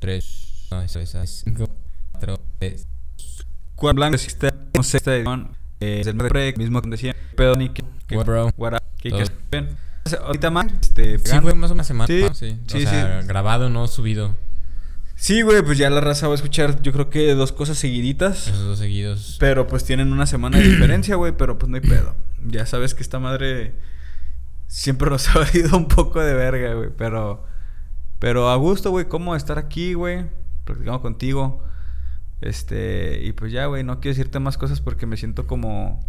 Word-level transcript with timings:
3, 0.00 0.66
no, 0.70 0.82
eso 0.82 1.00
es 1.00 1.42
5, 1.44 1.68
4, 2.12 2.40
3. 2.58 2.86
Cuadro 3.76 3.96
blanco, 3.96 4.16
existe, 4.16 4.52
no 4.74 4.82
sé, 4.82 4.96
esta 4.96 5.14
edición, 5.14 5.56
eh, 5.78 6.02
del 6.04 6.16
break, 6.16 6.58
mismo 6.58 6.82
que 6.82 6.90
decía, 6.90 7.14
pero 7.36 7.56
ni 7.56 7.68
que, 7.68 7.84
What, 8.12 8.26
bro? 8.26 8.50
what 8.56 8.74
up, 8.74 8.82
bien. 9.50 9.68
Ahorita 10.24 10.50
más, 10.50 10.66
este, 10.80 11.18
Sí, 11.18 11.38
fue 11.40 11.54
más 11.54 11.54
o 11.54 11.54
menos 11.54 11.70
una 11.72 11.84
semana. 11.84 12.06
Sí, 12.06 12.22
¿no? 12.22 12.34
Sí, 12.34 12.58
sí, 12.66 12.76
o 12.78 12.80
sea, 12.88 13.20
sí. 13.20 13.28
grabado, 13.28 13.68
no 13.68 13.86
subido. 13.86 14.34
Sí, 15.14 15.42
güey, 15.42 15.62
pues 15.62 15.76
ya 15.76 15.90
la 15.90 16.00
raza 16.00 16.28
va 16.28 16.32
a 16.32 16.36
escuchar, 16.36 16.80
yo 16.80 16.92
creo 16.92 17.10
que 17.10 17.34
dos 17.34 17.52
cosas 17.52 17.76
seguiditas. 17.76 18.48
Esos 18.48 18.64
dos 18.64 18.78
seguidos. 18.78 19.36
Pero 19.38 19.66
pues 19.66 19.84
tienen 19.84 20.12
una 20.12 20.26
semana 20.26 20.58
de 20.58 20.66
diferencia, 20.66 21.16
güey, 21.16 21.32
pero 21.36 21.58
pues 21.58 21.68
no 21.68 21.76
hay 21.76 21.82
pedo. 21.82 22.16
Ya 22.46 22.64
sabes 22.64 22.94
que 22.94 23.02
esta 23.02 23.18
madre 23.18 23.74
siempre 24.66 25.10
nos 25.10 25.28
ha 25.36 25.40
valido 25.40 25.76
un 25.76 25.88
poco 25.88 26.20
de 26.20 26.32
verga, 26.32 26.72
güey, 26.72 26.88
pero 26.96 27.44
pero 28.20 28.48
a 28.50 28.56
gusto, 28.56 28.90
güey, 28.90 29.08
cómo 29.08 29.34
estar 29.34 29.58
aquí, 29.58 29.94
güey, 29.94 30.26
platicando 30.64 31.00
contigo. 31.02 31.64
Este, 32.40 33.20
y 33.24 33.32
pues 33.32 33.50
ya, 33.50 33.66
güey, 33.66 33.82
no 33.82 33.98
quiero 34.00 34.16
decirte 34.16 34.38
más 34.38 34.56
cosas 34.56 34.80
porque 34.80 35.06
me 35.06 35.16
siento 35.16 35.46
como 35.48 36.00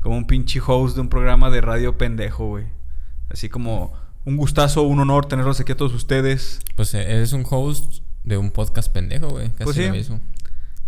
como 0.00 0.16
un 0.16 0.26
pinche 0.26 0.60
host 0.66 0.94
de 0.94 1.02
un 1.02 1.08
programa 1.08 1.50
de 1.50 1.60
radio 1.60 1.98
pendejo, 1.98 2.46
güey. 2.48 2.64
Así 3.28 3.48
como 3.48 3.92
un 4.24 4.36
gustazo, 4.36 4.82
un 4.82 4.98
honor 4.98 5.26
tenerlos 5.26 5.60
aquí 5.60 5.72
a 5.72 5.76
todos 5.76 5.92
ustedes. 5.92 6.60
Pues 6.74 6.94
eh, 6.94 7.02
eres 7.02 7.32
un 7.32 7.44
host 7.48 8.02
de 8.24 8.38
un 8.38 8.50
podcast 8.50 8.90
pendejo, 8.92 9.28
güey. 9.28 9.48
Casi 9.50 9.64
Pues 9.64 9.76
sí. 9.76 9.86
lo 9.86 9.92
mismo. 9.92 10.20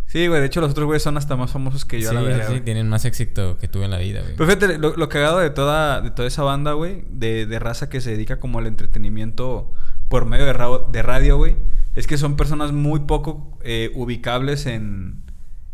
Sí, 0.07 0.27
güey, 0.27 0.41
de 0.41 0.47
hecho 0.47 0.61
los 0.61 0.73
otros 0.73 0.85
güeyes 0.85 1.03
son 1.03 1.17
hasta 1.17 1.37
más 1.37 1.51
famosos 1.51 1.87
que 1.87 1.99
yo 1.99 2.11
a 2.11 2.13
la 2.13 2.21
verga. 2.21 2.47
sí, 2.47 2.61
tienen 2.61 2.87
más 2.87 3.07
éxito 3.07 3.57
que 3.57 3.67
tú 3.67 3.83
en 3.83 3.91
la 3.91 3.99
vida, 3.99 4.21
güey. 4.21 4.37
Pero 4.37 4.47
fíjate, 4.47 4.79
lo, 4.79 4.95
lo 4.95 5.09
cagado 5.09 5.39
de 5.39 5.49
toda, 5.49 6.03
de 6.03 6.11
toda 6.11 6.29
esa 6.29 6.43
banda, 6.43 6.75
güey, 6.75 7.05
de, 7.09 7.47
de 7.47 7.59
raza 7.59 7.89
que 7.89 8.03
se 8.03 8.11
dedica 8.11 8.39
como 8.39 8.59
al 8.59 8.67
entretenimiento 8.67 9.73
por 10.13 10.27
medio 10.27 10.45
de, 10.45 10.53
ra- 10.53 10.85
de 10.91 11.03
radio, 11.03 11.39
güey, 11.39 11.57
es 11.97 12.07
que 12.07 12.19
son 12.19 12.37
personas 12.37 12.71
muy 12.73 13.01
poco 13.01 13.59
eh, 13.65 13.91
ubicables 13.95 14.67
en, 14.67 15.23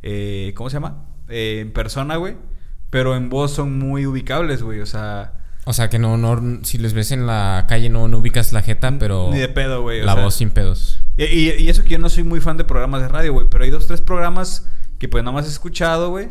eh, 0.02 0.52
¿cómo 0.54 0.70
se 0.70 0.74
llama? 0.76 1.06
Eh, 1.28 1.58
en 1.62 1.72
persona, 1.72 2.14
güey, 2.16 2.36
pero 2.88 3.16
en 3.16 3.30
voz 3.30 3.50
son 3.52 3.76
muy 3.80 4.06
ubicables, 4.06 4.62
güey, 4.62 4.78
o 4.80 4.86
sea... 4.86 5.34
O 5.64 5.72
sea, 5.72 5.90
que 5.90 5.98
no, 5.98 6.16
no, 6.16 6.60
si 6.62 6.78
les 6.78 6.94
ves 6.94 7.10
en 7.10 7.26
la 7.26 7.66
calle 7.68 7.90
no, 7.90 8.06
no 8.06 8.18
ubicas 8.18 8.52
la 8.52 8.62
jeta, 8.62 8.96
pero... 8.98 9.28
Ni 9.32 9.38
de 9.40 9.48
pedo, 9.48 9.82
güey. 9.82 10.02
o 10.02 10.06
La 10.06 10.14
sea, 10.14 10.22
voz 10.24 10.34
sin 10.36 10.50
pedos. 10.50 11.00
Y, 11.16 11.24
y- 11.24 11.52
y 11.58 11.68
eso 11.68 11.82
que 11.82 11.90
yo 11.90 11.98
no 11.98 12.08
soy 12.08 12.22
muy 12.24 12.40
fan 12.40 12.56
de 12.56 12.64
programas 12.64 13.02
de 13.02 13.08
radio, 13.08 13.32
güey. 13.34 13.48
Pero 13.50 13.64
hay 13.64 13.70
dos, 13.70 13.86
tres 13.88 14.00
programas 14.00 14.66
que 14.98 15.08
pues 15.08 15.24
nada 15.24 15.34
más 15.34 15.44
he 15.46 15.50
escuchado, 15.50 16.08
güey. 16.10 16.28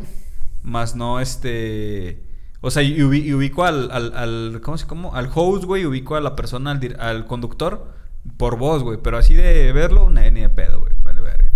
Más 0.64 0.96
no, 0.96 1.20
este... 1.20 2.24
O 2.62 2.72
sea, 2.72 2.82
y, 2.82 2.96
ubi- 2.98 3.22
y 3.26 3.32
ubico 3.34 3.64
al, 3.64 3.92
al, 3.92 4.12
al- 4.16 4.60
¿Cómo 4.60 4.76
se 4.76 4.86
cómo? 4.88 5.14
Al 5.14 5.30
host, 5.32 5.64
güey. 5.64 5.84
Ubico 5.86 6.16
a 6.16 6.20
la 6.20 6.34
persona, 6.34 6.80
al 6.98 7.26
conductor. 7.26 7.94
Por 8.36 8.56
voz, 8.58 8.82
güey. 8.82 8.98
Pero 9.02 9.18
así 9.18 9.34
de 9.34 9.72
verlo, 9.72 10.10
ni, 10.10 10.30
ni 10.30 10.40
de 10.42 10.48
pedo, 10.48 10.80
güey. 10.80 10.92
Vale, 11.02 11.20
verga. 11.20 11.50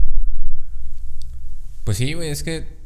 Pues 1.84 1.96
sí, 1.98 2.12
güey, 2.14 2.28
es 2.30 2.42
que... 2.42 2.80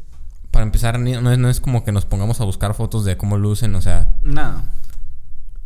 Para 0.51 0.65
empezar, 0.65 0.99
no 0.99 1.31
es, 1.33 1.39
no 1.39 1.51
es 1.51 1.61
como 1.61 1.85
que 1.85 1.93
nos 1.93 2.07
pongamos 2.07 2.41
a 2.41 2.45
buscar 2.45 2.73
fotos 2.73 3.05
de 3.05 3.17
cómo 3.19 3.37
lucen, 3.37 3.75
o 3.75 3.83
sea... 3.83 4.15
No. 4.23 4.65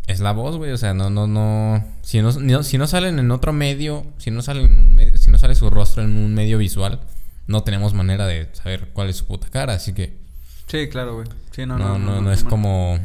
Es 0.09 0.19
la 0.19 0.33
voz, 0.33 0.57
güey, 0.57 0.73
o 0.73 0.77
sea, 0.77 0.95
no, 0.95 1.11
no, 1.11 1.29
no... 1.29 1.85
Si 2.03 2.21
no, 2.21 2.33
no- 2.33 2.63
si 2.65 2.77
no 2.77 2.89
salen 2.89 3.21
en 3.21 3.31
otro 3.31 3.53
medio, 3.53 4.05
si 4.19 4.33
no 4.33 4.43
salen 4.43 4.65
en 4.67 4.79
un 4.81 4.95
medio- 4.97 5.17
si 5.17 5.31
no 5.31 5.39
sale 5.39 5.55
su 5.55 5.71
rostro 5.71 6.03
en 6.03 6.17
un 6.17 6.35
medio 6.35 6.59
visual, 6.59 7.01
no 7.47 7.63
tenemos 7.63 7.95
manera 7.95 8.27
de 8.27 8.49
saber 8.53 8.89
cuál 8.93 9.11
es 9.11 9.17
su 9.17 9.27
puta 9.27 9.49
cara, 9.49 9.75
así 9.75 9.93
que... 9.93 10.19
Sí, 10.67 10.89
claro, 10.89 11.15
güey. 11.15 11.29
Sí, 11.53 11.67
no, 11.67 11.79
No, 11.79 11.97
no, 11.99 12.17
no, 12.17 12.21
no, 12.23 12.33
es 12.33 12.43
como 12.43 12.99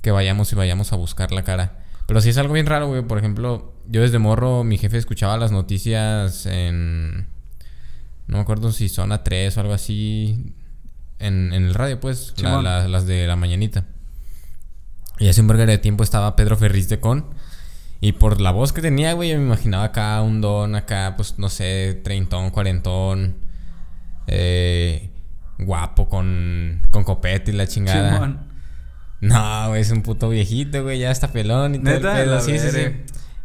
que 0.00 0.10
vayamos 0.12 0.50
y 0.52 0.56
vayamos 0.56 0.94
a 0.94 0.96
buscar 0.96 1.30
la 1.32 1.42
cara. 1.42 1.74
Pero 2.10 2.20
sí 2.20 2.30
es 2.30 2.38
algo 2.38 2.54
bien 2.54 2.66
raro, 2.66 2.88
güey. 2.88 3.02
Por 3.02 3.18
ejemplo, 3.18 3.72
yo 3.88 4.00
desde 4.02 4.18
morro, 4.18 4.64
mi 4.64 4.78
jefe 4.78 4.98
escuchaba 4.98 5.36
las 5.36 5.52
noticias 5.52 6.44
en... 6.46 7.28
No 8.26 8.36
me 8.38 8.40
acuerdo 8.40 8.72
si 8.72 8.88
zona 8.88 9.22
3 9.22 9.56
o 9.56 9.60
algo 9.60 9.72
así. 9.72 10.54
En, 11.20 11.52
en 11.52 11.64
el 11.66 11.72
radio, 11.74 12.00
pues. 12.00 12.34
la- 12.38 12.48
Simón. 12.50 12.64
la- 12.64 12.88
las 12.88 13.06
de 13.06 13.28
la 13.28 13.36
mañanita. 13.36 13.84
Y 15.20 15.28
hace 15.28 15.40
un 15.40 15.46
verga 15.46 15.66
de 15.66 15.78
tiempo 15.78 16.02
estaba 16.02 16.34
Pedro 16.34 16.56
Ferriz 16.56 16.88
de 16.88 16.98
Con. 16.98 17.26
Y 18.00 18.10
por 18.12 18.40
la 18.40 18.50
voz 18.50 18.72
que 18.72 18.82
tenía, 18.82 19.12
güey, 19.12 19.30
yo 19.30 19.38
me 19.38 19.44
imaginaba 19.44 19.84
acá 19.84 20.20
un 20.22 20.40
don, 20.40 20.74
acá, 20.74 21.14
pues, 21.16 21.38
no 21.38 21.48
sé, 21.48 22.00
treintón, 22.02 22.50
cuarentón. 22.50 23.36
Eh, 24.26 25.10
guapo, 25.58 26.08
con, 26.08 26.82
con 26.90 27.04
copete 27.04 27.52
y 27.52 27.54
la 27.54 27.66
chingada. 27.68 28.46
No, 29.20 29.68
güey, 29.68 29.82
es 29.82 29.90
un 29.90 30.02
puto 30.02 30.28
viejito, 30.28 30.82
güey, 30.82 30.98
ya 30.98 31.10
está 31.10 31.28
pelón 31.28 31.74
y 31.74 31.78
todo 31.78 31.90
el 31.90 32.02
Neta, 32.02 32.14
pedo. 32.14 32.40
Sí, 32.40 32.58
sí, 32.58 32.70
sí. 32.70 32.86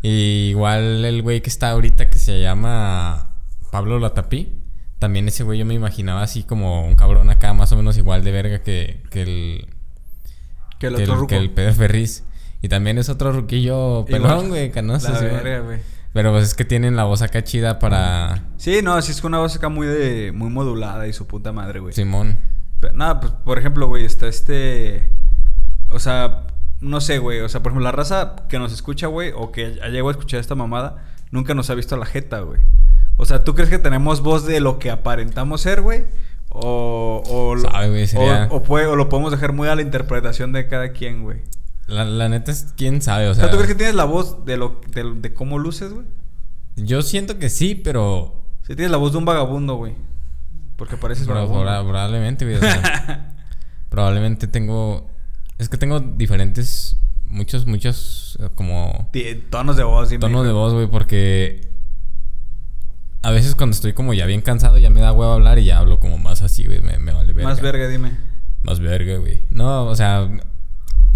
Y 0.01 0.49
igual 0.49 1.03
el 1.03 1.21
güey 1.21 1.41
que 1.41 1.49
está 1.49 1.71
ahorita 1.71 2.09
que 2.09 2.17
se 2.17 2.39
llama 2.39 3.29
Pablo 3.71 3.99
Latapí. 3.99 4.53
También 4.99 5.27
ese 5.27 5.43
güey 5.43 5.59
yo 5.59 5.65
me 5.65 5.73
imaginaba 5.73 6.21
así 6.21 6.43
como 6.43 6.85
un 6.85 6.95
cabrón 6.95 7.29
acá, 7.29 7.53
más 7.53 7.71
o 7.71 7.75
menos 7.75 7.97
igual 7.97 8.23
de 8.23 8.31
verga 8.31 8.63
que, 8.63 9.03
que 9.09 9.21
el, 9.23 9.67
Que 10.79 10.87
el 10.87 10.95
que 10.95 11.03
otro 11.03 11.21
el, 11.21 11.27
que 11.27 11.37
el 11.37 11.51
Pedro 11.51 11.73
Ferriz. 11.73 12.23
Y 12.61 12.69
también 12.69 12.97
es 12.97 13.09
otro 13.09 13.31
ruquillo 13.31 14.05
pelón, 14.05 14.49
güey, 14.49 14.71
canoso. 14.71 15.11
La 15.11 15.19
verga, 15.19 15.59
güey. 15.59 15.79
Pero 16.13 16.31
pues 16.31 16.45
es 16.45 16.53
que 16.55 16.63
tienen 16.63 16.95
la 16.95 17.03
voz 17.03 17.21
acá 17.21 17.43
chida 17.43 17.77
para 17.77 18.45
Sí, 18.55 18.79
no, 18.81 19.01
sí 19.01 19.11
es 19.11 19.19
que 19.19 19.27
una 19.27 19.39
voz 19.39 19.57
acá 19.57 19.67
muy 19.67 19.85
de... 19.85 20.31
Muy 20.31 20.49
modulada 20.49 21.07
y 21.07 21.13
su 21.13 21.27
puta 21.27 21.51
madre, 21.51 21.81
güey. 21.81 21.93
Simón. 21.93 22.39
Pero, 22.79 22.93
nada, 22.93 23.19
pues 23.19 23.33
por 23.33 23.59
ejemplo, 23.59 23.87
güey, 23.87 24.05
está 24.05 24.27
este. 24.27 25.09
O 25.91 25.99
sea, 25.99 26.43
no 26.81 27.01
sé, 27.01 27.17
güey. 27.19 27.39
O 27.41 27.49
sea, 27.49 27.61
por 27.63 27.71
ejemplo, 27.71 27.83
la 27.85 27.91
raza 27.91 28.35
que 28.49 28.59
nos 28.59 28.73
escucha, 28.73 29.07
güey, 29.07 29.31
o 29.35 29.51
que 29.51 29.75
ya 29.75 29.87
llegó 29.87 30.09
a 30.09 30.11
escuchar 30.11 30.39
esta 30.39 30.55
mamada, 30.55 31.03
nunca 31.31 31.53
nos 31.53 31.69
ha 31.69 31.75
visto 31.75 31.95
la 31.97 32.05
jeta, 32.05 32.39
güey. 32.41 32.59
O 33.17 33.25
sea, 33.25 33.43
¿tú 33.43 33.55
crees 33.55 33.69
que 33.69 33.79
tenemos 33.79 34.21
voz 34.21 34.45
de 34.45 34.59
lo 34.59 34.77
que 34.79 34.91
aparentamos 34.91 35.61
ser, 35.61 35.81
güey? 35.81 36.03
O, 36.49 37.21
o, 37.25 37.57
Sabe, 37.59 37.89
güey, 37.89 38.07
sería- 38.07 38.47
o, 38.51 38.57
o 38.57 38.63
puede- 38.63 38.87
o 38.87 38.95
lo 38.95 39.09
podemos 39.09 39.31
dejar 39.31 39.51
muy 39.53 39.67
a 39.67 39.75
la 39.75 39.81
interpretación 39.81 40.51
de 40.53 40.67
cada 40.67 40.91
quien, 40.91 41.23
güey. 41.23 41.41
La, 41.87 42.03
la 42.05 42.29
neta 42.29 42.51
es 42.51 42.73
quién 42.75 43.01
sabe, 43.01 43.27
o 43.29 43.33
sea. 43.35 43.49
¿tú 43.51 43.57
crees 43.57 43.69
que 43.69 43.75
tienes 43.75 43.95
la 43.95 44.05
voz 44.05 44.43
de, 44.45 44.57
lo, 44.57 44.81
de, 44.93 45.13
de 45.15 45.33
cómo 45.33 45.59
luces, 45.59 45.93
güey? 45.93 46.05
Yo 46.75 47.01
siento 47.03 47.37
que 47.39 47.49
sí, 47.49 47.75
pero. 47.75 48.41
Si 48.63 48.75
tienes 48.75 48.91
la 48.91 48.97
voz 48.97 49.11
de 49.11 49.19
un 49.19 49.25
vagabundo, 49.25 49.75
güey. 49.75 49.93
Porque 50.77 50.97
pareces 50.97 51.25
pero 51.27 51.39
vagabundo. 51.41 51.63
proba- 51.69 51.83
probablemente, 51.87 52.43
güey. 52.45 52.57
o 52.57 52.59
sea, 52.59 53.35
probablemente 53.89 54.47
tengo. 54.47 55.07
Es 55.57 55.69
que 55.69 55.77
tengo 55.77 55.99
diferentes. 55.99 56.97
Muchos, 57.25 57.65
muchos. 57.65 58.37
eh, 58.41 58.49
Como. 58.55 59.09
Tonos 59.49 59.77
de 59.77 59.83
voz, 59.83 60.09
dime, 60.09 60.19
Tonos 60.21 60.45
de 60.45 60.51
voz, 60.51 60.73
güey, 60.73 60.87
porque. 60.87 61.69
A 63.21 63.31
veces 63.31 63.55
cuando 63.55 63.73
estoy 63.73 63.93
como 63.93 64.13
ya 64.13 64.25
bien 64.27 64.41
cansado, 64.41 64.77
ya 64.77 64.89
me 64.91 65.01
da 65.01 65.11
huevo 65.11 65.31
hablar 65.33 65.57
y 65.57 65.65
ya 65.65 65.79
hablo 65.79 65.99
como 65.99 66.17
más 66.19 66.41
así, 66.43 66.65
güey. 66.65 66.79
Me, 66.81 66.99
me 66.99 67.11
vale 67.11 67.33
verga. 67.33 67.49
Más 67.49 67.59
verga, 67.61 67.87
dime. 67.87 68.11
Más 68.61 68.79
verga, 68.79 69.17
güey. 69.17 69.41
No, 69.49 69.85
o 69.85 69.95
sea, 69.95 70.29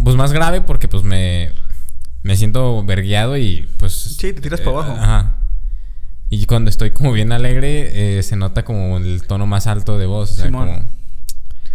pues 0.03 0.15
más 0.15 0.33
grave 0.33 0.61
porque 0.61 0.87
pues 0.87 1.03
me, 1.03 1.51
me 2.23 2.35
siento 2.35 2.83
vergueado 2.83 3.37
y 3.37 3.67
pues... 3.77 3.93
Sí, 3.93 4.33
te 4.33 4.41
tiras 4.41 4.61
pa' 4.61 4.71
abajo. 4.71 4.91
Ajá. 4.93 5.35
Y 6.31 6.45
cuando 6.47 6.69
estoy 6.71 6.89
como 6.91 7.11
bien 7.11 7.31
alegre, 7.31 8.17
eh, 8.17 8.23
se 8.23 8.35
nota 8.35 8.63
como 8.65 8.97
el 8.97 9.21
tono 9.27 9.45
más 9.45 9.67
alto 9.67 9.99
de 9.99 10.05
voz. 10.07 10.31
O 10.31 10.35
sea, 10.35 10.45
Simón. 10.45 10.67
como... 10.67 10.89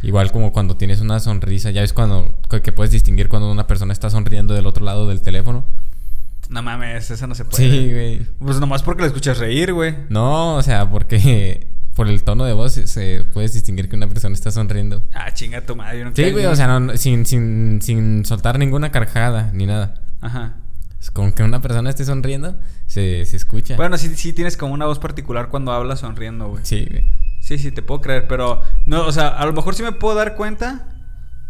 Igual 0.06 0.30
como 0.32 0.52
cuando 0.52 0.76
tienes 0.76 1.00
una 1.00 1.18
sonrisa, 1.20 1.70
ya 1.70 1.80
ves 1.80 1.92
cuando 1.92 2.38
que 2.62 2.72
puedes 2.72 2.90
distinguir 2.92 3.28
cuando 3.28 3.50
una 3.50 3.66
persona 3.66 3.92
está 3.92 4.10
sonriendo 4.10 4.54
del 4.54 4.66
otro 4.66 4.84
lado 4.84 5.08
del 5.08 5.22
teléfono. 5.22 5.64
No 6.50 6.62
mames, 6.62 7.10
eso 7.10 7.26
no 7.26 7.34
se 7.34 7.44
puede. 7.44 7.56
Sí, 7.70 7.92
güey. 7.92 8.18
Pues 8.38 8.60
nomás 8.60 8.82
porque 8.82 9.02
la 9.02 9.06
escuchas 9.08 9.38
reír, 9.38 9.72
güey. 9.72 9.94
No, 10.10 10.56
o 10.56 10.62
sea, 10.62 10.90
porque 10.90 11.68
por 11.94 12.08
el 12.08 12.22
tono 12.22 12.44
de 12.44 12.52
voz 12.52 12.72
se, 12.74 12.86
se 12.86 13.24
puedes 13.32 13.54
distinguir 13.54 13.88
que 13.88 13.96
una 13.96 14.06
persona 14.08 14.34
está 14.34 14.50
sonriendo. 14.50 15.02
Ah, 15.14 15.32
chinga 15.32 15.62
tu 15.62 15.74
madre. 15.74 16.00
yo 16.00 16.04
no 16.04 16.12
Sí, 16.14 16.30
güey, 16.32 16.44
o 16.46 16.54
sea, 16.54 16.78
no- 16.78 16.96
sin, 16.96 17.24
sin, 17.24 17.80
sin 17.80 18.24
soltar 18.24 18.58
ninguna 18.58 18.90
carcajada 18.92 19.50
ni 19.54 19.66
nada. 19.66 19.94
Ajá. 20.20 20.56
Como 21.12 21.34
que 21.34 21.42
una 21.42 21.60
persona 21.60 21.90
esté 21.90 22.04
sonriendo, 22.04 22.58
se, 22.86 23.24
se 23.26 23.36
escucha. 23.36 23.76
Bueno, 23.76 23.98
sí, 23.98 24.08
sí 24.16 24.32
tienes 24.32 24.56
como 24.56 24.72
una 24.72 24.86
voz 24.86 24.98
particular 24.98 25.48
cuando 25.50 25.70
hablas 25.72 26.00
sonriendo, 26.00 26.48
güey. 26.48 26.64
Sí, 26.64 26.86
güey. 26.90 27.04
Sí, 27.44 27.58
sí, 27.58 27.70
te 27.70 27.82
puedo 27.82 28.00
creer, 28.00 28.26
pero... 28.26 28.62
No, 28.86 29.04
o 29.04 29.12
sea, 29.12 29.28
a 29.28 29.44
lo 29.44 29.52
mejor 29.52 29.74
sí 29.74 29.82
me 29.82 29.92
puedo 29.92 30.14
dar 30.14 30.34
cuenta, 30.34 30.88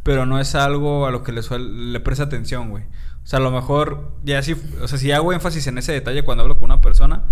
pero 0.02 0.26
no 0.26 0.40
es 0.40 0.56
algo 0.56 1.06
a 1.06 1.12
lo 1.12 1.22
que 1.22 1.30
le, 1.30 1.40
suel- 1.40 1.92
le 1.92 2.00
presta 2.00 2.24
atención, 2.24 2.70
güey. 2.70 2.82
O 3.22 3.26
sea, 3.26 3.38
a 3.38 3.42
lo 3.42 3.52
mejor, 3.52 4.16
ya 4.24 4.42
sí... 4.42 4.56
O 4.82 4.88
sea, 4.88 4.98
si 4.98 5.12
hago 5.12 5.32
énfasis 5.32 5.68
en 5.68 5.78
ese 5.78 5.92
detalle 5.92 6.24
cuando 6.24 6.42
hablo 6.42 6.56
con 6.56 6.64
una 6.64 6.80
persona, 6.80 7.22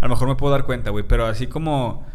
a 0.00 0.04
lo 0.04 0.10
mejor 0.10 0.28
me 0.28 0.34
puedo 0.36 0.52
dar 0.52 0.64
cuenta, 0.64 0.90
güey. 0.90 1.08
Pero 1.08 1.24
así 1.24 1.46
como... 1.46 2.06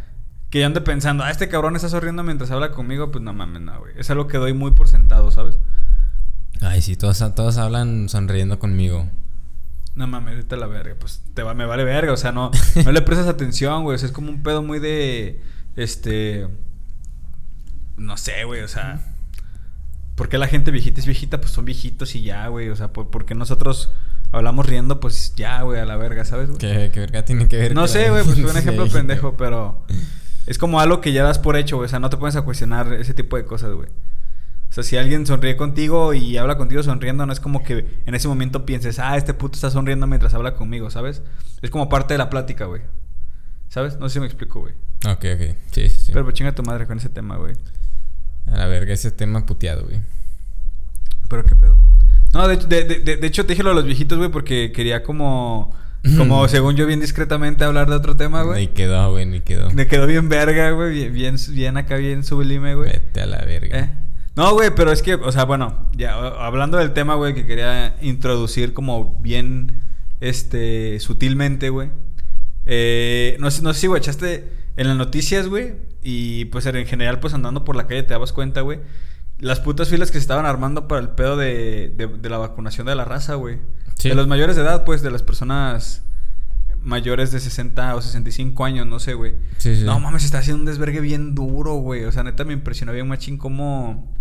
Que 0.51 0.59
yo 0.59 0.67
ande 0.67 0.79
pensando, 0.79 1.23
ah, 1.23 1.31
este 1.31 1.49
cabrón 1.49 1.75
está 1.75 1.89
sonriendo 1.89 2.21
mientras 2.21 2.51
habla 2.51 2.69
conmigo, 2.69 3.09
pues 3.09 3.23
no 3.23 3.33
mames, 3.33 3.63
no, 3.63 3.79
güey. 3.79 3.93
Es 3.97 4.11
algo 4.11 4.27
que 4.27 4.37
doy 4.37 4.53
muy 4.53 4.71
por 4.71 4.87
sentado, 4.87 5.31
¿sabes? 5.31 5.57
Ay, 6.61 6.83
sí, 6.83 6.95
todos, 6.95 7.17
todos 7.33 7.57
hablan 7.57 8.09
sonriendo 8.09 8.59
conmigo. 8.59 9.09
No 9.95 10.05
mames, 10.05 10.35
vete 10.37 10.53
a 10.53 10.59
la 10.59 10.67
verga. 10.67 10.95
Pues 10.99 11.23
te 11.33 11.41
va, 11.41 11.55
me 11.55 11.65
vale 11.65 11.83
verga. 11.83 12.13
O 12.13 12.17
sea, 12.17 12.31
no, 12.31 12.51
no 12.85 12.91
le 12.91 13.01
prestas 13.01 13.27
atención, 13.27 13.83
güey. 13.83 13.95
O 13.95 13.97
sea, 13.97 14.05
es 14.05 14.13
como 14.13 14.29
un 14.29 14.43
pedo 14.43 14.61
muy 14.61 14.77
de. 14.77 15.41
Este. 15.75 16.47
No 17.97 18.17
sé, 18.17 18.43
güey. 18.45 18.61
O 18.61 18.67
sea. 18.67 19.01
¿Por 20.15 20.29
qué 20.29 20.37
la 20.37 20.47
gente 20.47 20.71
viejita 20.71 21.01
es 21.01 21.05
viejita? 21.05 21.41
Pues 21.41 21.51
son 21.51 21.65
viejitos 21.65 22.15
y 22.15 22.21
ya, 22.21 22.47
güey. 22.47 22.69
O 22.69 22.75
sea, 22.75 22.93
¿por, 22.93 23.09
por 23.09 23.25
qué 23.25 23.35
nosotros 23.35 23.91
hablamos 24.31 24.65
riendo, 24.65 24.99
pues 24.99 25.33
ya, 25.35 25.61
güey, 25.61 25.79
a 25.79 25.85
la 25.85 25.97
verga, 25.97 26.25
¿sabes? 26.25 26.47
güey? 26.47 26.59
¿Qué, 26.59 26.91
qué 26.93 26.99
verga 26.99 27.23
tiene 27.25 27.47
que 27.47 27.57
ver? 27.57 27.73
No 27.73 27.87
sé, 27.87 28.09
güey, 28.09 28.23
pues 28.23 28.39
fue 28.39 28.51
un 28.51 28.57
ejemplo 28.57 28.87
pendejo, 28.87 29.37
pero 29.37 29.85
es 30.45 30.57
como 30.57 30.79
algo 30.79 31.01
que 31.01 31.13
ya 31.13 31.23
das 31.23 31.39
por 31.39 31.55
hecho, 31.57 31.77
güey. 31.77 31.85
O 31.85 31.89
sea, 31.89 31.99
no 31.99 32.09
te 32.09 32.17
pones 32.17 32.35
a 32.35 32.41
cuestionar 32.43 32.93
ese 32.93 33.13
tipo 33.13 33.37
de 33.37 33.45
cosas, 33.45 33.73
güey. 33.73 33.89
O 34.69 34.73
sea, 34.75 34.83
si 34.83 34.97
alguien 34.97 35.25
sonríe 35.25 35.55
contigo 35.55 36.13
y 36.13 36.37
habla 36.37 36.57
contigo 36.57 36.83
sonriendo, 36.83 37.25
no 37.25 37.31
es 37.31 37.39
como 37.39 37.63
que 37.63 38.01
en 38.05 38.15
ese 38.15 38.27
momento 38.27 38.65
pienses, 38.65 38.99
ah, 38.99 39.15
este 39.15 39.33
puto 39.33 39.55
está 39.55 39.69
sonriendo 39.69 40.05
mientras 40.05 40.33
habla 40.33 40.55
conmigo, 40.55 40.89
¿sabes? 40.89 41.21
Es 41.61 41.69
como 41.69 41.87
parte 41.87 42.13
de 42.13 42.17
la 42.17 42.29
plática, 42.29 42.65
güey. 42.65 42.81
¿Sabes? 43.69 43.97
No 43.99 44.09
sé 44.09 44.15
si 44.15 44.19
me 44.19 44.25
explico, 44.25 44.59
güey. 44.59 44.73
Ok, 45.11 45.25
ok. 45.35 45.55
Sí, 45.71 45.89
sí, 45.89 45.97
sí. 46.05 46.11
Pero 46.11 46.23
pues 46.25 46.35
chinga 46.35 46.53
tu 46.53 46.63
madre 46.63 46.85
con 46.87 46.97
ese 46.97 47.09
tema, 47.09 47.37
güey. 47.37 47.53
A 48.47 48.57
la 48.57 48.65
verga, 48.67 48.93
ese 48.93 49.11
tema 49.11 49.45
puteado, 49.45 49.83
güey. 49.85 49.99
Pero 51.29 51.43
qué 51.43 51.55
pedo. 51.55 51.77
No, 52.33 52.47
de, 52.47 52.55
hecho- 52.55 52.67
de, 52.67 52.83
de- 52.83 53.17
de- 53.17 53.27
hecho 53.27 53.45
te 53.45 53.53
dije 53.53 53.63
lo 53.63 53.69
de 53.69 53.75
los 53.75 53.85
viejitos, 53.85 54.17
güey, 54.17 54.29
porque 54.29 54.71
quería 54.71 55.03
como, 55.03 55.73
como 56.17 56.47
según 56.49 56.75
yo 56.75 56.85
bien 56.85 56.99
discretamente 56.99 57.63
hablar 57.63 57.89
de 57.89 57.95
otro 57.95 58.15
tema, 58.17 58.41
Ni 58.41 58.47
güey. 58.47 58.73
quedó, 58.73 59.11
güey, 59.11 59.25
ni 59.25 59.39
quedó. 59.41 59.71
Me 59.71 59.87
quedó 59.87 60.05
bien 60.05 60.29
verga, 60.29 60.71
güey. 60.71 60.93
Bien, 60.93 61.13
bien, 61.13 61.35
bien 61.51 61.77
acá, 61.77 61.95
bien 61.97 62.23
sublime, 62.23 62.75
güey. 62.75 62.91
Vete 62.91 63.21
a 63.21 63.25
la 63.25 63.37
verga. 63.45 63.79
¿Eh? 63.79 63.89
No, 64.35 64.53
güey, 64.53 64.69
pero 64.75 64.91
es 64.91 65.01
que, 65.01 65.15
o 65.15 65.31
sea, 65.31 65.45
bueno, 65.45 65.89
ya 65.95 66.13
hablando 66.13 66.77
del 66.77 66.91
tema, 66.93 67.15
güey, 67.15 67.33
que 67.33 67.45
quería 67.45 67.95
introducir 68.01 68.73
como 68.73 69.17
bien, 69.21 69.81
este, 70.19 70.99
sutilmente, 70.99 71.69
güey. 71.69 71.89
Eh, 72.65 73.37
no 73.39 73.49
sé, 73.49 73.61
no 73.61 73.73
sé 73.73 73.81
si, 73.81 73.87
güey, 73.87 73.99
echaste 74.01 74.64
en 74.77 74.87
las 74.87 74.97
noticias, 74.97 75.47
güey, 75.47 75.75
y 76.01 76.45
pues 76.45 76.65
en 76.65 76.85
general, 76.85 77.19
pues 77.19 77.33
andando 77.33 77.63
por 77.63 77.75
la 77.75 77.87
calle 77.87 78.03
te 78.03 78.13
dabas 78.13 78.33
cuenta, 78.33 78.61
güey. 78.61 78.79
Las 79.39 79.59
putas 79.59 79.89
filas 79.89 80.11
que 80.11 80.17
se 80.17 80.21
estaban 80.21 80.45
armando 80.45 80.87
para 80.87 81.01
el 81.01 81.09
pedo 81.09 81.35
de, 81.37 81.93
de, 81.95 82.07
de 82.07 82.29
la 82.29 82.37
vacunación 82.37 82.87
de 82.87 82.95
la 82.95 83.05
raza, 83.05 83.35
güey. 83.35 83.59
Sí. 83.95 84.09
De 84.09 84.15
los 84.15 84.27
mayores 84.27 84.55
de 84.55 84.61
edad, 84.61 84.85
pues, 84.85 85.01
de 85.01 85.11
las 85.11 85.23
personas 85.23 86.03
mayores 86.85 87.31
de 87.31 87.39
60 87.39 87.95
o 87.95 88.01
65 88.01 88.63
años, 88.63 88.87
no 88.87 88.99
sé, 88.99 89.15
güey. 89.15 89.33
Sí, 89.57 89.75
sí. 89.75 89.83
No 89.83 89.99
mames, 89.99 90.23
está 90.23 90.37
haciendo 90.37 90.61
un 90.61 90.65
desvergue 90.65 91.01
bien 91.01 91.35
duro, 91.35 91.73
güey. 91.75 92.05
O 92.05 92.11
sea, 92.11 92.23
neta 92.23 92.43
me 92.43 92.53
impresionó 92.53 92.93
bien 92.93 93.07
machín 93.07 93.37
como... 93.37 94.13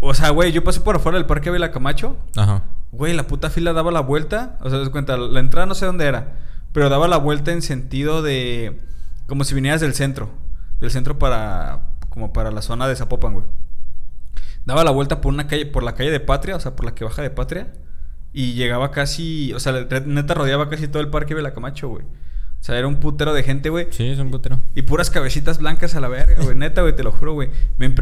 O 0.00 0.14
sea, 0.14 0.30
güey, 0.30 0.52
yo 0.52 0.62
pasé 0.62 0.80
por 0.80 0.96
afuera 0.96 1.18
del 1.18 1.26
parque 1.26 1.50
Vila 1.50 1.70
Camacho. 1.70 2.18
Ajá. 2.36 2.64
Güey, 2.92 3.14
la 3.14 3.26
puta 3.26 3.50
fila 3.50 3.72
daba 3.72 3.90
la 3.90 4.00
vuelta. 4.00 4.58
O 4.60 4.70
sea, 4.70 4.78
das 4.78 4.90
cuenta, 4.90 5.16
la 5.16 5.40
entrada 5.40 5.66
no 5.66 5.74
sé 5.74 5.86
dónde 5.86 6.04
era. 6.04 6.36
Pero 6.72 6.88
daba 6.88 7.08
la 7.08 7.16
vuelta 7.16 7.52
en 7.52 7.62
sentido 7.62 8.22
de... 8.22 8.80
Como 9.26 9.44
si 9.44 9.54
vinieras 9.54 9.80
del 9.80 9.94
centro. 9.94 10.30
Del 10.80 10.90
centro 10.90 11.18
para... 11.18 11.90
Como 12.08 12.32
para 12.32 12.50
la 12.50 12.62
zona 12.62 12.86
de 12.86 12.96
Zapopan, 12.96 13.34
güey. 13.34 13.46
Daba 14.64 14.84
la 14.84 14.90
vuelta 14.90 15.20
por 15.20 15.32
una 15.32 15.46
calle... 15.46 15.66
Por 15.66 15.82
la 15.82 15.94
calle 15.94 16.10
de 16.10 16.20
Patria. 16.20 16.56
O 16.56 16.60
sea, 16.60 16.76
por 16.76 16.86
la 16.86 16.94
que 16.94 17.04
baja 17.04 17.22
de 17.22 17.30
Patria. 17.30 17.72
Y 18.32 18.54
llegaba 18.54 18.90
casi... 18.90 19.52
O 19.52 19.60
sea, 19.60 19.72
neta 20.06 20.34
rodeaba 20.34 20.68
casi 20.68 20.88
todo 20.88 21.02
el 21.02 21.10
parque 21.10 21.34
Vila 21.34 21.54
Camacho, 21.54 21.88
güey. 21.88 22.04
O 22.64 22.66
sea, 22.66 22.78
era 22.78 22.88
un 22.88 22.96
putero 22.96 23.34
de 23.34 23.42
gente, 23.42 23.68
güey. 23.68 23.88
Sí, 23.90 24.06
es 24.08 24.18
un 24.18 24.30
putero. 24.30 24.58
Y 24.74 24.80
puras 24.80 25.10
cabecitas 25.10 25.58
blancas 25.58 25.94
a 25.96 26.00
la 26.00 26.08
verga, 26.08 26.42
güey. 26.42 26.56
Neta, 26.56 26.80
güey, 26.80 26.96
te 26.96 27.02
lo 27.02 27.12
juro, 27.12 27.34
güey. 27.34 27.50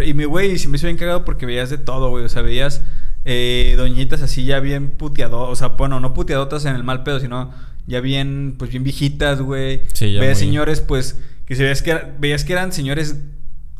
Y 0.06 0.14
mi 0.14 0.22
güey, 0.24 0.56
se 0.56 0.68
me 0.68 0.76
hizo 0.76 0.86
bien 0.86 0.96
cagado 0.96 1.24
porque 1.24 1.46
veías 1.46 1.68
de 1.68 1.78
todo, 1.78 2.10
güey. 2.10 2.24
O 2.24 2.28
sea, 2.28 2.42
veías 2.42 2.80
eh, 3.24 3.74
doñitas 3.76 4.22
así 4.22 4.44
ya 4.44 4.60
bien 4.60 4.90
puteadotas. 4.90 5.50
O 5.50 5.56
sea, 5.56 5.66
bueno, 5.76 5.98
no 5.98 6.14
puteadotas 6.14 6.64
en 6.64 6.76
el 6.76 6.84
mal 6.84 7.02
pedo, 7.02 7.18
sino 7.18 7.50
ya 7.88 8.00
bien, 8.00 8.54
pues 8.56 8.70
bien 8.70 8.84
viejitas, 8.84 9.40
güey. 9.42 9.82
Sí, 9.94 10.12
ya 10.12 10.20
veías 10.20 10.38
muy- 10.38 10.46
señores, 10.46 10.80
pues, 10.80 11.18
que 11.44 11.56
se 11.56 11.64
veías 11.64 11.82
que, 11.82 11.90
era- 11.90 12.14
veías 12.20 12.44
que 12.44 12.52
eran 12.52 12.72
señores 12.72 13.16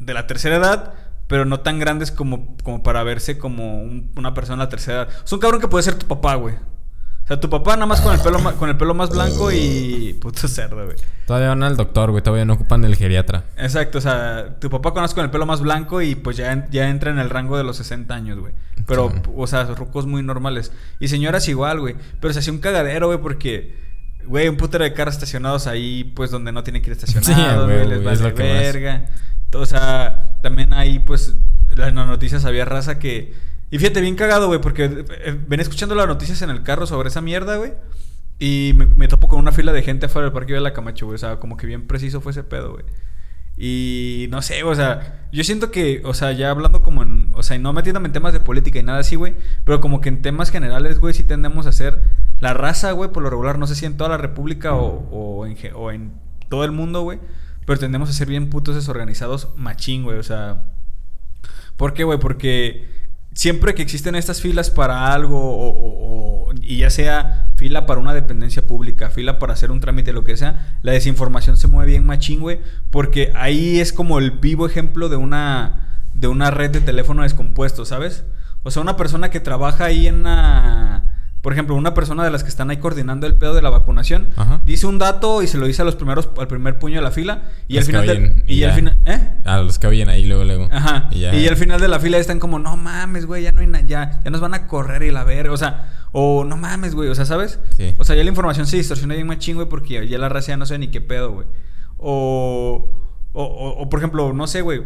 de 0.01 0.15
la 0.15 0.27
tercera 0.27 0.57
edad, 0.57 0.95
pero 1.29 1.45
no 1.45 1.61
tan 1.61 1.79
grandes 1.79 2.11
como, 2.11 2.57
como 2.65 2.83
para 2.83 3.05
verse 3.05 3.39
como 3.39 3.85
un- 3.85 4.11
una 4.17 4.35
persona 4.35 4.57
de 4.57 4.65
la 4.65 4.69
tercera 4.69 5.03
edad. 5.03 5.09
Es 5.25 5.33
un 5.33 5.39
cabrón 5.39 5.61
que 5.61 5.69
puede 5.69 5.85
ser 5.85 5.95
tu 5.95 6.09
papá, 6.09 6.35
güey. 6.35 6.57
O 7.25 7.27
sea, 7.29 7.39
tu 7.39 7.49
papá 7.49 7.75
nada 7.75 7.87
más 7.87 8.01
con 8.01 8.13
el 8.13 8.21
pelo, 8.21 8.41
ma- 8.41 8.53
con 8.55 8.69
el 8.69 8.77
pelo 8.77 8.95
más 8.95 9.11
blanco 9.11 9.53
y 9.53 10.17
puto 10.21 10.49
cerdo, 10.49 10.85
güey. 10.85 10.97
Todavía 11.27 11.49
van 11.51 11.63
al 11.63 11.77
doctor, 11.77 12.11
güey. 12.11 12.23
Todavía 12.23 12.45
no 12.45 12.55
ocupan 12.55 12.83
del 12.83 12.97
geriatra. 12.97 13.45
Exacto, 13.57 13.99
o 13.99 14.01
sea, 14.01 14.57
tu 14.59 14.69
papá 14.69 14.93
conoce 14.93 15.15
con 15.15 15.25
el 15.25 15.31
pelo 15.31 15.47
más 15.47 15.61
blanco 15.61 16.03
y 16.03 16.17
pues 16.17 16.37
ya, 16.37 16.67
ya 16.71 16.89
entra 16.91 17.13
en 17.13 17.19
el 17.21 17.31
rango 17.31 17.57
de 17.57 17.63
los 17.65 17.77
60 17.77 18.13
años, 18.13 18.39
güey. 18.41 18.53
Pero, 18.87 19.11
Sí. 19.11 19.31
o 19.37 19.47
sea, 19.47 19.65
rucos 19.67 20.07
muy 20.07 20.23
normales. 20.25 20.73
Y 20.99 21.09
señoras 21.09 21.47
igual, 21.49 21.79
güey. 21.81 21.95
Pero 22.21 22.33
se 22.35 22.41
hacía 22.41 22.53
un 22.53 22.59
cagadero, 22.59 23.07
güey, 23.07 23.21
porque, 23.21 23.77
güey, 24.27 24.49
un 24.49 24.57
putero 24.57 24.83
de 24.83 24.93
carros 24.93 25.15
estacionados 25.15 25.69
ahí, 25.69 26.03
pues 26.17 26.33
donde 26.33 26.51
no 26.51 26.65
tienen 26.65 26.83
que 26.83 26.91
ir 26.91 26.97
estacionados, 27.01 27.67
güey, 27.67 27.87
les 27.87 28.03
güey, 28.03 28.13
es 28.15 28.21
vale 28.21 28.31
lo 28.31 28.35
que 28.35 28.43
más. 28.43 28.61
verga. 28.63 29.05
O 29.55 29.65
sea, 29.65 30.39
también 30.43 30.73
ahí, 30.73 30.99
pues, 30.99 31.37
en 31.71 31.95
las 31.95 32.07
noticias 32.07 32.45
había 32.45 32.65
raza 32.65 32.99
que. 32.99 33.33
Y 33.73 33.79
fíjate, 33.79 34.03
bien 34.03 34.17
cagado, 34.17 34.49
güey, 34.49 34.61
porque 34.61 34.85
eh, 34.85 35.41
venía 35.49 35.63
escuchando 35.63 35.95
las 35.95 36.07
noticias 36.07 36.43
en 36.43 36.51
el 36.51 36.63
carro 36.63 36.87
sobre 36.87 37.09
esa 37.09 37.23
mierda, 37.23 37.57
güey. 37.57 37.73
Y 38.39 38.75
me, 38.75 39.09
topo 39.09 39.29
con 39.29 39.39
una 39.39 39.51
fila 39.51 39.73
de 39.73 39.83
gente 39.83 40.07
afuera 40.07 40.27
del 40.27 40.35
parque 40.35 40.53
de 40.53 40.61
la 40.61 40.75
Camacho, 40.75 41.07
güey. 41.07 41.15
O 41.15 41.19
sea, 41.19 41.41
como 41.41 41.57
que 41.57 41.67
bien 41.67 41.87
preciso 41.87 42.21
fue 42.21 42.33
ese 42.33 42.45
pedo, 42.45 42.73
güey. 42.73 42.85
Y 43.57 44.27
no 44.31 44.43
sé, 44.43 44.63
o 44.63 44.75
sea, 44.75 45.27
yo 45.33 45.43
siento 45.43 45.71
que, 45.71 46.03
o 46.05 46.13
sea, 46.13 46.33
ya 46.33 46.51
hablando 46.51 46.83
como 46.83 47.03
en, 47.03 47.31
o 47.35 47.43
sea, 47.43 47.57
y 47.57 47.61
no 47.61 47.73
metiéndome 47.73 48.09
en 48.09 48.13
temas 48.13 48.35
de 48.35 48.41
política 48.41 48.79
y 48.79 48.83
nada 48.83 48.99
así, 48.99 49.17
güey, 49.17 49.37
pero 49.65 49.81
como 49.81 50.03
que 50.03 50.11
en 50.11 50.21
temas 50.21 50.51
generales, 50.51 51.01
güey, 51.01 51.15
sí 51.15 51.25
tendemos 51.25 51.67
a 51.67 51.73
ser 51.73 52.03
la 52.41 52.53
raza, 52.53 52.93
güey, 52.93 53.11
por 53.11 53.23
lo 53.23 53.31
regular, 53.31 53.59
no 53.59 53.67
sé 53.67 53.75
si 53.75 53.87
en 53.87 53.97
toda 53.97 54.11
la 54.11 54.19
República 54.19 54.75
o, 54.75 55.09
o, 55.11 55.47
en, 55.47 55.57
o 55.75 55.91
en 55.91 56.13
todo 56.51 56.65
el 56.65 56.73
mundo, 56.73 57.03
güey, 57.03 57.21
pero 57.65 57.79
tendemos 57.79 58.11
a 58.11 58.13
ser 58.13 58.29
bien 58.29 58.51
putos 58.51 58.75
desorganizados 58.75 59.49
machín, 59.57 60.03
güey, 60.03 60.19
o 60.19 60.23
sea, 60.23 60.65
¿por 61.77 61.95
qué, 61.95 62.05
güey? 62.05 62.19
Porque 62.19 62.92
siempre 63.35 63.75
que 63.75 63.83
existen 63.83 64.15
estas 64.15 64.41
filas 64.41 64.71
para 64.71 65.13
algo, 65.13 65.39
o, 65.39 65.69
o- 65.69 66.49
o- 66.49 66.53
y 66.63 66.79
ya 66.79 66.91
sea 66.91 67.53
fila 67.57 67.87
para 67.87 68.01
una 68.01 68.15
dependencia 68.15 68.67
pública, 68.67 69.11
fila 69.11 69.39
para 69.39 69.53
hacer 69.55 69.71
un 69.71 69.81
trámite, 69.81 70.13
lo 70.13 70.25
que 70.25 70.37
sea, 70.37 70.79
la 70.83 70.93
desinformación 70.93 71.57
se 71.57 71.69
mueve 71.69 71.93
bien 71.93 72.05
machín, 72.07 72.41
güey, 72.41 72.61
porque 72.91 73.33
ahí 73.35 73.81
es 73.81 73.93
como 73.93 74.19
el 74.19 74.33
vivo 74.33 74.67
ejemplo 74.67 75.09
de 75.09 75.17
una, 75.17 76.07
de 76.15 76.29
una 76.29 76.51
red 76.51 76.71
de 76.71 76.81
teléfono 76.81 77.23
descompuesto, 77.23 77.85
¿sabes? 77.85 78.25
O 78.65 78.71
sea, 78.71 78.83
una 78.83 78.97
persona 78.97 79.31
que 79.31 79.41
trabaja 79.41 79.85
ahí 79.87 80.07
en 80.07 80.17
una... 80.21 81.12
Por 81.43 81.53
ejemplo, 81.53 81.75
una 81.75 81.93
persona 81.93 82.23
de 82.25 82.31
las 82.31 82.45
que 82.45 82.49
están 82.49 82.71
ahí 82.71 82.77
coordinando 82.77 83.27
el 83.27 83.35
pedo 83.35 83.53
de 83.55 83.63
la 83.63 83.69
vacunación 83.71 84.29
Ajá. 84.37 84.61
dice 84.65 84.87
un 84.87 84.99
dato 85.01 85.43
y 85.43 85.49
se 85.49 85.59
lo 85.59 85.67
dice 85.67 85.83
a 85.83 85.85
los 85.85 85.97
primeros, 85.97 86.31
al 86.39 86.47
primer 86.47 86.79
puño 86.79 86.95
de 86.97 87.03
la 87.03 87.11
fila 87.11 87.43
y 87.67 87.75
Los 87.75 87.89
al 87.89 87.95
final 88.05 88.45
y 88.47 88.55
y 88.55 88.65
al 88.65 88.73
final, 88.75 88.99
¿eh? 89.07 89.19
A 89.45 89.59
los 89.59 89.79
que 89.81 89.89
oyen 89.89 90.09
ahí 90.09 90.25
luego, 90.25 90.45
luego. 90.45 90.69
Ajá. 90.71 91.09
Y 91.11 91.25
al 91.49 91.57
final 91.57 91.81
de 91.81 91.89
la 91.89 91.99
fila 91.99 92.19
están 92.19 92.39
como, 92.39 92.61
no 92.61 92.77
mames, 92.77 93.27
güey, 93.27 93.43
ya 93.43 93.51
no 93.51 93.61
hay 93.61 93.67
na- 93.67 93.81
ya, 93.81 94.21
ya 94.25 94.31
nos 94.31 94.41
van 94.41 94.55
a 94.55 94.69
correr 94.69 95.03
y 95.03 95.11
la 95.11 95.25
verga. 95.25 95.53
O 95.53 95.57
sea, 95.57 96.07
o 96.13 96.45
no 96.45 96.57
mames, 96.57 96.95
güey, 96.95 97.09
o 97.09 97.15
sea, 97.17 97.25
¿sabes? 97.27 97.59
Sí. 97.77 97.95
O 97.99 98.05
sea, 98.05 98.15
ya 98.15 98.23
la 98.23 98.31
información 98.31 98.67
se 98.69 98.77
distorsiona 98.77 99.15
bien 99.15 99.27
machín, 99.27 99.57
güey, 99.57 99.69
porque 99.69 100.07
ya 100.07 100.19
la 100.19 100.29
raza 100.29 100.49
ya 100.53 100.57
no 100.57 100.65
sabe 100.67 100.79
ni 100.79 100.89
qué 100.93 101.01
pedo, 101.01 101.33
güey. 101.33 101.47
O, 101.99 102.89
o, 103.33 103.43
o, 103.45 103.69
o, 103.83 103.89
por 103.89 103.99
ejemplo, 104.01 104.33
no 104.33 104.47
sé, 104.47 104.61
güey. 104.61 104.83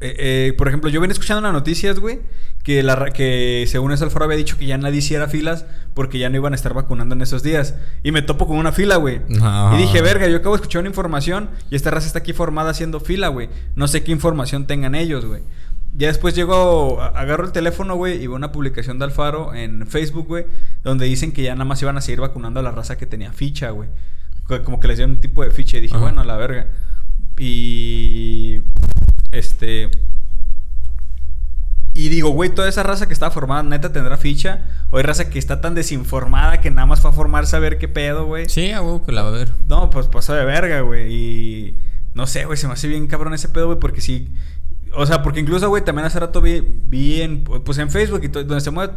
Eh, 0.00 0.14
eh, 0.18 0.54
por 0.58 0.68
ejemplo, 0.68 0.90
yo 0.90 1.00
venía 1.00 1.12
escuchando 1.12 1.38
en 1.38 1.44
las 1.44 1.52
noticias, 1.52 1.98
güey, 1.98 2.20
que, 2.62 2.82
la, 2.82 3.10
que 3.10 3.64
según 3.68 3.92
eso 3.92 4.04
el 4.04 4.10
foro 4.10 4.24
había 4.26 4.36
dicho 4.36 4.58
que 4.58 4.66
ya 4.66 4.76
nadie 4.76 4.98
hiciera 4.98 5.28
filas 5.28 5.64
porque 5.94 6.18
ya 6.18 6.28
no 6.28 6.36
iban 6.36 6.52
a 6.52 6.56
estar 6.56 6.74
vacunando 6.74 7.14
en 7.14 7.22
esos 7.22 7.42
días. 7.42 7.74
Y 8.02 8.10
me 8.12 8.20
topo 8.20 8.46
con 8.46 8.56
una 8.58 8.72
fila, 8.72 8.96
güey. 8.96 9.20
No. 9.28 9.74
Y 9.74 9.78
dije, 9.82 10.02
verga, 10.02 10.26
yo 10.28 10.36
acabo 10.38 10.54
de 10.56 10.60
escuchar 10.62 10.80
una 10.80 10.88
información 10.90 11.48
y 11.70 11.76
esta 11.76 11.90
raza 11.90 12.06
está 12.08 12.18
aquí 12.18 12.32
formada 12.32 12.70
haciendo 12.70 13.00
fila, 13.00 13.28
güey. 13.28 13.48
No 13.76 13.86
sé 13.88 14.02
qué 14.02 14.12
información 14.12 14.66
tengan 14.66 14.94
ellos, 14.94 15.24
güey. 15.24 15.42
Ya 15.96 16.08
después 16.08 16.34
llego, 16.34 17.00
agarro 17.00 17.44
el 17.46 17.52
teléfono, 17.52 17.94
güey, 17.94 18.14
y 18.20 18.26
veo 18.26 18.34
una 18.34 18.50
publicación 18.50 18.98
de 18.98 19.04
Alfaro 19.04 19.54
en 19.54 19.86
Facebook, 19.86 20.26
güey, 20.26 20.44
donde 20.82 21.06
dicen 21.06 21.30
que 21.30 21.42
ya 21.44 21.54
nada 21.54 21.64
más 21.66 21.80
iban 21.82 21.96
a 21.96 22.00
seguir 22.00 22.20
vacunando 22.20 22.58
a 22.58 22.64
la 22.64 22.72
raza 22.72 22.98
que 22.98 23.06
tenía 23.06 23.32
ficha, 23.32 23.70
güey. 23.70 23.88
Co- 24.42 24.60
Como 24.64 24.80
que 24.80 24.88
les 24.88 24.96
dieron 24.96 25.12
un 25.14 25.20
tipo 25.20 25.44
de 25.44 25.52
ficha 25.52 25.76
y 25.78 25.82
dije, 25.82 25.94
Ajá. 25.94 26.02
bueno, 26.02 26.22
a 26.22 26.24
la 26.24 26.36
verga. 26.36 26.66
Y. 27.38 28.60
Este. 29.34 29.90
Y 31.96 32.08
digo, 32.08 32.30
güey, 32.30 32.50
toda 32.50 32.68
esa 32.68 32.82
raza 32.82 33.06
que 33.06 33.12
estaba 33.12 33.30
formada, 33.30 33.62
neta, 33.62 33.92
tendrá 33.92 34.16
ficha. 34.16 34.62
O 34.90 34.96
hay 34.96 35.04
raza 35.04 35.30
que 35.30 35.38
está 35.38 35.60
tan 35.60 35.74
desinformada 35.74 36.60
que 36.60 36.70
nada 36.70 36.86
más 36.86 37.00
fue 37.00 37.10
a 37.10 37.12
formarse 37.12 37.54
a 37.54 37.60
ver 37.60 37.78
qué 37.78 37.86
pedo, 37.86 38.26
güey. 38.26 38.48
Sí, 38.48 38.72
a 38.72 38.82
huevo 38.82 39.04
que 39.06 39.12
la 39.12 39.22
va 39.22 39.28
a 39.28 39.32
ver. 39.32 39.50
No, 39.68 39.90
pues 39.90 40.08
pasó 40.08 40.34
de 40.34 40.44
verga, 40.44 40.80
güey. 40.80 41.12
Y 41.12 41.76
no 42.14 42.26
sé, 42.26 42.46
güey, 42.46 42.58
se 42.58 42.66
me 42.66 42.72
hace 42.72 42.88
bien 42.88 43.06
cabrón 43.06 43.32
ese 43.34 43.48
pedo, 43.48 43.66
güey, 43.66 43.78
porque 43.78 44.00
sí. 44.00 44.28
O 44.96 45.06
sea, 45.06 45.22
porque 45.22 45.40
incluso, 45.40 45.68
güey, 45.68 45.84
también 45.84 46.06
hace 46.06 46.18
rato 46.18 46.40
vi, 46.40 46.60
vi 46.60 47.22
en, 47.22 47.44
pues 47.44 47.78
en 47.78 47.90
Facebook 47.90 48.22
y 48.24 48.28
todo, 48.28 48.42
donde 48.44 48.60
se 48.60 48.70
mueve, 48.72 48.92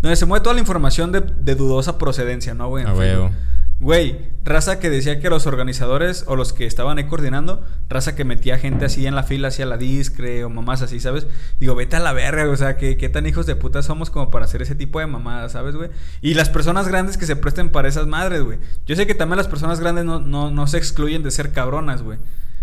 donde 0.00 0.16
se 0.16 0.26
mueve 0.26 0.42
toda 0.42 0.54
la 0.54 0.60
información 0.60 1.12
de, 1.12 1.20
de 1.20 1.54
dudosa 1.54 1.98
procedencia, 1.98 2.54
¿no, 2.54 2.68
güey? 2.68 2.82
En 2.84 2.90
A 2.90 2.94
huevo. 2.94 3.28
Facebook. 3.28 3.51
Güey, 3.82 4.16
raza 4.44 4.78
que 4.78 4.90
decía 4.90 5.18
que 5.18 5.28
los 5.28 5.48
organizadores 5.48 6.22
o 6.28 6.36
los 6.36 6.52
que 6.52 6.66
estaban 6.66 6.98
ahí 6.98 7.08
coordinando, 7.08 7.66
raza 7.88 8.14
que 8.14 8.24
metía 8.24 8.56
gente 8.56 8.84
así 8.84 9.08
en 9.08 9.16
la 9.16 9.24
fila, 9.24 9.48
hacia 9.48 9.66
la 9.66 9.76
discre 9.76 10.44
o 10.44 10.50
mamás 10.50 10.82
así, 10.82 11.00
¿sabes? 11.00 11.26
Digo, 11.58 11.74
vete 11.74 11.96
a 11.96 11.98
la 11.98 12.12
verga, 12.12 12.48
o 12.48 12.56
sea, 12.56 12.76
¿qué, 12.76 12.96
qué 12.96 13.08
tan 13.08 13.26
hijos 13.26 13.44
de 13.44 13.56
puta 13.56 13.82
somos 13.82 14.08
como 14.08 14.30
para 14.30 14.44
hacer 14.44 14.62
ese 14.62 14.76
tipo 14.76 15.00
de 15.00 15.08
mamadas, 15.08 15.50
¿sabes, 15.50 15.74
güey? 15.74 15.90
Y 16.20 16.34
las 16.34 16.48
personas 16.48 16.86
grandes 16.86 17.16
que 17.16 17.26
se 17.26 17.34
presten 17.34 17.70
para 17.70 17.88
esas 17.88 18.06
madres, 18.06 18.42
güey. 18.42 18.60
Yo 18.86 18.94
sé 18.94 19.04
que 19.08 19.16
también 19.16 19.38
las 19.38 19.48
personas 19.48 19.80
grandes 19.80 20.04
no, 20.04 20.20
no, 20.20 20.52
no 20.52 20.66
se 20.68 20.78
excluyen 20.78 21.24
de 21.24 21.32
ser 21.32 21.50
cabronas, 21.50 22.02
güey. 22.02 22.18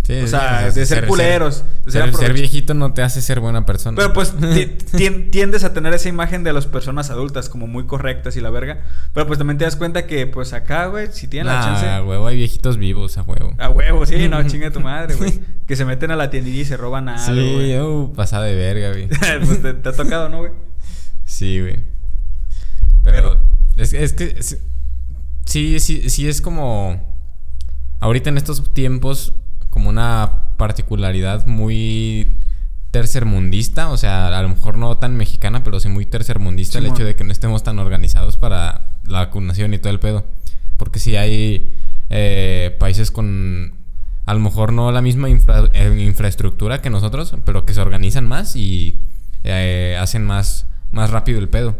O 0.10 0.28
sea, 0.28 0.72
de 0.72 0.86
ser, 0.86 1.06
culeros. 1.06 1.63
de 1.86 1.92
ser, 1.92 2.16
ser, 2.16 2.34
viejito 2.34 2.74
no 2.74 2.94
te 2.94 3.04
hace 3.04 3.22
ser 3.22 3.39
buena 3.39 3.66
persona. 3.66 3.96
Pero 3.96 4.12
pues 4.12 4.34
tiendes 5.32 5.63
a 5.63 5.74
tener 5.74 5.94
esa 5.94 6.10
imagen 6.10 6.44
de 6.44 6.51
las 6.51 6.66
personas 6.66 7.12
adultas 7.12 7.48
como 7.48 7.68
muy 7.68 7.86
correctas 7.86 8.36
y 8.36 8.42
la 8.42 8.50
verga. 8.50 8.82
Pero 9.13 9.28
pues 9.28 9.38
también 9.38 9.60
te 9.60 9.66
das 9.66 9.75
cuenta 9.75 10.08
que 10.08 10.25
pues 10.25 10.54
acá, 10.54 10.88
güey, 10.88 11.10
si 11.12 11.28
tienen 11.28 11.54
la 11.54 11.62
chance. 11.62 11.88
A 11.88 12.04
huevo, 12.04 12.25
hay 12.25 12.38
viejitos 12.38 12.78
vivos, 12.78 13.18
a 13.20 13.22
huevo. 13.22 13.54
A 13.60 13.70
huevo, 13.70 14.06
sí, 14.06 14.28
no, 14.28 14.42
chinga 14.48 14.72
tu 14.72 14.80
madre, 14.80 15.16
güey. 15.16 15.39
que 15.68 15.75
se 15.75 15.86
meten 15.86 16.10
a 16.10 16.16
la 16.16 16.32
tiendilla 16.32 16.62
y 16.62 16.66
se 16.66 16.78
roban 16.78 17.08
algo, 17.08 17.34
Sí, 17.34 17.78
uh, 17.78 18.12
pasada 18.16 18.46
de 18.46 18.56
verga, 18.56 18.89
güey. 18.89 19.08
pues 19.46 19.62
te, 19.62 19.89
ha 19.89 19.94
tocado, 19.94 20.30
¿no, 20.30 20.39
güey? 20.39 20.51
Sí, 21.25 21.60
güey. 21.62 21.78
Pero, 23.04 23.38
es, 23.78 23.94
es 23.94 24.13
que 24.13 24.36
sí, 25.46 25.80
sí, 25.80 26.10
sí 26.10 26.28
es 26.28 26.42
como 26.42 27.10
ahorita 28.00 28.30
en 28.30 28.38
estos 28.38 28.74
tiempos 28.74 29.34
como 29.69 29.89
una 29.89 30.53
particularidad 30.57 31.45
muy 31.45 32.27
tercermundista, 32.91 33.89
o 33.89 33.97
sea, 33.97 34.27
a 34.27 34.41
lo 34.41 34.49
mejor 34.49 34.77
no 34.77 34.97
tan 34.97 35.15
mexicana, 35.15 35.63
pero 35.63 35.79
sí 35.79 35.89
muy 35.89 36.05
tercermundista 36.05 36.79
el 36.79 36.88
hecho 36.88 37.05
de 37.05 37.15
que 37.15 37.23
no 37.23 37.31
estemos 37.31 37.63
tan 37.63 37.77
organizados 37.79 38.38
para 38.38 38.91
la 39.05 39.19
vacunación 39.19 39.73
y 39.73 39.77
todo 39.77 39.91
el 39.91 39.99
pedo. 39.99 40.25
Porque 40.77 40.99
si 40.99 41.15
hay 41.15 41.71
eh, 42.09 42.75
países 42.79 43.11
con 43.11 43.73
a 44.29 44.33
lo 44.35 44.41
mejor 44.41 44.73
no 44.73 44.91
la 44.91 45.01
misma 45.01 45.27
eh, 45.27 46.05
infraestructura 46.05 46.81
que 46.81 46.91
nosotros, 46.91 47.33
pero 47.45 47.65
que 47.65 47.73
se 47.73 47.81
organizan 47.81 48.27
más 48.27 48.55
y 48.55 49.01
eh, 49.43 49.97
hacen 49.99 50.23
más, 50.23 50.67
más 50.91 51.09
rápido 51.09 51.39
el 51.39 51.49
pedo. 51.49 51.75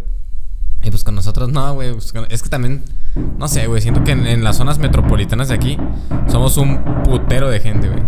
Y 0.82 0.90
pues 0.90 1.04
con 1.04 1.14
nosotros 1.14 1.50
no, 1.50 1.74
güey. 1.76 1.92
Pues 1.92 2.12
es 2.30 2.42
que 2.42 2.50
también, 2.50 2.84
no 3.16 3.48
sé, 3.48 3.68
güey. 3.68 3.82
Siento 3.82 4.04
que 4.04 4.12
en, 4.12 4.44
las 4.44 4.58
zonas 4.58 4.80
metropolitanas 4.80 5.50
de 5.50 5.56
aquí 5.56 5.78
somos 6.28 6.58
un 6.58 6.84
putero 7.04 7.50
de 7.50 7.60
gente, 7.60 7.88
güey. 7.88 8.02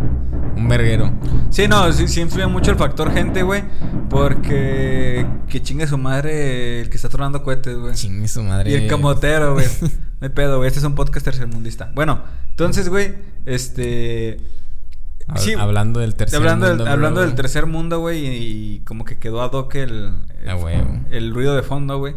Un 0.55 0.67
verguero. 0.67 1.11
Sí, 1.49 1.67
no, 1.67 1.91
sí, 1.91 2.07
sí, 2.07 2.21
influye 2.21 2.47
mucho 2.47 2.71
el 2.71 2.77
factor 2.77 3.11
gente, 3.11 3.43
güey. 3.43 3.63
Porque 4.09 5.25
que 5.47 5.61
chingue 5.61 5.87
su 5.87 5.97
madre 5.97 6.81
el 6.81 6.89
que 6.89 6.95
está 6.95 7.09
tronando 7.09 7.43
cohetes, 7.43 7.77
güey. 7.77 7.95
Chingue 7.95 8.27
su 8.27 8.43
madre. 8.43 8.71
Y 8.71 8.73
el 8.75 8.87
camotero, 8.87 9.53
güey. 9.53 9.67
no 9.81 9.89
hay 10.27 10.29
pedo, 10.29 10.57
güey. 10.57 10.67
Este 10.67 10.79
es 10.79 10.85
un 10.85 10.95
podcast 10.95 11.25
tercermundista. 11.25 11.91
Bueno, 11.95 12.21
entonces, 12.49 12.89
güey, 12.89 13.15
este. 13.45 14.37
Sí, 15.37 15.53
hablando 15.53 15.99
del 16.01 16.15
tercer 16.15 16.37
hablando 16.37 16.67
mundo. 16.67 16.83
Del, 16.83 16.93
hablando 16.93 17.21
del 17.21 17.35
tercer 17.35 17.65
mundo, 17.65 17.99
güey, 17.99 18.25
y, 18.25 18.79
como 18.81 19.05
que 19.05 19.17
quedó 19.17 19.41
ad 19.41 19.53
hoc 19.53 19.75
el, 19.75 20.11
el, 20.43 20.49
ah, 20.49 20.57
el 21.09 21.33
ruido 21.33 21.55
de 21.55 21.63
fondo, 21.63 21.97
güey. 21.99 22.15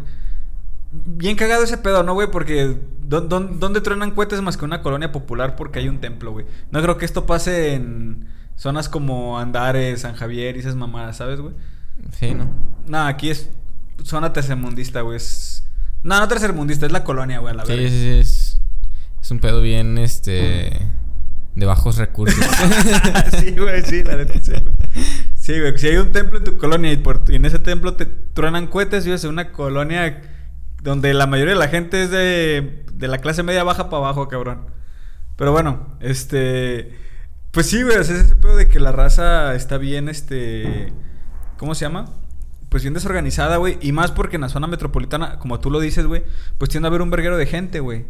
Bien 0.91 1.35
cagado 1.35 1.63
ese 1.63 1.77
pedo, 1.77 2.03
¿no, 2.03 2.13
güey? 2.13 2.29
Porque 2.31 2.77
¿dónde 3.01 3.81
truenan 3.81 4.11
cohetes 4.11 4.41
más 4.41 4.57
que 4.57 4.65
una 4.65 4.81
colonia 4.81 5.11
popular 5.11 5.55
porque 5.55 5.79
hay 5.79 5.89
un 5.89 5.99
templo, 5.99 6.31
güey? 6.31 6.45
No 6.71 6.81
creo 6.81 6.97
que 6.97 7.05
esto 7.05 7.25
pase 7.25 7.73
en 7.73 8.27
zonas 8.55 8.89
como 8.89 9.39
Andares, 9.39 10.01
San 10.01 10.15
Javier 10.15 10.55
y 10.55 10.59
esas 10.59 10.75
mamadas, 10.75 11.17
¿sabes, 11.17 11.39
güey? 11.39 11.53
Sí, 12.11 12.33
¿no? 12.33 12.49
No, 12.87 13.05
aquí 13.05 13.29
es 13.29 13.49
zona 14.03 14.33
tercermundista, 14.33 15.01
güey. 15.01 15.19
No, 16.03 16.19
no 16.19 16.27
tercermundista, 16.27 16.85
es 16.85 16.91
la 16.91 17.03
colonia, 17.03 17.39
güey, 17.39 17.55
la 17.55 17.63
verdad. 17.63 17.83
Sí, 17.83 17.89
sí, 17.89 18.01
sí. 18.01 18.09
Es, 18.19 18.61
es 19.21 19.31
un 19.31 19.39
pedo 19.39 19.61
bien, 19.61 19.97
este... 19.97 20.71
De 21.55 21.65
bajos 21.65 21.95
recursos. 21.95 22.45
sí, 23.39 23.51
güey, 23.51 23.81
sí, 23.83 24.03
la 24.03 24.17
neta, 24.17 24.33
sí, 24.41 24.51
güey. 24.51 24.73
Sí, 25.35 25.57
güey. 25.57 25.77
Si 25.77 25.87
hay 25.87 25.95
un 25.95 26.11
templo 26.11 26.39
en 26.39 26.43
tu 26.43 26.57
colonia 26.57 26.91
y, 26.91 26.97
por, 26.97 27.23
y 27.29 27.35
en 27.35 27.45
ese 27.45 27.59
templo 27.59 27.93
te 27.93 28.05
truenan 28.05 28.67
cohetes, 28.67 29.05
vives 29.05 29.23
en 29.23 29.29
una 29.29 29.53
colonia 29.53 30.21
donde 30.85 31.13
la 31.15 31.25
mayoría 31.25 31.55
de 31.55 31.59
la 31.59 31.67
gente 31.67 32.03
es 32.03 32.11
de, 32.11 32.85
de 32.93 33.07
la 33.07 33.17
clase 33.17 33.43
media 33.43 33.63
baja 33.63 33.89
para 33.89 34.03
abajo, 34.03 34.29
cabrón. 34.29 34.67
Pero 35.35 35.51
bueno, 35.51 35.97
este. 35.99 36.95
Pues 37.51 37.67
sí, 37.67 37.81
güey, 37.81 37.97
es 37.97 38.09
ese 38.09 38.35
pedo 38.35 38.55
de 38.55 38.67
que 38.67 38.79
la 38.79 38.91
raza 38.91 39.55
está 39.55 39.77
bien, 39.77 40.07
este. 40.07 40.93
¿Cómo 41.57 41.73
se 41.73 41.85
llama? 41.85 42.05
Pues 42.69 42.83
bien 42.83 42.93
desorganizada, 42.93 43.57
güey. 43.57 43.79
Y 43.81 43.93
más 43.93 44.11
porque 44.11 44.35
en 44.35 44.43
la 44.43 44.49
zona 44.49 44.67
metropolitana, 44.67 45.39
como 45.39 45.59
tú 45.59 45.71
lo 45.71 45.79
dices, 45.79 46.05
güey, 46.05 46.23
pues 46.59 46.69
tiende 46.69 46.87
a 46.87 46.89
haber 46.89 47.01
un 47.01 47.09
verguero 47.09 47.37
de 47.37 47.47
gente, 47.47 47.79
güey. 47.79 48.05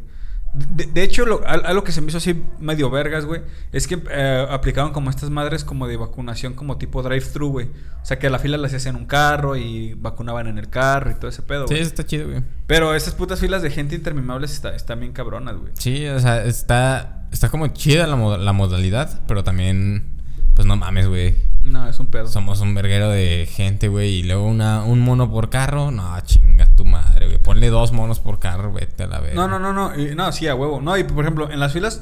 De, 0.57 1.03
hecho, 1.03 1.25
lo, 1.25 1.45
algo 1.45 1.83
que 1.83 1.91
se 1.91 1.99
me 1.99 2.07
hizo 2.07 2.17
así 2.17 2.41
medio 2.59 2.89
vergas, 2.89 3.25
güey, 3.25 3.41
es 3.73 3.87
que 3.87 4.01
eh, 4.09 4.47
aplicaban 4.49 4.93
como 4.93 5.09
estas 5.09 5.29
madres 5.29 5.65
como 5.65 5.85
de 5.85 5.97
vacunación 5.97 6.53
como 6.53 6.77
tipo 6.77 7.03
drive-thru, 7.03 7.49
güey. 7.49 7.65
O 8.01 8.05
sea, 8.05 8.19
que 8.19 8.29
la 8.29 8.39
fila 8.39 8.57
las 8.57 8.73
hacían 8.73 8.95
en 8.95 9.01
un 9.01 9.07
carro 9.07 9.57
y 9.57 9.95
vacunaban 9.95 10.47
en 10.47 10.57
el 10.57 10.69
carro 10.69 11.11
y 11.11 11.15
todo 11.15 11.27
ese 11.27 11.41
pedo, 11.41 11.65
güey. 11.65 11.79
Sí, 11.79 11.83
está 11.83 12.05
chido, 12.05 12.29
güey. 12.29 12.41
Pero 12.67 12.95
esas 12.95 13.15
putas 13.15 13.41
filas 13.41 13.63
de 13.63 13.69
gente 13.69 13.95
interminables 13.95 14.53
está, 14.53 14.73
están 14.73 15.01
bien 15.01 15.11
cabronas, 15.11 15.57
güey. 15.57 15.73
Sí, 15.77 16.07
o 16.07 16.19
sea, 16.21 16.45
está, 16.45 17.27
está 17.33 17.49
como 17.49 17.67
chida 17.67 18.07
la, 18.07 18.15
la 18.37 18.53
modalidad, 18.53 19.23
pero 19.27 19.43
también, 19.43 20.14
pues 20.55 20.65
no 20.65 20.75
mames, 20.77 21.07
güey. 21.07 21.35
No, 21.63 21.87
es 21.87 21.99
un 21.99 22.07
pedo. 22.07 22.27
Somos 22.27 22.61
un 22.61 22.73
verguero 22.75 23.09
de 23.09 23.47
gente, 23.51 23.87
güey. 23.87 24.15
Y 24.15 24.23
luego 24.23 24.47
una, 24.47 24.83
un 24.83 25.01
mono 25.01 25.29
por 25.29 25.49
carro. 25.49 25.91
No, 25.91 26.17
chinga 26.21 26.75
tu 26.75 26.85
madre, 26.85 27.25
güey. 27.25 27.37
Ponle 27.39 27.69
dos 27.69 27.91
monos 27.91 28.19
por 28.19 28.39
carro, 28.39 28.71
vete 28.71 29.03
a 29.03 29.07
la 29.07 29.19
vez. 29.19 29.35
No, 29.35 29.47
no, 29.47 29.59
no, 29.59 29.73
no. 29.73 29.91
no, 29.95 30.31
sí, 30.31 30.47
a 30.47 30.55
huevo. 30.55 30.79
No, 30.79 30.97
y 30.97 31.03
por 31.03 31.23
ejemplo, 31.23 31.51
en 31.51 31.59
las 31.59 31.73
filas 31.73 32.01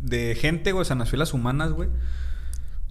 de 0.00 0.34
gente, 0.34 0.72
güey, 0.72 0.82
o 0.82 0.84
sea, 0.84 0.94
en 0.94 1.00
las 1.00 1.10
filas 1.10 1.32
humanas, 1.32 1.72
güey. 1.72 1.88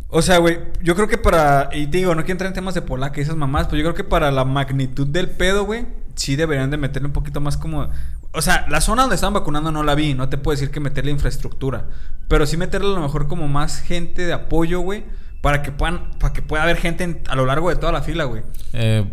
O 0.08 0.22
sea, 0.22 0.38
güey, 0.38 0.60
yo 0.82 0.96
creo 0.96 1.08
que 1.08 1.17
para. 1.17 1.70
Y 1.74 1.88
te 1.88 1.98
digo, 1.98 2.15
no 2.15 2.22
quiero 2.22 2.34
entrar 2.34 2.48
en 2.48 2.53
temas 2.53 2.74
de 2.74 2.82
polaca 2.82 3.20
y 3.20 3.24
esas 3.24 3.36
mamás, 3.36 3.67
pero 3.67 3.77
yo 3.77 3.84
creo 3.84 3.96
que 3.96 4.03
para 4.03 4.32
la 4.32 4.46
magnitud 4.46 5.08
del 5.08 5.29
pedo, 5.29 5.65
güey, 5.65 5.86
sí 6.15 6.36
deberían 6.36 6.70
de 6.72 6.77
meterle 6.77 7.08
un 7.08 7.13
poquito 7.13 7.41
más 7.41 7.58
como. 7.58 7.89
O 8.34 8.42
sea, 8.42 8.66
la 8.70 8.82
zona 8.82 9.04
donde 9.04 9.16
estaban 9.16 9.34
vacunando 9.34 9.72
no 9.72 9.84
la 9.84 9.96
vi, 9.96 10.13
no 10.13 10.30
te 10.30 10.38
puedo 10.38 10.56
decir 10.56 10.72
que 10.72 10.80
meterle 10.80 11.12
infraestructura. 11.12 11.88
Pero 12.28 12.46
sí 12.46 12.58
meterle 12.58 12.88
a 12.88 12.96
lo 12.96 13.02
mejor 13.02 13.28
como 13.28 13.48
más 13.48 13.82
gente 13.82 14.25
de 14.25 14.34
apoyo, 14.34 14.80
güey 14.80 15.04
para 15.44 15.62
que 15.62 15.74
puedan, 15.74 16.12
para 16.20 16.32
que 16.32 16.42
pueda 16.42 16.63
haber 16.63 16.78
gente 16.78 17.22
a 17.28 17.36
lo 17.36 17.46
largo 17.46 17.68
de 17.68 17.75
toda 17.75 17.92
la 17.92 18.02
fila, 18.02 18.24
güey. 18.24 18.44
Eh, 18.72 19.04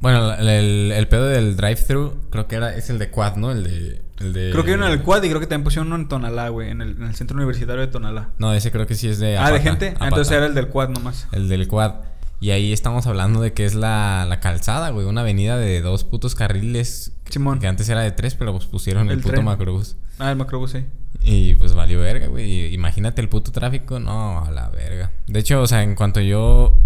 bueno, 0.00 0.34
el, 0.34 0.90
el, 0.90 1.06
pedo 1.06 1.26
del 1.26 1.56
drive-thru 1.56 2.30
creo 2.30 2.48
que 2.48 2.56
era, 2.56 2.74
es 2.74 2.90
el 2.90 2.98
de 2.98 3.10
Quad, 3.10 3.36
¿no? 3.36 3.52
El 3.52 3.62
de, 3.62 4.02
el 4.18 4.32
de... 4.32 4.50
Creo 4.50 4.64
que 4.64 4.72
hay 4.72 4.76
uno 4.76 4.86
en 4.86 4.92
el 4.92 5.02
Quad 5.04 5.22
y 5.22 5.28
creo 5.28 5.38
que 5.38 5.46
también 5.46 5.62
pusieron 5.62 5.86
uno 5.86 5.94
en 5.94 6.08
Tonalá, 6.08 6.48
güey, 6.48 6.70
en 6.70 6.82
el, 6.82 6.96
en 6.96 7.04
el 7.04 7.14
centro 7.14 7.36
universitario 7.36 7.80
de 7.80 7.86
Tonalá. 7.86 8.30
No, 8.38 8.52
ese 8.52 8.72
creo 8.72 8.88
que 8.88 8.96
sí 8.96 9.08
es 9.08 9.20
de... 9.20 9.38
ah, 9.38 9.52
de 9.52 9.60
gente. 9.60 9.94
Entonces 10.00 10.32
era 10.32 10.46
el 10.46 10.54
del 10.54 10.66
Quad 10.66 10.88
nomás. 10.88 11.28
El 11.30 11.48
del 11.48 11.68
Quad. 11.68 11.92
Y 12.40 12.50
ahí 12.50 12.72
estamos 12.72 13.06
hablando 13.06 13.40
de 13.40 13.52
que 13.52 13.64
es 13.64 13.74
la, 13.74 14.24
la 14.28 14.40
calzada, 14.40 14.90
güey. 14.90 15.06
Una 15.06 15.22
avenida 15.22 15.56
de 15.56 15.80
dos 15.80 16.04
putos 16.04 16.34
carriles. 16.34 17.12
Simón. 17.28 17.58
Que 17.58 17.66
antes 17.66 17.88
era 17.88 18.02
de 18.02 18.12
tres, 18.12 18.34
pero 18.34 18.52
pues 18.52 18.66
pusieron 18.66 19.10
el, 19.10 19.20
puto 19.20 19.42
macrobús. 19.42 19.96
Ah, 20.18 20.30
el 20.30 20.36
macrobús, 20.36 20.70
sí. 20.70 20.84
Y 21.20 21.54
pues 21.54 21.74
valió 21.74 22.00
verga, 22.00 22.28
güey. 22.28 22.72
Imagínate 22.72 23.20
el 23.20 23.28
puto 23.28 23.50
tráfico. 23.50 23.98
No, 23.98 24.44
a 24.44 24.50
la 24.52 24.68
verga. 24.68 25.10
De 25.26 25.40
hecho, 25.40 25.60
o 25.60 25.66
sea, 25.66 25.82
en 25.82 25.96
cuanto 25.96 26.20
yo 26.20 26.78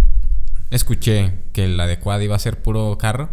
escuché 0.70 1.34
que 1.52 1.64
el 1.64 1.78
adecuado 1.78 2.22
iba 2.22 2.34
a 2.34 2.38
ser 2.38 2.62
puro 2.62 2.96
carro, 2.98 3.28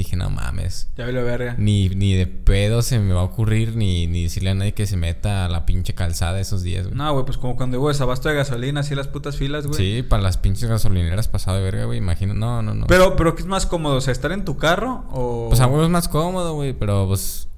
Dije, 0.00 0.16
no 0.16 0.30
mames. 0.30 0.88
Ya 0.96 1.04
vi 1.04 1.12
verga. 1.12 1.56
Ni, 1.58 1.90
ni 1.90 2.14
de 2.14 2.26
pedo 2.26 2.80
se 2.80 2.98
me 2.98 3.12
va 3.12 3.20
a 3.20 3.24
ocurrir 3.24 3.76
ni, 3.76 4.06
ni 4.06 4.22
decirle 4.22 4.48
a 4.48 4.54
nadie 4.54 4.72
que 4.72 4.86
se 4.86 4.96
meta 4.96 5.44
a 5.44 5.48
la 5.50 5.66
pinche 5.66 5.94
calzada 5.94 6.40
esos 6.40 6.62
días, 6.62 6.86
güey. 6.86 6.96
No, 6.96 7.12
güey, 7.12 7.26
pues 7.26 7.36
como 7.36 7.54
cuando 7.54 7.78
hubo 7.78 7.88
desabasto 7.88 8.30
de 8.30 8.34
gasolina, 8.34 8.80
así 8.80 8.94
las 8.94 9.08
putas 9.08 9.36
filas, 9.36 9.66
güey. 9.66 9.76
Sí, 9.76 10.02
para 10.02 10.22
las 10.22 10.38
pinches 10.38 10.70
gasolineras 10.70 11.28
pasado 11.28 11.58
de 11.58 11.64
verga, 11.64 11.84
güey. 11.84 11.98
Imagino, 11.98 12.32
no, 12.32 12.62
no, 12.62 12.72
no. 12.72 12.86
Pero, 12.86 13.14
pero 13.14 13.34
¿qué 13.34 13.42
es 13.42 13.46
más 13.46 13.66
cómodo? 13.66 13.96
O 13.96 14.00
sea, 14.00 14.12
estar 14.12 14.32
en 14.32 14.46
tu 14.46 14.56
carro 14.56 15.04
o. 15.10 15.48
Pues 15.50 15.60
a 15.60 15.66
huevo 15.66 15.84
es 15.84 15.90
más 15.90 16.08
cómodo, 16.08 16.54
güey, 16.54 16.72
pero 16.72 17.06
pues. 17.06 17.48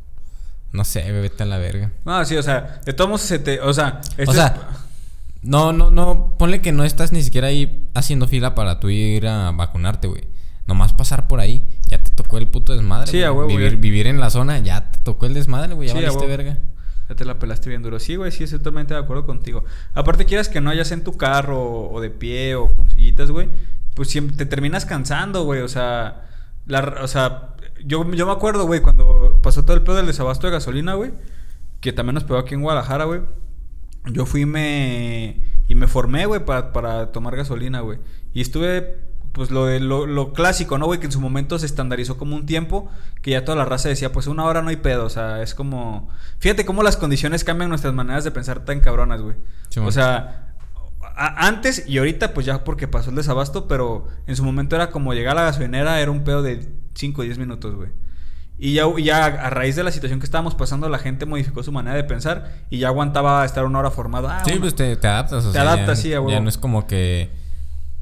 No 0.73 0.83
sé, 0.83 1.13
vete 1.13 1.45
a 1.45 1.47
la 1.47 1.59
verga. 1.59 1.93
No, 2.05 2.25
sí, 2.25 2.35
o 2.35 2.43
sea, 2.43 2.81
de 2.85 2.93
todos 2.93 3.09
modos 3.09 3.21
se 3.21 3.39
te. 3.39 3.61
O 3.61 3.73
sea, 3.73 4.01
este 4.17 4.29
o 4.29 4.33
sea. 4.33 4.81
No, 5.43 5.73
no, 5.73 5.93
no. 5.93 6.35
Ponle 6.39 6.61
que 6.61 6.73
no 6.73 6.83
estás 6.83 7.13
ni 7.13 7.23
siquiera 7.23 7.47
ahí 7.47 7.89
haciendo 7.95 8.27
fila 8.27 8.57
para 8.57 8.81
tú 8.81 8.89
ir 8.91 9.29
a 9.29 9.53
vacunarte, 9.53 10.09
güey. 10.09 10.33
Nomás 10.67 10.93
pasar 10.93 11.27
por 11.27 11.41
ahí, 11.41 11.67
ya 11.93 12.03
te 12.03 12.11
tocó 12.11 12.39
el 12.39 12.49
puto 12.49 12.73
desmadre. 12.73 13.11
Sí, 13.11 13.19
huevo. 13.19 13.47
Vivir, 13.47 13.77
vivir 13.77 14.07
en 14.07 14.19
la 14.19 14.31
zona, 14.31 14.59
ya 14.61 14.91
te 14.91 14.99
tocó 15.01 15.27
el 15.27 15.35
desmadre, 15.35 15.75
güey. 15.75 15.89
Ya 15.89 15.95
sí, 15.95 16.01
valiste 16.01 16.27
verga. 16.27 16.59
Ya 17.11 17.15
te 17.15 17.27
la 17.27 17.39
pelaste 17.39 17.69
bien 17.69 17.83
duro. 17.83 17.99
Sí, 18.01 18.17
güey, 18.17 18.33
sí, 18.33 18.45
estoy 18.45 18.61
totalmente 18.61 18.95
de 18.95 19.01
acuerdo 19.01 19.27
contigo. 19.27 19.65
Aparte, 19.93 20.25
quieras 20.25 20.49
que 20.49 20.63
no 20.63 20.71
hayas 20.71 20.91
en 20.91 21.05
tu 21.05 21.19
carro 21.19 21.91
o 21.91 22.01
de 22.01 22.09
pie 22.09 22.55
o 22.55 22.73
con 22.73 22.89
sillitas, 22.89 23.31
güey, 23.31 23.51
pues 23.95 24.09
siempre 24.09 24.39
te 24.39 24.47
terminas 24.47 24.87
cansando, 24.87 25.45
güey. 25.45 25.61
O 25.61 25.69
sea, 25.69 26.29
la, 26.65 26.97
o 27.03 27.09
sea 27.09 27.57
yo, 27.85 28.11
yo 28.13 28.25
me 28.25 28.33
acuerdo, 28.33 28.65
güey, 28.65 28.81
cuando 28.81 29.39
pasó 29.43 29.67
todo 29.67 29.77
el 29.77 29.83
pedo 29.83 29.97
del 29.97 30.07
desabasto 30.07 30.47
de 30.47 30.55
gasolina, 30.55 30.95
güey, 30.95 31.11
que 31.81 31.93
también 31.93 32.15
nos 32.15 32.25
pegó 32.25 32.39
aquí 32.39 32.55
en 32.55 32.63
Guadalajara, 32.63 33.05
güey. 33.05 33.21
Yo 34.07 34.25
fui 34.25 34.47
me, 34.47 35.43
y 35.69 35.75
me 35.75 35.89
formé, 35.89 36.25
güey, 36.25 36.43
para, 36.43 36.73
para 36.73 37.13
tomar 37.13 37.37
gasolina, 37.37 37.81
güey. 37.81 37.99
Y 38.33 38.41
estuve 38.41 39.12
pues 39.33 39.51
lo, 39.51 39.67
de, 39.67 39.81
lo, 39.81 40.33
clásico, 40.33 40.79
¿no, 40.79 40.87
güey? 40.87 41.01
Que 41.01 41.07
en 41.07 41.13
su 41.13 41.21
momento 41.21 41.59
se 41.59 41.67
estandarizó 41.67 42.19
como 42.19 42.37
un 42.37 42.47
tiempo, 42.47 42.91
que 43.23 43.33
ya 43.33 43.45
toda 43.45 43.57
la 43.57 43.65
raza 43.65 43.89
decía, 43.89 44.13
pues 44.13 44.27
una 44.27 44.45
hora 44.45 44.63
no 44.63 44.69
hay 44.69 44.77
pedo, 44.77 45.05
o 45.07 45.11
sea, 45.11 45.43
es 45.43 45.55
como... 45.55 46.09
Fíjate 46.39 46.65
cómo 46.65 46.83
las 46.83 46.97
condiciones 46.97 47.45
cambian 47.45 47.71
nuestras 47.71 47.95
maneras 47.95 48.25
de 48.25 48.31
pensar 48.31 48.65
tan 48.65 48.81
cabronas, 48.81 49.23
güey. 49.23 49.37
o 49.79 49.91
sea, 49.91 50.55
antes 51.17 51.89
y 51.89 51.99
ahorita, 51.99 52.35
pues 52.35 52.47
ya 52.47 52.65
porque 52.65 52.89
pasó 52.89 53.11
el 53.11 53.17
desabasto, 53.17 53.69
pero 53.69 54.07
en 54.27 54.37
su 54.37 54.45
momento 54.45 54.77
era 54.77 54.91
como 54.91 55.15
llegar 55.15 55.37
a 55.37 55.41
la 55.41 55.47
gasolinera, 55.47 56.01
era 56.01 56.11
un 56.11 56.25
pedo 56.25 56.43
de 56.43 56.69
5 56.95 57.21
o 57.21 57.25
10 57.25 57.39
minutos, 57.39 57.75
güey. 57.75 57.91
Y 58.59 58.75
ya, 58.75 58.85
ya 59.03 59.25
a 59.25 59.51
raíz 59.51 59.75
de 59.75 59.83
la 59.83 59.91
situación 59.91 60.21
que 60.21 60.25
estábamos 60.25 60.55
pasando, 60.55 60.89
la 60.89 60.99
gente 60.99 61.27
modificó 61.27 61.63
su 61.63 61.73
manera 61.73 61.97
de 61.97 62.05
pensar 62.05 62.65
y 62.71 62.79
ya 62.79 62.89
aguantaba 62.89 63.45
estar 63.45 63.65
una 63.65 63.81
hora 63.81 63.91
formado. 63.91 64.29
Ah, 64.29 64.43
Sí, 64.45 64.53
pues 64.61 64.75
te, 64.75 64.95
te 64.97 65.09
adaptas. 65.09 65.45
O 65.45 65.49
Te 65.49 65.55
sea, 65.55 65.63
adaptas, 65.63 65.99
ya, 65.99 66.03
sí, 66.03 66.15
a 66.15 66.21
huevo. 66.21 66.31
Ya 66.31 66.41
no 66.41 66.49
es 66.49 66.59
como 66.59 66.87
que. 66.87 67.31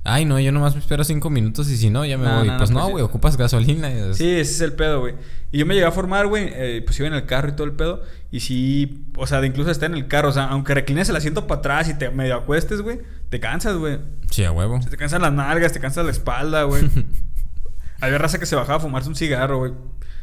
Ay, 0.02 0.24
no, 0.24 0.40
yo 0.40 0.50
nomás 0.50 0.74
me 0.74 0.80
espero 0.80 1.04
cinco 1.04 1.28
minutos 1.28 1.68
y 1.68 1.76
si 1.76 1.90
no, 1.90 2.06
ya 2.06 2.16
me 2.16 2.24
No, 2.24 2.38
voy. 2.38 2.46
no, 2.46 2.52
no, 2.54 2.58
pues 2.58 2.70
no, 2.70 2.80
pues 2.80 2.92
güey, 2.92 3.04
ocupas 3.04 3.36
gasolina. 3.36 3.90
y- 3.90 4.14
Sí, 4.14 4.30
ese 4.30 4.40
es 4.52 4.60
el 4.62 4.72
pedo, 4.72 5.00
güey. 5.00 5.14
Y 5.52 5.58
yo 5.58 5.66
me 5.66 5.74
llegué 5.74 5.86
a 5.86 5.92
formar, 5.92 6.26
güey, 6.26 6.50
eh, 6.54 6.82
pues 6.86 6.98
iba 6.98 7.06
en 7.08 7.14
el 7.14 7.26
carro 7.26 7.50
y 7.50 7.52
todo 7.52 7.64
el 7.64 7.72
pedo. 7.74 8.02
Y 8.30 8.40
sí, 8.40 9.04
o 9.16 9.26
sea, 9.26 9.42
de 9.42 9.48
incluso 9.48 9.70
estar 9.70 9.90
en 9.90 9.96
el 9.96 10.08
carro, 10.08 10.30
o 10.30 10.32
sea, 10.32 10.44
aunque 10.44 10.72
reclines 10.74 11.08
el 11.10 11.16
asiento 11.16 11.46
para 11.46 11.58
atrás 11.58 11.88
y 11.90 11.94
te 11.98 12.08
medio 12.10 12.34
acuestes, 12.36 12.80
güey, 12.80 13.00
te 13.28 13.40
cansas, 13.40 13.76
güey. 13.76 13.98
Sí, 14.30 14.42
a 14.44 14.52
huevo. 14.52 14.80
Te 14.88 14.96
cansan 14.96 15.20
las 15.20 15.32
nalgas, 15.34 15.72
te 15.72 15.80
cansa 15.80 16.02
la 16.02 16.12
espalda, 16.12 16.62
güey. 16.62 16.82
Había 18.00 18.16
raza 18.16 18.38
que 18.38 18.46
se 18.46 18.56
bajaba 18.56 18.76
a 18.76 18.80
fumarse 18.80 19.08
un 19.10 19.16
cigarro, 19.16 19.58
güey. 19.58 19.72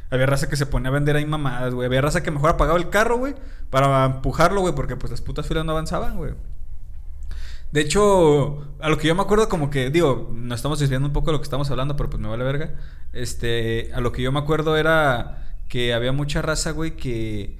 Había 0.10 0.25
raza 0.25 0.50
que 0.50 0.55
se 0.55 0.65
ponía 0.65 0.89
a 0.89 0.91
vender 0.93 1.15
ahí 1.17 1.25
mamadas, 1.25 1.74
güey. 1.75 1.86
Había 1.86 2.01
raza 2.01 2.24
que 2.24 2.31
mejor 2.31 2.50
apagaba 2.51 2.79
el 2.79 2.89
carro, 2.89 3.17
güey, 3.17 3.36
para 3.69 4.05
empujarlo, 4.05 4.62
güey, 4.62 4.74
porque 4.74 4.96
pues 4.96 5.12
las 5.12 5.22
putas 5.22 5.46
filas 5.46 5.65
no 5.65 5.74
avanzaban, 5.74 6.17
güey. 6.17 6.31
De 7.71 7.81
hecho, 7.81 8.75
a 8.79 8.89
lo 8.89 8.97
que 8.97 9.07
yo 9.07 9.15
me 9.15 9.21
acuerdo, 9.21 9.50
como 9.50 9.69
que, 9.69 9.89
digo, 9.89 10.29
nos 10.33 10.57
estamos 10.57 10.79
desviando 10.79 11.07
un 11.07 11.13
poco 11.13 11.27
de 11.27 11.33
lo 11.33 11.39
que 11.39 11.45
estamos 11.45 11.69
hablando, 11.69 11.95
pero 11.95 12.09
pues 12.09 12.21
me 12.21 12.29
vale 12.29 12.43
verga. 12.43 12.75
Este, 13.13 13.91
a 13.93 14.01
lo 14.01 14.12
que 14.12 14.21
yo 14.21 14.31
me 14.31 14.39
acuerdo 14.39 14.77
era 14.77 15.59
que 15.67 15.93
había 15.93 16.12
mucha 16.12 16.41
raza, 16.41 16.71
güey, 16.71 16.95
que 16.95 17.57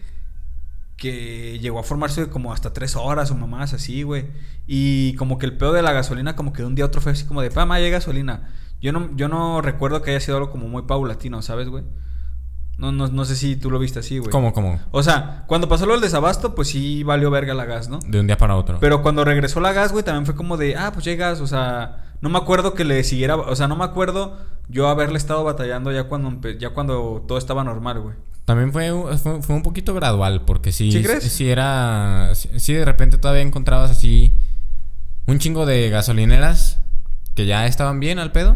que 0.98 1.60
llegó 1.60 1.80
a 1.80 1.84
formarse 1.84 2.28
como 2.28 2.52
hasta 2.52 2.74
tres 2.74 2.96
horas 2.96 3.32
o 3.32 3.36
mamás 3.36 3.74
así, 3.74 4.04
güey. 4.04 4.26
Y 4.66 5.16
como 5.16 5.38
que 5.38 5.46
el 5.46 5.56
pedo 5.56 5.72
de 5.74 5.84
la 5.84 5.94
gasolina, 5.94 6.36
como 6.36 6.54
que 6.54 6.64
de 6.64 6.68
un 6.68 6.76
día 6.76 6.86
a 6.86 6.88
otro 6.88 7.02
fue 7.02 7.12
así 7.12 7.26
como 7.26 7.42
de, 7.42 7.52
pa, 7.52 7.66
ma, 7.66 7.80
llega 7.80 8.00
gasolina. 8.00 8.50
Yo 8.82 8.92
no, 8.92 9.16
yo 9.16 9.28
no 9.28 9.62
recuerdo 9.62 10.02
que 10.02 10.12
haya 10.12 10.20
sido 10.20 10.38
algo 10.38 10.52
como 10.52 10.68
muy 10.68 10.84
paulatino, 10.84 11.42
¿sabes, 11.42 11.70
güey? 11.70 11.84
No, 12.78 12.92
no, 12.92 13.08
no 13.08 13.26
sé 13.26 13.36
si 13.36 13.56
tú 13.56 13.72
lo 13.72 13.80
viste 13.80 14.00
así, 14.00 14.20
güey. 14.20 14.30
¿Cómo, 14.30 14.54
cómo? 14.54 14.80
O 14.92 15.02
sea, 15.02 15.46
cuando 15.48 15.68
pasó 15.68 15.88
lo 15.88 15.94
del 15.94 16.02
desabasto, 16.02 16.54
pues 16.54 16.68
sí 16.68 17.04
valió 17.04 17.32
verga 17.32 17.56
la 17.56 17.66
gas, 17.66 17.90
¿no? 17.90 18.00
De 18.06 18.20
un 18.20 18.28
día 18.28 18.38
para 18.38 18.56
otro. 18.56 18.78
Pero 18.80 19.02
cuando 19.02 19.26
regresó 19.26 19.60
la 19.60 19.74
gas, 19.74 19.92
güey, 19.92 20.04
también 20.04 20.26
fue 20.26 20.36
como 20.36 20.58
de, 20.58 20.76
ah, 20.76 20.92
pues 20.94 21.04
llegas, 21.04 21.42
o 21.42 21.48
sea, 21.48 22.04
no 22.22 22.30
me 22.30 22.38
acuerdo 22.38 22.76
que 22.76 22.86
le 22.86 23.04
siguiera, 23.04 23.36
o 23.36 23.56
sea, 23.56 23.68
no 23.68 23.76
me 23.76 23.84
acuerdo 23.84 24.38
yo 24.70 24.88
haberle 24.90 25.18
estado 25.18 25.44
batallando 25.44 25.92
ya 25.92 26.04
cuando, 26.04 26.50
ya 26.52 26.70
cuando 26.72 27.26
todo 27.28 27.40
estaba 27.40 27.64
normal, 27.64 28.00
güey. 28.02 28.16
También 28.46 28.72
fue, 28.72 28.92
fue, 29.18 29.42
fue 29.42 29.56
un 29.56 29.64
poquito 29.64 29.94
gradual, 29.94 30.44
porque 30.46 30.72
sí. 30.72 30.92
¿Sí 30.92 31.04
crees? 31.04 31.24
Sí 31.24 31.50
era. 31.50 32.30
Sí, 32.34 32.50
sí 32.58 32.74
de 32.74 32.86
repente 32.86 33.18
todavía 33.18 33.42
encontrabas 33.42 33.92
así. 33.92 34.38
Un 35.26 35.40
chingo 35.40 35.66
de 35.66 35.90
gasolineras 35.90 36.80
que 37.36 37.46
ya 37.46 37.66
estaban 37.66 38.00
bien 38.00 38.20
al 38.20 38.32
pedo. 38.32 38.56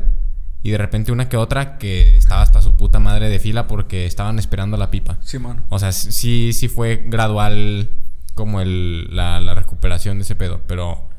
Y 0.64 0.70
de 0.72 0.78
repente 0.78 1.12
una 1.12 1.28
que 1.28 1.38
otra 1.38 1.78
que 1.80 2.16
estaba 2.18 2.42
hasta 2.42 2.62
su 2.62 2.76
puta 2.76 3.00
madre 3.00 3.30
de 3.30 3.40
fila 3.40 3.66
porque 3.68 4.06
estaban 4.06 4.38
esperando 4.40 4.78
la 4.78 4.92
pipa. 4.92 5.18
Simón. 5.22 5.64
O 5.70 5.80
sea, 5.80 5.92
sí, 5.92 6.52
sí 6.54 6.68
fue 6.68 7.04
gradual 7.08 7.90
como 8.36 8.62
el, 8.62 9.16
la, 9.16 9.40
la 9.42 9.56
recuperación 9.56 10.18
de 10.18 10.24
ese 10.24 10.36
pedo, 10.36 10.62
pero 10.68 11.10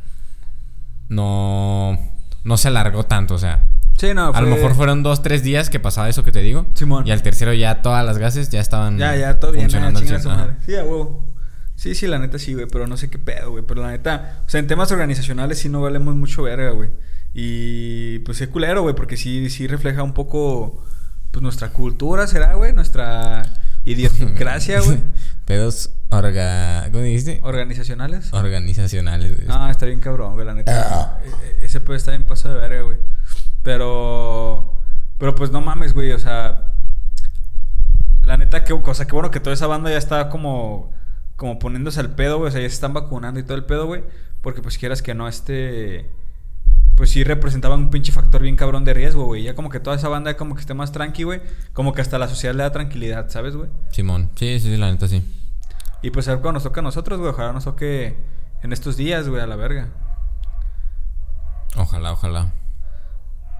no, 1.09 1.99
no 2.45 2.57
se 2.57 2.69
alargó 2.69 3.05
tanto, 3.05 3.35
o 3.35 3.39
sea, 3.39 3.67
Sí, 3.99 4.15
no, 4.15 4.33
a 4.35 4.41
lo 4.41 4.47
fue- 4.49 4.57
mejor 4.57 4.75
fueron 4.75 5.03
dos, 5.03 5.23
tres 5.23 5.43
días 5.45 5.71
que 5.71 5.79
pasaba 5.79 6.09
eso 6.09 6.25
que 6.25 6.33
te 6.33 6.41
digo, 6.41 6.67
Simón. 6.75 7.07
y 7.07 7.11
al 7.13 7.23
tercero 7.23 7.53
ya 7.53 7.83
todas 7.83 8.05
las 8.05 8.19
gases 8.19 8.49
ya 8.49 8.61
estaban 8.61 8.99
Ya, 8.99 9.15
ya, 9.17 9.39
todo 9.39 9.53
bien, 9.53 9.65
funcionando 9.65 10.01
nada, 10.01 10.17
al 10.17 10.21
chinga 10.21 10.23
su 10.23 10.29
100, 10.29 10.35
ajá. 10.35 10.47
madre. 10.47 10.65
Sí, 10.67 10.75
a 10.77 10.83
huevo. 10.85 11.29
Sí, 11.77 11.95
sí, 11.95 12.07
la 12.07 12.19
neta 12.19 12.39
sí, 12.39 12.55
güey, 12.55 12.67
pero 12.67 12.87
no 12.87 12.97
sé 12.97 13.11
qué 13.11 13.19
pedo, 13.19 13.51
güey. 13.51 13.65
Pero 13.67 13.83
la 13.83 13.91
neta, 13.91 14.43
o 14.47 14.49
sea, 14.49 14.61
en 14.61 14.67
temas 14.67 14.91
organizacionales 14.93 15.59
sí 15.59 15.69
no 15.69 15.81
valemos 15.83 16.15
mucho 16.15 16.43
verga, 16.43 16.71
güey. 16.71 16.91
Y 17.35 18.19
pues 18.21 18.41
es 18.41 18.49
culero, 18.49 18.83
güey, 18.83 18.95
porque 18.95 19.17
sí, 19.17 19.49
sí 19.51 19.67
refleja 19.67 20.03
un 20.03 20.12
poco, 20.12 20.85
pues 21.31 21.43
nuestra 21.43 21.71
cultura, 21.71 22.27
¿será, 22.27 22.55
güey? 22.55 22.73
Nuestra 22.73 23.43
idiosincrasia, 23.85 24.81
güey. 24.81 24.99
Pedos 25.47 25.91
orga... 26.11 26.89
¿Cómo 26.93 27.03
dijiste? 27.05 27.41
Organizacionales. 27.43 28.33
Organizacionales. 28.33 29.35
güey. 29.37 29.47
Ah, 29.51 29.69
está 29.71 29.87
bien 29.87 30.01
cabrón, 30.01 30.35
güey, 30.35 30.47
la 30.47 30.55
neta. 30.55 31.19
E- 31.25 31.29
e- 31.62 31.65
Ese 31.65 31.81
pedo 31.81 31.95
está 31.95 32.11
bien 32.11 32.25
paso 32.25 32.49
de 32.49 32.55
verga, 32.55 32.83
güey. 32.83 32.99
Pero, 33.62 34.79
pero 35.19 35.35
pues 35.35 35.51
no 35.51 35.61
mames, 35.61 35.95
güey, 35.95 36.12
o 36.12 36.19
sea, 36.19 36.75
la 38.23 38.37
neta, 38.37 38.62
que, 38.65 38.73
o 38.73 38.95
sea, 38.95 39.07
qué 39.07 39.12
bueno 39.12 39.31
que 39.31 39.41
toda 39.41 39.55
esa 39.55 39.67
banda 39.67 39.91
ya 39.91 39.97
está 39.99 40.29
como, 40.29 40.93
como 41.37 41.59
poniéndose 41.59 41.99
al 42.01 42.15
pedo, 42.15 42.39
güey. 42.39 42.49
O 42.49 42.53
sea, 42.53 42.61
ya 42.61 42.69
se 42.69 42.75
están 42.75 42.93
vacunando 42.93 43.41
y 43.41 43.43
todo 43.43 43.57
el 43.57 43.65
pedo, 43.65 43.87
güey. 43.87 44.05
Porque 44.43 44.61
pues 44.62 44.77
quieras 44.79 45.01
que 45.03 45.15
no, 45.15 45.29
este... 45.29 46.11
Pues 46.96 47.11
sí 47.11 47.24
representaban 47.24 47.81
un 47.81 47.90
pinche 47.90 48.12
factor 48.12 48.42
bien 48.42 48.55
cabrón 48.57 48.85
de 48.85 48.94
riesgo, 48.94 49.24
güey. 49.24 49.42
Ya 49.42 49.55
como 49.55 49.70
que 49.70 49.81
toda 49.81 49.96
esa 49.96 50.09
banda 50.09 50.37
como 50.37 50.55
que 50.55 50.61
esté 50.61 50.74
más 50.74 50.92
tranqui, 50.92 51.22
güey. 51.24 51.40
Como 51.72 51.92
que 51.94 52.00
hasta 52.02 52.18
la 52.18 52.28
sociedad 52.28 52.55
le 52.55 52.62
da 52.62 52.70
tranquilidad, 52.72 53.28
¿sabes, 53.31 53.57
güey? 53.57 53.70
Simón, 53.90 54.31
sí, 54.37 54.61
sí, 54.61 54.68
sí, 54.70 54.76
la 54.76 54.90
neta 54.90 55.09
sí. 55.09 55.24
Y 56.02 56.11
pues 56.11 56.28
a 56.28 56.33
ver 56.33 56.40
cuando 56.40 56.57
nos 56.57 56.64
toca 56.64 56.81
a 56.81 56.83
nosotros, 56.83 57.18
güey. 57.18 57.31
Ojalá 57.31 57.52
nos 57.52 57.64
toque 57.64 58.16
en 58.62 58.72
estos 58.72 58.96
días, 58.96 59.28
güey, 59.28 59.40
a 59.40 59.46
la 59.46 59.57
verga. 59.57 59.88
Ojalá, 61.76 62.12
ojalá. 62.12 62.52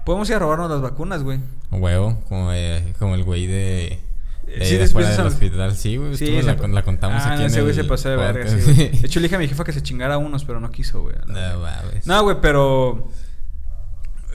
Podemos 0.05 0.29
ir 0.29 0.35
a 0.35 0.39
robarnos 0.39 0.69
las 0.69 0.81
vacunas, 0.81 1.23
güey. 1.23 1.39
Huevo, 1.71 2.19
como, 2.27 2.51
eh, 2.53 2.93
como 2.99 3.15
el 3.15 3.23
güey 3.23 3.47
de... 3.47 3.99
de 4.45 4.65
Sí, 4.65 4.75
después 4.75 5.07
del 5.17 5.25
hospital, 5.25 5.75
sí, 5.75 5.95
güey. 5.97 6.15
Sí, 6.17 6.41
la, 6.41 6.57
pa- 6.57 6.67
la 6.67 6.83
contamos 6.83 7.23
ah, 7.23 7.33
aquí 7.33 7.41
en 7.43 7.47
ese 7.47 7.61
güey 7.61 7.71
el 7.71 7.75
se 7.75 7.83
pasó 7.85 8.09
de 8.09 8.17
verga, 8.17 8.47
sí, 8.47 8.61
güey. 8.61 8.89
De 9.01 9.07
hecho, 9.07 9.19
le 9.19 9.23
dije 9.23 9.35
a 9.37 9.39
mi 9.39 9.47
jefa 9.47 9.63
que 9.63 9.71
se 9.71 9.81
chingara 9.81 10.17
unos, 10.17 10.43
pero 10.43 10.59
no 10.59 10.69
quiso, 10.71 11.01
güey. 11.01 11.15
a 11.15 11.25
No. 11.25 11.71
No, 12.05 12.23
güey, 12.23 12.37
pero... 12.41 13.09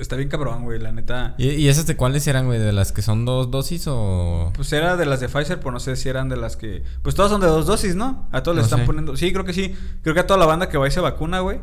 Está 0.00 0.16
bien 0.16 0.28
cabrón, 0.28 0.64
güey, 0.64 0.78
la 0.78 0.92
neta. 0.92 1.34
¿Y, 1.38 1.48
y 1.50 1.68
esas 1.68 1.86
de 1.86 1.96
cuáles 1.96 2.26
eran, 2.26 2.46
güey? 2.46 2.58
¿De 2.58 2.72
las 2.72 2.92
que 2.92 3.02
son 3.02 3.24
dos 3.24 3.50
dosis 3.50 3.86
o...? 3.88 4.52
Pues 4.54 4.72
era 4.72 4.96
de 4.96 5.06
las 5.06 5.20
de 5.20 5.28
Pfizer, 5.28 5.58
pero 5.58 5.72
no 5.72 5.80
sé 5.80 5.96
si 5.96 6.08
eran 6.08 6.28
de 6.28 6.36
las 6.36 6.56
que... 6.56 6.84
Pues 7.02 7.14
todas 7.14 7.30
son 7.30 7.40
de 7.40 7.46
dos 7.48 7.66
dosis, 7.66 7.94
¿no? 7.96 8.28
A 8.32 8.42
todos 8.42 8.56
les 8.56 8.62
No 8.62 8.66
están 8.66 8.80
sé. 8.80 8.86
poniendo... 8.86 9.16
Sí, 9.16 9.32
creo 9.32 9.44
que 9.44 9.52
sí. 9.52 9.74
Creo 10.02 10.14
que 10.14 10.20
a 10.20 10.26
toda 10.26 10.38
la 10.38 10.46
banda 10.46 10.68
que 10.68 10.78
va 10.78 10.86
y 10.86 10.90
se 10.90 11.00
vacuna, 11.00 11.40
güey, 11.40 11.60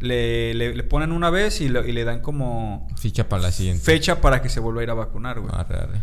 le, 0.00 0.52
le, 0.54 0.74
le 0.74 0.82
ponen 0.82 1.12
una 1.12 1.30
vez 1.30 1.60
y, 1.60 1.68
lo- 1.68 1.86
y 1.86 1.92
le 1.92 2.04
dan 2.04 2.20
como 2.20 2.86
Ficha 2.96 3.28
para 3.28 3.42
la 3.42 3.52
siguiente. 3.52 3.82
fecha 3.84 4.20
para 4.20 4.42
que 4.42 4.48
se 4.48 4.60
vuelva 4.60 4.80
a 4.80 4.84
ir 4.84 4.90
a 4.90 4.94
vacunar, 4.94 5.40
güey. 5.40 5.52
Arre, 5.56 5.76
arre. 5.78 6.02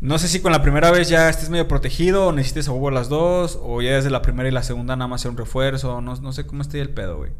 No 0.00 0.18
sé 0.18 0.28
si 0.28 0.40
con 0.40 0.52
la 0.52 0.60
primera 0.60 0.90
vez 0.90 1.08
ya 1.08 1.28
estés 1.30 1.48
medio 1.48 1.68
protegido 1.68 2.26
o 2.26 2.32
necesites 2.32 2.68
a 2.68 2.72
huevo 2.72 2.90
las 2.90 3.08
dos, 3.08 3.58
o 3.62 3.80
ya 3.80 3.92
desde 3.94 4.10
la 4.10 4.20
primera 4.22 4.48
y 4.48 4.52
la 4.52 4.62
segunda 4.62 4.94
nada 4.96 5.08
más 5.08 5.22
sea 5.22 5.30
un 5.30 5.36
refuerzo, 5.38 6.00
no, 6.02 6.16
no 6.16 6.32
sé 6.32 6.46
cómo 6.46 6.60
esté 6.62 6.80
el 6.80 6.90
pedo, 6.90 7.16
güey. 7.18 7.30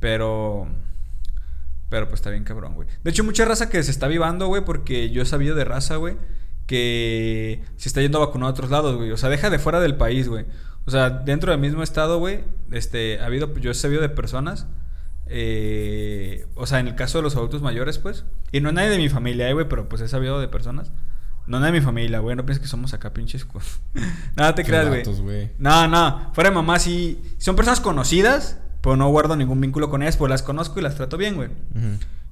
Pero... 0.00 0.66
Pero 1.88 2.08
pues 2.08 2.20
está 2.20 2.30
bien 2.30 2.44
cabrón, 2.44 2.74
güey. 2.74 2.88
De 3.04 3.10
hecho, 3.10 3.24
mucha 3.24 3.44
raza 3.44 3.68
que 3.68 3.82
se 3.82 3.90
está 3.90 4.08
vivando, 4.08 4.48
güey, 4.48 4.64
porque 4.64 5.10
yo 5.10 5.22
he 5.22 5.26
sabido 5.26 5.54
de 5.54 5.64
raza, 5.64 5.96
güey, 5.96 6.16
que 6.66 7.62
se 7.76 7.88
está 7.88 8.00
yendo 8.00 8.18
a 8.18 8.26
vacunar 8.26 8.48
a 8.48 8.50
otros 8.50 8.70
lados, 8.70 8.96
güey. 8.96 9.12
O 9.12 9.16
sea, 9.16 9.28
deja 9.28 9.50
de 9.50 9.58
fuera 9.58 9.80
del 9.80 9.96
país, 9.96 10.28
güey. 10.28 10.46
O 10.86 10.90
sea, 10.90 11.10
dentro 11.10 11.50
del 11.50 11.60
mismo 11.60 11.82
estado, 11.82 12.18
güey, 12.18 12.44
este, 12.70 13.20
ha 13.20 13.26
habido, 13.26 13.54
yo 13.56 13.70
he 13.70 13.74
sabido 13.74 14.02
de 14.02 14.08
personas, 14.08 14.66
eh, 15.26 16.46
o 16.54 16.66
sea, 16.66 16.78
en 16.78 16.88
el 16.88 16.94
caso 16.94 17.18
de 17.18 17.22
los 17.22 17.36
adultos 17.36 17.62
mayores, 17.62 17.98
pues, 17.98 18.24
y 18.52 18.60
no 18.60 18.68
es 18.68 18.74
nadie 18.74 18.90
de 18.90 18.98
mi 18.98 19.08
familia, 19.08 19.48
eh, 19.48 19.52
güey, 19.52 19.68
pero 19.68 19.88
pues 19.88 20.02
he 20.02 20.08
sabido 20.08 20.40
de 20.40 20.48
personas. 20.48 20.92
No 21.46 21.60
nadie 21.60 21.74
de 21.74 21.80
mi 21.80 21.84
familia, 21.84 22.18
güey, 22.18 22.34
no 22.34 22.44
pienses 22.44 22.62
que 22.62 22.68
somos 22.68 22.92
acá 22.94 23.12
pinches. 23.12 23.46
Nada 24.36 24.54
te 24.54 24.64
creas, 24.64 24.88
güey. 24.88 25.02
No, 25.58 25.86
no, 25.86 26.30
fuera 26.34 26.50
de 26.50 26.56
mamá, 26.56 26.78
sí. 26.78 27.20
Son 27.38 27.54
personas 27.54 27.80
conocidas, 27.80 28.58
pero 28.86 28.96
no 28.96 29.08
guardo 29.08 29.34
ningún 29.34 29.60
vínculo 29.60 29.90
con 29.90 30.04
ellas, 30.04 30.16
pues 30.16 30.30
las 30.30 30.44
conozco 30.44 30.78
y 30.78 30.82
las 30.84 30.94
trato 30.94 31.16
bien, 31.16 31.34
güey. 31.34 31.48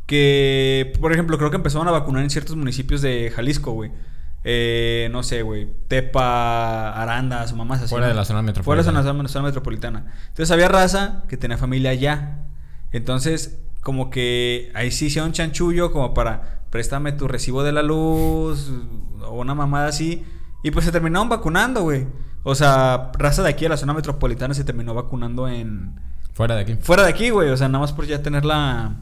Que, 0.06 0.92
por 1.00 1.12
ejemplo, 1.12 1.36
creo 1.36 1.50
que 1.50 1.56
empezaron 1.56 1.88
a 1.88 1.90
vacunar 1.90 2.22
en 2.22 2.30
ciertos 2.30 2.54
municipios 2.54 3.02
de 3.02 3.32
Jalisco, 3.34 3.72
güey. 3.72 3.90
Eh, 4.44 5.08
no 5.10 5.24
sé, 5.24 5.42
güey. 5.42 5.68
Tepa, 5.88 6.92
Arandas 6.92 7.50
o 7.50 7.56
mamás 7.56 7.80
así. 7.80 7.90
Fuera 7.90 8.06
¿no? 8.06 8.10
de 8.12 8.14
la 8.14 8.24
zona 8.24 8.38
Fuera 8.38 8.44
de 8.44 8.52
metropolitana. 8.52 9.02
la 9.02 9.02
zona, 9.02 9.28
zona 9.28 9.46
metropolitana. 9.46 10.12
Entonces 10.28 10.52
había 10.52 10.68
raza 10.68 11.24
que 11.28 11.36
tenía 11.36 11.58
familia 11.58 11.90
allá. 11.90 12.46
Entonces, 12.92 13.58
como 13.80 14.10
que 14.10 14.70
ahí 14.74 14.92
sí 14.92 15.06
hicieron 15.06 15.32
chanchullo, 15.32 15.90
como 15.90 16.14
para 16.14 16.60
préstame 16.70 17.10
tu 17.10 17.26
recibo 17.26 17.64
de 17.64 17.72
la 17.72 17.82
luz 17.82 18.70
o 19.26 19.40
una 19.40 19.56
mamada 19.56 19.88
así. 19.88 20.24
Y 20.62 20.70
pues 20.70 20.84
se 20.84 20.92
terminaron 20.92 21.28
vacunando, 21.28 21.82
güey. 21.82 22.06
O 22.44 22.54
sea, 22.54 23.11
raza 23.18 23.42
de 23.42 23.48
aquí 23.50 23.64
a 23.66 23.68
la 23.70 23.76
zona 23.76 23.92
metropolitana 23.94 24.54
se 24.54 24.62
terminó 24.64 24.94
vacunando 24.94 25.48
en. 25.48 25.98
Fuera 26.33 26.54
de 26.54 26.61
aquí. 26.62 26.76
Fuera 26.80 27.02
de 27.02 27.09
aquí, 27.11 27.30
güey. 27.30 27.48
O 27.50 27.57
sea, 27.57 27.68
nada 27.68 27.80
más 27.80 27.92
por 27.92 28.07
ya 28.07 28.22
tener 28.22 28.44
la. 28.44 28.92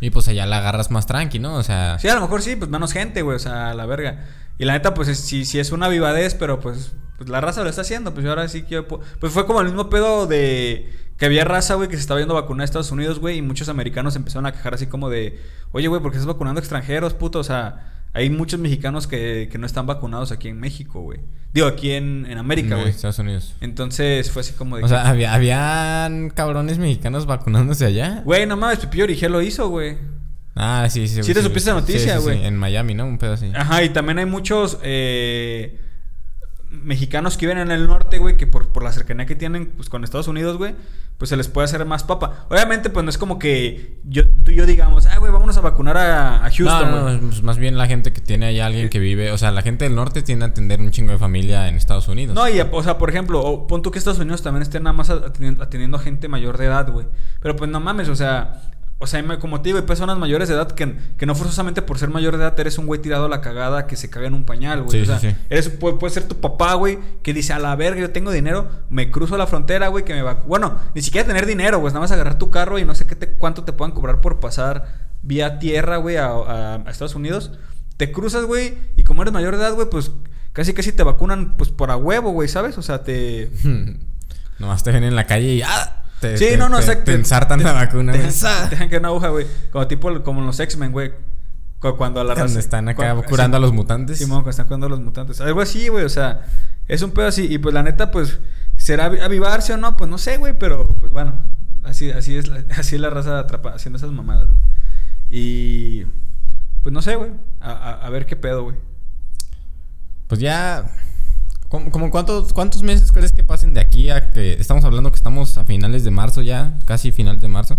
Y 0.00 0.10
pues 0.10 0.28
allá 0.28 0.44
la 0.46 0.58
agarras 0.58 0.90
más 0.90 1.06
tranqui, 1.06 1.38
¿no? 1.40 1.54
O 1.56 1.62
sea... 1.64 1.98
Sí, 1.98 2.08
a 2.08 2.14
lo 2.14 2.20
mejor 2.20 2.40
sí, 2.40 2.54
pues 2.54 2.70
menos 2.70 2.92
gente, 2.92 3.22
güey, 3.22 3.34
o 3.34 3.40
sea, 3.40 3.74
la 3.74 3.84
verga. 3.84 4.26
Y 4.56 4.64
la 4.64 4.74
neta, 4.74 4.94
pues 4.94 5.08
es- 5.08 5.18
sí, 5.18 5.44
sí 5.44 5.58
es 5.58 5.72
una 5.72 5.88
vivadez, 5.88 6.34
pero 6.36 6.60
pues, 6.60 6.92
pues 7.16 7.28
la 7.28 7.40
raza 7.40 7.64
lo 7.64 7.68
está 7.70 7.80
haciendo. 7.82 8.12
Pues 8.14 8.22
yo 8.24 8.30
ahora 8.30 8.46
sí 8.48 8.62
que 8.62 8.74
yo 8.76 8.86
pu- 8.86 9.00
Pues 9.18 9.32
fue 9.32 9.44
como 9.46 9.60
el 9.60 9.66
mismo 9.66 9.88
pedo 9.90 10.26
de 10.28 10.92
que 11.16 11.26
había 11.26 11.44
raza, 11.44 11.74
güey, 11.74 11.88
que 11.88 11.96
se 11.96 12.00
estaba 12.02 12.20
yendo 12.20 12.36
a 12.36 12.42
vacunar 12.42 12.62
a 12.62 12.64
Estados 12.64 12.92
Unidos, 12.92 13.18
güey, 13.18 13.38
y 13.38 13.42
muchos 13.42 13.68
americanos 13.68 14.14
empezaron 14.14 14.46
a 14.46 14.52
quejar 14.52 14.74
así 14.74 14.86
como 14.86 15.10
de, 15.10 15.40
oye, 15.72 15.88
güey, 15.88 16.00
¿por 16.00 16.12
qué 16.12 16.18
estás 16.18 16.32
vacunando 16.32 16.60
extranjeros, 16.60 17.14
puto? 17.14 17.40
O 17.40 17.44
sea, 17.44 17.97
hay 18.14 18.30
muchos 18.30 18.58
mexicanos 18.60 19.06
que, 19.06 19.48
que 19.50 19.58
no 19.58 19.66
están 19.66 19.86
vacunados 19.86 20.32
aquí 20.32 20.48
en 20.48 20.58
México, 20.60 21.00
güey. 21.02 21.20
Digo, 21.52 21.66
aquí 21.66 21.92
en, 21.92 22.26
en 22.28 22.38
América, 22.38 22.76
güey. 22.76 22.88
Estados 22.90 23.18
Unidos. 23.18 23.54
Entonces 23.60 24.30
fue 24.30 24.40
así 24.40 24.52
como 24.54 24.76
de... 24.76 24.82
O 24.82 24.86
que- 24.86 24.90
sea, 24.90 25.08
había, 25.08 25.34
habían 25.34 26.30
cabrones 26.30 26.78
mexicanos 26.78 27.26
vacunándose 27.26 27.84
allá. 27.86 28.22
Güey, 28.24 28.46
no 28.46 28.56
mames, 28.56 28.78
Pepillo 28.80 29.04
Origel 29.04 29.32
lo 29.32 29.40
hizo, 29.42 29.68
güey. 29.68 29.96
Ah, 30.56 30.86
sí, 30.90 31.06
sí. 31.08 31.22
Sí 31.22 31.32
te 31.34 31.40
sí, 31.40 31.46
supiste 31.46 31.70
la 31.70 31.76
noticia, 31.80 32.16
sí, 32.18 32.22
güey. 32.22 32.44
En 32.44 32.56
Miami, 32.56 32.94
¿no? 32.94 33.06
Un 33.06 33.16
pedo 33.18 33.34
así. 33.34 33.50
Ajá, 33.54 33.82
y 33.84 33.90
también 33.90 34.18
hay 34.18 34.26
muchos. 34.26 34.78
eh, 34.82 35.78
mexicanos 36.82 37.36
que 37.36 37.46
viven 37.46 37.58
en 37.58 37.70
el 37.70 37.86
norte, 37.86 38.18
güey, 38.18 38.36
que 38.36 38.46
por, 38.46 38.68
por 38.68 38.82
la 38.82 38.92
cercanía 38.92 39.26
que 39.26 39.36
tienen 39.36 39.66
pues, 39.76 39.88
con 39.88 40.04
Estados 40.04 40.28
Unidos, 40.28 40.56
güey, 40.56 40.74
pues 41.18 41.30
se 41.30 41.36
les 41.36 41.48
puede 41.48 41.64
hacer 41.64 41.84
más 41.84 42.04
papa. 42.04 42.46
Obviamente, 42.48 42.90
pues 42.90 43.04
no 43.04 43.10
es 43.10 43.18
como 43.18 43.38
que 43.38 43.98
yo, 44.04 44.28
tú 44.44 44.52
y 44.52 44.56
yo 44.56 44.66
digamos, 44.66 45.06
ah, 45.06 45.18
güey, 45.18 45.32
vámonos 45.32 45.56
a 45.56 45.60
vacunar 45.60 45.96
a, 45.96 46.44
a 46.44 46.50
Houston, 46.50 46.90
no, 46.90 47.10
no, 47.10 47.20
pues 47.28 47.42
más 47.42 47.58
bien 47.58 47.76
la 47.76 47.86
gente 47.86 48.12
que 48.12 48.20
tiene 48.20 48.46
ahí 48.46 48.60
alguien 48.60 48.88
que 48.88 48.98
vive, 48.98 49.32
o 49.32 49.38
sea, 49.38 49.50
la 49.50 49.62
gente 49.62 49.84
del 49.84 49.94
norte 49.94 50.22
tiende 50.22 50.44
a 50.44 50.48
atender 50.48 50.80
un 50.80 50.90
chingo 50.90 51.12
de 51.12 51.18
familia 51.18 51.68
en 51.68 51.76
Estados 51.76 52.08
Unidos. 52.08 52.34
No, 52.34 52.48
y, 52.48 52.60
o 52.60 52.82
sea, 52.82 52.98
por 52.98 53.10
ejemplo, 53.10 53.40
o 53.40 53.66
pon 53.66 53.82
tú 53.82 53.90
que 53.90 53.98
Estados 53.98 54.20
Unidos 54.20 54.42
también 54.42 54.62
esté 54.62 54.78
nada 54.80 54.92
más 54.92 55.10
atendiendo, 55.10 55.62
atendiendo 55.62 55.96
a 55.96 56.00
gente 56.00 56.28
mayor 56.28 56.56
de 56.56 56.66
edad, 56.66 56.90
güey. 56.90 57.06
Pero 57.40 57.56
pues 57.56 57.70
no 57.70 57.80
mames, 57.80 58.08
o 58.08 58.16
sea, 58.16 58.62
o 59.00 59.06
sea, 59.06 59.22
como 59.38 59.60
te 59.60 59.68
digo, 59.68 59.78
hay 59.78 59.84
personas 59.84 60.18
mayores 60.18 60.48
de 60.48 60.54
edad 60.56 60.72
que, 60.72 60.96
que 61.16 61.24
no 61.26 61.34
forzosamente 61.36 61.82
por 61.82 61.98
ser 61.98 62.08
mayor 62.10 62.36
de 62.36 62.42
edad 62.42 62.58
eres 62.58 62.78
un 62.78 62.86
güey 62.86 63.00
tirado 63.00 63.26
a 63.26 63.28
la 63.28 63.40
cagada 63.40 63.86
que 63.86 63.94
se 63.94 64.10
caga 64.10 64.26
en 64.26 64.34
un 64.34 64.44
pañal, 64.44 64.82
güey. 64.82 64.90
Sí, 64.98 65.02
o 65.02 65.06
sea, 65.06 65.20
sí, 65.20 65.30
sí. 65.30 65.36
eres, 65.50 65.68
puede, 65.68 65.96
puede 65.98 66.12
ser 66.12 66.24
tu 66.24 66.40
papá, 66.40 66.74
güey, 66.74 66.98
que 67.22 67.32
dice, 67.32 67.52
a 67.52 67.58
la 67.60 67.76
verga, 67.76 68.00
yo 68.00 68.10
tengo 68.10 68.32
dinero, 68.32 68.68
me 68.90 69.10
cruzo 69.12 69.36
la 69.38 69.46
frontera, 69.46 69.86
güey, 69.88 70.04
que 70.04 70.14
me 70.14 70.22
va... 70.22 70.34
Bueno, 70.46 70.76
ni 70.94 71.02
siquiera 71.02 71.26
tener 71.26 71.46
dinero, 71.46 71.78
güey, 71.78 71.92
nada 71.92 72.00
más 72.00 72.10
agarrar 72.10 72.38
tu 72.38 72.50
carro 72.50 72.78
y 72.80 72.84
no 72.84 72.94
sé 72.96 73.06
qué 73.06 73.14
te, 73.14 73.28
cuánto 73.34 73.62
te 73.64 73.72
puedan 73.72 73.92
cobrar 73.94 74.20
por 74.20 74.40
pasar 74.40 75.08
vía 75.22 75.58
tierra, 75.60 75.98
güey, 75.98 76.16
a, 76.16 76.26
a- 76.26 76.74
a 76.84 76.90
Estados 76.90 77.14
Unidos. 77.14 77.52
Te 77.98 78.10
cruzas, 78.10 78.44
güey, 78.46 78.78
y 78.96 79.04
como 79.04 79.22
eres 79.22 79.32
mayor 79.32 79.56
de 79.56 79.62
edad, 79.62 79.74
güey, 79.74 79.88
pues 79.90 80.10
casi 80.52 80.74
casi 80.74 80.90
te 80.90 81.04
vacunan, 81.04 81.56
pues 81.56 81.70
por 81.70 81.92
a 81.92 81.96
huevo, 81.96 82.30
güey, 82.30 82.48
¿sabes? 82.48 82.76
O 82.78 82.82
sea, 82.82 83.04
te... 83.04 83.48
Nomás 84.58 84.82
te 84.82 84.90
ven 84.90 85.04
en 85.04 85.14
la 85.14 85.24
calle 85.24 85.54
y 85.54 85.62
¡ah! 85.62 85.97
Te, 86.20 86.36
Sí, 86.36 86.46
te- 86.46 86.56
no, 86.56 86.68
no, 86.68 86.80
te, 86.80 87.14
ensartan 87.14 87.62
la 87.62 87.72
vacuna. 87.72 88.12
Te, 88.12 88.18
dejan 88.70 88.88
que 88.88 88.96
una 88.98 89.08
aguja, 89.08 89.28
güey. 89.28 89.46
Como 89.70 89.86
tipo, 89.86 90.22
como 90.22 90.40
en 90.40 90.46
los 90.46 90.58
X-Men, 90.58 90.90
güey. 90.92 91.12
Cu- 91.78 91.96
Cuando 91.96 92.20
a 92.20 92.24
la 92.24 92.34
Cuando 92.34 92.52
raza- 92.54 92.58
están 92.58 92.88
acá 92.88 92.96
cuando- 93.14 93.22
curando 93.24 93.56
a 93.56 93.60
los 93.60 93.72
mutantes. 93.72 94.18
Simón, 94.18 94.38
cuando 94.38 94.50
están 94.50 94.66
curando 94.66 94.86
a 94.86 94.88
los 94.90 95.00
mutantes. 95.00 95.40
Algo 95.40 95.60
así, 95.60 95.86
güey. 95.88 96.04
O 96.04 96.08
sea, 96.08 96.44
es 96.88 97.02
un 97.02 97.12
pedo 97.12 97.28
así. 97.28 97.46
Y 97.48 97.58
pues 97.58 97.72
la 97.72 97.84
neta, 97.84 98.10
pues, 98.10 98.40
¿será 98.76 99.08
avi- 99.10 99.20
avivarse 99.22 99.72
o 99.74 99.76
no? 99.76 99.96
Pues 99.96 100.10
no 100.10 100.18
sé, 100.18 100.38
güey. 100.38 100.58
Pero 100.58 100.84
pues 100.98 101.12
bueno, 101.12 101.34
así, 101.84 102.10
así, 102.10 102.36
es, 102.36 102.48
la, 102.48 102.64
así 102.76 102.96
es 102.96 103.00
la 103.00 103.10
raza 103.10 103.38
atrapada, 103.38 103.76
haciendo 103.76 103.96
esas 103.98 104.10
mamadas, 104.10 104.48
güey. 104.48 104.60
Y 105.30 106.06
pues 106.82 106.92
no 106.92 107.00
sé, 107.00 107.14
güey. 107.14 107.30
A, 107.60 107.70
a- 107.70 108.06
a 108.06 108.10
ver 108.10 108.26
qué 108.26 108.34
pedo, 108.34 108.64
güey. 108.64 108.76
Pues 110.26 110.40
ya. 110.40 110.84
¿Cómo, 111.68 111.90
cómo 111.90 112.10
cuántos, 112.10 112.52
¿Cuántos 112.52 112.82
meses 112.82 113.12
crees 113.12 113.32
que 113.32 113.44
pasen 113.44 113.74
de 113.74 113.80
aquí 113.80 114.08
a 114.10 114.30
que 114.30 114.54
estamos 114.54 114.84
hablando 114.84 115.10
que 115.10 115.16
estamos 115.16 115.58
a 115.58 115.64
finales 115.64 116.02
de 116.04 116.10
marzo 116.10 116.40
ya? 116.42 116.78
Casi 116.86 117.12
finales 117.12 117.42
de 117.42 117.48
marzo. 117.48 117.78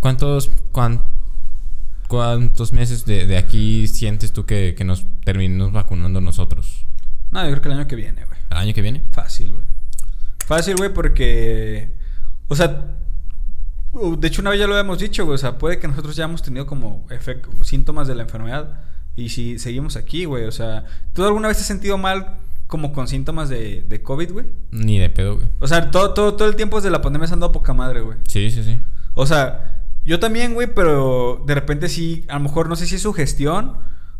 ¿Cuántos, 0.00 0.50
cuán- 0.72 1.02
cuántos 2.08 2.72
meses 2.72 3.04
de, 3.04 3.26
de 3.26 3.36
aquí 3.38 3.88
sientes 3.88 4.32
tú 4.32 4.46
que, 4.46 4.74
que 4.76 4.84
nos 4.84 5.04
terminemos 5.24 5.72
vacunando 5.72 6.20
nosotros? 6.20 6.86
No, 7.32 7.42
yo 7.44 7.50
creo 7.50 7.62
que 7.62 7.68
el 7.70 7.74
año 7.74 7.86
que 7.88 7.96
viene, 7.96 8.24
güey. 8.24 8.38
¿El 8.50 8.56
año 8.56 8.72
que 8.74 8.82
viene? 8.82 9.02
Fácil, 9.10 9.52
güey. 9.52 9.66
Fácil, 10.46 10.76
güey, 10.76 10.92
porque. 10.94 11.92
O 12.46 12.54
sea. 12.54 12.92
De 14.18 14.28
hecho, 14.28 14.42
una 14.42 14.50
vez 14.50 14.60
ya 14.60 14.66
lo 14.66 14.74
habíamos 14.74 14.98
dicho, 15.00 15.24
güey. 15.24 15.34
O 15.34 15.38
sea, 15.38 15.58
puede 15.58 15.80
que 15.80 15.88
nosotros 15.88 16.14
ya 16.14 16.24
hemos 16.24 16.42
tenido 16.42 16.66
como 16.66 17.04
síntomas 17.64 18.06
de 18.06 18.14
la 18.14 18.22
enfermedad. 18.22 18.80
Y 19.16 19.30
si 19.30 19.58
seguimos 19.58 19.96
aquí, 19.96 20.24
güey. 20.26 20.44
O 20.44 20.52
sea, 20.52 20.84
¿tú 21.14 21.24
alguna 21.24 21.48
vez 21.48 21.56
te 21.56 21.62
has 21.62 21.66
sentido 21.66 21.98
mal 21.98 22.36
como 22.66 22.92
con 22.92 23.06
síntomas 23.08 23.48
de, 23.48 23.82
de 23.88 24.02
COVID, 24.02 24.32
güey? 24.32 24.46
Ni 24.70 24.98
de 24.98 25.08
pedo, 25.10 25.36
güey. 25.36 25.48
O 25.60 25.66
sea, 25.68 25.90
todo, 25.90 26.14
todo, 26.14 26.34
todo 26.34 26.48
el 26.48 26.56
tiempo 26.56 26.76
desde 26.76 26.90
la 26.90 27.02
pandemia 27.02 27.28
se 27.28 27.34
han 27.34 27.40
dado 27.40 27.52
poca 27.52 27.72
madre, 27.74 28.00
güey. 28.00 28.18
Sí, 28.28 28.50
sí, 28.50 28.62
sí. 28.64 28.80
O 29.14 29.26
sea, 29.26 29.84
yo 30.04 30.18
también, 30.20 30.54
güey, 30.54 30.68
pero 30.74 31.42
de 31.46 31.54
repente 31.54 31.88
sí, 31.88 32.24
a 32.28 32.34
lo 32.34 32.40
mejor 32.40 32.68
no 32.68 32.76
sé 32.76 32.86
si 32.86 32.96
es 32.96 33.02
su 33.02 33.12
gestión. 33.12 33.78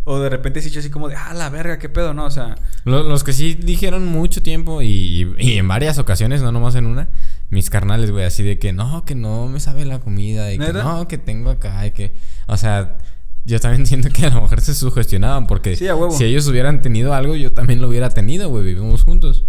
O 0.09 0.21
de 0.21 0.29
repente 0.29 0.63
sí, 0.63 0.71
yo 0.71 0.79
así 0.79 0.89
como 0.89 1.09
de, 1.09 1.17
ah, 1.17 1.35
la 1.35 1.51
verga, 1.51 1.81
qué 1.81 1.89
pedo, 1.89 2.15
¿no? 2.15 2.27
O 2.27 2.31
sea, 2.31 2.55
Lo- 2.85 3.03
Los, 3.03 3.25
que 3.25 3.33
sí 3.33 3.55
dijeron 3.55 4.07
mucho 4.07 4.41
tiempo 4.41 4.81
y, 4.81 5.35
y 5.37 5.59
en 5.59 5.67
varias 5.67 5.99
ocasiones, 5.99 6.43
no 6.43 6.53
nomás 6.53 6.77
en 6.77 6.87
una, 6.87 7.09
mis 7.51 7.71
carnales, 7.71 8.13
güey, 8.13 8.25
así 8.25 8.45
de 8.45 8.57
que 8.61 8.73
no, 8.73 9.05
que 9.05 9.17
no 9.17 9.49
me 9.49 9.59
sabe 9.59 9.85
la 9.85 9.99
comida 9.99 10.53
y 10.53 10.59
que 10.59 10.73
no, 10.73 11.09
que 11.09 11.19
tengo 11.19 11.51
acá 11.51 11.85
y 11.85 11.91
que, 11.91 12.15
o 12.47 12.57
sea, 12.57 12.99
yo 13.47 13.59
también 13.61 13.81
entiendo 13.83 14.11
que 14.11 14.27
a 14.27 14.31
lo 14.31 14.43
mejor 14.43 14.61
se 14.61 14.75
sugestionaban 14.75 15.47
porque 15.47 15.77
Sí, 15.77 15.87
si 16.19 16.25
ellos 16.25 16.47
hubieran 16.49 16.83
tenido 16.83 17.15
algo, 17.15 17.35
yo 17.37 17.53
también 17.53 17.81
lo 17.81 17.89
hubiera 17.89 18.11
tenido, 18.11 18.49
güey, 18.51 18.65
vivimos 18.65 19.05
juntos. 19.05 19.45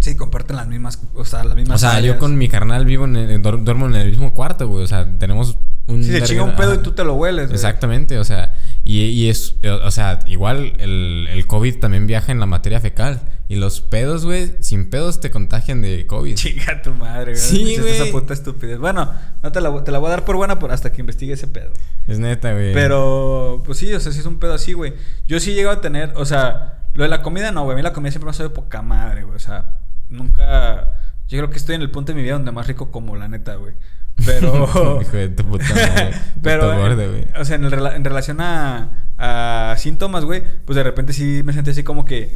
sí, 0.00 0.16
comparten 0.16 0.56
las 0.56 0.68
mismas, 0.68 0.98
o 1.14 1.24
sea, 1.24 1.42
las 1.44 1.56
mismas 1.56 1.76
O 1.82 1.86
sea, 1.88 1.98
yo 2.00 2.18
con 2.18 2.36
mi 2.36 2.48
carnal 2.48 2.84
vivo 2.84 3.06
en 3.06 3.16
el- 3.16 3.42
duer- 3.42 3.64
duermo 3.64 3.86
en 3.86 3.94
el 3.96 4.10
mismo 4.10 4.34
cuarto, 4.34 4.68
güey, 4.68 4.84
o 4.84 4.86
sea, 4.86 5.08
tenemos 5.18 5.56
un... 5.86 6.02
Si 6.02 6.10
se 6.10 6.22
chinga 6.22 6.42
un 6.42 6.56
pedo 6.56 6.74
y 6.74 6.78
tú 6.78 6.92
te 6.92 7.04
lo 7.04 7.14
hueles, 7.14 7.46
güey. 7.46 7.54
Exactamente, 7.54 8.18
o 8.18 8.24
sea, 8.24 8.54
y, 8.84 9.00
y 9.00 9.28
es, 9.28 9.56
o 9.62 9.90
sea, 9.90 10.18
igual 10.26 10.74
el, 10.78 11.28
el 11.30 11.46
COVID 11.46 11.78
también 11.78 12.06
viaja 12.06 12.32
en 12.32 12.40
la 12.40 12.46
materia 12.46 12.80
fecal. 12.80 13.20
Y 13.46 13.56
los 13.56 13.82
pedos, 13.82 14.24
güey, 14.24 14.54
sin 14.60 14.88
pedos 14.88 15.20
te 15.20 15.30
contagian 15.30 15.82
de 15.82 16.06
COVID. 16.06 16.34
Chinga 16.34 16.80
tu 16.80 16.94
madre, 16.94 17.32
güey. 17.32 17.36
Sí, 17.36 17.76
güey. 17.76 17.92
Esa 17.92 18.10
puta 18.10 18.32
estupidez. 18.32 18.78
Bueno, 18.78 19.12
no 19.42 19.52
te 19.52 19.60
la, 19.60 19.84
te 19.84 19.92
la 19.92 19.98
voy 19.98 20.08
a 20.08 20.12
dar 20.12 20.24
por 20.24 20.36
buena 20.36 20.58
por 20.58 20.72
hasta 20.72 20.90
que 20.90 21.02
investigue 21.02 21.34
ese 21.34 21.46
pedo. 21.46 21.70
Es 22.06 22.18
neta, 22.18 22.54
güey. 22.54 22.72
Pero, 22.72 23.62
pues 23.66 23.76
sí, 23.76 23.92
o 23.92 24.00
sea, 24.00 24.12
sí 24.12 24.20
es 24.20 24.26
un 24.26 24.38
pedo 24.38 24.54
así, 24.54 24.72
güey. 24.72 24.94
Yo 25.26 25.38
sí 25.40 25.52
llego 25.52 25.70
a 25.70 25.82
tener, 25.82 26.14
o 26.16 26.24
sea, 26.24 26.86
lo 26.94 27.02
de 27.02 27.10
la 27.10 27.20
comida 27.20 27.52
no, 27.52 27.64
güey. 27.64 27.74
A 27.74 27.76
mí 27.76 27.82
la 27.82 27.92
comida 27.92 28.12
siempre 28.12 28.24
me 28.24 28.30
ha 28.30 28.34
sabido 28.34 28.54
poca 28.54 28.80
madre, 28.80 29.24
güey. 29.24 29.36
O 29.36 29.40
sea, 29.40 29.76
nunca. 30.08 30.94
Yo 31.28 31.38
creo 31.38 31.50
que 31.50 31.58
estoy 31.58 31.74
en 31.74 31.82
el 31.82 31.90
punto 31.90 32.12
de 32.12 32.16
mi 32.16 32.22
vida 32.22 32.32
donde 32.32 32.50
más 32.50 32.66
rico 32.66 32.90
como, 32.90 33.14
la 33.14 33.28
neta, 33.28 33.56
güey. 33.56 33.74
Pero. 34.24 35.00
Hijo 35.02 35.16
de 35.16 35.28
tu 35.28 35.44
puta 35.44 35.64
madre. 35.70 36.10
Pero, 36.42 36.76
gordo, 36.78 37.10
güey. 37.10 37.26
o 37.38 37.44
sea, 37.44 37.56
en, 37.56 37.64
el 37.64 37.74
en 37.86 38.04
relación 38.04 38.40
a, 38.40 39.10
a 39.18 39.74
síntomas, 39.78 40.24
güey, 40.24 40.42
pues 40.64 40.76
de 40.76 40.82
repente 40.82 41.12
sí 41.12 41.42
me 41.44 41.52
sentí 41.52 41.70
así 41.70 41.82
como 41.82 42.04
que, 42.04 42.34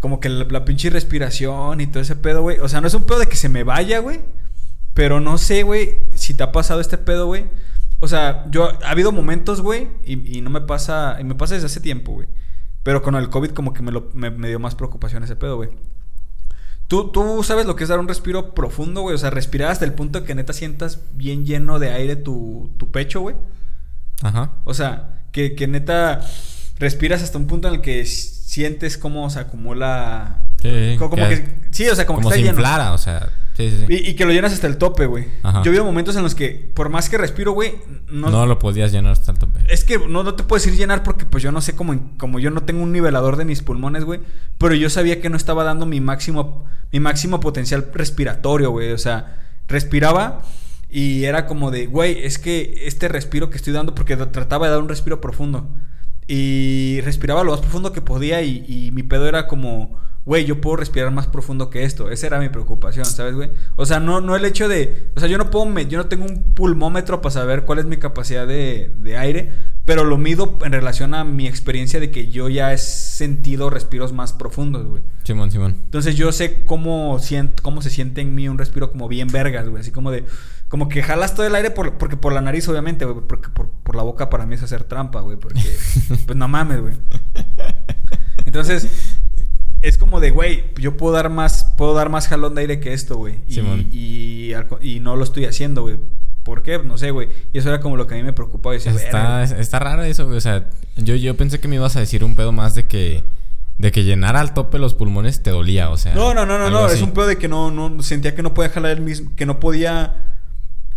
como 0.00 0.20
que 0.20 0.28
la, 0.28 0.44
la 0.48 0.64
pinche 0.64 0.90
respiración 0.90 1.80
y 1.80 1.86
todo 1.86 2.02
ese 2.02 2.16
pedo, 2.16 2.42
güey. 2.42 2.58
O 2.60 2.68
sea, 2.68 2.80
no 2.80 2.86
es 2.86 2.94
un 2.94 3.04
pedo 3.04 3.18
de 3.18 3.26
que 3.26 3.36
se 3.36 3.48
me 3.48 3.62
vaya, 3.64 3.98
güey. 4.00 4.20
Pero 4.94 5.20
no 5.20 5.36
sé, 5.36 5.62
güey, 5.62 5.96
si 6.14 6.32
te 6.34 6.42
ha 6.42 6.52
pasado 6.52 6.80
este 6.80 6.96
pedo, 6.98 7.26
güey. 7.26 7.44
O 8.00 8.08
sea, 8.08 8.46
yo, 8.50 8.70
ha 8.84 8.90
habido 8.90 9.12
momentos, 9.12 9.60
güey, 9.60 9.88
y, 10.04 10.38
y 10.38 10.40
no 10.42 10.50
me 10.50 10.60
pasa, 10.62 11.16
y 11.20 11.24
me 11.24 11.34
pasa 11.34 11.54
desde 11.54 11.66
hace 11.66 11.80
tiempo, 11.80 12.12
güey. 12.12 12.28
Pero 12.82 13.02
con 13.02 13.14
el 13.16 13.28
COVID 13.30 13.50
como 13.50 13.72
que 13.72 13.82
me, 13.82 13.90
lo- 13.92 14.10
me, 14.14 14.30
me 14.30 14.48
dio 14.48 14.58
más 14.58 14.74
preocupación 14.74 15.22
ese 15.22 15.36
pedo, 15.36 15.56
güey. 15.56 15.70
¿Tú, 16.88 17.10
tú 17.10 17.42
sabes 17.42 17.66
lo 17.66 17.74
que 17.74 17.82
es 17.82 17.88
dar 17.88 17.98
un 17.98 18.08
respiro 18.08 18.54
profundo, 18.54 19.00
güey. 19.00 19.14
O 19.14 19.18
sea, 19.18 19.30
respirar 19.30 19.70
hasta 19.70 19.84
el 19.84 19.92
punto 19.92 20.22
que 20.22 20.34
neta 20.34 20.52
sientas 20.52 21.00
bien 21.14 21.44
lleno 21.44 21.78
de 21.78 21.90
aire 21.90 22.16
tu, 22.16 22.70
tu 22.76 22.90
pecho, 22.90 23.20
güey. 23.20 23.34
Ajá. 24.22 24.52
O 24.64 24.72
sea, 24.72 25.24
que, 25.32 25.54
que 25.54 25.66
neta 25.66 26.20
respiras 26.78 27.22
hasta 27.22 27.38
un 27.38 27.46
punto 27.46 27.68
en 27.68 27.74
el 27.74 27.80
que 27.80 28.04
sientes 28.06 28.98
cómo 28.98 29.28
se 29.30 29.40
acumula. 29.40 30.45
Sí, 30.60 30.68
sí, 30.92 30.96
co- 30.98 31.10
como 31.10 31.28
que- 31.28 31.42
que, 31.44 31.54
sí, 31.70 31.88
o 31.88 31.94
sea, 31.94 32.06
como, 32.06 32.18
Como 32.18 32.30
que 32.30 32.36
está 32.36 32.46
lleno. 32.46 32.58
inflara, 32.58 32.92
o 32.92 32.98
sea. 32.98 33.28
Sí, 33.56 33.70
sí, 33.70 33.84
sí. 33.86 33.86
Y, 33.88 34.10
y 34.10 34.14
que 34.16 34.26
lo 34.26 34.32
llenas 34.32 34.52
hasta 34.52 34.66
el 34.66 34.76
tope, 34.76 35.06
güey. 35.06 35.24
Yo 35.42 35.70
habido 35.70 35.82
momentos 35.84 36.14
en 36.16 36.22
los 36.22 36.34
que, 36.34 36.70
por 36.74 36.90
más 36.90 37.08
que 37.08 37.16
respiro, 37.16 37.52
güey, 37.52 37.72
no, 38.08 38.28
No, 38.28 38.44
lo 38.46 38.58
podías 38.58 38.92
llenar 38.92 39.12
hasta 39.12 39.32
el 39.32 39.38
tope. 39.38 39.60
es 39.70 39.82
que 39.84 39.98
no, 39.98 40.22
no 40.22 40.34
te 40.34 40.42
puedes 40.42 40.66
ir 40.66 40.74
llenar 40.74 41.02
porque 41.02 41.24
pues 41.24 41.42
yo 41.42 41.50
no 41.52 41.62
sé 41.62 41.74
cómo, 41.74 41.98
como 42.18 42.38
yo 42.38 42.50
no 42.50 42.64
tengo 42.64 42.82
un 42.82 42.92
nivelador 42.92 43.36
de 43.36 43.46
mis 43.46 43.62
pulmones, 43.62 44.04
güey. 44.04 44.20
Pero 44.58 44.74
yo 44.74 44.90
sabía 44.90 45.22
que 45.22 45.30
no 45.30 45.38
estaba 45.38 45.64
dando 45.64 45.86
mi 45.86 46.00
máximo, 46.02 46.66
mi 46.92 47.00
máximo 47.00 47.40
potencial 47.40 47.88
respiratorio, 47.94 48.70
güey. 48.72 48.92
O 48.92 48.98
sea, 48.98 49.38
respiraba 49.68 50.42
y 50.90 51.24
era 51.24 51.46
como 51.46 51.70
de, 51.70 51.86
güey, 51.86 52.24
es 52.26 52.38
que 52.38 52.82
este 52.86 53.08
respiro 53.08 53.48
que 53.48 53.56
estoy 53.56 53.72
dando, 53.72 53.94
porque 53.94 54.16
trataba 54.16 54.66
de 54.66 54.72
dar 54.72 54.82
un 54.82 54.88
respiro 54.90 55.20
profundo. 55.22 55.66
Y 56.28 57.00
respiraba 57.04 57.42
lo 57.44 57.52
más 57.52 57.60
profundo 57.60 57.92
que 57.92 58.02
podía 58.02 58.42
y, 58.42 58.64
y 58.68 58.90
mi 58.90 59.02
pedo 59.02 59.28
era 59.28 59.46
como, 59.46 59.98
güey, 60.26 60.44
yo 60.44 60.60
puedo 60.60 60.76
respirar 60.76 61.10
más 61.12 61.26
profundo 61.28 61.70
que 61.70 61.84
esto. 61.84 62.10
Esa 62.10 62.26
era 62.26 62.38
mi 62.40 62.48
preocupación, 62.50 63.06
¿sabes, 63.06 63.34
güey? 63.34 63.48
O 63.76 63.86
sea, 63.86 64.00
no, 64.00 64.20
no 64.20 64.36
el 64.36 64.44
hecho 64.44 64.68
de, 64.68 65.06
o 65.16 65.20
sea, 65.20 65.28
yo 65.28 65.38
no 65.38 65.50
puedo, 65.50 65.64
me- 65.66 65.86
yo 65.86 65.96
no 65.96 66.06
tengo 66.06 66.24
un 66.26 66.52
pulmómetro 66.54 67.22
para 67.22 67.32
saber 67.32 67.62
cuál 67.64 67.78
es 67.78 67.86
mi 67.86 67.96
capacidad 67.96 68.46
de, 68.46 68.90
de 69.00 69.16
aire, 69.16 69.52
pero 69.84 70.02
lo 70.04 70.18
mido 70.18 70.58
en 70.64 70.72
relación 70.72 71.14
a 71.14 71.22
mi 71.24 71.46
experiencia 71.46 72.00
de 72.00 72.10
que 72.10 72.28
yo 72.28 72.48
ya 72.48 72.72
he 72.72 72.78
sentido 72.78 73.70
respiros 73.70 74.12
más 74.12 74.32
profundos, 74.32 74.84
güey. 74.86 75.02
Simón, 75.22 75.50
Simón. 75.52 75.76
Entonces 75.84 76.16
yo 76.16 76.32
sé 76.32 76.64
cómo, 76.64 77.18
siento, 77.20 77.62
cómo 77.62 77.80
se 77.80 77.90
siente 77.90 78.20
en 78.20 78.34
mí 78.34 78.48
un 78.48 78.58
respiro 78.58 78.90
como 78.90 79.06
bien 79.08 79.28
vergas, 79.28 79.68
güey. 79.68 79.80
Así 79.80 79.92
como 79.92 80.10
de... 80.10 80.24
Como 80.68 80.88
que 80.88 81.00
jalas 81.00 81.36
todo 81.36 81.46
el 81.46 81.54
aire 81.54 81.70
por, 81.70 81.96
porque 81.96 82.16
por 82.16 82.32
la 82.32 82.40
nariz, 82.40 82.68
obviamente, 82.68 83.04
güey. 83.04 83.24
Porque 83.28 83.48
por, 83.50 83.68
por 83.70 83.94
la 83.94 84.02
boca 84.02 84.28
para 84.28 84.46
mí 84.46 84.56
es 84.56 84.64
hacer 84.64 84.82
trampa, 84.82 85.20
güey. 85.20 85.36
Porque... 85.38 85.60
pues 86.26 86.36
no 86.36 86.48
mames, 86.48 86.80
güey. 86.80 86.94
Entonces... 88.44 88.88
Es 89.82 89.98
como 89.98 90.20
de, 90.20 90.30
güey, 90.30 90.64
yo 90.78 90.96
puedo 90.96 91.14
dar 91.14 91.30
más, 91.30 91.72
puedo 91.76 91.94
dar 91.94 92.08
más 92.08 92.28
jalón 92.28 92.54
de 92.54 92.62
aire 92.62 92.80
que 92.80 92.92
esto, 92.92 93.16
güey. 93.16 93.36
Y, 93.48 94.52
y, 94.80 95.00
no 95.00 95.16
lo 95.16 95.24
estoy 95.24 95.44
haciendo, 95.44 95.82
güey. 95.82 95.98
¿Por 96.42 96.62
qué? 96.62 96.78
No 96.78 96.96
sé, 96.96 97.10
güey. 97.10 97.28
Y 97.52 97.58
eso 97.58 97.68
era 97.68 97.80
como 97.80 97.96
lo 97.96 98.06
que 98.06 98.14
a 98.14 98.16
mí 98.16 98.22
me 98.22 98.32
preocupaba. 98.32 98.74
Decía, 98.74 98.92
Está, 98.92 99.42
está 99.42 99.78
raro 99.78 100.02
eso, 100.02 100.26
güey. 100.26 100.38
O 100.38 100.40
sea, 100.40 100.68
yo, 100.96 101.16
yo 101.16 101.36
pensé 101.36 101.60
que 101.60 101.68
me 101.68 101.76
ibas 101.76 101.96
a 101.96 102.00
decir 102.00 102.24
un 102.24 102.36
pedo 102.36 102.52
más 102.52 102.74
de 102.74 102.86
que. 102.86 103.24
De 103.78 103.92
que 103.92 104.04
llenar 104.04 104.36
al 104.36 104.54
tope 104.54 104.78
los 104.78 104.94
pulmones 104.94 105.42
te 105.42 105.50
dolía, 105.50 105.90
o 105.90 105.98
sea. 105.98 106.14
No, 106.14 106.32
no, 106.32 106.46
no, 106.46 106.58
no, 106.58 106.70
no. 106.70 106.88
Es 106.88 107.02
un 107.02 107.12
pedo 107.12 107.26
de 107.26 107.36
que 107.36 107.46
no, 107.46 107.70
no 107.70 108.02
sentía 108.02 108.34
que 108.34 108.42
no 108.42 108.54
podía 108.54 108.70
jalar 108.70 108.92
el 108.92 109.02
mismo, 109.02 109.32
que 109.36 109.44
no 109.44 109.60
podía. 109.60 110.36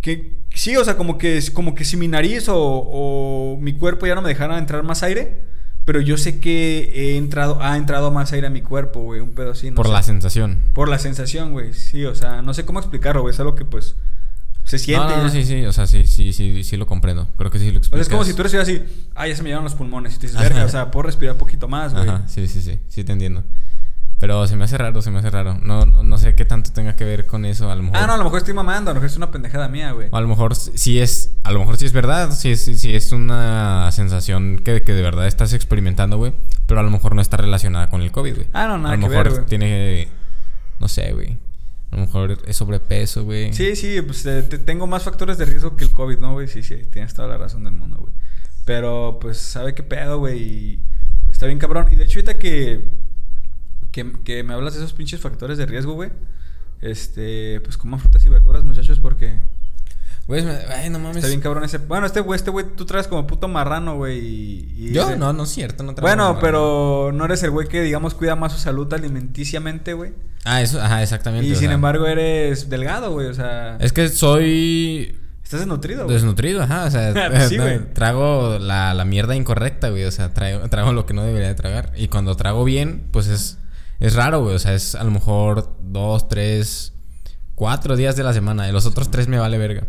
Que 0.00 0.40
sí, 0.54 0.76
o 0.76 0.84
sea, 0.84 0.96
como 0.96 1.18
que 1.18 1.42
como 1.52 1.74
que 1.74 1.84
si 1.84 1.98
mi 1.98 2.08
nariz 2.08 2.48
o, 2.48 2.56
o 2.56 3.58
mi 3.60 3.74
cuerpo 3.74 4.06
ya 4.06 4.14
no 4.14 4.22
me 4.22 4.30
dejara 4.30 4.56
entrar 4.56 4.82
más 4.82 5.02
aire, 5.02 5.42
pero 5.90 6.00
yo 6.00 6.16
sé 6.16 6.38
que 6.38 6.92
he 6.94 7.16
entrado, 7.16 7.60
ha 7.60 7.76
entrado 7.76 8.12
más 8.12 8.32
aire 8.32 8.46
a 8.46 8.50
mi 8.50 8.62
cuerpo, 8.62 9.00
güey, 9.00 9.20
un 9.20 9.30
pedo 9.30 9.50
así. 9.50 9.70
no 9.70 9.74
Por 9.74 9.86
sé. 9.88 9.92
la 9.92 10.04
sensación. 10.04 10.62
Por 10.72 10.88
la 10.88 11.00
sensación, 11.00 11.50
güey, 11.50 11.74
sí, 11.74 12.04
o 12.04 12.14
sea, 12.14 12.42
no 12.42 12.54
sé 12.54 12.64
cómo 12.64 12.78
explicarlo, 12.78 13.22
güey, 13.22 13.34
es 13.34 13.40
algo 13.40 13.56
que 13.56 13.64
pues 13.64 13.96
se 14.62 14.78
siente. 14.78 15.04
No, 15.04 15.16
no, 15.16 15.22
no, 15.24 15.24
ya. 15.24 15.30
sí, 15.30 15.44
sí, 15.44 15.64
o 15.66 15.72
sea, 15.72 15.88
sí, 15.88 16.06
sí, 16.06 16.32
sí, 16.32 16.62
sí 16.62 16.76
lo 16.76 16.86
comprendo. 16.86 17.26
Creo 17.36 17.50
que 17.50 17.58
sí 17.58 17.64
lo 17.64 17.70
O 17.70 17.72
sea, 17.72 17.78
explicas. 17.78 18.06
es 18.06 18.08
como 18.08 18.22
si 18.24 18.34
tú 18.34 18.44
recibieras 18.44 18.68
así, 18.68 18.82
ah, 19.16 19.26
ya 19.26 19.34
se 19.34 19.42
me 19.42 19.48
llenaron 19.48 19.64
los 19.64 19.74
pulmones, 19.74 20.14
y 20.14 20.18
tú 20.18 20.22
dices, 20.28 20.38
verga, 20.40 20.64
o 20.64 20.68
sea, 20.68 20.92
puedo 20.92 21.06
respirar 21.08 21.32
un 21.32 21.40
poquito 21.40 21.66
más, 21.66 21.92
güey. 21.92 22.08
Ajá, 22.08 22.22
sí, 22.28 22.46
sí, 22.46 22.62
sí, 22.62 22.78
sí 22.86 23.02
te 23.02 23.10
entiendo. 23.10 23.42
Pero 24.20 24.46
se 24.46 24.54
me 24.54 24.64
hace 24.64 24.76
raro, 24.76 25.00
se 25.00 25.10
me 25.10 25.18
hace 25.18 25.30
raro. 25.30 25.58
No, 25.62 25.86
no, 25.86 26.02
no 26.02 26.18
sé 26.18 26.34
qué 26.34 26.44
tanto 26.44 26.72
tenga 26.72 26.94
que 26.94 27.04
ver 27.06 27.26
con 27.26 27.46
eso, 27.46 27.70
a 27.70 27.74
lo 27.74 27.82
mejor. 27.82 27.96
Ah, 27.98 28.06
no, 28.06 28.12
a 28.12 28.16
lo 28.18 28.24
mejor 28.24 28.38
estoy 28.38 28.52
mamando, 28.52 28.90
a 28.90 28.94
lo 28.94 29.00
mejor 29.00 29.10
es 29.10 29.16
una 29.16 29.30
pendejada 29.30 29.66
mía, 29.68 29.92
güey. 29.92 30.08
O 30.10 30.16
a 30.16 30.20
lo 30.20 30.28
mejor 30.28 30.54
sí 30.54 31.00
es, 31.00 31.32
a 31.42 31.52
lo 31.52 31.58
mejor 31.60 31.78
sí 31.78 31.86
es 31.86 31.94
verdad, 31.94 32.30
sí 32.32 32.50
es, 32.50 32.62
sí 32.64 32.94
es 32.94 33.12
una 33.12 33.90
sensación 33.92 34.60
que, 34.62 34.82
que 34.82 34.92
de 34.92 35.00
verdad 35.00 35.26
estás 35.26 35.54
experimentando, 35.54 36.18
güey. 36.18 36.34
Pero 36.66 36.80
a 36.80 36.82
lo 36.82 36.90
mejor 36.90 37.14
no 37.14 37.22
está 37.22 37.38
relacionada 37.38 37.88
con 37.88 38.02
el 38.02 38.12
COVID, 38.12 38.34
güey. 38.34 38.46
Ah, 38.52 38.66
no, 38.68 38.76
nada 38.76 38.92
A 38.94 38.96
lo 38.98 39.02
que 39.04 39.08
mejor 39.08 39.32
ver, 39.32 39.46
tiene, 39.46 40.08
no 40.78 40.86
sé, 40.88 41.12
güey. 41.14 41.38
A 41.90 41.96
lo 41.96 42.02
mejor 42.02 42.36
es 42.46 42.56
sobrepeso, 42.56 43.24
güey. 43.24 43.54
Sí, 43.54 43.74
sí, 43.74 44.02
pues 44.02 44.24
eh, 44.26 44.42
te- 44.42 44.58
tengo 44.58 44.86
más 44.86 45.02
factores 45.02 45.38
de 45.38 45.46
riesgo 45.46 45.76
que 45.76 45.84
el 45.84 45.92
COVID, 45.92 46.18
¿no, 46.18 46.34
güey? 46.34 46.46
Sí, 46.46 46.62
sí, 46.62 46.76
tienes 46.92 47.14
toda 47.14 47.26
la 47.26 47.38
razón 47.38 47.64
del 47.64 47.72
mundo, 47.72 47.96
güey. 47.98 48.12
Pero, 48.66 49.18
pues, 49.20 49.38
sabe 49.38 49.74
qué 49.74 49.82
pedo, 49.82 50.18
güey. 50.18 50.38
Y 50.42 50.82
pues, 51.24 51.36
está 51.36 51.46
bien 51.46 51.58
cabrón. 51.58 51.86
Y 51.90 51.96
de 51.96 52.04
hecho, 52.04 52.18
ahorita 52.18 52.38
que, 52.38 52.99
que, 53.92 54.12
que 54.24 54.42
me 54.42 54.54
hablas 54.54 54.74
de 54.74 54.80
esos 54.80 54.92
pinches 54.92 55.20
factores 55.20 55.58
de 55.58 55.66
riesgo, 55.66 55.94
güey. 55.94 56.10
Este, 56.80 57.60
pues 57.60 57.76
coman 57.76 58.00
frutas 58.00 58.24
y 58.24 58.28
verduras, 58.28 58.64
muchachos, 58.64 59.00
porque 59.00 59.38
Güey, 60.26 60.44
ay, 60.46 60.90
no 60.90 60.98
mames. 61.00 61.16
está 61.16 61.28
bien 61.28 61.40
cabrón 61.40 61.64
ese. 61.64 61.78
Bueno, 61.78 62.06
este 62.06 62.20
güey, 62.20 62.36
este 62.36 62.50
güey, 62.50 62.64
tú 62.76 62.86
traes 62.86 63.08
como 63.08 63.26
puto 63.26 63.48
marrano, 63.48 63.96
güey. 63.96 64.18
Y, 64.18 64.74
y 64.78 64.92
Yo, 64.92 65.08
ese- 65.08 65.18
no, 65.18 65.32
no 65.32 65.42
es 65.42 65.48
cierto, 65.50 65.82
no 65.82 65.92
traigo 65.94 66.06
Bueno, 66.06 66.38
pero 66.40 67.10
no 67.12 67.24
eres 67.24 67.42
el 67.42 67.50
güey 67.50 67.66
que, 67.66 67.82
digamos, 67.82 68.14
cuida 68.14 68.36
más 68.36 68.52
su 68.52 68.58
salud 68.60 68.92
alimenticiamente, 68.94 69.92
güey. 69.92 70.12
Ah, 70.44 70.62
eso, 70.62 70.80
ajá, 70.80 71.02
exactamente. 71.02 71.46
Y 71.48 71.50
sin 71.56 71.66
sea, 71.66 71.72
embargo 71.72 72.06
eres 72.06 72.70
delgado, 72.70 73.10
güey. 73.10 73.26
O 73.26 73.34
sea, 73.34 73.76
Es 73.80 73.92
que 73.92 74.08
soy 74.08 75.16
estás 75.42 75.60
desnutrido, 75.60 76.04
güey. 76.04 76.14
desnutrido, 76.14 76.62
ajá. 76.62 76.84
O 76.84 76.90
sea, 76.90 77.12
Pues 77.30 77.48
sí, 77.48 77.58
no, 77.58 77.64
trago 77.92 78.58
la, 78.60 78.94
la 78.94 79.04
mierda 79.04 79.34
incorrecta, 79.34 79.88
güey. 79.90 80.04
O 80.04 80.12
sea, 80.12 80.32
traigo, 80.32 80.60
trago 80.68 80.92
lo 80.92 81.06
que 81.06 81.14
no 81.14 81.24
debería 81.24 81.48
de 81.48 81.54
tragar. 81.56 81.92
Y 81.96 82.06
cuando 82.06 82.36
trago 82.36 82.62
bien, 82.64 83.02
pues 83.10 83.26
es, 83.26 83.58
es 84.00 84.14
raro, 84.14 84.42
güey. 84.42 84.56
O 84.56 84.58
sea, 84.58 84.74
es 84.74 84.94
a 84.94 85.04
lo 85.04 85.10
mejor 85.10 85.76
dos, 85.82 86.28
tres, 86.28 86.94
cuatro 87.54 87.96
días 87.96 88.16
de 88.16 88.24
la 88.24 88.32
semana. 88.32 88.68
Y 88.68 88.72
los 88.72 88.86
otros 88.86 89.10
tres 89.10 89.28
me 89.28 89.38
vale 89.38 89.58
verga. 89.58 89.86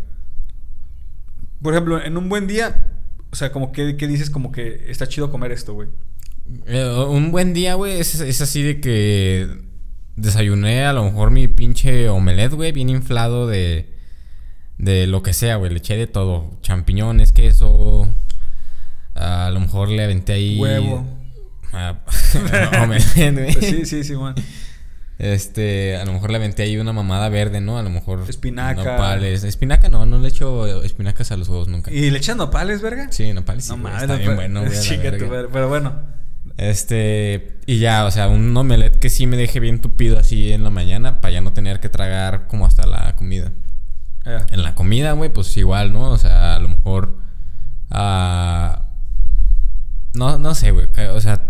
Por 1.62 1.74
ejemplo, 1.74 2.04
en 2.04 2.18
un 2.18 2.28
buen 2.28 2.46
día, 2.48 2.86
o 3.32 3.36
sea, 3.36 3.52
como 3.52 3.72
que, 3.72 3.96
que 3.96 4.08
dices 4.08 4.30
como 4.30 4.52
que 4.52 4.86
está 4.90 5.08
chido 5.08 5.32
comer 5.32 5.52
esto, 5.52 5.74
güey. 5.74 5.90
Eh, 6.66 7.06
un 7.08 7.32
buen 7.32 7.54
día, 7.54 7.76
güey, 7.76 8.00
es, 8.00 8.20
es 8.20 8.42
así 8.42 8.62
de 8.62 8.82
que 8.82 9.48
desayuné 10.16 10.86
a 10.86 10.94
lo 10.94 11.06
mejor 11.06 11.32
mi 11.32 11.48
pinche 11.48 12.10
omelette, 12.10 12.54
güey, 12.54 12.72
bien 12.74 12.90
inflado 12.90 13.48
de, 13.48 13.94
de 14.78 15.08
lo 15.08 15.24
que 15.24 15.34
sea, 15.34 15.56
güey. 15.56 15.72
Le 15.72 15.78
eché 15.78 15.96
de 15.96 16.08
todo. 16.08 16.52
Champiñones, 16.62 17.32
queso. 17.32 18.08
A 19.16 19.50
lo 19.52 19.60
mejor 19.60 19.90
le 19.90 20.04
aventé 20.04 20.34
ahí... 20.34 20.60
Huevo. 20.60 21.21
Ah, 21.74 21.96
omelette, 22.84 23.34
güey. 23.34 23.54
Pues 23.54 23.66
sí, 23.66 23.86
sí, 23.86 24.04
sí, 24.04 24.16
man. 24.16 24.36
Este, 25.20 25.98
a 25.98 26.06
lo 26.06 26.14
mejor 26.14 26.32
le 26.32 26.38
aventé 26.38 26.64
ahí 26.64 26.78
una 26.78 26.94
mamada 26.94 27.30
verde, 27.30 27.62
¿no? 27.62 27.78
A 27.78 27.84
lo 27.84 27.92
mejor... 27.92 28.26
Espinaca. 28.28 28.84
Nopales. 28.84 29.44
Espinaca 29.44 29.88
no, 29.88 30.06
no 30.08 30.18
le 30.18 30.30
echo 30.30 30.82
espinacas 30.84 31.32
a 31.32 31.38
los 31.38 31.48
huevos 31.48 31.68
nunca. 31.68 31.92
¿Y 31.92 32.10
le 32.10 32.18
echan 32.18 32.38
nopales, 32.38 32.82
verga? 32.82 33.08
Sí, 33.12 33.32
nopales 33.32 33.66
sí, 33.66 33.70
no 33.72 33.78
mames, 33.78 34.02
está 34.02 34.14
no, 34.14 34.18
bien 34.18 34.30
pero- 34.32 34.36
bueno, 34.36 34.66
güey. 34.66 34.82
Chica 34.82 35.16
tu 35.18 35.30
verga. 35.30 35.50
Pero 35.54 35.70
bueno. 35.70 35.94
Este, 36.58 37.60
y 37.68 37.78
ya, 37.80 38.06
o 38.06 38.12
sea, 38.12 38.28
un 38.30 38.56
omelette 38.58 38.98
que 39.00 39.10
sí 39.12 39.28
me 39.28 39.38
deje 39.38 39.60
bien 39.60 39.80
tupido 39.80 40.18
así 40.20 40.52
en 40.54 40.64
la 40.64 40.70
mañana 40.72 41.22
para 41.22 41.34
ya 41.34 41.42
no 41.42 41.54
tener 41.54 41.80
que 41.80 41.90
tragar 41.90 42.48
como 42.48 42.66
hasta 42.66 42.88
la 42.88 43.16
comida. 43.16 43.52
ya. 44.26 44.46
En 44.52 44.64
la 44.64 44.74
comida, 44.74 45.12
güey, 45.12 45.32
pues 45.32 45.56
igual, 45.58 45.94
¿no? 45.94 46.10
O 46.10 46.18
sea, 46.18 46.56
a 46.56 46.60
lo 46.60 46.68
mejor. 46.70 47.18
ah, 47.92 48.88
no, 50.16 50.38
no 50.40 50.56
sé, 50.56 50.72
güey. 50.72 50.88
O 51.14 51.22
sea, 51.22 51.44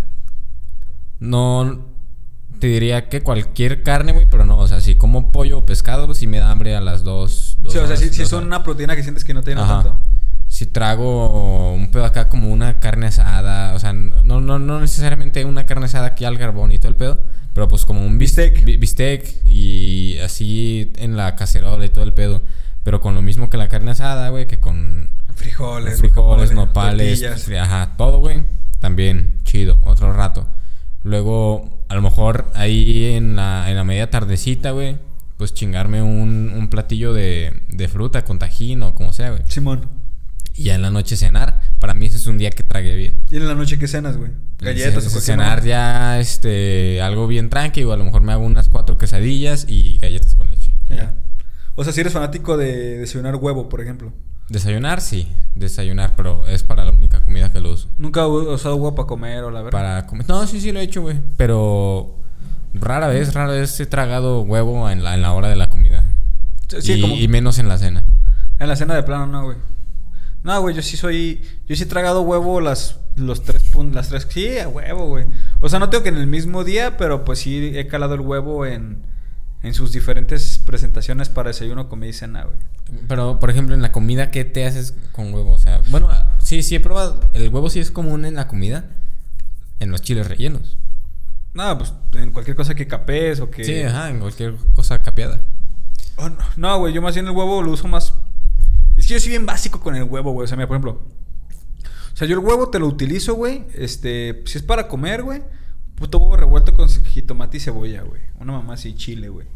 no 1.21 1.85
te 2.59 2.67
diría 2.67 3.07
que 3.09 3.21
cualquier 3.21 3.81
carne, 3.83 4.11
güey, 4.11 4.27
pero 4.29 4.45
no, 4.45 4.57
o 4.57 4.67
sea, 4.67 4.81
si 4.81 4.95
como 4.95 5.31
pollo 5.31 5.59
o 5.59 5.65
pescado, 5.65 6.05
pues 6.07 6.17
sí 6.17 6.27
me 6.27 6.39
da 6.39 6.51
hambre 6.51 6.75
a 6.75 6.81
las 6.81 7.03
dos. 7.03 7.57
dos 7.61 7.71
Sí, 7.73 7.79
o 7.79 7.87
sea, 7.87 7.95
si, 7.95 8.09
si 8.09 8.21
es 8.23 8.33
una 8.33 8.63
proteína 8.63 8.95
que 8.95 9.03
sientes 9.03 9.23
que 9.23 9.33
no 9.33 9.41
tiene 9.41 9.61
Ajá. 9.61 9.83
tanto. 9.83 9.99
Si 10.47 10.65
trago 10.65 11.73
un 11.73 11.89
pedo 11.91 12.03
acá 12.03 12.27
como 12.27 12.49
una 12.51 12.79
carne 12.79 13.07
asada, 13.07 13.73
o 13.73 13.79
sea, 13.79 13.93
no, 13.93 14.41
no, 14.41 14.59
no 14.59 14.79
necesariamente 14.81 15.45
una 15.45 15.65
carne 15.65 15.85
asada 15.85 16.07
aquí 16.07 16.25
al 16.25 16.37
carbón 16.37 16.71
y 16.73 16.77
todo 16.77 16.89
el 16.89 16.97
pedo, 16.97 17.21
pero 17.53 17.67
pues 17.69 17.85
como 17.85 18.05
un 18.05 18.17
Bistec. 18.17 18.65
bistec, 18.65 19.45
y 19.45 20.17
así 20.19 20.91
en 20.97 21.15
la 21.15 21.35
cacerola 21.37 21.85
y 21.85 21.89
todo 21.89 22.03
el 22.03 22.13
pedo, 22.13 22.41
pero 22.83 22.99
con 22.99 23.15
lo 23.15 23.21
mismo 23.21 23.49
que 23.49 23.57
la 23.57 23.69
carne 23.69 23.91
asada, 23.91 24.27
güey, 24.29 24.45
que 24.45 24.59
con 24.59 25.09
Frijoles, 25.35 25.99
frijoles, 25.99 26.51
nopales, 26.51 27.21
tortillas. 27.21 27.63
ajá, 27.63 27.93
todo, 27.97 28.19
güey, 28.19 28.43
también 28.79 29.35
chido, 29.45 29.79
otro 29.85 30.11
rato. 30.13 30.47
Luego, 31.03 31.83
a 31.89 31.95
lo 31.95 32.01
mejor 32.01 32.51
ahí 32.53 33.05
en 33.13 33.35
la, 33.35 33.69
en 33.69 33.75
la 33.75 33.83
media 33.83 34.09
tardecita, 34.09 34.71
güey, 34.71 34.97
pues 35.37 35.53
chingarme 35.53 36.01
un, 36.01 36.51
un 36.55 36.69
platillo 36.69 37.13
de, 37.13 37.63
de 37.69 37.87
fruta 37.87 38.23
con 38.23 38.37
tajín 38.39 38.83
o 38.83 38.93
como 38.93 39.11
sea, 39.13 39.31
güey. 39.31 39.41
Simón. 39.47 39.89
Y 40.53 40.63
ya 40.63 40.75
en 40.75 40.81
la 40.81 40.91
noche 40.91 41.15
cenar. 41.15 41.61
Para 41.79 41.93
mí 41.93 42.05
ese 42.05 42.17
es 42.17 42.27
un 42.27 42.37
día 42.37 42.51
que 42.51 42.63
tragué 42.63 42.95
bien. 42.95 43.21
¿Y 43.31 43.37
en 43.37 43.47
la 43.47 43.55
noche 43.55 43.79
qué 43.79 43.87
cenas, 43.87 44.17
güey? 44.17 44.31
Galletas 44.59 45.07
o 45.07 45.19
Cenar 45.19 45.63
ya 45.63 46.19
este 46.19 47.01
algo 47.01 47.25
bien 47.25 47.49
tranqui. 47.49 47.83
O 47.83 47.93
a 47.93 47.97
lo 47.97 48.03
mejor 48.03 48.21
me 48.21 48.33
hago 48.33 48.45
unas 48.45 48.69
cuatro 48.69 48.97
quesadillas 48.97 49.65
y 49.67 49.97
galletas 49.97 50.35
con 50.35 50.51
leche. 50.51 50.71
Ya. 50.89 51.15
O 51.75 51.83
sea, 51.83 51.93
si 51.93 52.01
eres 52.01 52.13
fanático 52.13 52.57
de 52.57 52.99
desayunar 52.99 53.37
huevo, 53.37 53.69
por 53.69 53.81
ejemplo. 53.81 54.13
Desayunar, 54.51 54.99
sí. 54.99 55.31
Desayunar, 55.55 56.13
pero 56.17 56.45
es 56.45 56.63
para 56.63 56.83
la 56.83 56.91
única 56.91 57.23
comida 57.23 57.53
que 57.53 57.61
lo 57.61 57.71
uso. 57.71 57.87
Nunca 57.97 58.23
he 58.23 58.27
usado 58.27 58.75
huevo 58.75 58.95
para 58.95 59.07
comer 59.07 59.45
o 59.45 59.49
la 59.49 59.61
verdad. 59.61 59.79
Para 59.79 60.07
comer. 60.07 60.27
No, 60.27 60.45
sí, 60.45 60.59
sí 60.59 60.73
lo 60.73 60.81
he 60.81 60.83
hecho, 60.83 61.01
güey. 61.01 61.21
Pero 61.37 62.17
rara 62.73 63.07
vez, 63.07 63.33
rara 63.33 63.53
vez 63.53 63.79
he 63.79 63.85
tragado 63.85 64.41
huevo 64.41 64.89
en 64.89 65.03
la, 65.03 65.15
en 65.15 65.21
la 65.21 65.31
hora 65.31 65.47
de 65.47 65.55
la 65.55 65.69
comida. 65.69 66.03
Sí, 66.67 66.93
y, 66.93 67.01
como 67.01 67.15
y 67.15 67.29
menos 67.29 67.59
en 67.59 67.69
la 67.69 67.77
cena. 67.77 68.03
en 68.59 68.67
la 68.67 68.75
cena 68.75 68.93
de 68.93 69.03
plano, 69.03 69.25
no, 69.25 69.45
güey. 69.45 69.57
No, 70.43 70.59
güey, 70.59 70.75
yo 70.75 70.81
sí 70.81 70.97
soy. 70.97 71.41
Yo 71.67 71.77
sí 71.77 71.83
he 71.83 71.85
tragado 71.85 72.21
huevo 72.21 72.59
las, 72.59 72.99
los 73.15 73.43
tres. 73.43 73.73
Las 73.93 74.09
tres. 74.09 74.27
Sí, 74.29 74.59
a 74.59 74.67
huevo, 74.67 75.07
güey. 75.07 75.27
O 75.61 75.69
sea, 75.69 75.79
no 75.79 75.89
tengo 75.89 76.03
que 76.03 76.09
en 76.09 76.17
el 76.17 76.27
mismo 76.27 76.65
día, 76.65 76.97
pero 76.97 77.23
pues 77.23 77.39
sí 77.39 77.71
he 77.73 77.87
calado 77.87 78.15
el 78.15 78.21
huevo 78.21 78.65
en, 78.65 79.01
en 79.63 79.73
sus 79.73 79.91
diferentes 79.91 80.59
presentaciones 80.59 81.29
para 81.29 81.49
desayuno, 81.49 81.87
comida 81.87 82.09
y 82.09 82.13
cena, 82.13 82.43
güey. 82.45 82.57
Pero, 83.07 83.39
por 83.39 83.49
ejemplo, 83.49 83.75
en 83.75 83.81
la 83.81 83.91
comida, 83.91 84.31
¿qué 84.31 84.43
te 84.43 84.65
haces 84.65 84.95
con 85.11 85.33
huevo? 85.33 85.53
O 85.53 85.57
sea, 85.57 85.81
bueno, 85.89 86.09
sí, 86.39 86.63
sí 86.63 86.75
he 86.75 86.79
probado. 86.79 87.19
El 87.33 87.49
huevo 87.49 87.69
sí 87.69 87.79
es 87.79 87.91
común 87.91 88.25
en 88.25 88.35
la 88.35 88.47
comida. 88.47 88.85
En 89.79 89.91
los 89.91 90.01
chiles 90.01 90.27
rellenos. 90.27 90.77
No, 91.53 91.77
pues 91.77 91.93
en 92.13 92.31
cualquier 92.31 92.55
cosa 92.55 92.75
que 92.75 92.87
capes 92.87 93.39
o 93.39 93.49
que. 93.49 93.63
Sí, 93.63 93.81
ajá, 93.81 94.09
en 94.09 94.19
cualquier 94.19 94.55
cosa 94.73 94.99
capeada. 94.99 95.41
Oh, 96.17 96.29
no. 96.29 96.37
no, 96.55 96.79
güey, 96.79 96.93
yo 96.93 97.01
más 97.01 97.15
bien 97.15 97.27
el 97.27 97.31
huevo 97.31 97.61
lo 97.61 97.71
uso 97.71 97.87
más. 97.87 98.13
Es 98.97 99.07
que 99.07 99.13
yo 99.13 99.19
soy 99.19 99.29
bien 99.29 99.45
básico 99.45 99.79
con 99.79 99.95
el 99.95 100.03
huevo, 100.03 100.31
güey. 100.31 100.45
O 100.45 100.47
sea, 100.47 100.57
mira, 100.57 100.67
por 100.67 100.75
ejemplo. 100.75 101.01
O 102.13 102.15
sea, 102.15 102.27
yo 102.27 102.39
el 102.39 102.45
huevo 102.45 102.69
te 102.69 102.79
lo 102.79 102.87
utilizo, 102.87 103.35
güey. 103.35 103.65
Este, 103.73 104.43
si 104.45 104.57
es 104.57 104.63
para 104.63 104.87
comer, 104.87 105.23
güey. 105.23 105.41
Puto 106.01 106.17
huevo 106.17 106.35
revuelto 106.35 106.73
con 106.73 106.89
jitomate 106.89 107.57
y 107.57 107.59
cebolla, 107.61 108.01
güey. 108.01 108.21
Una 108.39 108.53
mamá 108.53 108.73
así, 108.73 108.93
chile, 108.95 109.29
güey. 109.29 109.47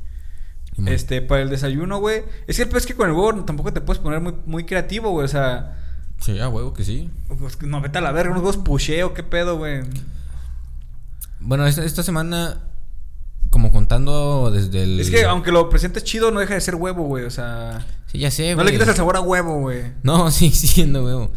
Este, 0.87 1.21
para 1.21 1.41
el 1.41 1.49
desayuno, 1.49 1.99
güey. 1.99 2.23
Es 2.47 2.57
que 2.57 2.63
el 2.63 2.69
pez 2.69 2.85
que 2.85 2.95
con 2.95 3.09
el 3.09 3.15
huevo 3.15 3.43
tampoco 3.45 3.73
te 3.73 3.81
puedes 3.81 4.01
poner 4.01 4.21
muy, 4.21 4.35
muy 4.45 4.63
creativo, 4.65 5.09
güey. 5.11 5.25
O 5.25 5.29
sea, 5.29 5.81
Sí, 6.21 6.39
a 6.39 6.47
huevo 6.47 6.73
que 6.73 6.83
sí. 6.85 7.09
pues, 7.39 7.61
no, 7.63 7.81
vete 7.81 7.97
a 7.97 8.01
la 8.01 8.11
verga, 8.11 8.31
unos 8.31 8.41
huevos 8.43 8.57
pucheo, 8.57 9.13
qué 9.13 9.23
pedo, 9.23 9.57
güey. 9.57 9.81
Bueno, 11.39 11.65
esta, 11.65 11.83
esta 11.83 12.03
semana, 12.03 12.61
como 13.49 13.71
contando 13.71 14.51
desde 14.51 14.83
el. 14.83 14.99
Es 14.99 15.09
que 15.09 15.25
aunque 15.25 15.51
lo 15.51 15.69
presentes 15.69 16.03
chido, 16.03 16.31
no 16.31 16.39
deja 16.39 16.53
de 16.53 16.61
ser 16.61 16.75
huevo, 16.75 17.03
güey. 17.03 17.25
O 17.25 17.29
sea, 17.31 17.85
Sí, 18.07 18.19
ya 18.19 18.31
sé, 18.31 18.49
no 18.51 18.55
güey. 18.57 18.67
le 18.67 18.71
quitas 18.73 18.87
el 18.89 18.95
sabor 18.95 19.17
a 19.17 19.21
huevo, 19.21 19.59
güey. 19.59 19.93
No, 20.03 20.31
sí, 20.31 20.51
siendo 20.51 21.03
huevo. 21.05 21.31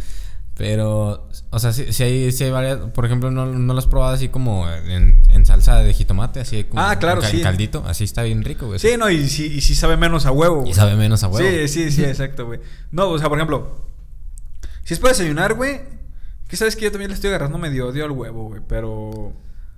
Pero, 0.58 1.28
o 1.50 1.58
sea, 1.60 1.72
si, 1.72 2.02
hay, 2.02 2.32
sí 2.32 2.42
hay 2.44 2.50
varias. 2.50 2.78
Por 2.92 3.06
ejemplo, 3.06 3.30
no, 3.30 3.46
no 3.46 3.72
lo 3.72 3.78
has 3.78 3.86
probado 3.86 4.12
así 4.12 4.28
como 4.28 4.68
en, 4.68 5.22
en 5.30 5.46
salsa 5.46 5.76
de 5.78 5.94
jitomate, 5.94 6.40
así 6.40 6.64
como. 6.64 6.82
Ah, 6.82 6.98
claro, 6.98 7.20
en 7.22 7.26
ca- 7.26 7.30
sí. 7.30 7.40
caldito, 7.40 7.84
así 7.86 8.02
está 8.02 8.24
bien 8.24 8.42
rico, 8.42 8.66
güey. 8.66 8.80
Sí, 8.80 8.88
no, 8.98 9.08
y 9.08 9.28
sí, 9.28 9.46
y 9.46 9.60
sí 9.60 9.76
sabe 9.76 9.96
menos 9.96 10.26
a 10.26 10.32
huevo. 10.32 10.64
Y 10.66 10.74
sabe 10.74 10.96
menos 10.96 11.22
a 11.22 11.28
huevo. 11.28 11.48
Sí, 11.48 11.68
sí, 11.68 11.92
sí, 11.92 12.04
exacto, 12.04 12.46
güey. 12.46 12.58
No, 12.90 13.08
o 13.08 13.18
sea, 13.20 13.28
por 13.28 13.38
ejemplo, 13.38 13.86
si 14.82 14.94
es 14.94 15.00
para 15.00 15.12
desayunar, 15.12 15.54
güey, 15.54 15.80
que 16.48 16.56
sabes 16.56 16.74
que 16.74 16.86
yo 16.86 16.90
también 16.90 17.10
le 17.10 17.14
estoy 17.14 17.28
agarrando 17.28 17.56
medio 17.56 17.86
odio 17.86 18.04
al 18.04 18.10
huevo, 18.10 18.48
güey, 18.48 18.60
pero... 18.66 19.32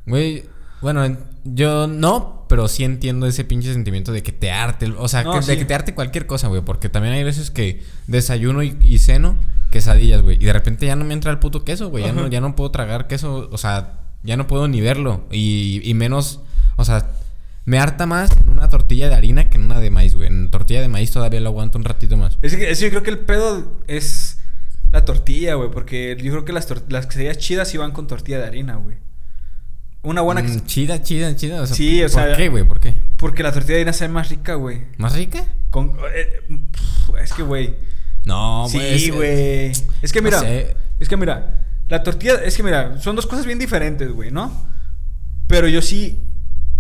Güey, 0.07 0.45
bueno, 0.81 1.05
en- 1.05 1.19
yo 1.45 1.89
no, 1.89 2.47
pero 2.49 2.69
sí 2.69 2.85
entiendo 2.85 3.27
ese 3.27 3.45
pinche 3.45 3.71
sentimiento 3.75 4.13
de 4.13 4.23
que 4.23 4.33
te 4.33 4.51
arte. 4.51 4.91
O 4.97 5.09
sea, 5.09 5.25
No, 5.25 5.35
que- 5.35 5.43
sí. 5.43 5.51
de 5.51 5.59
que 5.59 5.67
te 5.67 5.75
arte 5.75 5.95
cualquier 5.95 6.27
cosa, 6.27 6.49
güey. 6.49 6.63
Porque 6.63 6.89
también 6.89 7.13
hay 7.15 7.23
veces 7.23 7.51
que 7.51 7.83
desayuno 8.07 8.63
y, 8.63 8.79
y 8.81 8.99
ceno 8.99 9.37
quesadillas, 9.71 10.23
güey. 10.23 10.37
Y 10.41 10.45
de 10.45 10.53
repente 10.53 10.87
ya 10.87 10.97
no 10.97 11.05
me 11.05 11.15
entra 11.15 11.31
el 11.31 11.39
puto 11.39 11.65
queso, 11.65 11.89
güey. 11.89 12.05
Ya 12.05 12.13
no, 12.13 12.27
ya 12.29 12.41
no 12.41 12.55
puedo 12.57 12.71
tragar 12.71 13.07
queso. 13.07 13.49
O 13.53 13.59
sea, 13.59 14.01
ya 14.23 14.37
no 14.37 14.47
puedo 14.47 14.69
ni 14.69 14.81
verlo. 14.81 15.25
Y, 15.31 15.81
y 15.85 15.95
menos, 15.95 16.41
o 16.77 16.85
sea, 16.85 17.11
me 17.65 17.79
harta 17.79 18.07
más 18.07 18.31
en 18.37 18.49
una 18.49 18.69
tortilla 18.69 19.09
de 19.09 19.15
harina 19.15 19.49
que 19.49 19.57
en 19.59 19.65
una 19.65 19.81
de 19.81 19.91
maíz, 19.91 20.15
güey. 20.15 20.29
En 20.29 20.51
tortilla 20.51 20.81
de 20.81 20.89
maíz 20.89 21.11
todavía 21.11 21.41
lo 21.41 21.49
aguanto 21.51 21.79
un 21.79 21.85
ratito 21.85 22.17
más. 22.17 22.39
Es 22.43 22.57
que, 22.57 22.71
es 22.71 22.81
yo 22.81 22.89
creo 22.91 23.03
que 23.03 23.11
el 23.11 23.19
pedo 23.19 23.81
es 23.87 24.39
la 24.93 25.05
tortilla, 25.05 25.55
güey. 25.55 25.71
Porque 25.71 26.17
yo 26.21 26.31
creo 26.33 26.45
que 26.45 26.53
las, 26.53 26.69
las 26.89 27.07
quesadillas 27.07 27.39
chidas 27.39 27.73
iban 27.75 27.93
con 27.93 28.07
tortilla 28.07 28.39
de 28.39 28.47
harina, 28.47 28.77
güey. 28.77 28.97
Una 30.03 30.23
buena 30.23 30.43
Mm, 30.43 30.65
chida, 30.65 31.03
chida, 31.03 31.37
chida. 31.37 31.61
O 31.61 31.67
sea, 31.67 31.77
Sí, 31.77 31.99
o 32.03 32.07
¿por 32.09 32.11
sea- 32.11 32.37
qué, 32.37 32.49
güey? 32.49 32.65
¿Por 32.65 32.81
qué? 32.81 32.95
Porque 33.19 33.43
la 33.43 33.53
tortilla 33.53 33.75
de 33.75 33.81
harina 33.83 33.93
sabe 33.93 34.13
más 34.13 34.31
rica, 34.31 34.55
güey. 34.55 34.83
¿Más 34.97 35.15
rica? 35.15 35.45
Con, 35.69 35.93
eh, 36.15 36.41
es 37.23 37.33
que, 37.35 37.43
güey. 37.43 37.75
No, 38.25 38.69
güey. 38.73 38.99
sí, 38.99 39.11
güey. 39.11 39.73
Es 40.03 40.13
que 40.13 40.21
no 40.21 40.27
mira. 40.27 40.41
sé. 40.41 40.77
Es 40.99 41.09
que 41.09 41.17
mira. 41.17 41.65
La 41.89 42.03
tortilla. 42.03 42.35
Es 42.45 42.57
que 42.57 42.63
mira. 42.63 43.01
Son 43.01 43.17
dos 43.17 43.27
cosas 43.27 43.47
bien 43.47 43.59
diferentes, 43.59 44.11
güey, 44.13 44.31
¿no? 44.31 44.67
Pero 45.47 45.69
yo 45.69 45.83
sí. 45.83 46.23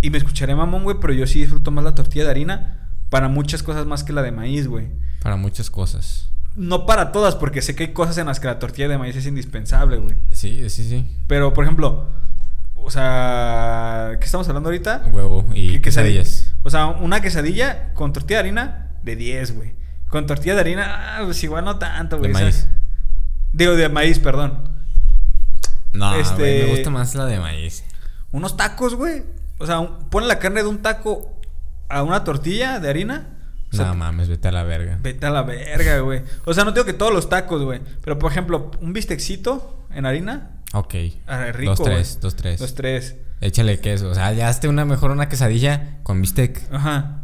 Y 0.02 0.10
me 0.10 0.18
escucharé 0.18 0.54
mamón, 0.54 0.84
güey. 0.84 0.96
Pero 1.00 1.12
yo 1.12 1.26
sí 1.26 1.40
disfruto 1.40 1.70
más 1.70 1.84
la 1.84 1.94
tortilla 1.94 2.24
de 2.24 2.30
harina. 2.30 2.88
Para 3.08 3.28
muchas 3.28 3.62
cosas 3.62 3.86
más 3.86 4.04
que 4.04 4.12
la 4.12 4.22
de 4.22 4.32
maíz, 4.32 4.68
güey. 4.68 4.88
Para 5.22 5.36
muchas 5.36 5.70
cosas. 5.70 6.28
No 6.56 6.84
para 6.86 7.12
todas, 7.12 7.36
porque 7.36 7.62
sé 7.62 7.74
que 7.74 7.84
hay 7.84 7.92
cosas 7.92 8.18
en 8.18 8.26
las 8.26 8.40
que 8.40 8.46
la 8.46 8.58
tortilla 8.58 8.88
de 8.88 8.98
maíz 8.98 9.16
es 9.16 9.26
indispensable, 9.26 9.98
güey. 9.98 10.16
Sí, 10.32 10.68
sí, 10.68 10.88
sí. 10.88 11.06
Pero, 11.26 11.52
por 11.52 11.64
ejemplo. 11.64 12.08
O 12.76 12.90
sea. 12.90 14.16
¿Qué 14.18 14.24
estamos 14.24 14.48
hablando 14.48 14.68
ahorita? 14.68 15.04
Huevo 15.12 15.46
y 15.54 15.72
¿Qué 15.72 15.82
quesadillas. 15.82 16.54
O 16.62 16.70
sea, 16.70 16.86
una 16.86 17.20
quesadilla 17.20 17.92
con 17.94 18.12
tortilla 18.12 18.38
de 18.38 18.48
harina 18.48 18.90
de 19.02 19.16
10, 19.16 19.56
güey. 19.56 19.79
Con 20.10 20.26
tortilla 20.26 20.54
de 20.54 20.60
harina, 20.60 21.16
ah, 21.18 21.22
pues 21.24 21.42
igual 21.44 21.64
no 21.64 21.78
tanto, 21.78 22.16
De 22.16 22.20
güey. 22.28 22.32
maíz. 22.32 22.56
¿sabes? 22.56 22.68
Digo, 23.52 23.74
de 23.76 23.88
maíz, 23.88 24.18
perdón. 24.18 24.68
No, 25.92 26.14
Este- 26.14 26.64
me 26.64 26.70
gusta 26.70 26.90
más 26.90 27.14
la 27.14 27.26
de 27.26 27.38
maíz. 27.40 27.84
Unos 28.32 28.56
tacos, 28.56 28.94
güey. 28.94 29.22
O 29.58 29.66
sea, 29.66 29.80
un- 29.80 30.08
pon 30.08 30.28
la 30.28 30.38
carne 30.38 30.62
de 30.62 30.68
un 30.68 30.82
taco 30.82 31.40
a 31.88 32.02
una 32.02 32.22
tortilla 32.24 32.78
de 32.80 32.88
harina. 32.88 33.28
O 33.72 33.76
sea, 33.76 33.86
no 33.86 33.94
mames, 33.94 34.28
vete 34.28 34.48
a 34.48 34.52
la 34.52 34.62
verga. 34.64 34.98
vete 35.00 35.26
a 35.26 35.30
la 35.30 35.42
verga, 35.42 35.98
güey. 36.00 36.22
O 36.44 36.54
sea, 36.54 36.64
no 36.64 36.72
digo 36.72 36.84
que 36.84 36.92
todos 36.92 37.12
los 37.12 37.28
tacos, 37.28 37.62
güey. 37.62 37.80
Pero, 38.02 38.18
por 38.18 38.30
ejemplo, 38.32 38.70
un 38.80 38.92
bistecito 38.92 39.86
en 39.92 40.06
harina. 40.06 40.50
Ok. 40.72 40.94
Ah, 41.26 41.46
rico, 41.52 41.74
dos, 41.76 41.82
tres, 41.84 42.18
dos, 42.20 42.36
tres. 42.36 42.60
Los 42.60 42.74
tres. 42.74 43.16
Échale 43.40 43.78
queso. 43.80 44.10
O 44.10 44.14
sea, 44.14 44.32
ya 44.32 44.48
hazte 44.48 44.68
una 44.68 44.84
mejor 44.84 45.10
una 45.12 45.28
quesadilla 45.28 45.98
con 46.02 46.20
bistec. 46.20 46.60
Ajá. 46.72 47.19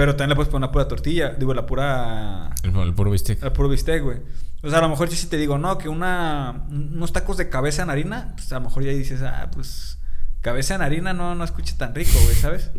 Pero 0.00 0.16
también 0.16 0.30
le 0.30 0.34
puedes 0.36 0.50
poner 0.50 0.66
la 0.66 0.72
pura 0.72 0.88
tortilla. 0.88 1.34
Digo, 1.38 1.52
la 1.52 1.66
pura. 1.66 2.54
El, 2.62 2.74
el 2.74 2.94
puro 2.94 3.10
bistec. 3.10 3.42
El 3.42 3.52
puro 3.52 3.68
bistec, 3.68 4.02
güey. 4.02 4.16
O 4.62 4.70
sea, 4.70 4.78
a 4.78 4.80
lo 4.80 4.88
mejor 4.88 5.10
yo 5.10 5.14
sí 5.14 5.26
te 5.26 5.36
digo, 5.36 5.58
no, 5.58 5.76
que 5.76 5.90
una, 5.90 6.64
unos 6.70 7.12
tacos 7.12 7.36
de 7.36 7.50
cabeza 7.50 7.82
en 7.82 7.90
harina, 7.90 8.32
pues 8.34 8.50
a 8.50 8.54
lo 8.54 8.62
mejor 8.62 8.82
ya 8.82 8.92
dices, 8.92 9.20
ah, 9.20 9.50
pues 9.52 9.98
cabeza 10.40 10.74
en 10.74 10.80
harina 10.80 11.12
no, 11.12 11.34
no 11.34 11.44
escucha 11.44 11.76
tan 11.76 11.94
rico, 11.94 12.18
güey, 12.24 12.34
¿sabes? 12.34 12.70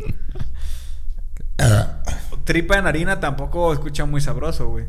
Tripa 2.44 2.80
en 2.80 2.88
harina 2.88 3.20
tampoco 3.20 3.72
escucha 3.72 4.06
muy 4.06 4.20
sabroso, 4.20 4.70
güey. 4.70 4.86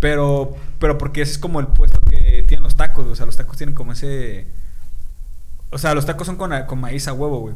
Pero, 0.00 0.56
pero 0.80 0.98
porque 0.98 1.22
ese 1.22 1.30
es 1.30 1.38
como 1.38 1.60
el 1.60 1.68
puesto 1.68 2.00
que 2.00 2.42
tienen 2.48 2.64
los 2.64 2.74
tacos, 2.74 3.04
güey. 3.04 3.12
o 3.12 3.16
sea, 3.16 3.24
los 3.24 3.36
tacos 3.36 3.56
tienen 3.56 3.76
como 3.76 3.92
ese... 3.92 4.48
O 5.70 5.78
sea, 5.78 5.94
los 5.94 6.06
tacos 6.06 6.26
son 6.26 6.34
con, 6.34 6.50
con 6.66 6.80
maíz 6.80 7.06
a 7.06 7.12
huevo, 7.12 7.38
güey. 7.38 7.54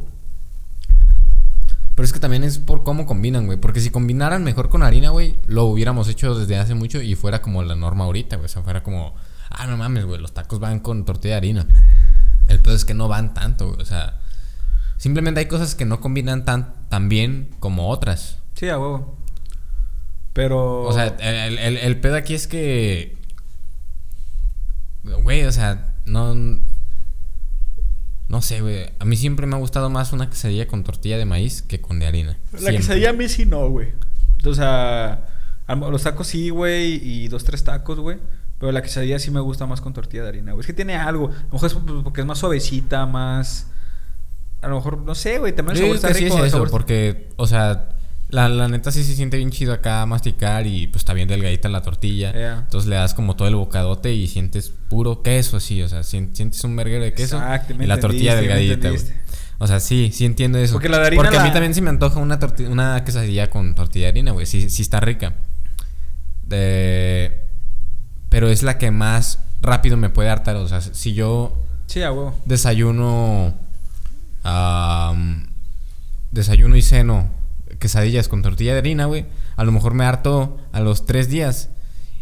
Pero 2.00 2.06
es 2.06 2.14
que 2.14 2.18
también 2.18 2.44
es 2.44 2.56
por 2.58 2.82
cómo 2.82 3.04
combinan, 3.04 3.44
güey. 3.44 3.58
Porque 3.60 3.78
si 3.78 3.90
combinaran 3.90 4.42
mejor 4.42 4.70
con 4.70 4.82
harina, 4.82 5.10
güey, 5.10 5.36
lo 5.46 5.64
hubiéramos 5.66 6.08
hecho 6.08 6.34
desde 6.34 6.56
hace 6.56 6.74
mucho 6.74 7.02
y 7.02 7.14
fuera 7.14 7.42
como 7.42 7.62
la 7.62 7.74
norma 7.76 8.04
ahorita, 8.04 8.36
güey. 8.36 8.46
O 8.46 8.48
sea, 8.48 8.62
fuera 8.62 8.82
como, 8.82 9.14
ah, 9.50 9.66
no 9.66 9.76
mames, 9.76 10.06
güey, 10.06 10.18
los 10.18 10.32
tacos 10.32 10.60
van 10.60 10.80
con 10.80 11.04
tortilla 11.04 11.34
de 11.34 11.36
harina. 11.36 11.66
El 12.48 12.58
pedo 12.60 12.74
es 12.74 12.86
que 12.86 12.94
no 12.94 13.06
van 13.06 13.34
tanto, 13.34 13.66
güey. 13.68 13.82
O 13.82 13.84
sea, 13.84 14.18
simplemente 14.96 15.40
hay 15.40 15.46
cosas 15.46 15.74
que 15.74 15.84
no 15.84 16.00
combinan 16.00 16.46
tan, 16.46 16.72
tan 16.88 17.10
bien 17.10 17.50
como 17.60 17.90
otras. 17.90 18.38
Sí, 18.54 18.70
a 18.70 18.78
huevo. 18.78 19.18
Pero... 20.32 20.84
O 20.84 20.92
sea, 20.94 21.04
el, 21.06 21.58
el- 21.58 21.76
el 21.76 22.00
pedo 22.00 22.16
aquí 22.16 22.32
es 22.32 22.46
que. 22.46 23.18
Güey, 25.04 25.44
o 25.44 25.52
sea, 25.52 25.96
no. 26.06 26.34
No 28.30 28.40
sé, 28.42 28.60
güey. 28.60 28.88
A 29.00 29.04
mí 29.04 29.16
siempre 29.16 29.46
me 29.46 29.56
ha 29.56 29.58
gustado 29.58 29.90
más 29.90 30.12
una 30.12 30.30
quesadilla 30.30 30.68
con 30.68 30.84
tortilla 30.84 31.18
de 31.18 31.24
maíz 31.24 31.62
que 31.62 31.80
con 31.80 31.98
de 31.98 32.06
harina. 32.06 32.38
La 32.52 32.58
Siempre. 32.60 32.76
quesadilla 32.78 33.10
a 33.10 33.12
mí 33.12 33.28
sí 33.28 33.44
no, 33.44 33.68
güey. 33.68 33.88
O 34.46 34.54
sea, 34.54 35.26
los 35.68 36.02
tacos 36.04 36.28
sí, 36.28 36.48
güey, 36.50 36.94
y 37.02 37.26
dos, 37.28 37.42
tres 37.44 37.64
tacos, 37.64 37.98
güey. 37.98 38.18
Pero 38.60 38.70
la 38.72 38.82
quesadilla 38.82 39.18
sí 39.18 39.30
me 39.32 39.40
gusta 39.40 39.66
más 39.66 39.80
con 39.80 39.92
tortilla 39.92 40.22
de 40.22 40.28
harina, 40.28 40.52
güey. 40.52 40.60
Es 40.60 40.66
que 40.68 40.72
tiene 40.74 40.94
algo. 40.94 41.28
A 41.28 41.42
lo 41.46 41.52
mejor 41.54 41.66
es 41.66 41.74
p- 41.74 41.80
porque 42.04 42.20
es 42.20 42.26
más 42.26 42.38
suavecita, 42.38 43.04
más... 43.06 43.66
A 44.62 44.68
lo 44.68 44.76
mejor, 44.76 44.98
no 44.98 45.14
sé, 45.14 45.38
güey. 45.38 45.52
También 45.54 45.76
el 45.78 45.82
sabor 45.82 45.96
está 45.96 46.14
sí 46.14 46.26
es 46.26 46.34
eso, 46.34 46.48
sabor- 46.58 46.70
porque, 46.70 47.30
o 47.36 47.46
sea, 47.48 47.88
la, 48.30 48.48
la 48.48 48.68
neta 48.68 48.90
sí 48.92 49.04
se 49.04 49.14
siente 49.14 49.36
bien 49.36 49.50
chido 49.50 49.72
acá 49.72 50.04
masticar 50.06 50.66
y 50.66 50.86
pues 50.88 51.00
está 51.02 51.12
bien 51.14 51.28
delgadita 51.28 51.68
la 51.68 51.82
tortilla. 51.82 52.32
Yeah. 52.32 52.58
Entonces 52.60 52.88
le 52.88 52.96
das 52.96 53.14
como 53.14 53.36
todo 53.36 53.48
el 53.48 53.56
bocadote 53.56 54.12
y 54.14 54.26
sientes 54.28 54.72
puro 54.88 55.22
queso 55.22 55.56
así, 55.56 55.82
o 55.82 55.88
sea, 55.88 56.02
sien- 56.02 56.34
sientes 56.34 56.62
un 56.64 56.76
verguero 56.76 57.04
de 57.04 57.12
queso 57.12 57.36
Exacto, 57.36 57.74
y 57.82 57.86
la 57.86 57.98
tortilla 58.00 58.36
delgadita, 58.36 58.90
güey. 58.90 59.02
O 59.58 59.66
sea, 59.66 59.78
sí, 59.78 60.10
sí 60.12 60.24
entiendo 60.24 60.58
eso. 60.58 60.72
Porque 60.72 60.88
la 60.88 60.98
harina 61.04 61.22
Porque 61.22 61.36
a 61.36 61.44
mí 61.44 61.52
también 61.52 61.74
sí 61.74 61.82
me 61.82 61.90
antoja 61.90 62.18
una 62.18 62.38
una 62.68 63.04
quesadilla 63.04 63.50
con 63.50 63.74
tortilla 63.74 64.06
de 64.06 64.08
harina, 64.10 64.32
güey. 64.32 64.46
Sí, 64.46 64.70
sí 64.70 64.80
está 64.82 65.00
rica. 65.00 65.34
De... 66.46 67.42
Pero 68.30 68.48
es 68.48 68.62
la 68.62 68.78
que 68.78 68.90
más 68.90 69.38
rápido 69.60 69.96
me 69.98 70.08
puede 70.08 70.30
hartar. 70.30 70.56
O 70.56 70.66
sea, 70.68 70.80
si 70.80 71.12
yo 71.12 71.62
Sí, 71.86 72.02
a 72.02 72.10
huevo. 72.10 72.38
desayuno. 72.46 73.54
desayuno 76.30 76.76
y 76.76 76.82
ceno 76.82 77.28
quesadillas 77.80 78.28
con 78.28 78.42
tortilla 78.42 78.74
de 78.74 78.78
harina, 78.78 79.06
güey. 79.06 79.26
A 79.56 79.64
lo 79.64 79.72
mejor 79.72 79.94
me 79.94 80.04
harto 80.04 80.58
a 80.70 80.78
los 80.78 81.06
tres 81.06 81.28
días. 81.28 81.70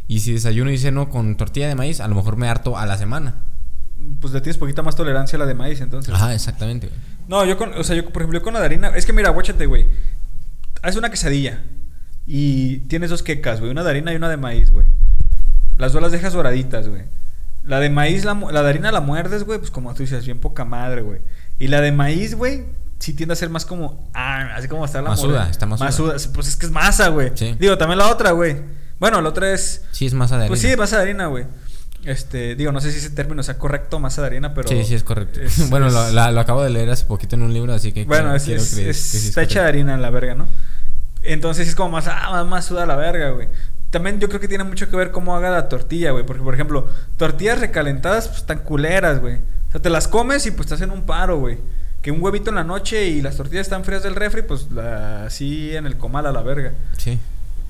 Y 0.06 0.20
si 0.20 0.32
desayuno 0.32 0.70
y 0.70 0.78
ceno 0.78 1.10
con 1.10 1.36
tortilla 1.36 1.68
de 1.68 1.74
maíz, 1.74 2.00
a 2.00 2.08
lo 2.08 2.14
mejor 2.14 2.36
me 2.36 2.48
harto 2.48 2.78
a 2.78 2.86
la 2.86 2.96
semana. 2.96 3.42
Pues 4.20 4.32
le 4.32 4.40
tienes 4.40 4.56
poquita 4.56 4.82
más 4.82 4.96
tolerancia 4.96 5.36
a 5.36 5.40
la 5.40 5.46
de 5.46 5.54
maíz, 5.54 5.82
entonces. 5.82 6.14
Ajá, 6.14 6.32
exactamente, 6.32 6.86
güey. 6.86 6.98
No, 7.28 7.44
yo 7.44 7.58
con, 7.58 7.74
o 7.74 7.84
sea, 7.84 7.94
yo 7.94 8.04
por 8.10 8.22
ejemplo 8.22 8.38
yo 8.38 8.42
con 8.42 8.54
la 8.54 8.60
de 8.60 8.66
harina, 8.66 8.88
es 8.96 9.04
que 9.04 9.12
mira, 9.12 9.28
guáchate, 9.28 9.66
güey. 9.66 9.86
Haces 10.80 10.96
una 10.96 11.10
quesadilla 11.10 11.62
y 12.26 12.78
tienes 12.88 13.10
dos 13.10 13.22
quecas, 13.22 13.60
güey, 13.60 13.70
una 13.70 13.84
de 13.84 13.90
harina 13.90 14.12
y 14.12 14.16
una 14.16 14.30
de 14.30 14.38
maíz, 14.38 14.70
güey. 14.70 14.86
Las 15.76 15.92
dos 15.92 16.00
las 16.00 16.12
dejas 16.12 16.32
doraditas, 16.32 16.88
güey. 16.88 17.02
La 17.64 17.80
de 17.80 17.90
maíz, 17.90 18.24
la, 18.24 18.32
la 18.34 18.62
de 18.62 18.68
harina 18.70 18.90
la 18.92 19.00
muerdes, 19.00 19.44
güey, 19.44 19.58
pues 19.58 19.70
como 19.70 19.92
tú 19.92 20.02
dices, 20.02 20.24
bien 20.24 20.38
poca 20.38 20.64
madre, 20.64 21.02
güey. 21.02 21.20
Y 21.58 21.68
la 21.68 21.82
de 21.82 21.92
maíz, 21.92 22.34
güey, 22.34 22.64
sí 22.98 23.12
tiende 23.14 23.32
a 23.32 23.37
ser 23.37 23.48
más 23.50 23.64
como, 23.64 24.11
ah, 24.14 24.54
así 24.56 24.68
como 24.68 24.84
está 24.84 25.00
la 25.02 25.11
Masuda, 25.11 25.48
está 25.50 25.66
masuda. 25.66 25.87
Masuda, 25.87 26.16
pues 26.34 26.48
es 26.48 26.56
que 26.56 26.66
es 26.66 26.72
masa, 26.72 27.08
güey. 27.08 27.32
Sí. 27.34 27.54
Digo, 27.58 27.78
también 27.78 27.98
la 27.98 28.08
otra, 28.08 28.32
güey. 28.32 28.56
Bueno, 28.98 29.20
la 29.20 29.28
otra 29.28 29.52
es, 29.52 29.84
Sí, 29.92 30.06
es 30.06 30.14
masa 30.14 30.34
de 30.37 30.42
harina. 30.44 30.48
pues 30.48 30.61
sí, 30.61 30.76
masa 30.76 30.96
de 30.96 31.02
harina, 31.02 31.26
güey. 31.26 31.44
Este, 32.04 32.54
digo, 32.54 32.70
no 32.72 32.80
sé 32.80 32.90
si 32.92 32.98
ese 32.98 33.11
término 33.11 33.42
sea 33.42 33.58
correcto, 33.58 33.98
masa 33.98 34.22
de 34.22 34.28
harina, 34.28 34.54
pero... 34.54 34.68
sí, 34.68 34.84
sí, 34.84 34.94
es 34.94 35.04
correcto. 35.04 35.40
es- 35.40 35.68
bueno, 35.70 35.88
es- 35.88 35.92
Lo, 35.92 36.11
la- 36.11 36.32
lo 36.32 36.40
acabo 36.40 36.62
de 36.62 36.70
leer 36.70 36.88
hace 36.90 37.04
poquito 37.04 37.37
en 37.37 37.42
un 37.42 37.52
libro, 37.52 37.72
así 37.74 37.92
que. 37.92 38.04
bueno, 38.04 38.30
quiero- 38.30 38.37
es, 38.37 38.44
quiero 38.44 38.62
creer 38.64 38.87
que 38.88 38.94
sí 38.94 39.16
es 39.18 39.24
está 39.26 39.42
hecha 39.42 39.62
de 39.62 39.68
harina 39.68 39.96
la 39.96 40.11
verga, 40.11 40.34
¿no? 40.34 40.48
Entonces 41.22 41.68
es 41.68 41.74
como 41.74 41.90
más, 41.90 42.06
ah, 42.08 42.28
más, 42.30 42.46
más 42.46 42.64
suda 42.64 42.87
la 42.87 42.96
verga, 42.96 43.30
güey. 43.30 43.48
También 43.90 44.20
yo 44.20 44.28
creo 44.28 44.40
que 44.40 44.48
tiene 44.48 44.64
mucho 44.64 44.88
que 44.90 44.96
ver 44.96 45.11
cómo 45.11 45.34
haga 45.37 45.50
la 45.50 45.68
tortilla, 45.68 46.11
güey. 46.12 46.24
Porque, 46.24 46.42
por 46.42 46.54
ejemplo, 46.54 46.88
tortillas 47.16 47.58
recalentadas, 47.58 48.28
pues 48.28 48.40
están 48.40 48.58
culeras, 48.61 49.20
güey. 49.20 49.37
O 49.68 49.72
sea, 49.72 49.80
te 49.82 49.90
las 49.90 50.08
comes 50.08 50.46
y 50.46 50.50
pues 50.50 50.68
te 50.68 50.74
hacen 50.74 50.90
un 50.90 51.02
paro, 51.02 51.38
güey. 51.38 51.58
Que 52.02 52.11
un 52.12 52.22
huevito 52.22 52.50
en 52.50 52.56
la 52.56 52.64
noche 52.64 53.06
y 53.08 53.20
las 53.22 53.37
tortillas 53.37 53.66
están 53.66 53.84
frías 53.84 54.02
del 54.02 54.14
refri, 54.14 54.42
pues 54.42 54.70
la, 54.70 55.24
así 55.26 55.74
en 55.74 55.87
el 55.87 55.96
comal 55.96 56.26
a 56.26 56.32
la 56.32 56.42
verga. 56.42 56.72
Sí. 56.96 57.18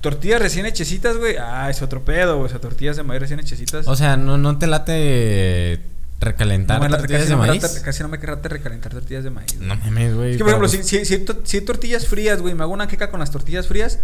Tortillas 0.01 0.41
recién 0.41 0.65
hechecitas, 0.65 1.17
güey. 1.17 1.35
Ah, 1.37 1.69
es 1.69 1.81
otro 1.81 2.05
pedo, 2.05 2.35
güey. 2.37 2.45
O 2.45 2.49
sea, 2.49 2.59
tortillas 2.61 2.95
de 2.95 3.03
maíz 3.03 3.21
recién 3.21 3.39
hechecitas. 3.39 3.87
O 3.87 3.95
sea, 3.95 4.15
¿no, 4.17 4.37
no 4.37 4.57
te 4.57 4.67
late 4.67 5.81
recalentar 6.21 6.77
no 6.79 6.83
me 6.83 6.89
late- 6.89 7.01
tortillas 7.01 7.21
casi, 7.21 7.29
de 7.31 7.35
no 7.35 7.41
me 7.41 7.47
maíz? 7.49 7.63
late- 7.63 7.81
casi 7.81 8.03
no 8.03 8.09
me 8.09 8.17
late 8.17 8.49
recalentar 8.49 8.91
tortillas 8.93 9.23
de 9.23 9.29
maíz. 9.29 9.55
güey. 9.57 9.67
No 9.67 9.75
mames, 9.75 10.13
güey. 10.15 10.31
Es 10.31 10.37
que, 10.37 10.43
por 10.43 10.49
ejemplo, 10.49 10.69
si, 10.69 10.77
pues, 10.77 10.87
si, 10.89 11.05
si, 11.05 11.25
si 11.43 11.61
tortillas 11.61 12.07
frías, 12.07 12.41
güey, 12.41 12.53
me 12.55 12.63
hago 12.63 12.71
una 12.73 12.87
queca 12.87 13.09
con 13.09 13.19
las 13.19 13.31
tortillas 13.31 13.67
frías. 13.67 13.99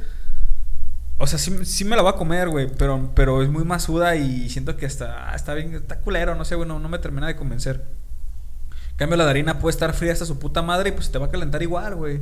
O 1.17 1.27
sea, 1.27 1.39
sí, 1.39 1.55
sí 1.63 1.85
me 1.85 1.95
la 1.95 2.01
voy 2.01 2.11
a 2.11 2.15
comer, 2.17 2.49
güey, 2.49 2.67
pero, 2.77 3.11
pero 3.15 3.41
es 3.41 3.47
muy 3.49 3.63
masuda 3.63 4.17
y 4.17 4.49
siento 4.49 4.75
que 4.75 4.85
está, 4.85 5.33
está 5.33 5.53
bien, 5.53 5.73
está 5.75 5.99
culero, 6.01 6.35
no 6.35 6.43
sé, 6.43 6.55
güey, 6.55 6.67
no, 6.67 6.77
no 6.79 6.89
me 6.89 6.99
termina 6.99 7.27
de 7.27 7.37
convencer. 7.37 7.85
Cambio, 8.95 9.17
la 9.17 9.25
de 9.25 9.29
harina 9.31 9.59
puede 9.59 9.73
estar 9.73 9.93
fría 9.93 10.13
hasta 10.13 10.25
su 10.25 10.39
puta 10.39 10.61
madre 10.61 10.89
y 10.89 10.91
pues 10.93 11.11
te 11.11 11.17
va 11.17 11.25
a 11.25 11.31
calentar 11.31 11.61
igual, 11.61 11.95
güey. 11.95 12.21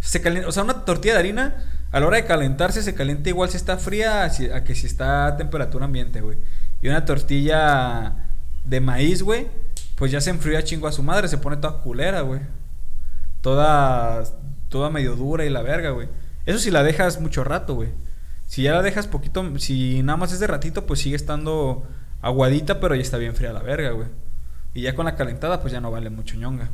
Se 0.00 0.20
calienta, 0.22 0.48
o 0.48 0.52
sea, 0.52 0.62
una 0.62 0.84
tortilla 0.84 1.14
de 1.14 1.20
harina, 1.20 1.56
a 1.92 2.00
la 2.00 2.06
hora 2.06 2.16
de 2.16 2.24
calentarse, 2.24 2.82
se 2.82 2.94
calienta 2.94 3.28
igual 3.28 3.50
si 3.50 3.56
está 3.56 3.76
fría 3.76 4.24
a 4.24 4.64
que 4.64 4.74
si 4.74 4.86
está 4.86 5.26
a 5.26 5.36
temperatura 5.36 5.84
ambiente, 5.84 6.20
güey. 6.20 6.38
Y 6.82 6.88
una 6.88 7.04
tortilla 7.04 8.28
de 8.64 8.80
maíz, 8.80 9.22
güey, 9.22 9.48
pues 9.96 10.10
ya 10.12 10.20
se 10.20 10.30
enfría 10.30 10.64
chingo 10.64 10.86
a 10.88 10.92
su 10.92 11.02
madre, 11.02 11.28
se 11.28 11.38
pone 11.38 11.56
toda 11.56 11.80
culera, 11.82 12.22
güey. 12.22 12.40
Toda, 13.40 14.24
toda 14.68 14.90
medio 14.90 15.16
dura 15.16 15.44
y 15.44 15.50
la 15.50 15.62
verga, 15.62 15.90
güey. 15.90 16.08
Eso 16.46 16.58
si 16.58 16.70
la 16.70 16.82
dejas 16.82 17.20
mucho 17.20 17.44
rato, 17.44 17.74
güey. 17.74 17.90
Si 18.46 18.62
ya 18.62 18.72
la 18.72 18.82
dejas 18.82 19.06
poquito, 19.06 19.58
si 19.58 20.02
nada 20.02 20.16
más 20.16 20.32
es 20.32 20.40
de 20.40 20.46
ratito, 20.46 20.86
pues 20.86 21.00
sigue 21.00 21.16
estando 21.16 21.86
aguadita, 22.22 22.80
pero 22.80 22.94
ya 22.94 23.02
está 23.02 23.18
bien 23.18 23.34
fría 23.34 23.52
la 23.52 23.62
verga, 23.62 23.90
güey. 23.90 24.08
Y 24.74 24.82
ya 24.82 24.94
con 24.94 25.06
la 25.06 25.14
calentada, 25.16 25.60
pues 25.60 25.72
ya 25.72 25.80
no 25.80 25.90
vale 25.90 26.10
mucho 26.10 26.36
ñonga. 26.36 26.68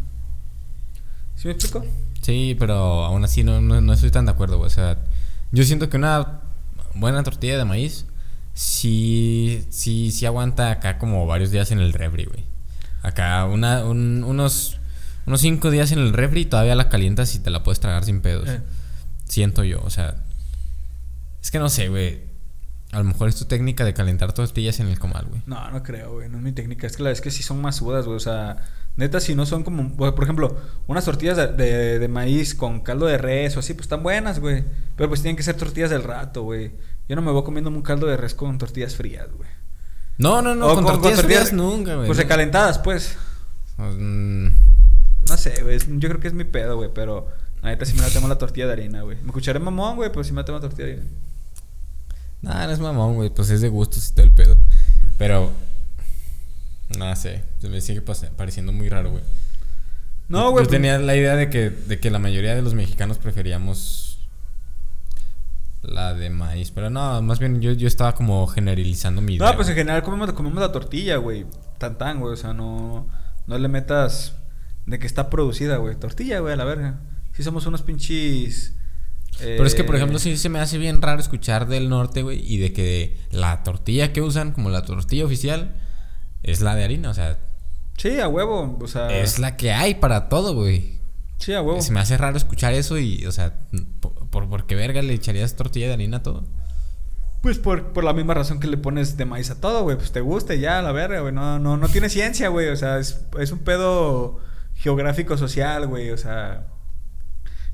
¿Sí 1.37 1.49
me 1.49 1.53
explico? 1.55 1.85
Sí, 2.23 2.57
pero 2.59 3.05
aún 3.05 3.25
así 3.25 3.43
no, 3.45 3.61
no, 3.61 3.81
no 3.81 3.93
estoy 3.93 4.11
tan 4.11 4.25
de 4.27 4.33
acuerdo, 4.33 4.57
güey. 4.59 4.67
O 4.67 4.71
sea, 4.71 4.99
yo 5.53 5.65
siento 5.65 5.89
que 5.91 5.97
una 5.97 6.41
buena 6.95 7.23
tortilla 7.23 7.57
de 7.59 7.65
maíz 7.65 8.07
sí, 8.55 9.65
sí, 9.71 10.11
sí 10.13 10.27
aguanta 10.27 10.71
acá 10.71 10.99
como 10.99 11.27
varios 11.27 11.51
días 11.51 11.71
en 11.71 11.79
el 11.81 11.93
refri, 11.93 12.25
güey. 12.25 12.45
Acá 13.03 13.47
una, 13.47 13.85
un- 13.85 14.25
unos, 14.25 14.79
unos 15.27 15.41
cinco 15.41 15.71
días 15.71 15.93
en 15.93 15.99
el 15.99 16.13
refri 16.13 16.43
y 16.43 16.45
todavía 16.47 16.75
la 16.75 16.89
calientas 16.89 17.35
y 17.35 17.39
te 17.39 17.51
la 17.51 17.63
puedes 17.63 17.81
tragar 17.81 18.05
sin 18.05 18.21
pedos. 18.21 18.49
Eh. 18.49 18.61
Siento 19.27 19.65
yo, 19.65 19.81
o 19.83 19.91
sea. 19.91 20.17
Es 21.43 21.51
que 21.51 21.59
no 21.59 21.69
sé, 21.71 21.89
güey. 21.89 22.21
A 22.93 22.99
lo 22.99 23.05
mejor 23.05 23.29
es 23.29 23.37
tu 23.37 23.45
técnica 23.45 23.85
de 23.85 23.95
calentar 23.95 24.33
tortillas 24.33 24.81
en 24.81 24.89
el 24.89 24.99
comal, 24.99 25.27
güey. 25.27 25.43
No, 25.47 25.71
no 25.71 25.83
creo, 25.83 26.15
güey. 26.15 26.29
No 26.29 26.39
es 26.39 26.43
mi 26.43 26.51
técnica. 26.53 26.87
Es 26.89 26.97
que 26.97 27.03
la 27.05 27.11
verdad 27.11 27.19
es 27.19 27.23
que 27.23 27.31
sí 27.31 27.43
son 27.45 27.61
más 27.63 27.77
sudas, 27.77 28.05
güey. 28.05 28.17
O 28.17 28.21
sea, 28.21 28.57
neta, 28.97 29.21
si 29.21 29.37
no 29.37 29.47
son 29.47 29.63
como. 29.63 29.97
Por 29.97 30.25
ejemplo, 30.25 30.57
unas 30.89 31.05
tortillas 31.05 31.37
de, 31.37 31.47
de- 31.49 31.99
de 32.01 32.09
maíz 32.09 32.55
con 32.57 32.81
caldo 32.81 33.07
de 33.07 33.17
res 33.17 33.57
o 33.57 33.61
así, 33.61 33.75
pues 33.75 33.85
están 33.85 34.03
buenas, 34.03 34.41
güey. 34.41 34.65
Pero 34.97 35.09
pues 35.09 35.23
tienen 35.23 35.37
que 35.37 35.45
ser 35.45 35.57
tortillas 35.57 35.91
del 35.91 36.03
rato, 36.03 36.43
güey. 36.43 36.73
Yo 37.09 37.15
no 37.15 37.23
me 37.23 37.31
voy 37.31 37.45
comiendo 37.45 37.71
un 37.71 37.83
caldo 37.83 38.07
de 38.09 38.17
res 38.17 38.35
con 38.35 38.59
tortillas 38.59 38.97
frías, 38.97 39.29
güey. 39.37 39.49
No, 40.19 40.43
no, 40.43 40.55
no, 40.57 40.67
O 40.67 40.75
con, 40.75 40.85
tortillas 40.85 41.23
frías 41.23 41.53
nunca, 41.53 41.95
güey. 41.95 42.07
Pues 42.07 42.19
recalentadas, 42.19 42.79
pues. 42.81 43.17
Mm, 43.79 44.47
No 45.29 45.37
sé, 45.37 45.63
güey. 45.63 45.79
Yo 45.99 46.09
creo 46.09 46.21
que 46.21 46.27
es 46.29 46.35
mi 46.35 46.45
pedo, 46.45 46.77
güey. 46.77 46.91
Pero 46.93 47.29
neta 47.63 47.85
sí 47.85 47.95
me 47.95 48.03
la 48.03 48.09
tengo 48.11 48.27
la 48.27 48.37
tortilla 48.39 48.67
de 48.67 48.73
harina, 48.73 49.03
güey. 49.03 49.17
Me 49.23 49.27
escucharé 49.29 49.61
mamón, 49.61 49.95
güey, 49.97 50.11
pero 50.11 50.25
sí 50.25 50.33
me 50.33 50.41
la 50.41 50.45
tengo 50.45 50.59
la 50.59 50.63
tortilla 50.63 50.87
de 50.89 50.93
harina. 50.95 51.11
Nah, 52.43 52.67
no 52.67 52.73
es 52.73 52.81
mamón, 52.81 53.15
güey. 53.15 53.31
Pues 53.31 53.51
es 53.51 53.61
de 53.61 53.69
gustos 53.69 54.09
y 54.09 54.13
todo 54.13 54.25
el 54.25 54.33
pedo. 54.33 54.57
Pero. 55.19 55.51
No 56.99 57.15
sé. 57.17 57.45
Me 57.63 57.81
sigue 57.81 58.03
pareciendo 58.03 58.73
muy 58.73 58.89
raro, 58.89 59.11
güey. 59.11 59.23
No, 60.29 60.51
güey. 60.51 60.65
Yo 60.65 60.71
tenía 60.71 60.99
la 60.99 61.17
idea 61.17 61.37
de 61.37 61.51
que, 61.51 61.71
de 61.71 62.01
que 62.01 62.11
la 62.11 62.19
mayoría 62.19 62.55
de 62.55 62.63
los 62.63 62.75
mexicanos 62.75 63.19
preferíamos. 63.19 64.29
La 65.83 66.15
de 66.15 66.31
maíz. 66.31 66.71
Pero 66.71 66.91
no, 66.91 67.21
más 67.23 67.39
bien 67.39 67.61
yo, 67.61 67.73
yo 67.73 67.87
estaba 67.87 68.15
como 68.15 68.47
generalizando 68.47 69.21
mi 69.21 69.35
idea. 69.35 69.51
No, 69.51 69.57
pues 69.57 69.69
en 69.69 69.75
general 69.75 70.03
comemos, 70.03 70.33
comemos 70.33 70.61
la 70.61 70.73
tortilla, 70.73 71.17
güey. 71.17 71.47
Tan 71.79 71.99
tan, 71.99 72.21
güey. 72.21 72.33
O 72.33 72.37
sea, 72.37 72.53
no, 72.53 73.07
no 73.47 73.59
le 73.59 73.69
metas 73.69 74.35
de 74.87 74.99
que 74.99 75.07
está 75.07 75.31
producida, 75.31 75.77
güey. 75.77 75.97
Tortilla, 75.97 76.41
güey, 76.41 76.55
a 76.55 76.57
la 76.57 76.65
verga. 76.65 77.01
Si 77.33 77.43
somos 77.43 77.67
unos 77.67 77.83
pinches. 77.83 78.75
Pero 79.39 79.65
es 79.65 79.75
que, 79.75 79.85
por 79.85 79.95
eh, 79.95 79.99
ejemplo, 79.99 80.19
sí 80.19 80.37
se 80.37 80.49
me 80.49 80.59
hace 80.59 80.77
bien 80.77 81.01
raro 81.01 81.21
escuchar 81.21 81.67
del 81.67 81.89
norte, 81.89 82.23
güey. 82.23 82.43
Y 82.45 82.59
de 82.59 82.73
que 82.73 83.17
la 83.31 83.63
tortilla 83.63 84.13
que 84.13 84.21
usan, 84.21 84.53
como 84.53 84.69
la 84.69 84.85
tortilla 84.85 85.25
oficial, 85.25 85.77
es 86.43 86.61
la 86.61 86.75
de 86.75 86.85
harina. 86.85 87.11
O 87.11 87.15
sea, 87.15 87.39
Sí, 88.01 88.19
a 88.19 88.29
huevo. 88.29 88.79
O 88.81 88.89
sea. 88.89 89.09
es 89.11 89.39
la 89.39 89.59
que 89.59 89.73
hay 89.73 89.97
para 89.97 90.31
todo, 90.31 90.55
güey. 90.55 91.01
Sí, 91.37 91.53
a 91.53 91.61
huevo. 91.61 91.83
Se 91.83 91.93
me 91.93 92.01
hace 92.01 92.17
raro 92.17 92.39
escuchar 92.39 92.73
eso 92.73 92.99
y, 92.99 93.27
o 93.27 93.33
sea, 93.33 93.53
por, 94.01 94.31
por, 94.31 94.49
¿por 94.49 94.67
qué 94.67 94.75
verga 94.75 95.03
le 95.03 95.13
echarías 95.13 95.55
tortilla 95.55 95.89
de 95.89 95.93
harina 95.93 96.17
a 96.19 96.23
todo? 96.23 96.45
Pues 97.43 97.59
por, 97.59 97.93
por 97.93 98.03
la 98.03 98.15
misma 98.15 98.33
razón 98.33 98.59
que 98.59 98.69
le 98.69 98.79
pones 98.79 99.19
de 99.19 99.27
maíz 99.27 99.51
a 99.51 99.61
todo, 99.61 99.83
güey. 99.83 99.99
Pues 99.99 100.13
te 100.13 100.23
gusta 100.23 100.55
y 100.55 100.61
ya, 100.61 100.81
la 100.81 100.93
verga, 100.93 101.21
güey. 101.21 101.35
No, 101.35 101.59
no, 101.59 101.77
no 101.77 101.89
tiene 101.89 102.09
ciencia, 102.09 102.49
güey. 102.49 102.69
O 102.69 102.77
sea, 102.77 102.99
es, 102.99 103.21
es 103.39 103.53
un 103.53 103.59
pedo 103.59 104.41
geográfico 104.77 105.37
social, 105.37 105.87
güey. 105.87 106.11
O 106.11 106.17
sea. 106.17 106.69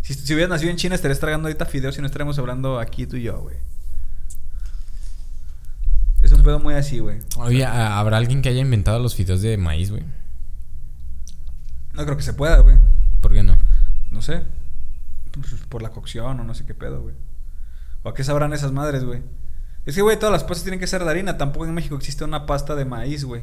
Si, 0.06 0.14
si 0.14 0.34
hubieras 0.34 0.50
nacido 0.50 0.70
en 0.70 0.76
China, 0.76 0.94
estarías 0.94 1.18
tragando 1.18 1.48
ahorita 1.48 1.66
fideos 1.66 1.98
y 1.98 2.00
no 2.00 2.06
estaríamos 2.06 2.38
hablando 2.38 2.78
aquí 2.78 3.06
tú 3.06 3.16
y 3.16 3.22
yo, 3.22 3.40
güey. 3.40 3.56
Es 6.22 6.32
un 6.32 6.42
pedo 6.42 6.58
muy 6.58 6.74
así, 6.74 6.98
güey. 6.98 7.18
Oye, 7.36 7.64
¿ha- 7.64 7.98
¿habrá 7.98 8.16
alguien 8.16 8.40
que 8.42 8.48
haya 8.48 8.60
inventado 8.60 8.98
los 8.98 9.14
fideos 9.14 9.42
de 9.42 9.56
maíz, 9.56 9.90
güey? 9.90 10.04
No 11.92 12.04
creo 12.04 12.16
que 12.16 12.22
se 12.22 12.32
pueda, 12.34 12.58
güey. 12.60 12.76
¿Por 13.20 13.32
qué 13.32 13.42
no? 13.42 13.56
No 14.10 14.22
sé. 14.22 14.42
Pues, 15.32 15.54
por 15.68 15.82
la 15.82 15.90
cocción 15.90 16.38
o 16.40 16.44
no 16.44 16.54
sé 16.54 16.64
qué 16.66 16.74
pedo, 16.74 17.02
güey. 17.02 17.14
¿O 18.02 18.08
a 18.08 18.14
qué 18.14 18.22
sabrán 18.24 18.52
esas 18.52 18.72
madres, 18.72 19.04
güey? 19.04 19.22
Es 19.86 19.94
que, 19.94 20.02
güey, 20.02 20.16
todas 20.18 20.32
las 20.32 20.42
pastas 20.42 20.62
tienen 20.62 20.80
que 20.80 20.86
ser 20.86 21.04
de 21.04 21.10
harina. 21.10 21.36
Tampoco 21.36 21.66
en 21.66 21.74
México 21.74 21.96
existe 21.96 22.24
una 22.24 22.46
pasta 22.46 22.74
de 22.74 22.84
maíz, 22.84 23.24
güey. 23.24 23.42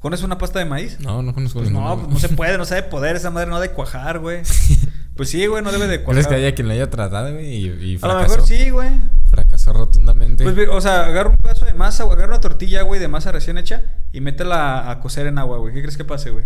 ¿Conoces 0.00 0.24
una 0.24 0.38
pasta 0.38 0.58
de 0.58 0.64
maíz? 0.66 0.98
No, 1.00 1.22
no 1.22 1.32
conozco 1.34 1.60
Pues 1.60 1.70
ninguna, 1.70 1.90
no, 1.90 1.96
pues 2.02 2.08
no 2.12 2.18
se 2.18 2.28
puede, 2.30 2.58
no 2.58 2.64
sabe 2.64 2.82
poder. 2.84 3.16
Esa 3.16 3.30
madre 3.30 3.48
no 3.48 3.56
ha 3.56 3.60
de 3.60 3.70
cuajar, 3.70 4.18
güey. 4.18 4.42
Pues 5.16 5.30
sí, 5.30 5.46
güey, 5.46 5.62
no 5.62 5.70
debe 5.70 5.86
de 5.86 6.02
cuajar. 6.02 6.24
¿Crees 6.24 6.26
que 6.26 6.34
haya 6.44 6.54
quien 6.54 6.66
lo 6.66 6.74
haya 6.74 6.90
tratado, 6.90 7.32
güey? 7.32 7.46
Y, 7.46 7.66
y 7.66 7.98
A 8.02 8.06
lo 8.08 8.14
fracasó. 8.14 8.28
mejor 8.34 8.46
sí, 8.48 8.70
güey. 8.70 8.90
Fracasó 9.30 9.72
rotundamente. 9.72 10.42
Pues, 10.44 10.68
o 10.68 10.80
sea, 10.80 11.06
agarra 11.06 11.30
un 11.30 11.36
pedazo 11.36 11.64
de 11.66 11.74
masa, 11.74 12.04
güey, 12.04 12.16
agarra 12.16 12.32
una 12.32 12.40
tortilla, 12.40 12.82
güey, 12.82 13.00
de 13.00 13.06
masa 13.08 13.30
recién 13.30 13.56
hecha 13.58 13.82
y 14.12 14.20
métela 14.20 14.90
a 14.90 14.98
cocer 15.00 15.26
en 15.28 15.38
agua, 15.38 15.58
güey. 15.58 15.72
¿Qué 15.72 15.80
crees 15.82 15.96
que 15.96 16.04
pase, 16.04 16.30
güey? 16.30 16.44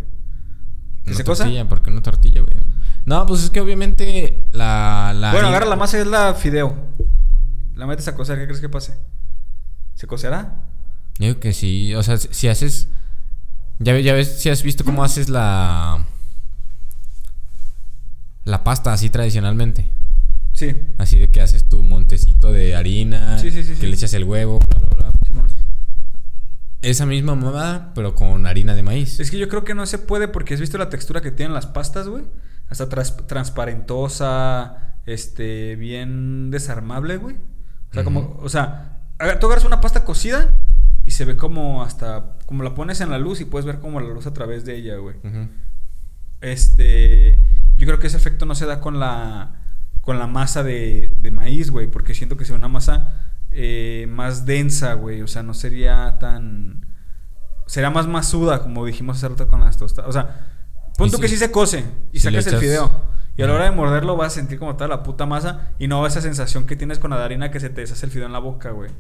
¿Que 1.05 1.11
Una 1.11 1.16
se 1.16 1.25
cosa? 1.25 1.45
tortilla, 1.45 1.66
¿por 1.69 1.83
qué 1.83 1.91
una 1.91 2.03
tortilla, 2.03 2.43
güey? 2.43 2.53
No, 3.07 3.25
pues 3.25 3.43
es 3.45 3.49
que 3.51 3.61
obviamente 3.61 4.47
la... 4.53 5.14
la 5.16 5.33
Bueno, 5.33 5.49
agarra 5.49 5.64
la 5.64 5.77
masa 5.77 5.97
y 5.97 6.01
es 6.03 6.07
la 6.07 6.35
fideo. 6.35 6.77
La 7.75 7.87
metes 7.87 8.07
a 8.09 8.14
cocer, 8.14 8.37
¿qué 8.39 8.45
crees 8.45 8.61
que 8.61 8.69
pase? 8.69 8.99
¿Se 9.95 10.07
cocerá? 10.07 10.62
Yo 11.19 11.29
digo 11.29 11.41
que 11.41 11.55
sí. 11.55 11.95
O 11.95 12.03
sea, 12.03 12.19
si 12.19 12.29
si 12.33 12.49
haces... 12.49 12.89
Ya, 13.79 13.99
ya 13.99 14.12
ves, 14.12 14.41
si 14.41 14.51
has 14.51 14.62
visto 14.62 14.85
cómo 14.85 15.03
haces 15.05 15.29
la... 15.31 16.05
La 18.49 18.64
pasta 18.64 18.94
así 18.94 19.11
tradicionalmente. 19.11 19.90
Sí. 20.55 20.74
Así 20.96 21.18
de 21.18 21.30
que 21.30 21.42
haces 21.42 21.68
tu 21.68 21.82
montecito 21.82 22.51
de 22.51 22.74
harina. 22.74 23.38
Sí, 23.38 23.51
sí, 23.51 23.62
sí, 23.62 23.74
Que 23.74 23.86
le 23.86 23.92
echas 23.92 24.14
el 24.14 24.24
huevo, 24.24 24.59
bla, 24.59 24.78
bla, 24.78 24.88
bla. 24.96 25.12
Esa 26.80 27.05
misma 27.05 27.34
mamada, 27.34 27.92
pero 27.94 28.14
con 28.14 28.46
harina 28.46 28.74
de 28.74 28.82
maíz. 28.82 29.20
Es 29.20 29.30
que 29.30 29.36
yo 29.36 29.51
creo 29.51 29.64
que 29.64 29.74
no 29.74 29.84
se 29.84 29.99
puede 29.99 30.28
porque 30.28 30.55
has 30.55 30.61
visto 30.61 30.78
la 30.78 30.88
textura 30.88 31.20
que 31.20 31.30
tienen 31.30 31.53
las 31.53 31.66
pastas, 31.66 32.09
güey. 32.09 32.24
Hasta 32.70 32.88
transparentosa, 32.88 34.94
este, 35.05 35.76
bien 35.76 36.51
desarmable, 36.51 37.18
güey. 37.18 37.36
O 37.90 37.94
sea, 37.94 38.05
como, 38.05 38.38
o 38.40 38.49
sea, 38.49 39.03
tú 39.40 39.46
agarras 39.46 39.66
una 39.66 39.82
pasta 39.82 40.05
cocida 40.05 40.55
y 41.05 41.11
se 41.11 41.26
ve 41.26 41.36
como 41.36 41.82
hasta, 41.82 42.38
como 42.46 42.62
la 42.62 42.74
pones 42.74 43.03
en 43.03 43.11
la 43.11 43.18
luz 43.18 43.42
y 43.42 43.44
puedes 43.44 43.66
ver 43.66 43.80
como 43.80 44.01
la 44.01 44.09
luz 44.09 44.26
a 44.26 44.32
través 44.32 44.64
de 44.64 44.76
ella, 44.76 44.96
güey. 44.96 45.16
Este, 46.40 47.58
yo 47.79 47.87
creo 47.87 47.99
que 47.99 48.09
ese 48.09 48.16
efecto 48.18 48.45
no 48.45 48.55
se 48.55 48.66
da 48.66 48.81
con 48.81 48.99
la, 49.01 49.62
con 50.03 50.18
la 50.18 50.26
masa 50.26 50.62
de, 50.62 51.16
de 51.20 51.31
maíz, 51.31 51.70
güey, 51.70 51.87
porque 51.87 52.14
siento 52.14 52.37
que 52.37 52.45
sería 52.45 52.59
una 52.59 52.68
masa 52.68 53.31
eh, 53.51 54.07
más 54.11 54.45
densa, 54.45 54.93
güey, 54.95 55.22
o 55.22 55.26
sea, 55.26 55.43
no 55.43 55.55
sería 55.55 56.18
tan, 56.18 56.85
sería 57.66 57.89
más 57.91 58.07
masuda, 58.07 58.62
como 58.62 58.85
dijimos 58.85 59.16
hace 59.16 59.29
rato 59.29 59.49
con 59.49 59.61
las 59.61 59.76
tostadas, 59.79 60.11
o 60.11 60.12
sea, 60.12 60.47
punto 60.97 61.18
que 61.18 61.29
sí 61.29 61.37
se 61.37 61.51
cose 61.51 61.85
y 62.12 62.18
si 62.20 62.24
sacas 62.26 62.47
el 62.49 62.59
fideo. 62.59 63.16
Y 63.37 63.43
a 63.43 63.47
la 63.47 63.55
hora 63.55 63.64
de 63.64 63.70
morderlo 63.70 64.16
vas 64.16 64.33
a 64.33 64.35
sentir 64.35 64.59
como 64.59 64.74
toda 64.74 64.89
la 64.89 65.05
puta 65.05 65.24
masa 65.24 65.70
y 65.79 65.87
no 65.87 66.05
esa 66.07 66.20
sensación 66.20 66.66
que 66.66 66.74
tienes 66.74 66.99
con 66.99 67.11
la 67.12 67.24
harina 67.24 67.53
que 67.53 67.61
se 67.61 67.70
te 67.70 67.83
deshace 67.83 68.05
el 68.07 68.11
fideo 68.11 68.26
en 68.26 68.33
la 68.33 68.41
boca, 68.41 68.70
güey. 68.72 68.91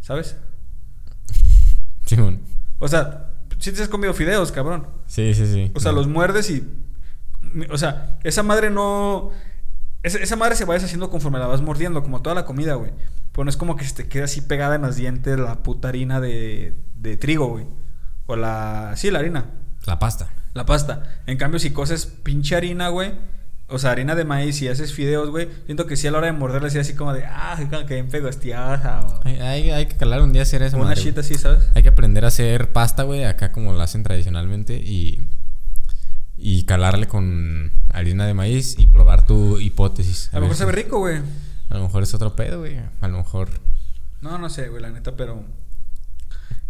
¿Sabes? 0.00 0.36
Simón. 2.04 2.40
O 2.80 2.88
sea, 2.88 3.30
si 3.58 3.72
te 3.72 3.82
has 3.82 3.88
comido 3.88 4.12
fideos, 4.12 4.52
cabrón. 4.52 4.88
Sí, 5.06 5.34
sí, 5.34 5.46
sí. 5.46 5.72
O 5.74 5.80
sea, 5.80 5.92
No. 5.92 5.98
los 5.98 6.08
muerdes 6.08 6.50
y. 6.50 6.64
O 7.70 7.78
sea, 7.78 8.18
esa 8.24 8.42
madre 8.42 8.70
no. 8.70 9.30
Esa, 10.02 10.18
esa 10.18 10.36
madre 10.36 10.54
se 10.54 10.64
va 10.64 10.74
deshaciendo 10.74 11.10
conforme 11.10 11.38
la 11.38 11.46
vas 11.46 11.62
mordiendo, 11.62 12.02
como 12.02 12.22
toda 12.22 12.34
la 12.34 12.44
comida, 12.44 12.74
güey. 12.74 12.92
Pero 13.32 13.44
no 13.44 13.50
es 13.50 13.56
como 13.56 13.76
que 13.76 13.84
se 13.84 13.94
te 13.94 14.08
quede 14.08 14.24
así 14.24 14.40
pegada 14.40 14.76
en 14.76 14.82
los 14.82 14.96
dientes 14.96 15.38
la 15.38 15.62
puta 15.62 15.88
harina 15.88 16.20
de, 16.20 16.76
de 16.94 17.16
trigo, 17.16 17.48
güey. 17.48 17.66
O 18.26 18.36
la. 18.36 18.92
Sí, 18.96 19.10
la 19.10 19.18
harina. 19.18 19.50
La 19.86 19.98
pasta. 19.98 20.28
La 20.54 20.64
pasta. 20.66 21.20
En 21.26 21.36
cambio, 21.36 21.60
si 21.60 21.70
coces 21.72 22.06
pinche 22.06 22.56
harina, 22.56 22.88
güey. 22.88 23.12
O 23.68 23.78
sea, 23.80 23.90
harina 23.90 24.14
de 24.14 24.24
maíz 24.24 24.62
y 24.62 24.68
haces 24.68 24.92
fideos, 24.92 25.30
güey. 25.30 25.48
Siento 25.66 25.86
que 25.86 25.96
sí 25.96 26.06
a 26.06 26.12
la 26.12 26.18
hora 26.18 26.28
de 26.28 26.32
morderla, 26.32 26.70
sí 26.70 26.78
así 26.78 26.94
como 26.94 27.12
de. 27.12 27.24
Ah, 27.26 27.58
que 27.86 27.94
bien 27.94 28.08
pegosteada. 28.08 29.04
Hay, 29.24 29.36
hay, 29.36 29.70
hay 29.70 29.86
que 29.86 29.96
calar 29.96 30.22
un 30.22 30.32
día 30.32 30.42
a 30.42 30.44
hacer 30.44 30.62
eso, 30.62 30.76
una 30.76 30.86
madre, 30.86 31.02
güey. 31.02 31.18
así, 31.18 31.34
¿sabes? 31.34 31.68
Hay 31.74 31.82
que 31.82 31.88
aprender 31.88 32.24
a 32.24 32.28
hacer 32.28 32.72
pasta, 32.72 33.02
güey, 33.02 33.24
acá 33.24 33.50
como 33.50 33.72
la 33.72 33.84
hacen 33.84 34.04
tradicionalmente 34.04 34.76
y 34.76 35.26
y 36.38 36.64
calarle 36.64 37.06
con 37.06 37.72
harina 37.90 38.26
de 38.26 38.34
maíz 38.34 38.78
y 38.78 38.86
probar 38.86 39.26
tu 39.26 39.58
hipótesis. 39.58 40.28
A 40.32 40.36
lo 40.36 40.42
mejor 40.42 40.56
si- 40.56 40.60
sabe 40.60 40.72
rico, 40.72 40.98
güey. 40.98 41.18
A 41.70 41.74
lo 41.76 41.82
mejor 41.84 42.02
es 42.02 42.14
otro 42.14 42.36
pedo, 42.36 42.60
güey. 42.60 42.76
A 43.00 43.08
lo 43.08 43.18
mejor 43.18 43.48
No, 44.20 44.38
no 44.38 44.48
sé, 44.50 44.68
güey, 44.68 44.82
la 44.82 44.90
neta, 44.90 45.16
pero. 45.16 45.44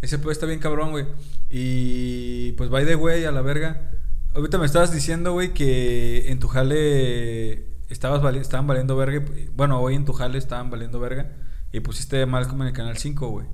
Ese 0.03 0.19
pedo 0.19 0.31
está 0.31 0.47
bien 0.47 0.59
cabrón, 0.61 0.91
güey. 0.91 1.07
Y 1.51 2.53
pues 2.53 2.71
by 2.71 2.85
the 2.85 2.97
way, 2.97 3.25
a 3.25 3.33
la 3.33 3.41
verga. 3.41 3.91
Ahorita 4.35 4.59
me 4.59 4.67
estabas 4.67 4.93
diciendo, 4.93 5.33
güey, 5.33 5.55
que 5.55 6.31
en 6.31 6.39
tu 6.39 6.49
jale 6.49 7.65
estabas 7.89 8.21
vali- 8.23 8.39
estaban 8.41 8.67
valiendo 8.67 8.97
verga. 8.97 9.25
Bueno, 9.55 9.81
hoy 9.81 9.95
en 9.95 10.05
tu 10.05 10.13
jale 10.13 10.39
estaban 10.39 10.71
valiendo 10.71 11.01
verga. 11.01 11.33
Y 11.73 11.81
pusiste 11.81 12.25
Malcolm 12.27 12.63
en 12.63 12.69
el 12.69 12.75
canal 12.75 12.97
5, 12.99 13.29
güey. 13.29 13.47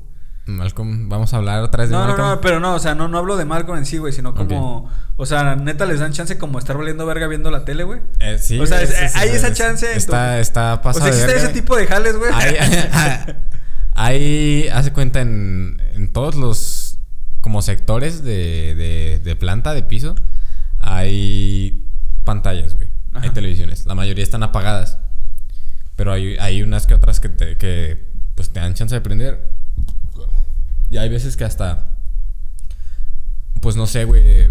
Malcolm, 0.47 1.09
vamos 1.09 1.33
a 1.35 1.37
hablar 1.37 1.63
otra 1.63 1.83
vez 1.83 1.91
de 1.91 1.95
No, 1.97 2.03
no, 2.03 2.09
Malcolm. 2.09 2.29
no, 2.31 2.41
pero 2.41 2.59
no, 2.61 2.75
o 2.75 2.79
sea, 2.81 2.95
no, 2.97 3.07
no 3.09 3.19
hablo 3.19 3.37
de 3.37 3.45
Malcolm 3.45 3.79
en 3.79 3.87
sí, 3.87 3.99
güey, 3.99 4.13
sino 4.13 4.35
como. 4.35 4.91
O 5.17 5.27
sea, 5.27 5.55
neta 5.57 5.87
les 5.87 6.01
dan 6.01 6.13
chance 6.13 6.37
como 6.39 6.59
estar 6.59 6.77
valiendo 6.77 7.07
verga 7.07 7.29
viendo 7.29 7.51
la 7.51 7.65
tele, 7.65 7.85
güey. 7.85 8.01
Eh, 8.19 8.39
sí, 8.41 8.59
O 8.59 8.67
sea, 8.67 8.83
es- 8.83 9.15
hay 9.15 9.29
es- 9.29 9.37
esa 9.37 9.53
chance 9.53 9.95
Está, 9.95 10.41
está 10.41 10.75
O 10.75 10.83
pasado 10.83 11.05
sea, 11.07 11.15
existe 11.15 11.37
ese 11.37 11.49
tipo 11.53 11.77
de 11.77 11.87
jales, 11.87 12.17
güey. 12.17 12.31
Hay, 12.35 12.57
Hay, 13.95 14.69
hace 14.69 14.93
cuenta, 14.93 15.21
en, 15.21 15.81
en 15.95 16.13
todos 16.13 16.35
los 16.35 16.99
como 17.41 17.61
sectores 17.61 18.25
de, 18.25 18.75
de, 18.75 19.21
de 19.23 19.37
planta, 19.37 19.75
de 19.75 19.83
piso, 19.83 20.15
hay 20.81 21.87
pantallas, 22.25 22.75
güey. 22.75 22.89
Hay 23.13 23.31
televisiones. 23.31 23.85
La 23.87 23.95
mayoría 23.95 24.23
están 24.25 24.43
apagadas. 24.43 24.99
Pero 25.97 26.13
hay, 26.13 26.37
hay 26.39 26.63
unas 26.63 26.87
que 26.87 26.95
otras 26.95 27.21
que 27.21 27.29
te, 27.29 27.57
que, 27.59 28.09
pues, 28.35 28.51
te 28.51 28.61
dan 28.61 28.73
chance 28.75 28.95
de 28.95 29.01
prender. 29.03 29.53
Y 30.93 30.99
hay 30.99 31.09
veces 31.09 31.39
que 31.39 31.45
hasta, 31.45 31.87
pues 33.63 33.77
no 33.77 33.87
sé, 33.87 34.05
güey, 34.05 34.47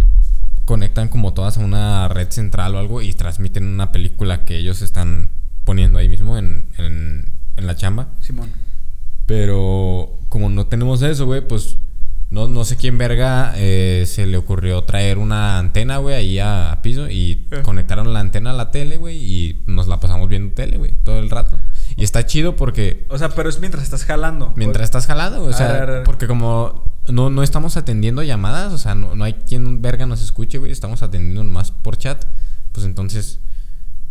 conectan 0.66 1.08
como 1.08 1.36
todas 1.36 1.60
a 1.60 1.60
una 1.60 2.08
red 2.08 2.32
central 2.32 2.74
o 2.74 2.80
algo 2.80 3.04
y 3.04 3.14
transmiten 3.14 3.68
una 3.68 3.92
película 3.92 4.44
que 4.44 4.58
ellos 4.58 4.82
están 4.82 5.30
poniendo 5.66 6.00
ahí 6.00 6.10
mismo 6.10 6.39
en, 6.39 6.66
en, 6.80 7.32
en 7.58 7.68
la 7.68 7.76
chamba. 7.76 8.08
Simón. 8.22 8.50
Pero 9.28 10.18
como 10.30 10.50
no 10.50 10.66
tenemos 10.66 11.04
eso, 11.04 11.28
güey, 11.28 11.48
pues 11.48 11.78
no, 12.32 12.48
no 12.48 12.64
sé 12.66 12.78
quién 12.78 12.98
verga 12.98 13.54
eh, 13.58 14.06
se 14.08 14.26
le 14.26 14.38
ocurrió 14.38 14.84
traer 14.86 15.18
una 15.20 15.60
antena, 15.60 15.98
güey, 15.98 16.16
ahí 16.16 16.40
a, 16.40 16.72
a 16.72 16.82
piso 16.82 17.10
y 17.10 17.46
Eh. 17.52 17.62
conectaron 17.62 18.12
la 18.14 18.22
antena 18.22 18.50
a 18.52 18.54
la 18.54 18.72
tele, 18.72 18.98
güey, 18.98 19.18
y 19.18 19.62
nos 19.68 19.88
la 19.88 20.00
pasamos 20.00 20.28
viendo 20.30 20.54
tele, 20.56 20.78
güey, 20.78 20.94
todo 21.04 21.20
el 21.20 21.30
rato. 21.30 21.60
Y 21.98 22.04
está 22.06 22.26
chido 22.26 22.56
porque 22.56 23.06
O 23.10 23.18
sea, 23.18 23.30
pero 23.30 23.50
es 23.50 23.60
mientras 23.60 23.84
estás 23.84 24.06
jalando. 24.06 24.54
mientras 24.56 24.86
estás 24.86 25.06
jalado, 25.08 25.44
o 25.44 25.54
sea, 25.54 26.04
porque 26.06 26.26
como 26.26 26.86
no, 27.10 27.30
no 27.30 27.44
estamos 27.44 27.76
atendiendo 27.78 28.24
llamadas, 28.24 28.72
o 28.72 28.78
sea, 28.78 28.96
no, 28.96 29.14
no 29.16 29.24
hay 29.26 29.34
quien 29.34 29.82
verga 29.82 30.06
nos 30.06 30.22
escuche, 30.24 30.58
güey, 30.58 30.72
estamos 30.72 31.04
atendiendo 31.04 31.44
nomás 31.44 31.72
por 31.72 31.98
chat, 31.98 32.24
pues 32.72 32.86
entonces, 32.86 33.42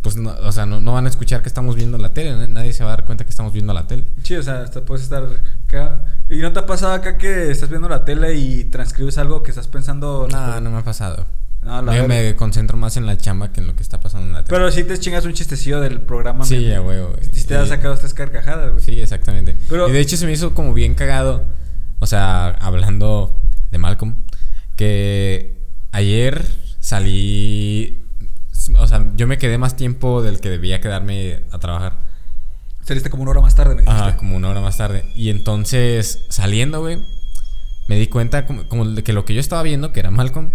pues, 0.01 0.15
no, 0.17 0.31
o 0.31 0.51
sea, 0.51 0.65
no, 0.65 0.81
no 0.81 0.93
van 0.93 1.05
a 1.05 1.09
escuchar 1.09 1.41
que 1.41 1.47
estamos 1.47 1.75
viendo 1.75 1.97
la 1.97 2.13
tele, 2.13 2.31
¿no? 2.35 2.47
nadie 2.47 2.73
se 2.73 2.83
va 2.83 2.91
a 2.93 2.95
dar 2.97 3.05
cuenta 3.05 3.23
que 3.23 3.29
estamos 3.29 3.53
viendo 3.53 3.73
la 3.73 3.87
tele. 3.87 4.05
Sí, 4.23 4.35
o 4.35 4.43
sea, 4.43 4.61
hasta 4.61 4.81
puedes 4.83 5.03
estar 5.03 5.23
acá. 5.67 6.05
¿Y 6.29 6.37
no 6.37 6.51
te 6.53 6.59
ha 6.59 6.65
pasado 6.65 6.93
acá 6.93 7.17
que 7.17 7.51
estás 7.51 7.69
viendo 7.69 7.87
la 7.89 8.03
tele 8.05 8.33
y 8.35 8.63
transcribes 8.65 9.17
algo 9.17 9.43
que 9.43 9.51
estás 9.51 9.67
pensando? 9.67 10.27
No, 10.31 10.61
no 10.61 10.71
me 10.71 10.77
ha 10.77 10.83
pasado. 10.83 11.25
No, 11.61 11.79
la 11.83 11.95
Yo 11.95 12.07
verga. 12.07 12.23
me 12.31 12.35
concentro 12.35 12.75
más 12.75 12.97
en 12.97 13.05
la 13.05 13.17
chamba 13.17 13.51
que 13.51 13.61
en 13.61 13.67
lo 13.67 13.75
que 13.75 13.83
está 13.83 13.99
pasando 13.99 14.25
en 14.25 14.33
la 14.33 14.43
tele. 14.43 14.49
Pero 14.57 14.71
sí 14.71 14.83
te 14.83 14.97
chingas 14.99 15.23
un 15.25 15.33
chistecillo 15.33 15.79
del 15.79 16.01
programa. 16.01 16.43
sí, 16.43 16.57
men. 16.57 16.73
a 16.77 16.81
huevo, 16.81 17.09
güey. 17.15 17.29
Si 17.31 17.43
te 17.45 17.55
has 17.55 17.69
sacado 17.69 17.93
estas 17.93 18.15
carcajadas, 18.15 18.71
güey. 18.71 18.83
Sí, 18.83 18.99
exactamente. 18.99 19.55
Pero- 19.69 19.87
y 19.87 19.91
de 19.91 19.99
hecho 19.99 20.17
se 20.17 20.25
me 20.25 20.31
hizo 20.31 20.55
como 20.55 20.73
bien 20.73 20.95
cagado. 20.95 21.43
O 21.99 22.07
sea, 22.07 22.47
hablando 22.59 23.39
de 23.69 23.77
Malcolm, 23.77 24.15
que 24.75 25.55
ayer 25.91 26.43
salí. 26.79 27.97
O 28.77 28.87
sea, 28.87 29.11
yo 29.15 29.27
me 29.27 29.37
quedé 29.37 29.57
más 29.57 29.75
tiempo 29.75 30.21
del 30.21 30.39
que 30.39 30.49
debía 30.49 30.81
quedarme 30.81 31.41
a 31.51 31.59
trabajar. 31.59 31.93
Saliste 32.83 33.09
como 33.09 33.23
una 33.23 33.31
hora 33.31 33.41
más 33.41 33.55
tarde, 33.55 33.75
me 33.75 33.81
dijiste. 33.81 34.01
Ajá, 34.01 34.17
como 34.17 34.35
una 34.35 34.49
hora 34.49 34.61
más 34.61 34.77
tarde. 34.77 35.05
Y 35.15 35.29
entonces, 35.29 36.25
saliendo, 36.29 36.81
güey, 36.81 36.99
me 37.87 37.97
di 37.97 38.07
cuenta 38.07 38.45
como, 38.45 38.67
como 38.67 38.85
de 38.85 39.03
que 39.03 39.13
lo 39.13 39.25
que 39.25 39.33
yo 39.33 39.39
estaba 39.39 39.63
viendo, 39.63 39.93
que 39.93 39.99
era 39.99 40.11
Malcolm, 40.11 40.51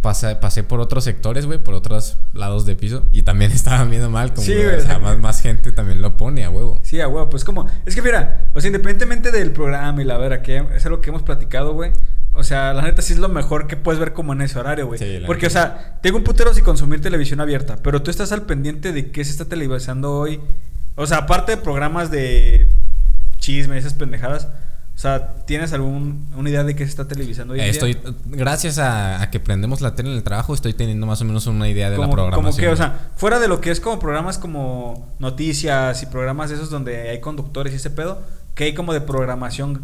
pasé, 0.00 0.36
pasé 0.36 0.62
por 0.62 0.80
otros 0.80 1.04
sectores, 1.04 1.46
güey, 1.46 1.58
por 1.58 1.74
otros 1.74 2.18
lados 2.32 2.64
de 2.64 2.76
piso. 2.76 3.06
Y 3.12 3.22
también 3.22 3.50
estaban 3.52 3.90
viendo 3.90 4.08
Malcolm, 4.08 4.46
Sí, 4.46 4.54
güey. 4.54 4.76
O 4.76 4.80
sea, 4.80 4.98
más, 4.98 5.18
más 5.18 5.40
gente 5.40 5.72
también 5.72 6.00
lo 6.00 6.16
pone 6.16 6.44
a 6.44 6.50
huevo. 6.50 6.80
Sí, 6.82 7.00
a 7.00 7.08
huevo, 7.08 7.28
pues 7.28 7.44
como, 7.44 7.66
es 7.84 7.94
que 7.94 8.02
mira, 8.02 8.50
o 8.54 8.60
sea, 8.60 8.68
independientemente 8.68 9.32
del 9.32 9.52
programa 9.52 10.00
y 10.00 10.04
la 10.04 10.16
vera, 10.16 10.42
que 10.42 10.64
es 10.74 10.86
algo 10.86 11.00
que 11.00 11.10
hemos 11.10 11.22
platicado, 11.22 11.72
güey. 11.72 11.92
O 12.36 12.44
sea, 12.44 12.72
la 12.74 12.82
neta 12.82 13.02
sí 13.02 13.12
es 13.12 13.18
lo 13.18 13.28
mejor 13.28 13.66
que 13.66 13.76
puedes 13.76 13.98
ver 13.98 14.12
como 14.12 14.32
en 14.32 14.42
ese 14.42 14.58
horario, 14.58 14.86
güey. 14.86 14.98
Sí, 14.98 15.18
la 15.20 15.26
Porque, 15.26 15.46
o 15.46 15.50
sea, 15.50 15.98
tengo 16.02 16.18
un 16.18 16.24
putero 16.24 16.52
si 16.54 16.62
consumir 16.62 17.00
televisión 17.00 17.40
abierta, 17.40 17.76
pero 17.82 18.02
tú 18.02 18.10
estás 18.10 18.32
al 18.32 18.42
pendiente 18.42 18.92
de 18.92 19.10
qué 19.10 19.24
se 19.24 19.30
está 19.30 19.46
televisando 19.46 20.12
hoy. 20.12 20.40
O 20.94 21.06
sea, 21.06 21.18
aparte 21.18 21.52
de 21.52 21.58
programas 21.58 22.10
de 22.10 22.68
chisme, 23.38 23.76
esas 23.78 23.94
pendejadas. 23.94 24.48
O 24.94 24.98
sea, 24.98 25.34
¿tienes 25.44 25.74
alguna 25.74 26.48
idea 26.48 26.64
de 26.64 26.74
qué 26.74 26.84
se 26.84 26.88
está 26.90 27.06
televisando 27.06 27.52
hoy 27.52 27.60
en 27.60 27.66
Eh, 27.66 27.72
día? 27.72 27.80
Estoy, 27.90 27.98
gracias 28.24 28.78
a, 28.78 29.20
a 29.20 29.30
que 29.30 29.40
prendemos 29.40 29.82
la 29.82 29.94
tele 29.94 30.08
en 30.10 30.16
el 30.16 30.22
trabajo, 30.22 30.54
estoy 30.54 30.72
teniendo 30.72 31.06
más 31.06 31.20
o 31.20 31.26
menos 31.26 31.46
una 31.46 31.68
idea 31.68 31.90
de 31.90 31.98
la 31.98 32.04
como, 32.04 32.12
programación. 32.14 32.44
como 32.52 32.56
que, 32.56 32.68
o 32.68 32.76
sea, 32.76 33.10
fuera 33.14 33.38
de 33.38 33.46
lo 33.46 33.60
que 33.60 33.70
es 33.70 33.80
como 33.80 33.98
programas 33.98 34.38
como 34.38 35.14
noticias 35.18 36.02
y 36.02 36.06
programas 36.06 36.50
esos 36.50 36.70
donde 36.70 37.10
hay 37.10 37.20
conductores 37.20 37.74
y 37.74 37.76
ese 37.76 37.90
pedo, 37.90 38.22
que 38.54 38.64
hay 38.64 38.74
como 38.74 38.94
de 38.94 39.02
programación, 39.02 39.82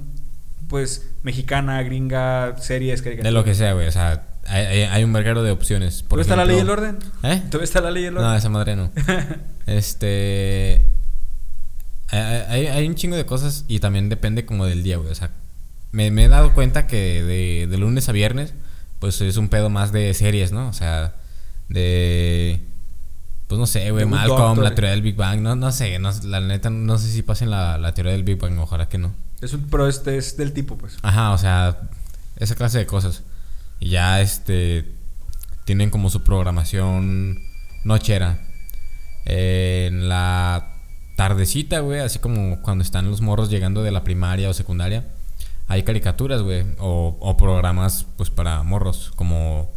pues, 0.68 1.10
mexicana, 1.22 1.82
gringa, 1.82 2.56
series, 2.58 3.02
de 3.04 3.30
lo 3.30 3.44
que 3.44 3.54
sea, 3.54 3.72
güey. 3.74 3.86
O 3.88 3.92
sea, 3.92 4.24
hay, 4.46 5.04
un 5.04 5.12
verguero 5.12 5.42
de 5.42 5.50
opciones. 5.50 6.02
Por 6.02 6.22
¿Todavía 6.22 6.22
está 6.22 6.36
la 6.36 6.44
ley 6.44 6.56
y 6.56 6.60
el 6.60 6.66
ejemplo- 6.68 6.82
orden? 6.82 6.98
¿Eh? 7.22 7.42
¿Todavía 7.50 7.64
está 7.64 7.80
la 7.80 7.90
ley 7.90 8.02
y 8.04 8.06
el 8.06 8.14
No, 8.14 8.20
orden? 8.20 8.36
esa 8.36 8.48
madre 8.48 8.76
no. 8.76 8.90
este. 9.66 10.84
Hay, 12.10 12.66
hay- 12.66 12.86
un 12.88 12.94
chingo 12.94 13.16
de 13.16 13.24
cosas 13.24 13.64
y 13.68 13.78
también 13.80 14.08
depende 14.08 14.44
como 14.44 14.66
del 14.66 14.82
día, 14.82 14.98
güey. 14.98 15.10
O 15.10 15.14
sea, 15.14 15.30
me, 15.92 16.10
me 16.10 16.24
he 16.24 16.28
dado 16.28 16.52
cuenta 16.54 16.86
que 16.86 17.22
de, 17.22 17.66
de 17.70 17.78
lunes 17.78 18.08
a 18.08 18.12
viernes, 18.12 18.52
pues 18.98 19.20
es 19.20 19.36
un 19.36 19.48
pedo 19.48 19.70
más 19.70 19.92
de 19.92 20.12
series, 20.14 20.52
¿no? 20.52 20.68
O 20.68 20.72
sea, 20.72 21.14
de. 21.68 22.60
Pues 23.48 23.58
no 23.58 23.66
sé, 23.66 23.90
güey, 23.90 24.06
Malcolm, 24.06 24.38
Doctor. 24.56 24.64
la 24.64 24.74
teoría 24.74 24.90
del 24.92 25.02
Big 25.02 25.14
Bang, 25.16 25.40
no, 25.40 25.54
no 25.54 25.72
sé, 25.72 25.98
no, 25.98 26.10
la 26.24 26.40
neta 26.40 26.70
no 26.70 26.96
sé 26.96 27.08
si 27.08 27.20
pasen 27.22 27.50
la, 27.50 27.76
la 27.76 27.92
teoría 27.92 28.12
del 28.12 28.24
Big 28.24 28.38
Bang, 28.38 28.58
ojalá 28.58 28.88
que 28.88 28.96
no. 28.96 29.12
Es 29.43 29.53
un, 29.53 29.62
pero 29.62 29.88
este 29.88 30.16
es 30.16 30.36
del 30.36 30.53
tipo, 30.53 30.78
pues. 30.78 30.97
Ajá, 31.03 31.32
o 31.32 31.38
sea, 31.38 31.80
esa 32.36 32.55
clase 32.55 32.78
de 32.78 32.86
cosas. 32.86 33.24
Y 33.80 33.90
ya, 33.90 34.20
este, 34.20 34.95
tienen 35.64 35.90
como 35.90 36.11
su 36.11 36.22
programación 36.22 37.38
nochera. 37.84 38.38
Eh, 39.26 39.88
en 39.90 40.09
la 40.09 40.76
tardecita, 41.16 41.80
güey, 41.80 42.01
así 42.01 42.20
como 42.20 42.62
cuando 42.62 42.82
están 42.82 43.11
los 43.11 43.20
morros 43.20 43.51
llegando 43.51 43.82
de 43.82 43.90
la 43.90 44.05
primaria 44.05 44.49
o 44.49 44.55
secundaria, 44.55 45.09
hay 45.68 45.82
caricaturas, 45.82 46.43
güey, 46.43 46.64
o, 46.78 47.16
o 47.20 47.36
programas, 47.36 48.07
pues, 48.16 48.30
para 48.30 48.62
morros, 48.62 49.12
como 49.16 49.70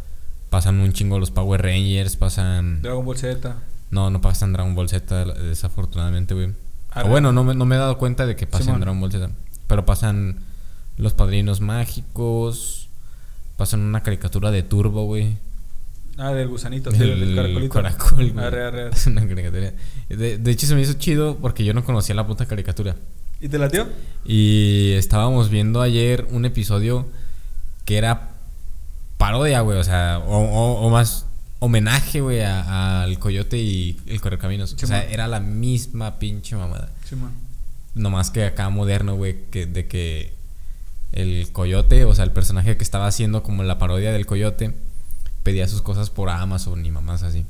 pasan 0.49 0.79
un 0.79 0.93
chingo 0.93 1.19
los 1.19 1.31
Power 1.31 1.61
Rangers, 1.61 2.15
pasan... 2.15 2.81
Dragon 2.81 3.03
Ball 3.03 3.17
Z. 3.17 3.55
No, 3.89 4.09
no 4.09 4.21
pasan 4.21 4.53
Dragon 4.53 4.75
Ball 4.75 4.89
Z, 4.89 5.25
desafortunadamente, 5.25 6.33
güey. 6.33 6.53
Bueno, 7.07 7.31
no 7.31 7.43
me, 7.43 7.55
no 7.55 7.65
me 7.65 7.75
he 7.75 7.79
dado 7.79 7.97
cuenta 7.97 8.25
de 8.25 8.35
que 8.35 8.47
pasen 8.47 8.67
Simón. 8.67 8.81
Dragon 8.81 8.99
Ball 9.01 9.11
Z. 9.11 9.29
Pero 9.67 9.85
pasan 9.85 10.39
Los 10.97 11.13
Padrinos 11.13 11.61
Mágicos. 11.61 12.89
Pasan 13.57 13.81
una 13.81 14.03
caricatura 14.03 14.51
de 14.51 14.63
Turbo, 14.63 15.05
güey. 15.05 15.37
Ah, 16.17 16.31
del 16.31 16.47
gusanito, 16.47 16.91
sí, 16.91 16.97
del 16.97 17.23
El 17.23 17.35
caracolito. 17.35 17.73
caracol, 17.73 18.31
güey. 18.31 18.45
Arre, 18.45 18.65
arre, 18.65 18.81
arre. 18.83 18.89
Es 18.95 19.07
una 19.07 19.27
caricatura. 19.27 19.73
De, 20.09 20.37
de 20.37 20.51
hecho, 20.51 20.67
se 20.67 20.75
me 20.75 20.81
hizo 20.81 20.93
chido 20.93 21.37
porque 21.37 21.63
yo 21.65 21.73
no 21.73 21.83
conocía 21.83 22.15
la 22.15 22.25
puta 22.27 22.45
caricatura. 22.45 22.95
¿Y 23.41 23.49
te 23.49 23.57
latió? 23.57 23.87
Y 24.23 24.91
estábamos 24.93 25.49
viendo 25.49 25.81
ayer 25.81 26.25
un 26.31 26.45
episodio 26.45 27.07
que 27.83 27.97
era 27.97 28.29
parodia, 29.17 29.61
güey. 29.61 29.77
O 29.77 29.83
sea, 29.83 30.19
o, 30.25 30.37
o- 30.37 30.85
o 30.85 30.89
más 30.89 31.25
homenaje, 31.59 32.21
güey, 32.21 32.41
a- 32.41 33.03
al 33.03 33.19
coyote 33.19 33.57
y 33.57 33.99
el 34.07 34.21
correcaminos. 34.21 34.73
o 34.81 34.87
sea, 34.87 35.03
era 35.03 35.27
la 35.27 35.39
misma 35.41 36.17
pinche 36.19 36.55
mamada. 36.55 36.91
Man. 37.19 37.31
Nomás 37.95 38.29
que 38.29 38.45
acá 38.45 38.69
moderno, 38.69 39.15
güey, 39.15 39.45
que, 39.49 39.65
de 39.65 39.87
que 39.87 40.33
el 41.11 41.49
coyote, 41.51 42.05
o 42.05 42.13
sea, 42.13 42.25
el 42.25 42.31
personaje 42.31 42.77
que 42.77 42.83
estaba 42.83 43.07
haciendo 43.07 43.41
como 43.41 43.63
la 43.63 43.77
parodia 43.79 44.11
del 44.11 44.25
coyote, 44.25 44.73
pedía 45.43 45.67
sus 45.67 45.81
cosas 45.81 46.09
por 46.09 46.29
Amazon 46.29 46.85
y 46.85 46.91
mamás 46.91 47.23
así. 47.23 47.45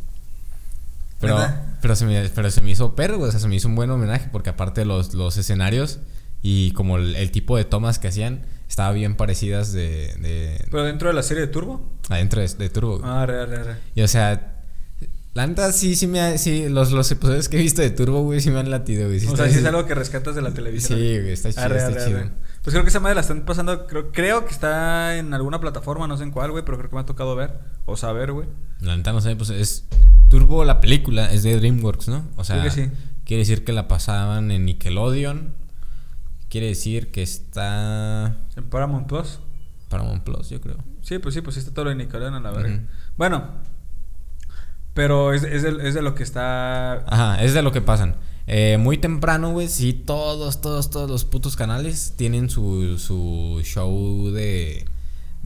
Pero, 1.20 1.40
pero, 1.82 1.96
se 1.96 2.06
me, 2.06 2.30
pero 2.30 2.52
se 2.52 2.62
me 2.62 2.72
hizo 2.72 2.96
perro, 2.96 3.18
güey, 3.18 3.30
o 3.30 3.32
sea, 3.32 3.40
se 3.40 3.48
me 3.48 3.56
hizo 3.56 3.68
un 3.68 3.76
buen 3.76 3.90
homenaje 3.90 4.30
porque 4.32 4.50
aparte 4.50 4.86
los, 4.86 5.14
los 5.14 5.38
escenarios 5.38 6.00
y 6.44 6.72
como 6.72 6.98
el, 6.98 7.16
el 7.16 7.32
tipo 7.32 7.58
de 7.58 7.66
tomas 7.66 7.98
que 7.98 8.10
hacían 8.10 8.46
estaba 8.70 8.92
bien 8.92 9.16
parecidas 9.16 9.72
de, 9.72 10.14
de 10.20 10.66
¿Pero 10.70 10.84
dentro 10.84 11.08
de 11.08 11.14
la 11.16 11.24
serie 11.24 11.42
de 11.42 11.48
Turbo? 11.48 11.82
adentro 12.10 12.42
de, 12.42 12.48
de 12.48 12.70
Turbo. 12.70 13.02
Ah, 13.04 13.22
arre, 13.22 13.42
arre, 13.42 13.58
arre. 13.60 13.76
Y 13.96 14.02
o 14.02 14.08
sea, 14.08 14.55
la 15.36 15.46
neta 15.46 15.72
sí, 15.74 15.96
sí 15.96 16.08
me 16.08 16.22
ha, 16.22 16.38
sí, 16.38 16.70
los, 16.70 16.92
los 16.94 17.12
episodios 17.12 17.50
que 17.50 17.58
he 17.58 17.62
visto 17.62 17.82
de 17.82 17.92
Turbo, 17.92 18.24
güey, 18.24 18.40
sí 18.42 18.50
me 18.50 18.60
han 18.60 18.72
latido, 18.72 19.08
güey. 19.08 19.20
sí 19.20 19.28
o 19.28 19.36
sea, 19.36 19.50
sí 19.50 19.60
es 19.60 19.66
algo 19.66 19.86
que 19.86 19.94
rescatas 19.94 20.34
de 20.34 20.42
la 20.42 20.52
televisión. 20.54 20.98
Sí, 20.98 21.20
güey, 21.20 21.32
está 21.34 21.52
chido, 21.52 21.64
Arre, 21.66 21.78
está 21.78 21.88
arre, 21.92 22.06
chido. 22.06 22.20
arre. 22.20 22.32
Pues 22.64 22.74
creo 22.74 22.84
que 22.84 22.90
esa 22.90 23.00
madre 23.02 23.16
la 23.16 23.22
están 23.22 23.44
pasando, 23.46 23.86
creo, 23.86 24.12
creo 24.12 24.46
que 24.46 24.52
está 24.52 25.18
en 25.18 25.34
alguna 25.34 25.60
plataforma, 25.60 26.08
no 26.08 26.18
sé 26.18 26.24
en 26.24 26.32
cuál, 26.32 26.52
güey, 26.52 26.64
pero 26.66 26.78
creo 26.78 26.90
que 26.90 26.96
me 26.96 27.02
ha 27.02 27.06
tocado 27.06 27.36
ver 27.36 27.60
o 27.86 27.98
saber, 27.98 28.32
güey. 28.32 28.48
La 28.80 28.96
neta 28.96 29.12
no 29.12 29.20
sé, 29.22 29.36
pues 29.36 29.50
es 29.50 29.86
Turbo 30.30 30.64
la 30.64 30.80
película, 30.80 31.32
es 31.32 31.44
de 31.44 31.60
DreamWorks, 31.60 32.08
¿no? 32.08 32.24
O 32.38 32.44
sea, 32.46 32.62
Creo 32.62 32.74
que 32.74 32.86
sí. 32.86 32.92
quiere 33.26 33.42
decir 33.42 33.64
que 33.66 33.74
la 33.74 33.88
pasaban 33.88 34.50
en 34.52 34.66
Nickelodeon. 34.66 35.54
Quiere 36.50 36.68
decir 36.68 37.12
que 37.12 37.22
está 37.22 38.38
En 38.56 38.64
Paramount 38.70 39.08
Plus. 39.08 39.40
Paramount 39.90 40.24
Plus, 40.24 40.50
yo 40.50 40.62
creo. 40.62 40.78
Sí, 41.02 41.20
pues 41.20 41.36
sí, 41.36 41.42
pues 41.42 41.56
sí 41.56 41.60
está 41.60 41.74
todo 41.74 41.86
lo 41.86 41.90
de 41.90 41.98
Nickelodeon 41.98 42.36
a 42.36 42.40
la 42.40 42.52
verga. 42.52 42.76
Ujú. 42.78 42.86
Bueno, 43.18 43.50
pero 44.96 45.32
es, 45.34 45.44
es, 45.44 45.62
de, 45.62 45.88
es 45.88 45.94
de 45.94 46.02
lo 46.02 46.16
que 46.16 46.24
está... 46.24 47.04
Ajá, 47.06 47.44
es 47.44 47.54
de 47.54 47.62
lo 47.62 47.72
que 47.72 47.82
pasan. 47.82 48.16
Eh, 48.48 48.78
muy 48.80 48.98
temprano, 48.98 49.52
güey, 49.52 49.68
sí, 49.68 49.94
todos, 49.94 50.62
todos, 50.62 50.90
todos 50.90 51.10
los 51.10 51.26
putos 51.26 51.56
canales 51.56 52.14
tienen 52.16 52.50
su, 52.50 52.98
su 52.98 53.62
show 53.64 54.32
de... 54.32 54.86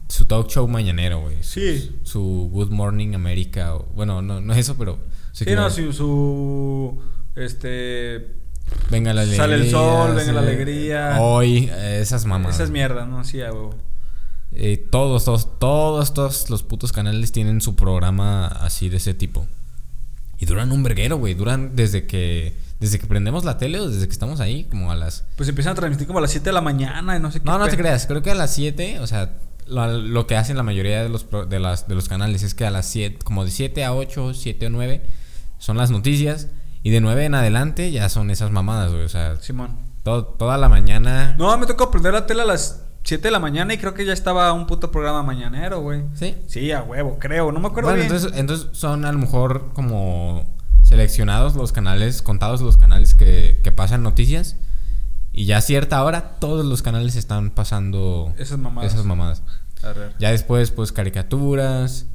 Su 0.08 0.24
talk 0.24 0.48
show 0.48 0.66
mañanero, 0.66 1.20
güey. 1.20 1.36
Sí. 1.42 1.96
Su 2.02 2.48
Good 2.52 2.70
Morning 2.70 3.14
America. 3.14 3.74
o- 3.76 3.86
bueno, 3.94 4.22
no, 4.22 4.40
no 4.40 4.52
es 4.54 4.58
eso, 4.60 4.76
pero... 4.78 4.98
Sí, 5.32 5.44
no, 5.54 5.68
su, 5.70 5.92
su... 5.92 7.00
Este... 7.36 8.34
Venga 8.90 9.12
la 9.12 9.22
alegría. 9.22 9.42
Sale 9.44 9.54
el 9.56 9.70
sol, 9.70 10.14
venga 10.14 10.32
la 10.32 10.40
alegría. 10.40 11.16
Hoy, 11.20 11.70
esas 11.76 12.24
mamás. 12.24 12.54
Esas 12.54 12.70
mierdas, 12.70 13.08
¿no? 13.08 13.24
Sí, 13.24 13.40
a 13.40 13.52
huevo. 13.52 13.74
Eh, 14.52 14.88
todos, 14.90 15.24
todos, 15.24 15.58
todos, 15.58 16.14
todos 16.14 16.50
los 16.50 16.62
putos 16.62 16.92
canales 16.92 17.32
tienen 17.32 17.60
su 17.60 17.76
programa 17.76 18.46
así 18.46 18.88
de 18.88 18.96
ese 18.96 19.14
tipo. 19.14 19.46
Y 20.38 20.46
duran 20.46 20.72
un 20.72 20.82
verguero, 20.82 21.18
güey. 21.18 21.34
Duran 21.34 21.76
desde 21.76 22.06
que 22.06 22.56
desde 22.80 22.98
que 22.98 23.06
prendemos 23.06 23.44
la 23.44 23.58
tele 23.58 23.78
o 23.78 23.88
desde 23.88 24.06
que 24.06 24.12
estamos 24.12 24.40
ahí, 24.40 24.64
como 24.64 24.90
a 24.90 24.96
las... 24.96 25.26
Pues 25.36 25.48
empiezan 25.50 25.72
a 25.72 25.74
transmitir 25.74 26.06
como 26.06 26.18
a 26.18 26.22
las 26.22 26.30
7 26.30 26.46
de 26.46 26.52
la 26.52 26.62
mañana 26.62 27.14
y 27.14 27.20
no 27.20 27.30
sé 27.30 27.40
qué. 27.40 27.44
No, 27.44 27.58
no 27.58 27.68
te 27.68 27.76
creas. 27.76 28.06
Creo 28.06 28.22
que 28.22 28.30
a 28.30 28.34
las 28.34 28.54
7, 28.54 29.00
o 29.00 29.06
sea, 29.06 29.34
lo, 29.66 29.86
lo, 29.98 30.26
que 30.26 30.36
hacen 30.36 30.56
la 30.56 30.62
mayoría 30.62 31.02
de 31.02 31.10
los, 31.10 31.26
de, 31.48 31.60
las, 31.60 31.86
de 31.88 31.94
los 31.94 32.08
canales 32.08 32.42
es 32.42 32.54
que 32.54 32.64
a 32.64 32.70
las 32.70 32.86
7, 32.86 33.18
como 33.22 33.44
de 33.44 33.50
7 33.50 33.84
a 33.84 33.92
8, 33.92 34.32
7 34.32 34.66
o 34.66 34.70
9, 34.70 35.02
son 35.58 35.76
las 35.76 35.90
noticias. 35.90 36.48
Y 36.82 36.88
de 36.88 37.02
9 37.02 37.26
en 37.26 37.34
adelante 37.34 37.92
ya 37.92 38.08
son 38.08 38.30
esas 38.30 38.50
mamadas, 38.50 38.92
güey. 38.92 39.04
O 39.04 39.10
sea, 39.10 39.36
Simón. 39.42 39.76
Todo, 40.02 40.24
toda 40.24 40.56
la 40.56 40.70
mañana. 40.70 41.36
No, 41.38 41.56
me 41.58 41.66
tocó 41.66 41.90
prender 41.90 42.14
la 42.14 42.26
tele 42.26 42.40
a 42.40 42.46
las 42.46 42.82
7 43.04 43.22
de 43.22 43.30
la 43.30 43.38
mañana 43.38 43.74
y 43.74 43.78
creo 43.78 43.94
que 43.94 44.04
ya 44.04 44.12
estaba 44.12 44.52
un 44.52 44.66
puto 44.66 44.90
programa 44.90 45.22
mañanero, 45.22 45.80
güey. 45.80 46.04
¿Sí? 46.14 46.36
Sí, 46.46 46.70
a 46.72 46.82
huevo, 46.82 47.18
creo. 47.18 47.52
No 47.52 47.60
me 47.60 47.68
acuerdo 47.68 47.90
bueno, 47.90 48.02
bien. 48.02 48.12
Entonces, 48.14 48.38
entonces 48.38 48.68
son 48.72 49.04
a 49.04 49.12
lo 49.12 49.18
mejor 49.18 49.72
como 49.72 50.56
seleccionados 50.82 51.54
los 51.54 51.72
canales, 51.72 52.22
contados 52.22 52.60
los 52.60 52.76
canales 52.76 53.14
que, 53.14 53.60
que 53.62 53.72
pasan 53.72 54.02
noticias. 54.02 54.56
Y 55.32 55.44
ya 55.46 55.58
a 55.58 55.60
cierta 55.60 56.02
hora 56.02 56.38
todos 56.40 56.66
los 56.66 56.82
canales 56.82 57.16
están 57.16 57.50
pasando 57.50 58.34
esas 58.38 58.58
mamadas. 58.58 58.92
Esas 58.92 59.06
mamadas. 59.06 59.42
Ya 60.18 60.30
después, 60.30 60.70
pues, 60.70 60.92
caricaturas. 60.92 62.06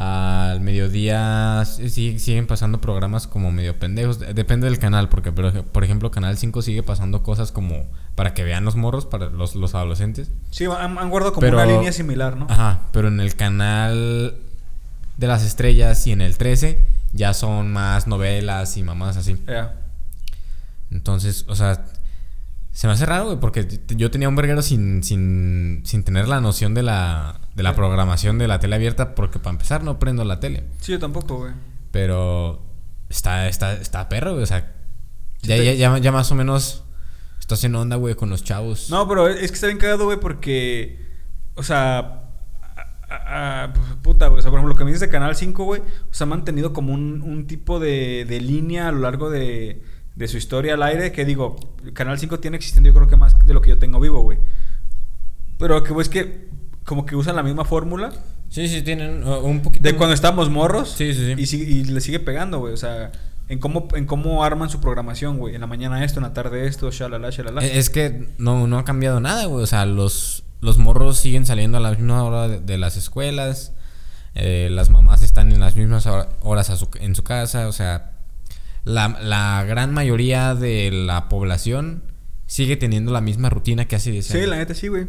Al 0.00 0.60
mediodía 0.60 1.64
siguen 1.64 2.46
pasando 2.46 2.80
programas 2.80 3.26
como 3.26 3.50
medio 3.50 3.80
pendejos. 3.80 4.20
Depende 4.20 4.68
del 4.68 4.78
canal, 4.78 5.08
porque, 5.08 5.32
por 5.32 5.82
ejemplo, 5.82 6.12
Canal 6.12 6.38
5 6.38 6.62
sigue 6.62 6.84
pasando 6.84 7.24
cosas 7.24 7.50
como 7.50 7.84
para 8.14 8.32
que 8.32 8.44
vean 8.44 8.64
los 8.64 8.76
morros, 8.76 9.06
para 9.06 9.28
los, 9.28 9.56
los 9.56 9.74
adolescentes. 9.74 10.30
Sí, 10.50 10.66
han, 10.66 10.98
han 10.98 11.10
guardado 11.10 11.32
como 11.32 11.48
una 11.48 11.66
línea 11.66 11.90
similar, 11.90 12.36
¿no? 12.36 12.46
Ajá, 12.48 12.82
pero 12.92 13.08
en 13.08 13.18
el 13.18 13.34
canal 13.34 14.36
de 15.16 15.26
las 15.26 15.44
estrellas 15.44 16.06
y 16.06 16.12
en 16.12 16.20
el 16.20 16.38
13 16.38 16.78
ya 17.12 17.34
son 17.34 17.72
más 17.72 18.06
novelas 18.06 18.76
y 18.76 18.84
mamás 18.84 19.16
así. 19.16 19.36
Entonces, 20.92 21.44
o 21.48 21.56
sea, 21.56 21.86
se 22.70 22.86
me 22.86 22.92
hace 22.92 23.04
raro, 23.04 23.24
güey, 23.24 23.40
porque 23.40 23.66
yo 23.88 24.12
tenía 24.12 24.28
un 24.28 24.36
verguero 24.36 24.62
sin, 24.62 25.02
sin, 25.02 25.82
sin 25.84 26.04
tener 26.04 26.28
la 26.28 26.40
noción 26.40 26.72
de 26.74 26.84
la, 26.84 27.40
de 27.58 27.64
la 27.64 27.74
programación 27.74 28.38
de 28.38 28.46
la 28.46 28.60
tele 28.60 28.76
abierta, 28.76 29.16
porque 29.16 29.40
para 29.40 29.50
empezar 29.50 29.82
no 29.82 29.98
prendo 29.98 30.24
la 30.24 30.38
tele. 30.38 30.62
Sí, 30.80 30.92
yo 30.92 31.00
tampoco, 31.00 31.38
güey. 31.38 31.52
Pero 31.90 32.62
está, 33.08 33.48
está, 33.48 33.72
está 33.72 34.08
perro, 34.08 34.30
güey, 34.30 34.44
o 34.44 34.46
sea, 34.46 34.76
ya, 35.42 35.56
ya, 35.56 35.98
ya, 35.98 36.12
más 36.12 36.30
o 36.30 36.36
menos 36.36 36.84
estás 37.40 37.64
en 37.64 37.74
onda, 37.74 37.96
güey, 37.96 38.14
con 38.14 38.30
los 38.30 38.44
chavos. 38.44 38.90
No, 38.90 39.08
pero 39.08 39.26
es 39.26 39.50
que 39.50 39.54
está 39.56 39.66
bien 39.66 39.78
cagado, 39.78 40.04
güey, 40.04 40.20
porque, 40.20 41.04
o 41.56 41.64
sea, 41.64 42.30
pues, 43.74 43.86
puta, 44.02 44.28
güey. 44.28 44.38
O 44.38 44.42
sea, 44.42 44.52
por 44.52 44.60
ejemplo, 44.60 44.74
lo 44.74 44.78
que 44.78 44.84
me 44.84 44.92
dices 44.92 45.00
de 45.00 45.08
Canal 45.08 45.34
5, 45.34 45.64
güey. 45.64 45.80
O 45.80 46.14
sea, 46.14 46.26
ha 46.26 46.30
mantenido 46.30 46.72
como 46.72 46.94
un, 46.94 47.22
un 47.22 47.48
tipo 47.48 47.80
de, 47.80 48.24
de, 48.24 48.40
línea 48.40 48.86
a 48.86 48.92
lo 48.92 49.00
largo 49.00 49.30
de, 49.30 49.82
de, 50.14 50.28
su 50.28 50.36
historia 50.36 50.74
al 50.74 50.82
aire. 50.84 51.10
Que 51.10 51.24
digo, 51.24 51.56
Canal 51.92 52.20
5 52.20 52.38
tiene 52.38 52.56
existiendo, 52.56 52.88
yo 52.88 52.94
creo 52.94 53.08
que 53.08 53.16
más 53.16 53.36
de 53.44 53.52
lo 53.52 53.62
que 53.62 53.70
yo 53.70 53.78
tengo 53.78 53.98
vivo, 53.98 54.22
güey. 54.22 54.38
Pero 55.58 55.82
que, 55.82 55.92
güey, 55.92 56.02
es 56.02 56.08
que 56.08 56.48
como 56.88 57.06
que 57.06 57.14
usan 57.14 57.36
la 57.36 57.44
misma 57.44 57.64
fórmula. 57.64 58.12
Sí, 58.48 58.66
sí, 58.66 58.82
tienen 58.82 59.24
uh, 59.24 59.40
un 59.40 59.60
poquito. 59.60 59.88
De 59.88 59.94
cuando 59.94 60.14
estamos 60.14 60.50
morros. 60.50 60.94
Sí, 60.96 61.14
sí, 61.14 61.34
sí. 61.36 61.56
Y, 61.56 61.62
y 61.62 61.84
le 61.84 62.00
sigue 62.00 62.18
pegando, 62.18 62.58
güey. 62.58 62.72
O 62.72 62.78
sea, 62.78 63.12
en 63.48 63.58
cómo, 63.58 63.86
en 63.94 64.06
cómo 64.06 64.42
arman 64.42 64.70
su 64.70 64.80
programación, 64.80 65.38
güey. 65.38 65.54
En 65.54 65.60
la 65.60 65.66
mañana 65.66 66.02
esto, 66.02 66.18
en 66.18 66.24
la 66.24 66.32
tarde 66.32 66.66
esto, 66.66 66.90
shalala, 66.90 67.30
shalala. 67.30 67.64
Es 67.64 67.90
que 67.90 68.30
no, 68.38 68.66
no 68.66 68.78
ha 68.78 68.84
cambiado 68.84 69.20
nada, 69.20 69.44
güey. 69.44 69.62
O 69.62 69.66
sea, 69.66 69.84
los 69.84 70.44
los 70.60 70.78
morros 70.78 71.18
siguen 71.18 71.46
saliendo 71.46 71.78
a 71.78 71.80
la 71.80 71.90
misma 71.90 72.24
hora 72.24 72.48
de, 72.48 72.78
las 72.78 72.96
escuelas. 72.96 73.72
Eh, 74.34 74.68
las 74.70 74.90
mamás 74.90 75.22
están 75.22 75.52
en 75.52 75.60
las 75.60 75.76
mismas 75.76 76.06
horas 76.06 76.86
en 77.00 77.14
su 77.14 77.22
casa. 77.22 77.68
O 77.68 77.72
sea, 77.72 78.12
la, 78.84 79.64
gran 79.66 79.92
mayoría 79.92 80.54
de 80.54 80.90
la 80.90 81.28
población 81.28 82.02
sigue 82.46 82.76
teniendo 82.76 83.12
la 83.12 83.20
misma 83.20 83.50
rutina 83.50 83.86
que 83.86 83.96
hace 83.96 84.10
10 84.10 84.30
años. 84.30 84.44
Sí, 84.44 84.50
la 84.50 84.56
neta 84.56 84.74
sí, 84.74 84.88
güey. 84.88 85.06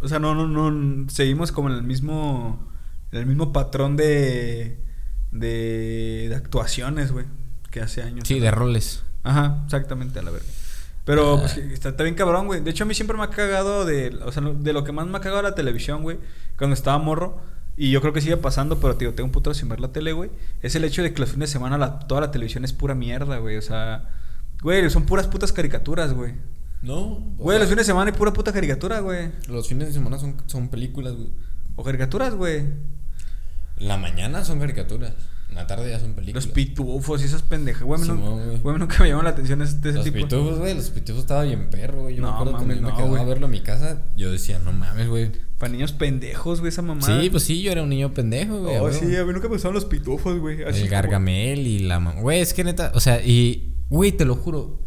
O 0.00 0.08
sea, 0.08 0.18
no, 0.18 0.34
no, 0.34 0.46
no. 0.46 1.08
Seguimos 1.08 1.52
como 1.52 1.68
en 1.68 1.76
el 1.76 1.82
mismo. 1.82 2.70
En 3.12 3.20
el 3.20 3.26
mismo 3.26 3.52
patrón 3.52 3.96
de. 3.96 4.78
De, 5.32 6.26
de 6.28 6.34
actuaciones, 6.34 7.12
güey. 7.12 7.26
Que 7.70 7.80
hace 7.80 8.02
años. 8.02 8.26
Sí, 8.26 8.40
de 8.40 8.50
roles. 8.50 9.04
Ajá, 9.22 9.62
exactamente, 9.64 10.18
a 10.18 10.22
la 10.22 10.30
verga. 10.30 10.46
Pero 11.06 11.38
pues, 11.38 11.56
está, 11.56 12.02
bien 12.02 12.16
cabrón, 12.16 12.46
güey. 12.46 12.60
De 12.60 12.70
hecho, 12.70 12.82
a 12.82 12.86
mí 12.86 12.94
siempre 12.94 13.16
me 13.16 13.22
ha 13.22 13.30
cagado 13.30 13.84
de... 13.84 14.18
O 14.24 14.32
sea, 14.32 14.42
de 14.42 14.72
lo 14.72 14.82
que 14.82 14.90
más 14.90 15.06
me 15.06 15.16
ha 15.16 15.20
cagado 15.20 15.40
la 15.40 15.54
televisión, 15.54 16.02
güey. 16.02 16.18
Cuando 16.58 16.74
estaba 16.74 16.98
morro. 16.98 17.40
Y 17.76 17.92
yo 17.92 18.00
creo 18.00 18.12
que 18.12 18.20
sigue 18.20 18.36
pasando, 18.36 18.80
pero 18.80 18.96
tío, 18.96 19.14
tengo 19.14 19.26
un 19.26 19.32
puto 19.32 19.54
sin 19.54 19.68
ver 19.68 19.78
la 19.78 19.92
tele, 19.92 20.12
güey. 20.12 20.30
Es 20.62 20.74
el 20.74 20.84
hecho 20.84 21.02
de 21.02 21.12
que 21.12 21.20
los 21.20 21.30
fines 21.30 21.50
de 21.50 21.52
semana 21.52 21.78
la, 21.78 22.00
toda 22.00 22.22
la 22.22 22.30
televisión 22.32 22.64
es 22.64 22.72
pura 22.72 22.96
mierda, 22.96 23.38
güey. 23.38 23.56
O 23.56 23.62
sea, 23.62 24.08
güey, 24.62 24.88
son 24.90 25.06
puras 25.06 25.28
putas 25.28 25.52
caricaturas, 25.52 26.12
güey. 26.12 26.34
No. 26.86 27.34
Güey, 27.36 27.58
los 27.58 27.68
fines 27.68 27.84
de 27.84 27.92
semana 27.92 28.12
hay 28.12 28.16
pura 28.16 28.32
puta 28.32 28.52
caricatura, 28.52 29.00
güey. 29.00 29.32
Los 29.48 29.66
fines 29.66 29.88
de 29.88 29.94
semana 29.94 30.18
son, 30.18 30.36
son 30.46 30.68
películas, 30.68 31.14
güey. 31.14 31.30
O 31.74 31.82
caricaturas, 31.82 32.34
güey. 32.34 32.62
La 33.78 33.96
mañana 33.96 34.44
son 34.44 34.60
caricaturas. 34.60 35.12
En 35.48 35.56
la 35.56 35.66
tarde 35.66 35.90
ya 35.90 35.98
son 35.98 36.14
películas. 36.14 36.46
Los 36.46 36.54
pitufos 36.54 37.22
y 37.22 37.24
esas 37.24 37.42
pendejas. 37.42 37.82
Güey, 37.82 38.00
güey. 38.62 38.78
nunca 38.78 39.02
me 39.02 39.08
llamó 39.08 39.24
la 39.24 39.30
atención 39.30 39.62
ese, 39.62 39.76
ese 39.78 39.92
los 39.94 40.04
tipo. 40.04 40.18
Los 40.18 40.28
pitufos, 40.28 40.58
güey. 40.60 40.74
Los 40.74 40.90
pitufos 40.90 41.22
estaban 41.22 41.48
bien 41.48 41.70
perro, 41.70 42.02
güey. 42.02 42.14
Yo 42.14 42.22
no, 42.22 42.28
me 42.28 42.34
acuerdo 42.34 42.58
que 42.58 42.64
me, 42.66 42.76
no, 42.76 42.96
quedaba 42.96 43.20
a 43.20 43.24
verlo 43.24 43.46
en 43.46 43.52
mi 43.52 43.60
casa. 43.62 44.02
Yo 44.16 44.30
decía, 44.30 44.60
no 44.60 44.72
mames, 44.72 45.08
güey. 45.08 45.32
Para 45.58 45.72
niños 45.72 45.92
pendejos, 45.92 46.60
güey, 46.60 46.68
esa 46.68 46.82
mamá. 46.82 47.02
Sí, 47.02 47.30
pues 47.30 47.42
sí, 47.42 47.62
yo 47.62 47.72
era 47.72 47.82
un 47.82 47.88
niño 47.88 48.14
pendejo, 48.14 48.60
güey. 48.60 48.76
Oh, 48.76 48.92
sí, 48.92 49.16
a 49.16 49.24
mí 49.24 49.32
nunca 49.32 49.48
me 49.48 49.54
gustaban 49.54 49.74
los 49.74 49.86
pitufos, 49.86 50.38
güey. 50.38 50.62
El 50.62 50.88
gargamel 50.88 51.66
y 51.66 51.80
la 51.80 51.98
mamá. 51.98 52.20
Güey, 52.20 52.40
es 52.40 52.54
que 52.54 52.62
neta, 52.62 52.92
o 52.94 53.00
sea, 53.00 53.20
y, 53.24 53.74
güey, 53.90 54.12
te 54.12 54.24
lo 54.24 54.36
juro. 54.36 54.85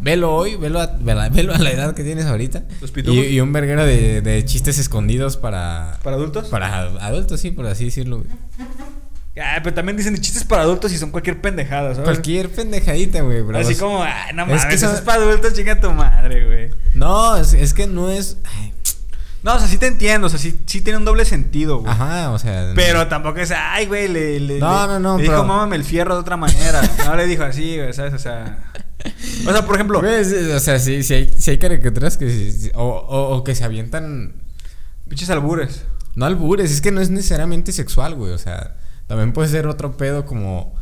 Velo 0.00 0.34
hoy, 0.34 0.56
velo 0.56 0.80
a, 0.80 0.86
velo 1.30 1.54
a 1.54 1.58
la 1.58 1.70
edad 1.70 1.94
que 1.94 2.04
tienes 2.04 2.26
ahorita. 2.26 2.64
Los. 2.80 2.92
Y, 2.96 3.20
y 3.20 3.40
un 3.40 3.52
verguero 3.52 3.84
de, 3.84 4.20
de, 4.20 4.44
chistes 4.44 4.78
escondidos 4.78 5.36
para. 5.36 5.98
¿Para 6.02 6.16
adultos? 6.16 6.48
Para 6.48 6.82
adultos, 7.00 7.40
sí, 7.40 7.50
por 7.50 7.66
así 7.66 7.86
decirlo. 7.86 8.24
Ah, 9.40 9.60
pero 9.62 9.74
también 9.74 9.96
dicen 9.96 10.16
chistes 10.20 10.44
para 10.44 10.62
adultos 10.62 10.92
y 10.92 10.98
son 10.98 11.10
cualquier 11.10 11.40
pendejada, 11.40 11.90
¿sabes? 11.90 12.04
Cualquier 12.04 12.50
pendejadita, 12.50 13.20
güey, 13.20 13.42
bro. 13.42 13.58
Así 13.58 13.76
como, 13.76 14.02
ah, 14.02 14.32
no 14.34 14.46
mames, 14.46 14.64
es 14.64 14.80
que 14.80 14.86
es 14.86 15.00
para 15.02 15.22
adultos, 15.22 15.54
chinga 15.54 15.80
tu 15.80 15.92
madre, 15.92 16.44
güey. 16.46 16.70
No, 16.94 17.36
es, 17.36 17.52
es, 17.52 17.72
que 17.72 17.86
no 17.86 18.10
es. 18.10 18.38
No, 19.42 19.54
o 19.54 19.58
sea, 19.58 19.68
sí 19.68 19.78
te 19.78 19.86
entiendo, 19.86 20.26
o 20.26 20.30
sea, 20.30 20.38
sí, 20.38 20.58
sí 20.66 20.80
tiene 20.80 20.98
un 20.98 21.04
doble 21.04 21.24
sentido, 21.24 21.78
güey. 21.78 21.92
Ajá, 21.92 22.30
o 22.30 22.38
sea. 22.38 22.72
Pero 22.74 23.06
tampoco 23.06 23.38
es, 23.38 23.52
ay, 23.52 23.86
güey, 23.86 24.08
le, 24.08 24.40
le. 24.40 24.58
No, 24.58 24.86
no, 24.88 24.98
no. 24.98 25.16
Le 25.16 25.24
dijo, 25.24 25.44
mámame 25.44 25.76
el 25.76 25.84
fierro 25.84 26.14
de 26.14 26.20
otra 26.20 26.36
manera. 26.36 26.80
no 27.06 27.14
le 27.14 27.26
dijo 27.26 27.44
así, 27.44 27.76
güey, 27.76 27.92
¿sabes? 27.92 28.14
O 28.14 28.18
sea. 28.18 28.58
O 29.46 29.52
sea, 29.52 29.64
por 29.64 29.76
ejemplo. 29.76 30.00
o 30.00 30.60
sea, 30.60 30.78
sí, 30.78 31.02
sí, 31.02 31.14
hay, 31.14 31.34
sí 31.36 31.50
hay 31.50 31.58
caricaturas 31.58 32.16
que. 32.16 32.70
o, 32.74 32.82
o, 32.82 33.36
o 33.36 33.44
que 33.44 33.54
se 33.54 33.64
avientan. 33.64 34.34
Pinches 35.08 35.30
albures. 35.30 35.84
No 36.14 36.26
albures, 36.26 36.70
es 36.70 36.80
que 36.80 36.90
no 36.90 37.00
es 37.00 37.10
necesariamente 37.10 37.72
sexual, 37.72 38.14
güey, 38.14 38.32
o 38.32 38.38
sea. 38.38 38.76
También 39.06 39.32
puede 39.32 39.48
ser 39.48 39.66
otro 39.66 39.96
pedo 39.96 40.26
como... 40.26 40.74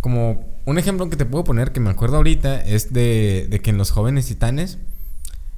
Como 0.00 0.58
un 0.64 0.78
ejemplo 0.78 1.10
que 1.10 1.16
te 1.16 1.24
puedo 1.24 1.44
poner 1.44 1.72
que 1.72 1.80
me 1.80 1.90
acuerdo 1.90 2.16
ahorita 2.16 2.60
es 2.60 2.92
de, 2.92 3.48
de 3.50 3.60
que 3.60 3.70
en 3.70 3.78
Los 3.78 3.90
Jóvenes 3.90 4.26
Titanes 4.26 4.78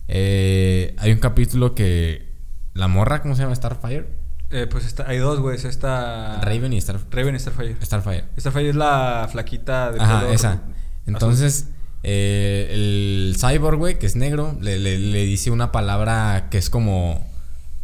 eh, 0.09 0.95
hay 0.99 1.13
un 1.13 1.19
capítulo 1.19 1.75
que 1.75 2.29
la 2.75 2.89
morra, 2.89 3.23
¿cómo 3.23 3.37
se 3.37 3.43
llama? 3.43 3.55
Starfire. 3.55 4.07
Eh, 4.51 4.67
pues 4.69 4.85
está, 4.85 5.09
hay 5.09 5.19
dos, 5.19 5.39
güey. 5.39 5.57
Está. 5.57 6.41
Raven 6.41 6.73
y 6.73 6.81
Starfire. 6.81 7.09
Raven 7.11 7.37
y 7.37 7.39
Starfire. 7.39 7.77
Starfire. 7.81 8.25
Starfire 8.39 8.71
es 8.71 8.75
la 8.75 9.29
flaquita 9.31 9.93
de 9.93 10.01
Ajá, 10.01 10.29
esa. 10.33 10.63
Entonces, 11.07 11.69
eh, 12.03 12.69
el 12.71 13.37
cyborg, 13.39 13.79
güey, 13.79 13.99
que 13.99 14.07
es 14.07 14.17
negro, 14.17 14.57
le, 14.61 14.79
le, 14.79 14.99
le, 14.99 15.25
dice 15.25 15.51
una 15.51 15.73
palabra 15.73 16.49
que 16.51 16.59
es 16.59 16.71
como 16.71 17.29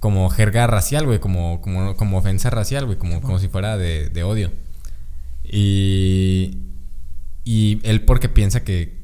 como 0.01 0.31
jerga 0.31 0.67
racial, 0.67 1.07
güey, 1.07 1.19
como, 1.19 1.61
como, 1.61 1.97
como 1.97 2.19
ofensa 2.19 2.51
racial, 2.51 2.87
güey, 2.87 2.99
como, 2.99 3.21
como 3.21 3.39
si 3.39 3.49
fuera 3.49 3.77
de, 3.77 4.09
de 4.09 4.23
odio. 4.23 4.53
Y, 5.43 6.59
y 7.45 7.81
él 7.83 8.05
porque 8.05 8.29
piensa 8.29 8.63
que, 8.63 8.97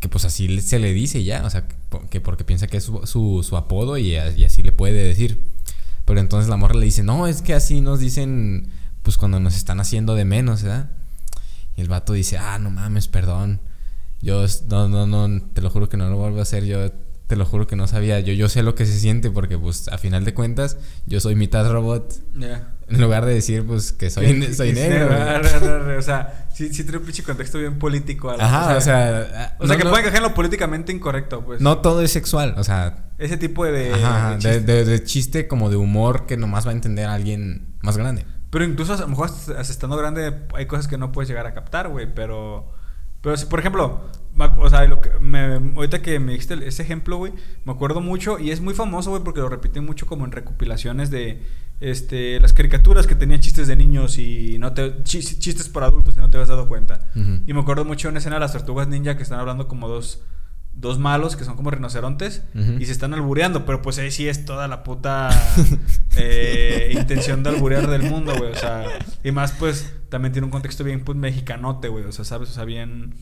que 0.00 0.08
pues 0.08 0.24
así 0.24 0.60
se 0.60 0.78
le 0.78 0.92
dice 0.92 1.24
ya, 1.24 1.44
o 1.44 1.50
sea, 1.50 1.66
que 2.10 2.20
porque 2.20 2.44
piensa 2.44 2.66
que 2.66 2.78
es 2.78 2.84
su, 2.84 3.42
su, 3.42 3.56
apodo 3.56 3.98
y, 3.98 4.16
así 4.16 4.62
le 4.62 4.72
puede 4.72 5.04
decir. 5.04 5.42
Pero 6.04 6.20
entonces 6.20 6.48
la 6.48 6.56
morra 6.56 6.76
le 6.76 6.86
dice, 6.86 7.02
no, 7.02 7.26
es 7.26 7.42
que 7.42 7.52
así 7.52 7.80
nos 7.80 8.00
dicen, 8.00 8.70
pues 9.02 9.18
cuando 9.18 9.40
nos 9.40 9.56
están 9.56 9.80
haciendo 9.80 10.14
de 10.14 10.24
menos, 10.24 10.62
¿verdad? 10.62 10.90
Y 11.76 11.82
el 11.82 11.88
vato 11.88 12.12
dice, 12.14 12.38
ah, 12.38 12.58
no 12.58 12.70
mames, 12.70 13.08
perdón. 13.08 13.60
Yo, 14.20 14.44
no, 14.68 14.88
no, 14.88 15.06
no, 15.06 15.42
te 15.52 15.60
lo 15.62 15.70
juro 15.70 15.88
que 15.88 15.96
no 15.96 16.08
lo 16.10 16.16
vuelvo 16.16 16.38
a 16.38 16.42
hacer. 16.42 16.64
Yo 16.64 16.90
te 17.28 17.36
lo 17.36 17.44
juro 17.44 17.66
que 17.66 17.76
no 17.76 17.86
sabía. 17.86 18.20
Yo, 18.20 18.32
yo 18.32 18.48
sé 18.48 18.62
lo 18.62 18.74
que 18.74 18.86
se 18.86 18.98
siente 18.98 19.30
porque, 19.30 19.58
pues, 19.58 19.88
a 19.88 19.98
final 19.98 20.24
de 20.24 20.34
cuentas, 20.34 20.78
yo 21.06 21.20
soy 21.20 21.34
mitad 21.34 21.70
robot. 21.70 22.14
En 22.88 23.00
lugar 23.02 23.26
de 23.26 23.34
decir, 23.34 23.64
pues, 23.66 23.92
que 23.92 24.08
soy, 24.10 24.40
Que- 24.40 24.54
soy 24.54 24.72
que 24.72 24.80
negro. 24.88 25.08
O 25.98 26.02
sea, 26.02 26.48
sí, 26.54 26.72
sí 26.72 26.82
tiene 26.84 26.98
un 26.98 27.04
pinche 27.04 27.22
contexto 27.22 27.58
bien 27.58 27.78
político. 27.78 28.30
a 28.30 28.36
la- 28.38 28.44
Ajá, 28.46 28.76
o 28.76 28.80
sea. 28.80 29.56
o 29.58 29.66
sea, 29.66 29.74
no, 29.74 29.78
que 29.78 29.84
no- 29.84 29.90
pueden 29.90 30.04
caer 30.06 30.16
en 30.16 30.22
lo 30.22 30.34
políticamente 30.34 30.90
incorrecto, 30.92 31.44
pues. 31.44 31.60
No 31.60 31.78
todo 31.78 32.00
es 32.02 32.10
sexual, 32.10 32.54
o 32.56 32.64
sea. 32.64 33.10
Ese 33.18 33.36
tipo 33.36 33.64
de. 33.66 33.92
ajá, 33.92 34.30
de 34.30 34.34
de, 34.36 34.40
chiste. 34.40 34.60
de- 34.60 34.84
de 34.84 35.04
chiste 35.04 35.48
como 35.48 35.68
de 35.70 35.76
humor 35.76 36.24
que 36.26 36.36
nomás 36.36 36.66
va 36.66 36.70
a 36.70 36.74
entender 36.74 37.06
a 37.06 37.14
alguien 37.14 37.74
más 37.82 37.96
grande. 37.98 38.24
Pero 38.50 38.64
incluso 38.64 38.94
a 38.94 38.96
lo 38.96 39.08
mejor 39.08 39.26
hasta 39.28 39.60
estando 39.60 39.96
grande 39.98 40.34
hay 40.54 40.64
cosas 40.66 40.88
que 40.88 40.96
no 40.96 41.12
puedes 41.12 41.28
llegar 41.28 41.46
a 41.46 41.52
captar, 41.54 41.88
güey. 41.88 42.12
Pero. 42.14 42.72
Pero 43.20 43.36
si, 43.36 43.46
por 43.46 43.58
ejemplo, 43.60 44.00
o 44.58 44.70
sea, 44.70 44.84
lo 44.86 45.00
que 45.00 45.10
me, 45.20 45.54
ahorita 45.76 46.00
que 46.02 46.20
me 46.20 46.32
diste 46.32 46.54
el- 46.54 46.62
ese 46.62 46.82
ejemplo, 46.82 47.16
güey, 47.16 47.32
me 47.64 47.72
acuerdo 47.72 48.00
mucho 48.00 48.38
y 48.38 48.50
es 48.52 48.60
muy 48.60 48.74
famoso, 48.74 49.10
güey, 49.10 49.22
porque 49.24 49.40
lo 49.40 49.48
repiten 49.48 49.84
mucho 49.84 50.06
como 50.06 50.24
en 50.24 50.30
recopilaciones 50.32 51.10
de 51.10 51.42
este 51.80 52.40
las 52.40 52.52
caricaturas 52.52 53.06
que 53.06 53.14
tenían 53.14 53.40
chistes 53.40 53.68
de 53.68 53.76
niños 53.76 54.18
y 54.18 54.58
no 54.58 54.72
te 54.72 55.02
chis- 55.04 55.38
chistes 55.38 55.68
para 55.68 55.86
adultos 55.86 56.16
y 56.16 56.20
no 56.20 56.28
te 56.30 56.36
habías 56.36 56.48
dado 56.48 56.68
cuenta. 56.68 57.08
Y 57.46 57.52
me 57.52 57.60
acuerdo 57.60 57.84
mucho 57.84 58.08
de 58.08 58.10
una 58.10 58.18
escena 58.18 58.36
de 58.36 58.40
las 58.40 58.52
tortugas 58.52 58.88
ninja 58.88 59.16
que 59.16 59.22
están 59.22 59.40
hablando 59.40 59.68
como 59.68 59.88
dos 59.88 60.22
dos 60.72 60.98
malos 60.98 61.34
que 61.36 61.44
son 61.44 61.56
como 61.56 61.70
rinocerontes 61.70 62.44
y 62.54 62.86
se 62.86 62.92
están 62.92 63.12
albureando, 63.12 63.66
pero 63.66 63.82
pues 63.82 63.98
ahí 63.98 64.10
sí 64.10 64.28
es 64.28 64.44
toda 64.44 64.68
la 64.68 64.84
puta 64.84 65.28
eh, 66.16 66.92
intención 66.96 67.42
de 67.42 67.50
alburear 67.50 67.88
del 67.88 68.02
mundo, 68.02 68.32
güey. 68.36 68.52
O 68.52 68.54
sea, 68.54 68.84
y 69.24 69.32
más 69.32 69.52
pues 69.52 69.92
también 70.08 70.32
tiene 70.32 70.46
un 70.46 70.52
contexto 70.52 70.84
bien 70.84 71.04
pues 71.04 71.18
mexicanote, 71.18 71.88
güey. 71.88 72.04
O 72.04 72.12
sea, 72.12 72.24
sabes, 72.24 72.50
o 72.50 72.52
sea, 72.52 72.64
bien... 72.64 73.14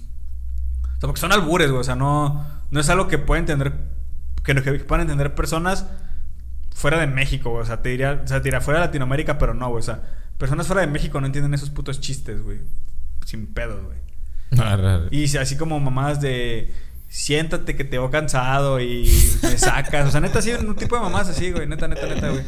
O 0.83 1.01
sea, 1.01 1.07
porque 1.09 1.21
son 1.21 1.33
albures, 1.33 1.71
güey. 1.71 1.81
O 1.81 1.85
sea, 1.85 1.95
no, 1.95 2.47
no 2.71 2.81
es 2.81 2.89
algo 2.91 3.09
que 3.09 3.19
pueden 3.19 3.43
entender, 3.43 3.73
que, 4.43 4.55
que 4.63 4.73
puedan 4.81 5.03
entender 5.03 5.35
personas 5.35 5.87
fuera 6.75 6.99
de 6.99 7.07
México, 7.07 7.51
güey. 7.51 7.63
O 7.63 7.67
sea, 7.67 7.81
te 7.81 7.89
diría, 7.89 8.21
o 8.23 8.27
sea, 8.27 8.39
te 8.39 8.45
diría 8.45 8.61
fuera 8.61 8.81
de 8.81 8.87
Latinoamérica, 8.87 9.39
pero 9.39 9.55
no, 9.55 9.69
güey. 9.71 9.81
O 9.81 9.85
sea, 9.85 10.03
personas 10.37 10.67
fuera 10.67 10.83
de 10.83 10.89
México 10.89 11.21
no 11.21 11.27
entienden 11.27 11.55
esos 11.55 11.71
putos 11.71 12.01
chistes, 12.01 12.43
güey. 12.43 12.61
Sin 13.25 13.47
pedos, 13.47 13.83
güey. 13.83 13.99
Arre. 14.61 15.09
Y 15.11 15.37
así 15.39 15.57
como 15.57 15.81
mamadas 15.81 16.21
de 16.21 16.73
siéntate 17.17 17.75
que 17.77 17.85
te 17.85 17.99
veo 17.99 18.11
cansado 18.11 18.79
y 18.81 19.11
me 19.43 19.57
sacas. 19.59 20.09
O 20.09 20.11
sea, 20.11 20.21
neta, 20.21 20.43
sí, 20.43 20.53
un 20.53 20.77
tipo 20.77 20.97
de 20.97 21.03
mamadas 21.03 21.31
así, 21.31 21.51
güey. 21.51 21.67
Neta, 21.67 21.89
neta, 21.89 22.07
neta, 22.07 22.29
güey. 22.31 22.43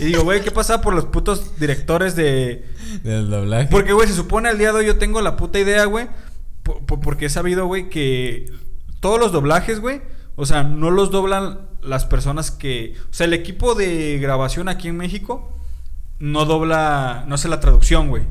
Y 0.00 0.04
digo, 0.04 0.22
güey, 0.24 0.42
¿qué 0.42 0.50
pasa 0.50 0.80
por 0.80 0.94
los 0.94 1.06
putos 1.06 1.58
directores 1.58 2.14
de. 2.14 2.64
Del 3.02 3.30
doblaje. 3.30 3.68
Porque, 3.70 3.92
güey, 3.92 4.06
se 4.06 4.14
supone 4.14 4.48
al 4.50 4.58
día 4.58 4.72
de 4.72 4.78
hoy 4.80 4.86
yo 4.86 4.98
tengo 4.98 5.20
la 5.22 5.36
puta 5.36 5.58
idea, 5.58 5.84
güey. 5.86 6.08
po- 6.62 6.84
po- 6.84 7.00
Porque 7.00 7.26
he 7.26 7.30
sabido, 7.30 7.66
güey, 7.66 7.88
que 7.88 8.52
todos 9.00 9.18
los 9.18 9.32
doblajes, 9.32 9.80
güey. 9.80 10.02
O 10.36 10.46
sea, 10.46 10.64
no 10.64 10.90
los 10.90 11.10
doblan 11.10 11.60
las 11.82 12.04
personas 12.04 12.50
que. 12.50 12.94
O 13.10 13.12
sea, 13.14 13.26
el 13.26 13.32
equipo 13.32 13.74
de 13.74 14.18
grabación 14.20 14.68
aquí 14.68 14.88
en 14.88 14.96
México 14.98 15.50
no 16.18 16.44
dobla. 16.44 17.24
No 17.26 17.36
hace 17.36 17.48
la 17.48 17.60
traducción, 17.60 18.08
güey. 18.08 18.24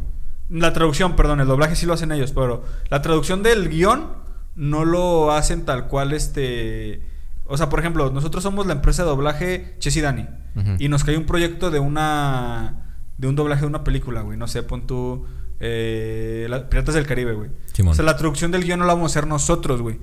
La 0.50 0.72
traducción, 0.74 1.16
perdón, 1.16 1.40
el 1.40 1.48
doblaje 1.48 1.76
sí 1.76 1.86
lo 1.88 1.94
hacen 1.94 2.12
ellos, 2.12 2.32
pero 2.32 2.64
la 2.90 3.02
traducción 3.02 3.42
del 3.44 3.70
guion 3.70 4.22
no 4.56 4.86
lo 4.86 5.32
hacen 5.32 5.66
tal 5.66 5.88
cual 5.88 6.14
este. 6.14 7.02
O 7.46 7.58
sea, 7.58 7.70
por 7.70 7.80
ejemplo, 7.80 8.10
nosotros 8.12 8.42
somos 8.44 8.66
la 8.68 8.74
empresa 8.74 9.04
de 9.04 9.10
doblaje 9.10 9.76
Chess 9.80 9.98
y 9.98 10.02
Dani. 10.02 10.28
Ujú. 10.56 10.70
Y 10.80 10.88
nos 10.90 11.04
cae 11.04 11.18
un 11.18 11.26
proyecto 11.26 11.72
de 11.72 11.80
una. 11.80 12.80
de 13.18 13.28
un 13.28 13.36
doblaje 13.36 13.62
de 13.62 13.68
una 13.68 13.84
película, 13.84 14.22
güey. 14.22 14.38
No 14.38 14.48
sé, 14.48 14.64
pon 14.64 14.88
tú. 14.88 15.26
Eh, 15.60 16.48
la- 16.50 16.70
Piratas 16.70 16.96
del 16.96 17.06
Caribe, 17.06 17.34
güey. 17.34 17.50
O 17.88 17.94
sea, 17.94 18.04
la 18.04 18.18
traducción 18.18 18.52
del 18.52 18.64
guion 18.64 18.80
no 18.80 18.86
la 18.86 18.94
vamos 18.96 19.12
a 19.12 19.20
hacer 19.20 19.28
nosotros, 19.28 19.82
güey. 19.82 20.00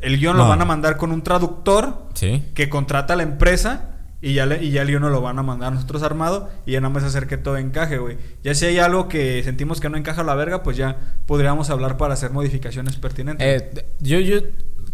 El 0.00 0.18
guion 0.18 0.36
lo 0.36 0.48
van 0.48 0.60
a 0.60 0.64
mandar 0.64 0.96
con 0.96 1.12
un 1.12 1.22
traductor 1.22 2.08
Sí. 2.14 2.42
que 2.54 2.68
contrata 2.68 3.12
a 3.12 3.16
la 3.16 3.22
empresa 3.22 3.91
y 4.22 4.34
ya, 4.34 4.46
le- 4.46 4.62
y 4.64 4.70
ya 4.70 4.82
el 4.82 4.88
guion 4.88 5.02
lo 5.02 5.20
van 5.20 5.38
a 5.38 5.42
mandar 5.42 5.72
nosotros 5.72 6.02
armado 6.02 6.48
y 6.64 6.72
ya 6.72 6.80
nada 6.80 6.94
más 6.94 7.02
hacer 7.04 7.26
que 7.26 7.36
todo 7.36 7.56
encaje, 7.58 7.98
güey. 7.98 8.16
Ya 8.44 8.54
si 8.54 8.64
hay 8.66 8.78
algo 8.78 9.08
que 9.08 9.42
sentimos 9.42 9.80
que 9.80 9.88
no 9.90 9.96
encaja 9.98 10.20
a 10.22 10.24
la 10.24 10.34
verga, 10.34 10.62
pues 10.62 10.76
ya 10.76 10.96
podríamos 11.26 11.68
hablar 11.70 11.96
para 11.96 12.14
hacer 12.14 12.30
modificaciones 12.30 12.96
pertinentes. 12.96 13.46
Eh, 13.62 13.84
yo, 14.00 14.20
yo 14.20 14.38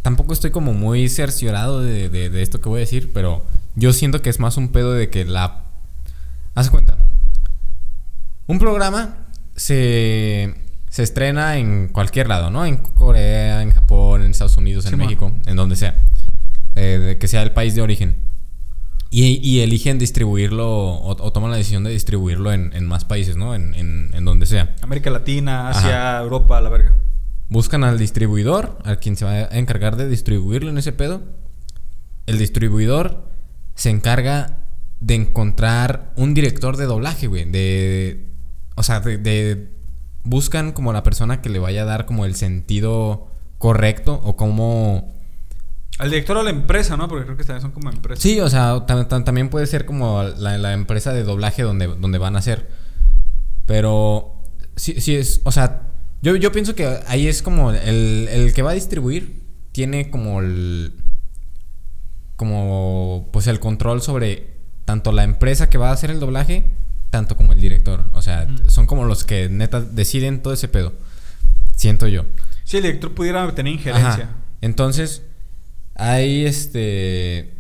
tampoco 0.03 0.33
estoy 0.33 0.51
como 0.51 0.73
muy 0.73 1.09
cerciorado 1.09 1.83
de, 1.83 2.09
de- 2.09 2.31
de 2.31 2.43
esto 2.43 2.61
que 2.61 2.69
voy 2.71 2.79
a 2.79 2.81
decir, 2.81 3.11
pero 3.13 3.45
yo 3.77 3.93
siento 3.93 4.23
que 4.23 4.31
es 4.31 4.41
más 4.41 4.57
un 4.57 4.69
pedo 4.71 4.95
de 4.95 5.11
que 5.11 5.25
la... 5.25 5.65
Haz 6.55 6.71
cuenta. 6.71 6.97
Un 8.47 8.59
programa 8.59 9.15
se, 9.57 10.55
se 10.89 11.03
estrena 11.03 11.59
en 11.59 11.89
cualquier 11.89 12.29
lado, 12.29 12.51
¿no? 12.51 12.65
En 12.65 12.79
Corea, 12.79 13.63
en 13.63 13.73
Japón, 13.73 14.23
en 14.23 14.31
Estados 14.31 14.57
Unidos, 14.57 14.87
en. 14.87 14.97
México, 14.97 15.33
en 15.47 15.57
donde 15.57 15.77
sea. 15.77 15.95
Eh, 16.75 16.99
de 16.99 17.19
que 17.19 17.29
sea 17.29 17.43
el 17.43 17.53
país 17.53 17.75
de 17.75 17.83
origen. 17.83 18.17
Y, 19.11 19.41
y 19.43 19.61
eligen 19.61 19.99
distribuirlo 19.99 20.69
o, 20.71 21.17
o 21.25 21.33
toman 21.33 21.51
la 21.51 21.57
decisión 21.57 21.83
de 21.85 21.91
distribuirlo 21.91 22.53
en, 22.53 22.73
en 22.75 22.87
más 22.87 23.05
países, 23.07 23.37
¿no? 23.37 23.55
En, 23.55 23.75
en, 23.75 24.11
en 24.13 24.25
donde 24.25 24.45
sea. 24.45 24.75
América 24.83 25.09
Latina, 25.11 25.71
Asia, 25.71 26.19
Europa, 26.21 26.61
la 26.61 26.69
verga. 26.69 26.95
Buscan 27.49 27.85
al 27.85 27.99
distribuidor, 27.99 28.79
al 28.85 28.99
quien 29.01 29.17
se 29.17 29.25
va 29.25 29.31
a 29.33 29.59
encargar 29.59 29.97
de 29.97 30.09
distribuirlo 30.09 30.69
en 30.69 30.77
ese 30.77 30.93
pedo. 30.93 31.23
El 32.27 32.39
distribuidor 32.39 33.31
se 33.75 33.89
encarga 33.89 34.59
de 35.01 35.15
encontrar 35.15 36.13
un 36.17 36.35
director 36.35 36.77
de 36.77 36.85
doblaje, 36.85 37.27
güey. 37.29 37.45
De. 37.47 38.27
O 38.75 38.83
sea, 38.83 39.01
de, 39.01 39.17
de- 39.17 39.71
Buscan 40.25 40.73
como 40.73 40.93
la 40.93 41.03
persona 41.03 41.41
que 41.41 41.49
le 41.49 41.59
vaya 41.59 41.83
a 41.83 41.87
dar 41.87 42.05
como 42.05 42.27
el 42.27 42.35
sentido 42.35 43.29
correcto 43.57 44.21
o 44.23 44.37
como. 44.37 45.15
Al 45.99 46.11
director 46.11 46.37
o 46.37 46.41
a 46.41 46.45
la 46.45 46.51
empresa, 46.51 46.97
¿no? 46.97 47.09
Porque 47.09 47.25
creo 47.25 47.37
que 47.37 47.45
también 47.45 47.63
son 47.63 47.73
como 47.73 47.91
empresas. 47.91 48.23
Sí, 48.23 48.41
o 48.41 48.49
sea, 48.49 48.75
tam- 48.87 49.25
también 49.25 49.51
puede 49.51 49.67
ser 49.67 49.85
como 49.85 50.23
la, 50.23 50.57
la 50.59 50.73
empresa 50.73 51.13
de 51.13 51.25
doblaje 51.25 51.63
donde, 51.63 51.87
donde 51.89 52.19
van 52.19 52.37
a 52.37 52.39
hacer. 52.39 52.69
Pero 53.67 54.43
sí, 54.77 55.01
sí 55.01 55.17
es, 55.17 55.41
o 55.45 55.53
sea, 55.53 55.83
yo, 56.23 56.37
yo 56.37 56.53
pienso 56.53 56.75
que 56.75 56.87
ahí 57.09 57.27
es 57.29 57.43
como 57.43 57.71
el, 57.73 58.29
el 58.31 58.55
que 58.55 58.63
va 58.63 58.71
a 58.71 58.75
distribuir 58.75 59.43
tiene 59.73 60.11
como 60.11 60.41
el, 60.41 60.93
como 62.37 63.29
pues 63.33 63.47
el 63.47 63.61
control 63.61 64.03
sobre 64.03 64.57
tanto 64.85 65.13
la 65.13 65.25
empresa 65.25 65.69
que 65.69 65.79
va 65.79 65.91
a 65.91 65.93
hacer 65.93 66.11
el 66.11 66.21
doblaje, 66.21 66.65
tanto 67.11 67.37
como 67.37 67.53
el 67.53 67.61
director. 67.61 68.05
O 68.15 68.23
sea, 68.23 68.47
Ujú. 68.53 68.71
son 68.71 68.87
como 68.87 69.05
los 69.05 69.25
que 69.25 69.49
neta 69.49 69.81
deciden 69.81 70.43
todo 70.43 70.55
ese 70.55 70.69
pedo. 70.69 70.93
Siento 71.77 72.07
yo. 72.09 72.25
Sí, 72.65 72.79
el 72.79 72.85
director 72.85 73.13
pudiera 73.15 73.53
tener 73.55 73.73
injerencia. 73.73 74.09
Ajá. 74.13 74.37
Entonces, 74.61 75.23
hay 75.99 76.47
este. 76.47 77.55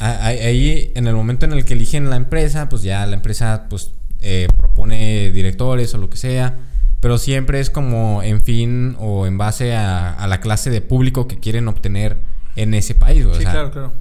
Ahí, 0.00 0.92
en 0.94 1.08
el 1.08 1.14
momento 1.16 1.44
en 1.44 1.52
el 1.52 1.64
que 1.64 1.74
eligen 1.74 2.08
la 2.08 2.16
empresa, 2.16 2.68
pues 2.68 2.82
ya 2.82 3.04
la 3.06 3.14
empresa 3.16 3.66
pues 3.68 3.92
eh, 4.20 4.46
propone 4.56 5.30
directores 5.32 5.92
o 5.94 5.98
lo 5.98 6.08
que 6.08 6.16
sea. 6.16 6.58
Pero 7.00 7.18
siempre 7.18 7.58
es 7.60 7.70
como 7.70 8.22
en 8.22 8.42
fin 8.42 8.96
o 9.00 9.26
en 9.26 9.38
base 9.38 9.74
a, 9.74 10.12
a 10.12 10.26
la 10.28 10.40
clase 10.40 10.70
de 10.70 10.80
público 10.80 11.26
que 11.28 11.38
quieren 11.38 11.66
obtener 11.68 12.18
en 12.56 12.74
ese 12.74 12.94
país. 12.94 13.24
Sí, 13.24 13.30
o 13.30 13.34
sea, 13.40 13.50
claro, 13.52 13.70
claro. 13.70 13.92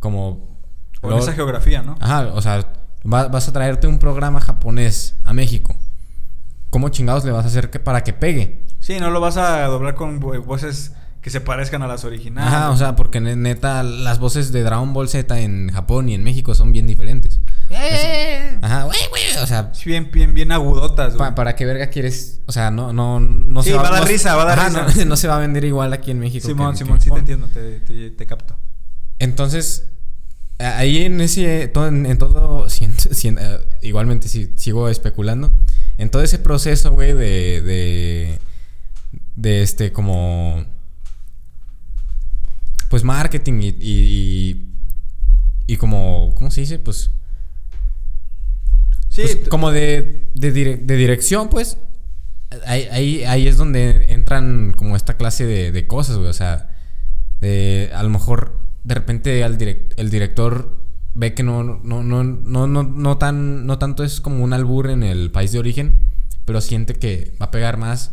Como. 0.00 0.58
O 1.02 1.12
en 1.12 1.18
esa 1.18 1.32
geografía, 1.32 1.82
¿no? 1.82 1.96
Ajá, 2.00 2.28
o 2.32 2.40
sea, 2.42 2.66
va- 3.10 3.28
vas 3.28 3.48
a 3.48 3.52
traerte 3.52 3.86
un 3.86 3.98
programa 3.98 4.40
japonés 4.40 5.16
a 5.24 5.32
México. 5.32 5.76
¿Cómo 6.70 6.88
chingados 6.90 7.24
le 7.24 7.32
vas 7.32 7.44
a 7.44 7.48
hacer 7.48 7.70
que, 7.70 7.78
para 7.80 8.02
que 8.04 8.12
pegue? 8.12 8.62
Sí, 8.80 8.98
no 9.00 9.10
lo 9.10 9.20
vas 9.20 9.36
a 9.36 9.62
doblar 9.64 9.94
con 9.94 10.20
vo- 10.20 10.42
voces 10.44 10.92
que 11.22 11.30
se 11.30 11.40
parezcan 11.40 11.82
a 11.82 11.86
las 11.86 12.04
originales. 12.04 12.52
Ajá, 12.52 12.70
o 12.70 12.76
sea, 12.76 12.96
porque 12.96 13.20
ne- 13.20 13.36
neta, 13.36 13.82
las 13.84 14.18
voces 14.18 14.50
de 14.52 14.62
Dragon 14.64 14.92
Ball 14.92 15.08
Z 15.08 15.40
en 15.40 15.70
Japón 15.72 16.08
y 16.08 16.14
en 16.14 16.22
México 16.24 16.54
son 16.54 16.72
bien 16.72 16.86
diferentes. 16.86 17.40
Ajá, 18.60 18.84
güey, 18.84 18.98
güey. 19.08 19.22
O 19.42 19.46
sea, 19.46 19.72
bien, 19.84 20.10
bien, 20.12 20.34
bien 20.34 20.52
agudotas, 20.52 21.14
güey. 21.16 21.30
pa- 21.30 21.34
¿para 21.34 21.54
qué 21.56 21.64
verga 21.64 21.88
quieres? 21.88 22.40
O 22.46 22.52
sea, 22.52 22.70
no, 22.70 22.92
no, 22.92 23.20
no 23.20 23.62
Sí, 23.62 23.70
va 23.70 23.86
a 23.86 23.90
dar 23.92 24.00
no- 24.02 24.06
risa, 24.08 24.34
va 24.36 24.42
a 24.42 24.46
dar 24.46 24.58
ajá, 24.58 24.68
risa. 24.86 25.04
No, 25.04 25.04
no 25.10 25.16
se 25.16 25.28
va 25.28 25.36
a 25.36 25.40
vender 25.40 25.64
igual 25.64 25.92
aquí 25.92 26.10
en 26.10 26.18
México. 26.18 26.46
Simón, 26.46 26.72
que 26.72 26.78
Simón, 26.78 27.00
sí 27.00 27.10
te 27.10 27.18
entiendo, 27.18 27.46
te, 27.48 27.80
te, 27.80 28.10
te 28.10 28.26
capto. 28.26 28.56
Entonces, 29.18 29.86
ahí 30.58 31.04
en 31.04 31.20
ese, 31.20 31.68
todo, 31.68 31.86
en, 31.88 32.04
en 32.06 32.18
todo, 32.18 32.66
eh, 33.22 33.58
igualmente 33.82 34.28
si, 34.28 34.52
sigo 34.56 34.88
especulando, 34.88 35.52
en 35.98 36.10
todo 36.10 36.22
ese 36.22 36.38
proceso, 36.38 36.90
güey, 36.92 37.12
de, 37.14 37.62
de, 37.62 38.38
de 39.36 39.62
este, 39.62 39.92
como, 39.92 40.64
pues 42.92 43.04
marketing 43.04 43.54
y, 43.62 43.68
y, 43.68 43.74
y, 43.80 44.74
y 45.66 45.76
como, 45.78 46.34
¿cómo 46.34 46.50
se 46.50 46.60
dice? 46.60 46.78
Pues, 46.78 47.10
Sí, 49.08 49.22
pues, 49.22 49.48
como 49.48 49.70
de, 49.72 50.28
de, 50.34 50.52
dire- 50.52 50.76
de 50.84 50.96
dirección, 50.96 51.48
pues, 51.48 51.78
ahí, 52.66 52.86
ahí, 52.90 53.24
ahí 53.24 53.48
es 53.48 53.56
donde 53.56 54.12
entran 54.12 54.74
como 54.76 54.94
esta 54.94 55.16
clase 55.16 55.46
de, 55.46 55.72
de 55.72 55.86
cosas, 55.86 56.16
güey. 56.18 56.28
O 56.28 56.34
sea, 56.34 56.68
de, 57.40 57.90
a 57.94 58.02
lo 58.02 58.10
mejor 58.10 58.58
de 58.84 58.94
repente 58.94 59.42
al 59.42 59.56
direc- 59.56 59.94
el 59.96 60.10
director 60.10 60.78
ve 61.14 61.32
que 61.32 61.42
no, 61.42 61.62
no, 61.62 62.02
no, 62.02 62.24
no, 62.24 62.66
no, 62.66 62.82
no, 62.82 63.16
tan, 63.18 63.64
no 63.66 63.78
tanto 63.78 64.04
es 64.04 64.20
como 64.20 64.44
un 64.44 64.52
albur 64.52 64.90
en 64.90 65.02
el 65.02 65.30
país 65.30 65.50
de 65.52 65.60
origen, 65.60 66.08
pero 66.44 66.60
siente 66.60 66.92
que 66.94 67.32
va 67.40 67.46
a 67.46 67.50
pegar 67.50 67.78
más 67.78 68.12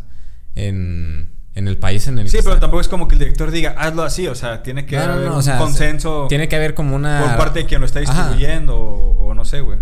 en, 0.56 1.32
en 1.56 1.68
el 1.68 1.78
país 1.78 2.08
en 2.08 2.20
el 2.20 2.30
sí, 2.30 2.38
que 2.38 2.44
pero 2.44 2.54
está. 2.56 2.62
tampoco 2.62 2.82
es 2.82 2.88
como 2.88 3.08
que 3.08 3.16
el 3.16 3.20
director 3.20 3.52
diga, 3.52 3.72
hazlo 3.78 4.04
así, 4.04 4.28
o 4.28 4.36
sea, 4.36 4.64
tiene 4.64 4.86
que 4.86 4.96
No, 4.98 5.04
haber 5.04 5.26
no, 5.28 5.34
un 5.34 5.40
o 5.40 5.42
sea, 5.42 5.58
consenso 5.58 6.28
Tiene 6.30 6.48
que 6.48 6.56
haber 6.56 6.74
como 6.74 6.96
una... 6.96 7.22
por 7.26 7.38
parte 7.38 7.60
de 7.60 7.66
quien 7.66 7.82
lo 7.82 7.86
está 7.86 8.00
distribuyendo 8.00 8.78
o, 8.78 9.30
o 9.30 9.34
no 9.34 9.44
sé, 9.46 9.62
güey. 9.62 9.80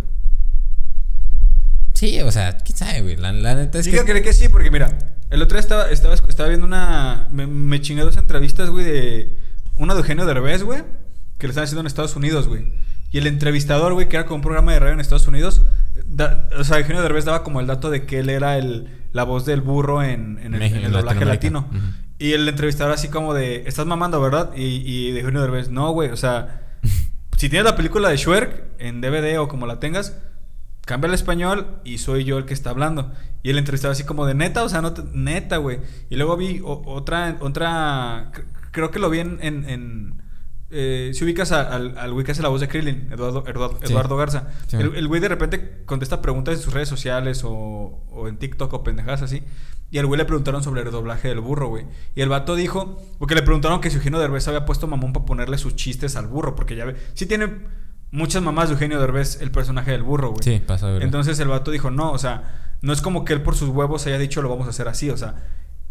Sí, 1.93 2.21
o 2.21 2.31
sea, 2.31 2.57
quién 2.57 2.77
sabe, 2.77 3.01
güey. 3.01 3.15
La, 3.15 3.33
la 3.33 3.55
neta 3.55 3.79
es 3.79 3.87
que. 3.87 4.03
que... 4.05 4.21
que 4.21 4.33
sí, 4.33 4.49
porque 4.49 4.69
mira, 4.69 4.97
el 5.31 5.41
otro 5.41 5.55
día 5.55 5.61
estaba, 5.61 5.89
estaba, 5.89 6.13
estaba 6.13 6.47
viendo 6.47 6.65
una. 6.67 7.27
Me, 7.31 7.47
me 7.47 7.81
chingué 7.81 8.03
dos 8.03 8.17
entrevistas, 8.17 8.69
güey, 8.69 8.85
de. 8.85 9.37
Una 9.77 9.93
de 9.95 10.01
Eugenio 10.01 10.25
Derbez, 10.25 10.61
güey, 10.63 10.83
que 11.39 11.47
le 11.47 11.51
están 11.51 11.63
haciendo 11.63 11.81
en 11.81 11.87
Estados 11.87 12.15
Unidos, 12.15 12.47
güey. 12.47 12.65
Y 13.11 13.17
el 13.19 13.27
entrevistador, 13.27 13.93
güey, 13.93 14.09
que 14.09 14.17
era 14.17 14.25
como 14.25 14.35
un 14.37 14.41
programa 14.41 14.73
de 14.73 14.79
radio 14.79 14.93
en 14.93 14.99
Estados 14.99 15.27
Unidos. 15.27 15.61
da- 16.07 16.49
o 16.59 16.63
sea, 16.63 16.77
Eugenio 16.79 17.01
Derbez 17.01 17.25
daba 17.25 17.43
como 17.43 17.59
el 17.61 17.67
dato 17.67 17.89
de 17.89 18.05
que 18.05 18.19
él 18.19 18.29
era 18.29 18.57
el, 18.57 18.87
la 19.13 19.23
voz 19.23 19.45
del 19.45 19.61
burro 19.61 20.03
en, 20.03 20.39
en 20.43 20.53
el, 20.53 20.59
México, 20.59 20.77
en 20.79 20.85
el 20.85 20.85
en 20.87 20.91
doblaje 20.93 21.19
latino. 21.25 21.67
Y 22.19 22.33
el 22.33 22.47
entrevistador 22.49 22.93
así 22.93 23.07
como 23.09 23.33
de, 23.33 23.63
estás 23.67 23.85
mamando, 23.85 24.19
¿verdad? 24.21 24.51
Y, 24.55 24.81
y 24.85 25.11
de 25.11 25.19
Eugenio 25.21 25.41
Derbez, 25.41 25.69
no, 25.69 25.91
güey, 25.91 26.09
o 26.09 26.17
sea, 26.17 26.61
si 27.37 27.49
tienes 27.49 27.63
la 27.65 27.75
película 27.75 28.09
de 28.09 28.17
Shrek 28.17 28.63
en 28.79 29.01
DVD 29.01 29.39
o 29.39 29.47
como 29.47 29.67
la 29.67 29.79
tengas, 29.79 30.17
cambia 30.85 31.07
el 31.09 31.13
español 31.13 31.79
y 31.83 31.99
soy 31.99 32.23
yo 32.23 32.37
el 32.37 32.45
que 32.45 32.53
está 32.53 32.71
hablando. 32.71 33.11
Y 33.43 33.51
el 33.51 33.57
entrevistador 33.57 33.93
así 33.93 34.03
como 34.03 34.25
de 34.25 34.33
neta, 34.33 34.63
o 34.63 34.69
sea, 34.69 34.81
no 34.81 34.93
te- 34.93 35.03
neta, 35.13 35.57
güey. 35.57 35.79
Y 36.09 36.15
luego 36.15 36.35
vi 36.37 36.59
o- 36.63 36.81
otra, 36.87 37.37
otra, 37.39 38.31
cr- 38.31 38.45
creo 38.71 38.89
que 38.91 38.99
lo 38.99 39.09
vi 39.09 39.19
en, 39.19 39.37
en, 39.41 39.69
en, 39.69 40.13
eh, 40.69 41.11
si 41.13 41.23
ubicas 41.23 41.51
a- 41.51 41.61
al, 41.61 41.97
al 41.97 42.11
güey 42.13 42.25
que 42.25 42.31
hace 42.33 42.41
la 42.41 42.49
voz 42.49 42.59
de 42.61 42.67
Krillin, 42.67 43.07
Eduardo, 43.11 43.43
Eduardo, 43.47 43.79
Sí. 43.83 43.91
Eduardo 43.91 44.17
Garza. 44.17 44.47
Sí. 44.67 44.77
El, 44.77 44.95
el 44.95 45.07
güey 45.07 45.21
de 45.21 45.29
repente 45.29 45.83
contesta 45.85 46.21
preguntas 46.21 46.55
en 46.55 46.61
sus 46.61 46.73
redes 46.73 46.89
sociales 46.89 47.43
o, 47.45 48.03
o 48.11 48.27
en 48.27 48.37
TikTok 48.37 48.73
o 48.73 48.83
pendejadas 48.83 49.21
así. 49.21 49.43
Y 49.89 49.99
al 49.99 50.05
güey 50.05 50.17
le 50.17 50.25
preguntaron 50.25 50.61
sobre 50.63 50.81
el 50.81 50.91
doblaje 50.91 51.29
del 51.29 51.39
burro, 51.39 51.69
güey. 51.69 51.85
Y 52.15 52.21
el 52.21 52.27
vato 52.27 52.55
dijo, 52.55 53.01
porque 53.19 53.35
le 53.35 53.41
preguntaron 53.43 53.79
que 53.79 53.89
si 53.89 53.95
Eugenio 53.95 54.19
Derbez 54.19 54.45
había 54.49 54.65
puesto 54.65 54.85
mamón 54.87 55.13
para 55.13 55.25
ponerle 55.25 55.57
sus 55.57 55.77
chistes 55.77 56.17
al 56.17 56.27
burro, 56.27 56.55
porque 56.55 56.75
ya 56.75 56.83
ve, 56.83 56.97
sí 57.13 57.25
tiene 57.25 57.59
muchas 58.11 58.43
mamás 58.43 58.67
de 58.67 58.73
Eugenio 58.73 58.99
Derbez 58.99 59.41
el 59.41 59.51
personaje 59.51 59.91
del 59.91 60.03
burro, 60.03 60.31
güey. 60.31 60.43
Sí, 60.43 60.61
pasa. 60.65 60.93
Entonces 60.97 61.39
el 61.39 61.47
vato 61.47 61.71
dijo, 61.71 61.89
no, 61.89 62.11
o 62.11 62.17
sea, 62.17 62.73
no 62.81 62.91
es 62.91 63.01
como 63.01 63.23
que 63.23 63.31
él 63.31 63.41
por 63.41 63.55
sus 63.55 63.69
huevos 63.69 64.05
haya 64.07 64.17
dicho 64.17 64.41
lo 64.41 64.49
vamos 64.49 64.67
a 64.67 64.71
hacer 64.71 64.89
así, 64.89 65.09
o 65.09 65.15
sea, 65.15 65.35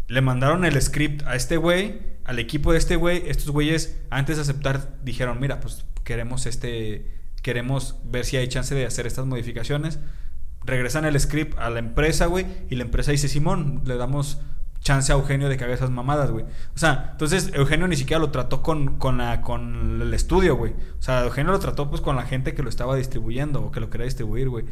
le 0.07 0.21
mandaron 0.21 0.65
el 0.65 0.81
script 0.81 1.25
a 1.27 1.35
este 1.35 1.57
güey, 1.57 1.99
al 2.23 2.39
equipo 2.39 2.71
de 2.71 2.77
este 2.77 2.95
güey, 2.95 3.23
estos 3.27 3.49
güeyes 3.49 4.01
antes 4.09 4.37
de 4.37 4.41
aceptar 4.41 4.97
dijeron, 5.03 5.39
mira, 5.39 5.59
pues 5.59 5.85
queremos 6.03 6.45
este, 6.45 7.11
queremos 7.41 7.95
ver 8.05 8.25
si 8.25 8.37
hay 8.37 8.47
chance 8.47 8.73
de 8.73 8.85
hacer 8.85 9.07
estas 9.07 9.25
modificaciones. 9.25 9.99
Regresan 10.65 11.05
el 11.05 11.19
script 11.19 11.57
a 11.57 11.69
la 11.69 11.79
empresa, 11.79 12.25
güey, 12.25 12.45
y 12.69 12.75
la 12.75 12.83
empresa 12.83 13.11
dice, 13.11 13.29
Simón, 13.29 13.83
le 13.85 13.95
damos 13.95 14.39
chance 14.81 15.11
a 15.11 15.15
Eugenio 15.15 15.49
de 15.49 15.57
que 15.57 15.65
mamadas, 15.89 16.31
güey. 16.31 16.45
O 16.75 16.77
sea, 16.77 17.09
entonces 17.11 17.51
Eugenio 17.53 17.87
ni 17.87 17.95
siquiera 17.95 18.19
lo 18.19 18.31
trató 18.31 18.61
con, 18.61 18.97
con, 18.97 19.17
la, 19.17 19.41
con 19.41 20.01
el 20.01 20.13
estudio, 20.13 20.55
güey. 20.55 20.73
O 20.73 21.01
sea, 21.01 21.23
Eugenio 21.25 21.51
lo 21.51 21.59
trató 21.59 21.89
pues 21.89 22.01
con 22.01 22.15
la 22.15 22.23
gente 22.23 22.53
que 22.53 22.63
lo 22.63 22.69
estaba 22.69 22.95
distribuyendo 22.95 23.61
o 23.61 23.71
que 23.71 23.79
lo 23.79 23.89
quería 23.89 24.05
distribuir, 24.05 24.49
güey. 24.49 24.65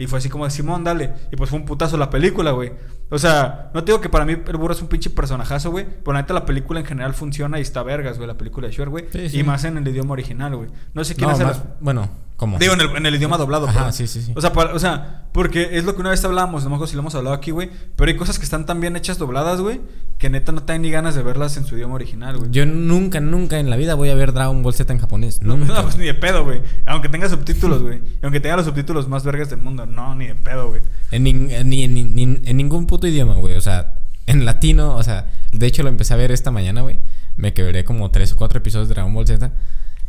Y 0.00 0.06
fue 0.06 0.18
así 0.18 0.28
como 0.30 0.44
de 0.44 0.50
Simón, 0.50 0.82
dale. 0.82 1.12
Y 1.30 1.36
pues 1.36 1.50
fue 1.50 1.58
un 1.58 1.66
putazo 1.66 1.96
la 1.98 2.08
película, 2.08 2.52
güey. 2.52 2.72
O 3.10 3.18
sea, 3.18 3.70
no 3.74 3.84
te 3.84 3.92
digo 3.92 4.00
que 4.00 4.08
para 4.08 4.24
mí 4.24 4.32
el 4.32 4.56
burro 4.56 4.72
es 4.72 4.80
un 4.80 4.88
pinche 4.88 5.10
personajazo, 5.10 5.70
güey. 5.70 5.84
Pero 5.86 6.12
la 6.14 6.22
neta 6.22 6.32
la 6.32 6.46
película 6.46 6.80
en 6.80 6.86
general 6.86 7.12
funciona 7.12 7.58
y 7.58 7.62
está 7.62 7.82
vergas, 7.82 8.16
güey. 8.16 8.26
La 8.26 8.38
película 8.38 8.66
de 8.68 8.72
Shrek, 8.72 8.88
güey. 8.88 9.04
Sí, 9.12 9.28
sí. 9.28 9.38
Y 9.40 9.42
más 9.42 9.62
en 9.64 9.76
el 9.76 9.86
idioma 9.86 10.12
original, 10.12 10.56
güey. 10.56 10.70
No 10.94 11.04
sé 11.04 11.14
quién 11.14 11.28
No, 11.28 11.34
hace 11.34 11.44
más- 11.44 11.62
Bueno, 11.80 12.08
¿cómo? 12.40 12.58
Digo, 12.58 12.72
en 12.72 12.80
el, 12.80 12.96
en 12.96 13.04
el 13.06 13.14
idioma 13.14 13.36
doblado. 13.36 13.68
Ajá, 13.68 13.92
sí, 13.92 14.06
sí, 14.06 14.22
sí. 14.22 14.32
O 14.34 14.40
sea, 14.40 14.52
para- 14.54 14.74
o 14.74 14.78
sea, 14.78 15.26
porque 15.32 15.68
es 15.78 15.84
lo 15.84 15.94
que 15.94 16.00
una 16.00 16.08
vez 16.10 16.24
hablábamos, 16.24 16.64
no 16.64 16.70
me 16.70 16.76
acuerdo 16.76 16.88
si 16.90 16.96
lo 16.96 17.02
hemos 17.02 17.14
hablado 17.14 17.36
aquí, 17.36 17.50
güey. 17.50 17.70
Pero 17.96 18.10
hay 18.10 18.16
cosas 18.16 18.38
que 18.38 18.44
están 18.44 18.64
tan 18.64 18.80
bien 18.80 18.96
hechas 18.96 19.18
dobladas, 19.18 19.60
güey, 19.60 19.80
que 20.18 20.30
neta 20.30 20.50
no 20.52 20.62
te 20.62 20.72
dan 20.72 20.80
ni 20.82 20.90
ganas 20.90 21.14
de 21.14 21.22
verlas 21.22 21.56
en 21.58 21.66
su 21.66 21.76
idioma 21.76 21.94
original, 21.96 22.38
güey. 22.38 22.50
Yo 22.50 22.64
nunca, 22.64 23.20
nunca 23.20 23.58
en 23.60 23.68
la 23.68 23.76
vida 23.76 23.94
voy 23.94 24.08
a 24.08 24.14
ver 24.14 24.32
Dragon 24.32 24.62
Ball 24.62 24.72
Z 24.74 24.90
en 24.92 24.98
japonés. 24.98 25.42
No, 25.42 25.56
Nunca. 25.56 25.74
no, 25.74 25.82
pues 25.82 25.96
ni 25.98 26.06
de 26.06 26.14
pedo, 26.14 26.42
güey. 26.44 26.62
Aunque 26.86 27.08
tenga 27.10 27.28
subtítulos, 27.28 27.82
güey. 27.82 27.98
Y 27.98 28.24
aunque 28.24 28.40
tenga 28.40 28.56
los 28.56 28.64
subtítulos 28.66 29.06
más 29.08 29.22
vergas 29.24 29.50
del 29.50 29.60
mundo. 29.60 29.84
No, 29.86 30.14
ni 30.14 30.26
de 30.28 30.34
pedo, 30.34 30.68
güey. 30.70 30.80
En, 31.10 31.24
nin- 31.26 31.50
en 31.50 31.68
ni- 31.68 32.40
en 32.44 32.56
ningún 32.56 32.86
puto 32.86 33.06
idioma, 33.06 33.34
güey. 33.34 33.54
O 33.56 33.60
sea, 33.60 33.94
en 34.26 34.44
latino, 34.44 34.96
o 34.96 35.02
sea, 35.02 35.30
de 35.52 35.66
hecho 35.66 35.82
lo 35.82 35.88
empecé 35.90 36.14
a 36.14 36.16
ver 36.16 36.32
esta 36.32 36.50
mañana, 36.50 36.80
güey. 36.82 36.98
Me 37.36 37.52
quebré 37.54 37.84
como 37.84 38.10
tres 38.10 38.32
o 38.32 38.36
cuatro 38.36 38.58
episodios 38.58 38.88
de 38.88 38.94
Dragon 38.94 39.12
Ball 39.14 39.26
Z. 39.26 39.50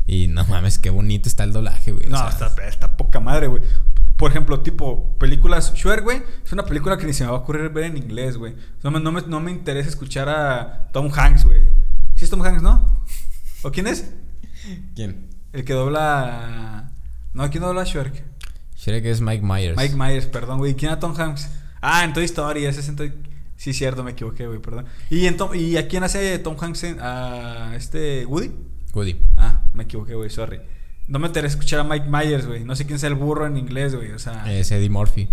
Y 0.08 0.28
no 0.28 0.46
mames, 0.46 0.78
qué 0.80 0.90
bonito 0.90 1.30
está 1.30 1.44
el 1.44 1.54
doblaje, 1.54 1.92
güey. 1.92 2.08
o 2.08 2.10
No, 2.10 2.18
sea, 2.18 2.30
está, 2.48 2.68
está 2.68 2.98
poca 2.98 3.20
madre, 3.20 3.48
güey. 3.48 3.62
Por 4.18 4.30
ejemplo, 4.32 4.60
tipo, 4.62 5.18
películas. 5.18 5.74
Shrek, 5.74 6.04
güey, 6.04 6.22
es 6.46 6.52
una 6.54 6.64
película 6.64 6.98
que 6.98 7.06
ni 7.08 7.14
se 7.14 7.24
me 7.24 7.32
va 7.32 7.38
a 7.38 7.40
ocurrir 7.40 7.70
ver 7.70 7.86
en 7.86 7.98
inglés, 7.98 8.38
güey. 8.38 8.56
No 8.84 8.92
me, 8.92 9.00
no, 9.00 9.12
me, 9.12 9.22
no 9.22 9.40
me 9.40 9.52
interesa 9.52 9.90
escuchar 9.90 10.30
a 10.30 10.90
Tom 10.92 11.10
Hanks, 11.12 11.46
güey. 11.46 11.64
¿Sí 12.16 12.26
es 12.26 12.30
Tom 12.30 12.42
Hanks, 12.44 12.62
no? 12.62 13.04
¿O 13.64 13.72
quién 13.72 13.88
es? 13.88 14.12
¿Quién? 14.96 15.28
El 15.54 15.66
que 15.66 15.74
dobla. 15.74 16.92
No, 17.34 17.50
¿quién 17.50 17.64
dobla 17.64 17.82
a 17.82 17.86
Shrek? 17.86 18.24
Shrek 18.76 19.06
es 19.06 19.22
Mike 19.22 19.44
Myers. 19.46 19.78
Mike 19.78 19.96
Myers, 19.96 20.26
perdón, 20.28 20.60
güey. 20.60 20.76
¿Quién 20.76 20.92
era 20.92 21.00
Tom 21.00 21.14
Hanks? 21.20 21.50
Ah, 21.82 22.04
en 22.04 22.14
Toy 22.14 22.26
Story, 22.26 22.66
ese 22.66 22.82
es 22.82 22.90
en 22.90 22.96
Toy- 22.96 23.14
Sí, 23.58 23.74
cierto, 23.74 24.04
me 24.04 24.12
equivoqué, 24.12 24.48
güey, 24.48 24.60
perdón. 24.60 24.86
¿Y, 25.10 25.26
en 25.28 25.38
Tom- 25.38 25.54
¿Y 25.56 25.78
a 25.78 25.88
quién 25.88 26.04
hace 26.04 26.38
Tom 26.40 26.56
Hanks 26.60 26.84
en, 26.84 27.00
a 27.00 27.76
este 27.76 28.26
Woody? 28.26 28.52
Woody. 28.94 29.20
Ah, 29.38 29.61
me 29.74 29.84
equivoqué, 29.84 30.16
güey, 30.16 30.30
sorry. 30.30 30.60
No 31.08 31.20
me 31.20 31.28
interesa 31.28 31.56
escuchar 31.56 31.80
a 31.80 31.84
Mike 31.84 32.08
Myers, 32.10 32.48
güey. 32.48 32.64
No 32.64 32.76
sé 32.76 32.86
quién 32.86 33.00
sea 33.00 33.10
el 33.10 33.16
burro 33.16 33.46
en 33.46 33.58
inglés, 33.58 33.96
güey. 33.96 34.12
O 34.12 34.20
sea, 34.20 34.52
Es 34.54 34.72
Eddie 34.72 34.90
Murphy. 34.90 35.30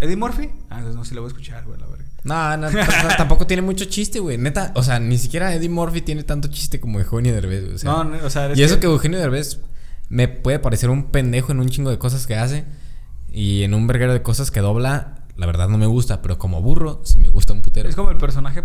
¿Eddie 0.00 0.16
Murphy? 0.16 0.50
Ah, 0.70 0.78
entonces 0.78 0.96
no 0.96 1.04
sé, 1.04 1.14
lo 1.14 1.20
voy 1.20 1.28
a 1.28 1.32
escuchar, 1.32 1.64
güey, 1.64 1.78
la 1.78 1.86
verga. 1.86 2.04
No, 2.24 2.56
no, 2.56 2.68
tampoco 3.16 3.46
tiene 3.46 3.62
mucho 3.62 3.84
chiste, 3.84 4.20
güey. 4.20 4.38
Neta, 4.38 4.72
o 4.74 4.82
sea, 4.82 4.98
ni 4.98 5.18
siquiera 5.18 5.54
Eddie 5.54 5.68
Murphy 5.68 6.02
tiene 6.02 6.24
tanto 6.24 6.48
chiste 6.48 6.80
como 6.80 6.98
Eugenio 6.98 7.32
Derbez, 7.34 7.62
güey. 7.62 7.74
O 7.74 7.78
sea, 7.78 7.90
no, 7.90 8.04
no, 8.04 8.24
o 8.24 8.30
sea, 8.30 8.52
y 8.54 8.62
eso 8.62 8.80
que 8.80 8.86
Eugenio 8.86 9.18
Derbez 9.18 9.60
me 10.08 10.28
puede 10.28 10.58
parecer 10.58 10.90
un 10.90 11.04
pendejo 11.10 11.52
en 11.52 11.60
un 11.60 11.68
chingo 11.68 11.90
de 11.90 11.98
cosas 11.98 12.26
que 12.26 12.36
hace. 12.36 12.64
Y 13.30 13.62
en 13.62 13.74
un 13.74 13.86
verguero 13.86 14.12
de 14.12 14.22
cosas 14.22 14.50
que 14.50 14.60
dobla, 14.60 15.24
la 15.36 15.46
verdad 15.46 15.68
no 15.68 15.78
me 15.78 15.86
gusta. 15.86 16.20
Pero 16.20 16.38
como 16.38 16.60
burro, 16.60 17.00
sí 17.04 17.18
me 17.18 17.28
gusta 17.28 17.52
un 17.52 17.62
putero. 17.62 17.88
Es 17.88 17.96
como 17.96 18.10
el 18.10 18.18
personaje, 18.18 18.62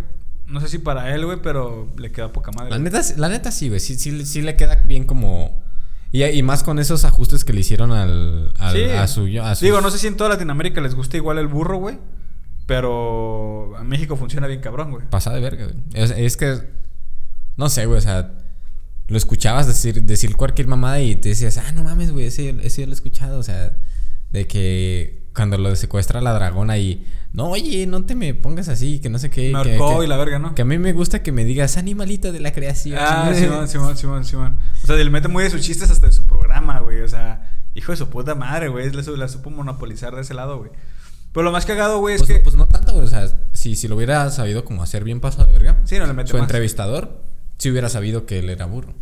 no 0.47 0.59
sé 0.61 0.67
si 0.69 0.77
para 0.79 1.13
él, 1.13 1.25
güey, 1.25 1.39
pero 1.41 1.93
le 1.97 2.11
queda 2.11 2.31
poca 2.33 2.51
madre. 2.51 2.71
La 2.71 2.79
neta, 2.79 3.01
la 3.17 3.29
neta 3.29 3.51
sí, 3.51 3.67
güey. 3.67 3.79
Sí, 3.79 3.95
sí, 3.95 4.25
sí 4.25 4.41
le 4.41 4.55
queda 4.55 4.75
bien 4.85 5.05
como... 5.05 5.61
Y, 6.11 6.23
y 6.23 6.41
más 6.41 6.63
con 6.63 6.79
esos 6.79 7.03
ajustes 7.03 7.43
que 7.43 7.51
le 7.53 7.59
hicieron 7.59 7.91
al, 7.91 8.53
al- 8.57 8.75
Sí. 8.75 8.83
a 8.83 9.07
su... 9.07 9.27
A 9.41 9.55
sus- 9.55 9.61
Digo, 9.61 9.81
no 9.81 9.91
sé 9.91 9.97
si 9.99 10.07
en 10.07 10.15
toda 10.17 10.29
Latinoamérica 10.31 10.79
les 10.81 10.95
gusta 10.95 11.17
igual 11.17 11.37
el 11.37 11.47
burro, 11.47 11.77
güey. 11.79 11.99
Pero 12.67 13.73
en 13.79 13.87
México 13.87 14.15
funciona 14.17 14.47
bien 14.47 14.59
cabrón, 14.61 14.91
güey. 14.91 15.05
Pasada 15.09 15.35
de 15.37 15.41
verga, 15.41 15.65
güey. 15.65 15.77
Es, 15.93 16.11
es 16.11 16.35
que. 16.37 16.59
No 17.55 17.69
sé, 17.69 17.85
güey. 17.85 17.97
O 17.97 18.01
sea, 18.01 18.33
lo 19.07 19.17
escuchabas 19.17 19.67
decir, 19.67 20.03
decir 20.03 20.35
cualquier 20.35 20.67
mamada 20.67 20.99
y 21.01 21.15
te 21.15 21.29
decías, 21.29 21.57
ah, 21.57 21.71
no 21.71 21.83
mames, 21.83 22.11
güey, 22.11 22.25
ese, 22.25 22.49
ese 22.61 22.81
yo 22.81 22.87
lo 22.87 22.91
he 22.91 22.95
escuchado. 22.95 23.39
O 23.39 23.43
sea, 23.43 23.77
de 24.31 24.47
que 24.47 25.27
cuando 25.33 25.57
lo 25.57 25.75
secuestra 25.75 26.21
la 26.21 26.33
dragona 26.33 26.77
y. 26.77 27.05
No, 27.37 27.49
oye, 27.51 27.85
no 27.85 28.03
te 28.03 28.15
me 28.15 28.33
pongas 28.33 28.67
así, 28.67 28.99
que 28.99 29.09
no 29.11 29.19
sé 29.19 29.29
qué. 29.29 29.51
Me 29.53 29.61
que, 29.61 29.77
y 30.03 30.07
la 30.07 30.17
verga, 30.17 30.39
¿no? 30.39 30.55
que 30.55 30.63
a 30.63 30.65
mí 30.65 30.79
me 30.79 30.91
gusta 30.91 31.21
que 31.21 31.31
me 31.31 31.45
digas 31.45 31.77
animalito 31.77 32.31
de 32.31 32.39
la 32.39 32.51
creación. 32.51 32.97
Ah, 32.99 33.31
Simón, 33.35 33.67
Simón, 33.67 33.95
Simón, 33.95 34.25
Simón. 34.25 34.57
O 34.83 34.87
sea, 34.87 34.95
le 34.95 35.07
mete 35.11 35.27
muy 35.27 35.43
de 35.43 35.51
sus 35.51 35.61
chistes 35.61 35.91
hasta 35.91 36.07
en 36.07 36.13
su 36.13 36.25
programa, 36.25 36.79
güey. 36.79 37.01
O 37.01 37.07
sea, 37.07 37.61
hijo 37.75 37.91
de 37.91 37.97
su 37.97 38.09
puta 38.09 38.33
madre, 38.33 38.69
güey. 38.69 38.91
La, 38.91 39.03
la 39.03 39.27
supo 39.27 39.51
monopolizar 39.51 40.15
de 40.15 40.21
ese 40.23 40.33
lado, 40.33 40.57
güey. 40.57 40.71
Pero 41.31 41.43
lo 41.43 41.51
más 41.51 41.67
cagado, 41.67 41.99
güey, 41.99 42.15
es 42.15 42.21
Pues, 42.23 42.31
que. 42.37 42.39
pues 42.43 42.55
no 42.55 42.65
tanto, 42.67 42.93
güey. 42.93 43.05
O 43.05 43.07
sea, 43.07 43.27
si, 43.53 43.75
si 43.75 43.87
lo 43.87 43.95
hubiera 43.97 44.31
sabido 44.31 44.65
como 44.65 44.81
hacer 44.81 45.03
bien 45.03 45.19
pasado 45.19 45.45
de 45.45 45.53
verga. 45.53 45.79
Sí, 45.85 45.99
no 45.99 46.07
le 46.07 46.13
mete 46.13 46.31
Su 46.31 46.37
más. 46.37 46.45
entrevistador, 46.45 47.21
si 47.59 47.69
hubiera 47.69 47.89
sabido 47.89 48.25
que 48.25 48.39
él 48.39 48.49
era 48.49 48.65
burro. 48.65 48.95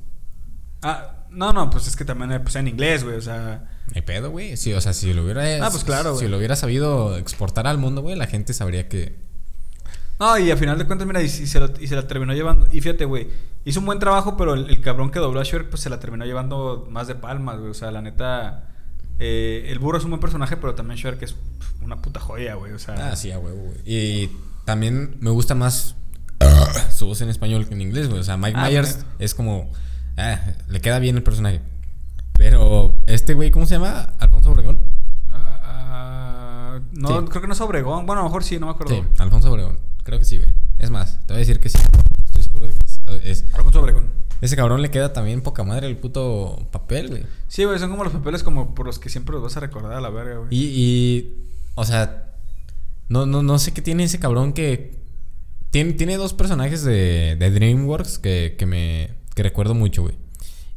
Ah, 0.81 1.24
no, 1.35 1.53
no, 1.53 1.69
pues 1.69 1.87
es 1.87 1.95
que 1.95 2.05
también 2.05 2.31
eh, 2.31 2.39
pues, 2.39 2.55
en 2.55 2.67
inglés, 2.67 3.03
güey. 3.03 3.15
O 3.17 3.21
sea, 3.21 3.67
Hay 3.93 4.01
pedo, 4.01 4.31
güey. 4.31 4.57
Sí, 4.57 4.73
o 4.73 4.81
sea, 4.81 4.93
si 4.93 5.13
lo 5.13 5.23
hubiera. 5.23 5.65
Ah, 5.65 5.69
pues 5.71 5.83
claro, 5.83 6.17
Si 6.17 6.27
lo 6.27 6.37
hubiera 6.37 6.55
sabido 6.55 7.17
exportar 7.17 7.67
al 7.67 7.77
mundo, 7.77 8.01
güey, 8.01 8.15
la 8.15 8.27
gente 8.27 8.53
sabría 8.53 8.87
que. 8.89 9.15
No, 10.19 10.37
y 10.37 10.49
a 10.49 10.55
final 10.57 10.77
de 10.77 10.85
cuentas, 10.85 11.05
mira, 11.07 11.21
y, 11.21 11.25
y 11.25 11.29
se, 11.29 11.59
lo- 11.59 11.73
y 11.79 11.87
se 11.87 11.95
la 11.95 12.07
terminó 12.07 12.33
llevando. 12.33 12.67
Y 12.71 12.79
fíjate, 12.79 13.03
güey, 13.03 13.27
hizo 13.65 13.81
un 13.81 13.85
buen 13.85 13.99
trabajo, 13.99 14.37
pero 14.37 14.53
el, 14.53 14.69
el 14.69 14.79
cabrón 14.79 15.11
que 15.11 15.19
dobló 15.19 15.41
a 15.41 15.43
Shrek, 15.43 15.69
pues 15.69 15.81
se 15.81 15.89
la 15.89 15.99
terminó 15.99 16.23
llevando 16.25 16.87
más 16.89 17.07
de 17.07 17.15
palmas, 17.15 17.59
güey. 17.59 17.71
O 17.71 17.73
sea, 17.73 17.91
la 17.91 18.01
neta. 18.01 18.69
eh, 19.19 19.65
el 19.69 19.79
burro 19.79 19.97
es 19.97 20.03
un 20.05 20.11
buen 20.11 20.21
personaje, 20.21 20.55
pero 20.55 20.73
también 20.73 20.97
Shrek 20.97 21.21
es 21.21 21.35
una 21.81 22.01
puta 22.01 22.19
joya, 22.21 22.55
güey. 22.55 22.71
O 22.71 22.79
sea, 22.79 23.09
Ah, 23.11 23.15
sí, 23.17 23.31
a 23.31 23.39
huevo, 23.39 23.59
güey. 23.61 23.77
Y 23.85 24.31
también 24.63 25.17
me 25.19 25.31
gusta 25.31 25.53
más 25.53 25.95
su 26.95 27.07
voz 27.07 27.19
en 27.21 27.29
español 27.29 27.67
que 27.67 27.73
en 27.73 27.81
inglés, 27.81 28.07
güey. 28.07 28.21
O 28.21 28.23
sea, 28.23 28.37
Mike 28.37 28.57
Ah, 28.57 28.67
Myers 28.69 29.05
es 29.19 29.35
como. 29.35 29.69
Ah, 30.17 30.39
le 30.69 30.81
queda 30.81 30.99
bien 30.99 31.15
el 31.17 31.23
personaje. 31.23 31.61
Pero 32.33 32.97
este 33.07 33.33
güey, 33.33 33.51
¿cómo 33.51 33.65
se 33.65 33.75
llama? 33.75 34.13
Alfonso 34.19 34.51
Obregón. 34.51 34.79
ah, 35.31 35.59
ah, 35.63 36.79
no, 36.93 37.21
Sí. 37.21 37.25
creo 37.29 37.41
que 37.41 37.47
no 37.47 37.53
es 37.53 37.61
Obregón. 37.61 38.05
Bueno, 38.05 38.21
a 38.21 38.23
lo 38.23 38.29
mejor 38.29 38.43
sí, 38.43 38.59
no 38.59 38.67
me 38.67 38.71
acuerdo. 38.73 38.95
Sí, 38.95 39.03
Alfonso 39.19 39.51
Obregón. 39.51 39.79
Creo 40.03 40.19
que 40.19 40.25
sí, 40.25 40.37
güey. 40.37 40.49
Es 40.79 40.89
más, 40.91 41.19
te 41.25 41.33
voy 41.33 41.37
a 41.37 41.39
decir 41.39 41.59
que 41.59 41.69
sí. 41.69 41.77
Estoy 42.25 42.43
seguro 42.43 42.67
de 42.67 42.73
que 42.73 42.85
es- 42.85 43.01
es. 43.43 43.53
Alfonso 43.55 43.81
Obregón. 43.81 44.09
Ese 44.41 44.55
cabrón 44.57 44.81
le 44.81 44.91
queda 44.91 45.13
también 45.13 45.41
poca 45.41 45.63
madre 45.63 45.87
el 45.87 45.97
puto 45.97 46.67
papel, 46.71 47.07
güey. 47.09 47.23
Sí, 47.47 47.63
güey, 47.63 47.79
son 47.79 47.89
como 47.89 48.03
los 48.03 48.13
papeles 48.13 48.43
como 48.43 48.75
por 48.75 48.85
los 48.85 48.99
que 48.99 49.09
siempre 49.09 49.33
los 49.33 49.41
vas 49.41 49.55
a 49.57 49.61
recordar 49.61 49.93
a 49.93 50.01
la 50.01 50.09
verga, 50.09 50.37
güey. 50.37 50.49
Y, 50.51 50.63
y, 50.75 51.47
o 51.75 51.85
sea, 51.85 52.33
no, 53.07 53.25
no, 53.25 53.41
no 53.43 53.57
sé 53.59 53.73
qué 53.73 53.81
tiene 53.81 54.03
ese 54.03 54.19
cabrón 54.19 54.51
que... 54.53 55.03
Tiene, 55.71 55.93
tiene 55.93 56.17
dos 56.17 56.33
personajes 56.33 56.83
de, 56.83 57.35
de 57.39 57.49
DreamWorks 57.51 58.19
que, 58.19 58.55
que 58.57 58.65
me 58.65 59.09
que 59.35 59.43
recuerdo 59.43 59.75
mucho, 59.75 60.01
güey. 60.01 60.15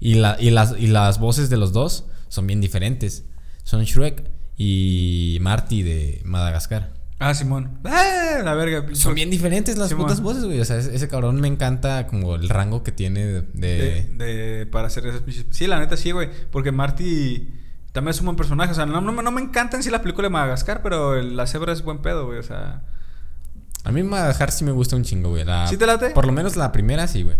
Y, 0.01 0.15
la, 0.15 0.37
y, 0.39 0.51
las, 0.51 0.75
y 0.79 0.87
las 0.89 1.19
voces 1.19 1.49
de 1.49 1.57
los 1.57 1.73
dos 1.73 2.05
son 2.29 2.47
bien 2.47 2.61
diferentes. 2.61 3.25
Son 3.65 3.83
Shrek 3.85 4.31
y 4.57 5.39
Marty 5.41 5.83
de 5.83 6.21
Madagascar. 6.25 6.93
Ah, 7.21 7.35
Simón. 7.35 7.81
¡Ah! 7.85 8.41
La 8.45 8.55
verga. 8.55 8.85
Son 8.95 9.15
bien 9.15 9.29
diferentes 9.31 9.77
las 9.77 9.89
Simón. 9.89 10.05
putas 10.07 10.21
voces, 10.21 10.45
güey. 10.45 10.61
O 10.61 10.65
sea, 10.65 10.77
ese, 10.79 10.95
ese 10.95 11.09
cabrón 11.09 11.41
me 11.41 11.49
encanta 11.49 12.07
como 12.07 12.37
el 12.37 12.49
rango 12.49 12.85
que 12.85 12.93
tiene 12.93 13.25
de... 13.27 13.43
de- 13.43 14.09
De, 14.15 14.25
de- 14.25 14.67
para 14.67 14.87
hacer 14.87 15.05
esas 15.07 15.23
Sí, 15.51 15.67
la 15.67 15.81
neta 15.81 15.97
sí, 15.97 16.13
güey. 16.13 16.29
Porque 16.53 16.71
Marty 16.71 17.53
también 17.93 18.11
es 18.11 18.21
un 18.21 18.27
buen 18.27 18.37
personaje. 18.37 18.71
O 18.71 18.75
sea, 18.75 18.87
no, 18.87 19.01
no, 19.01 19.13
me- 19.13 19.23
no 19.25 19.33
me 19.33 19.41
encanta 19.41 19.77
en 19.77 19.83
sí 19.83 19.91
la 19.91 20.01
película 20.01 20.27
de 20.29 20.31
Madagascar, 20.33 20.81
pero 20.83 21.17
el- 21.17 21.37
la 21.37 21.47
cebra 21.49 21.73
es 21.73 21.83
buen 21.83 21.99
pedo, 22.03 22.27
güey. 22.27 22.39
O 22.39 22.43
sea. 22.45 22.83
A 23.83 23.91
mí 23.91 24.03
Madagascar 24.05 24.53
sí 24.53 24.65
me 24.65 24.71
gusta 24.73 24.95
un 24.95 25.03
chingo, 25.03 25.31
güey. 25.31 25.45
La- 25.45 25.67
¿Sí 25.67 25.77
te 25.77 25.87
late? 25.87 26.11
Por 26.11 26.25
lo 26.27 26.33
menos 26.33 26.55
la 26.57 26.71
primera 26.71 27.09
sí, 27.09 27.25
güey. 27.25 27.37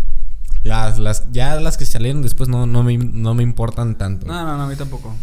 Las, 0.69 0.99
las, 0.99 1.25
ya 1.33 1.57
las 1.61 1.77
que 1.77 1.85
salieron 1.87 2.23
después 2.23 2.49
no, 2.49 2.67
no, 2.67 2.83
me, 2.83 2.97
no 2.99 3.35
me 3.35 3.43
importan 3.43 3.97
tanto. 3.99 4.27
No, 4.27 4.45
no, 4.45 4.57
no, 4.57 4.63
a 4.65 4.67
mí 4.69 4.77
tampoco. 4.77 5.15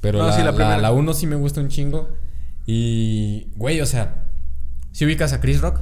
Pero 0.00 0.18
No, 0.18 0.26
la, 0.26 0.32
sí, 0.32 0.38
la 0.40 0.46
la, 0.46 0.52
primera. 0.54 0.78
la 0.78 0.92
uno 0.92 1.14
sí 1.14 1.26
me 1.26 1.36
gusta 1.36 1.60
un 1.60 1.68
chingo. 1.68 2.08
Y, 2.66 3.48
güey, 3.56 3.80
o 3.80 3.86
sea, 3.86 4.24
si 4.92 5.04
ubicas 5.04 5.32
a 5.32 5.40
Chris 5.40 5.60
Rock, 5.60 5.80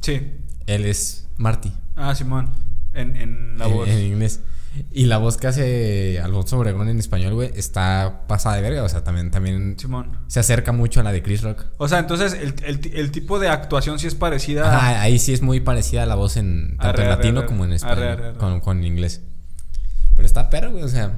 Sí. 0.00 0.32
él 0.66 0.84
es 0.84 1.28
Marty. 1.36 1.72
Ah, 1.96 2.14
Simón. 2.14 2.50
En, 2.92 3.16
en 3.16 3.58
la 3.58 3.66
en, 3.66 3.72
voz. 3.72 3.88
en 3.88 3.98
inglés. 4.00 4.40
Y 4.90 5.06
la 5.06 5.18
voz 5.18 5.36
que 5.36 5.46
hace 5.46 6.20
Alfonso 6.20 6.58
Obregón 6.58 6.88
en 6.88 6.98
español, 6.98 7.34
güey, 7.34 7.50
está 7.54 8.22
pasada 8.26 8.56
de 8.56 8.62
verga. 8.62 8.82
O 8.82 8.88
sea, 8.88 9.04
también, 9.04 9.30
también 9.30 9.76
Simón. 9.78 10.18
se 10.26 10.40
acerca 10.40 10.72
mucho 10.72 11.00
a 11.00 11.02
la 11.02 11.12
de 11.12 11.22
Chris 11.22 11.42
Rock. 11.42 11.64
O 11.78 11.88
sea, 11.88 11.98
entonces 11.98 12.32
el, 12.32 12.54
el, 12.64 12.90
el 12.94 13.10
tipo 13.10 13.38
de 13.38 13.48
actuación 13.48 13.98
sí 13.98 14.06
es 14.06 14.14
parecida. 14.14 14.76
Ajá, 14.76 15.02
ahí 15.02 15.18
sí 15.18 15.32
es 15.32 15.42
muy 15.42 15.60
parecida 15.60 16.02
a 16.02 16.06
la 16.06 16.14
voz 16.14 16.36
en 16.36 16.76
tanto 16.76 16.88
Arre, 16.88 17.02
en 17.04 17.08
latino 17.08 17.38
arre. 17.40 17.48
como 17.48 17.64
en 17.64 17.72
español. 17.72 18.02
Arre. 18.08 18.34
Con, 18.34 18.60
con 18.60 18.84
inglés. 18.84 19.22
Pero 20.14 20.26
está 20.26 20.50
perro, 20.50 20.72
güey, 20.72 20.84
o 20.84 20.88
sea. 20.88 21.12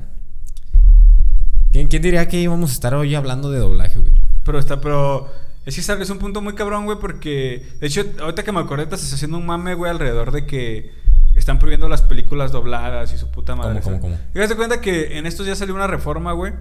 ¿quién, 1.73 1.89
¿Quién 1.89 2.03
diría 2.03 2.29
que 2.29 2.41
íbamos 2.41 2.71
a 2.71 2.73
estar 2.75 2.95
hoy 2.95 3.15
hablando 3.15 3.51
de 3.51 3.59
doblaje, 3.59 3.99
güey? 3.99 4.13
Pero 4.45 4.59
está, 4.59 4.81
pero. 4.81 5.31
Es 5.65 5.75
que 5.75 5.83
¿sabes? 5.83 6.05
es 6.05 6.11
un 6.11 6.19
punto 6.19 6.41
muy 6.41 6.55
cabrón, 6.55 6.85
güey, 6.85 6.99
porque. 6.99 7.67
De 7.81 7.87
hecho, 7.87 8.05
ahorita 8.21 8.43
que 8.43 8.53
me 8.53 8.61
acordé, 8.61 8.85
estás 8.85 9.13
haciendo 9.13 9.39
un 9.39 9.47
mame, 9.47 9.75
güey, 9.75 9.91
alrededor 9.91 10.31
de 10.31 10.47
que 10.47 11.06
están 11.47 11.61
prohibiendo 11.61 11.89
las 11.89 12.03
películas 12.03 12.51
dobladas 12.51 13.13
y 13.13 13.19
su 13.19 13.31
puta 13.31 13.55
madre. 13.55 13.81
¿Cómo, 13.81 14.01
cómo, 14.01 14.17
cómo? 14.17 14.25
Y 14.35 14.41
haz 14.41 14.49
de 14.49 14.57
cuenta 14.57 14.81
que 14.81 15.17
en 15.17 15.27
estos 15.27 15.47
días 15.47 15.57
salió 15.59 15.77
una 15.77 15.87
reforma, 15.87 16.33
güey. 16.33 16.53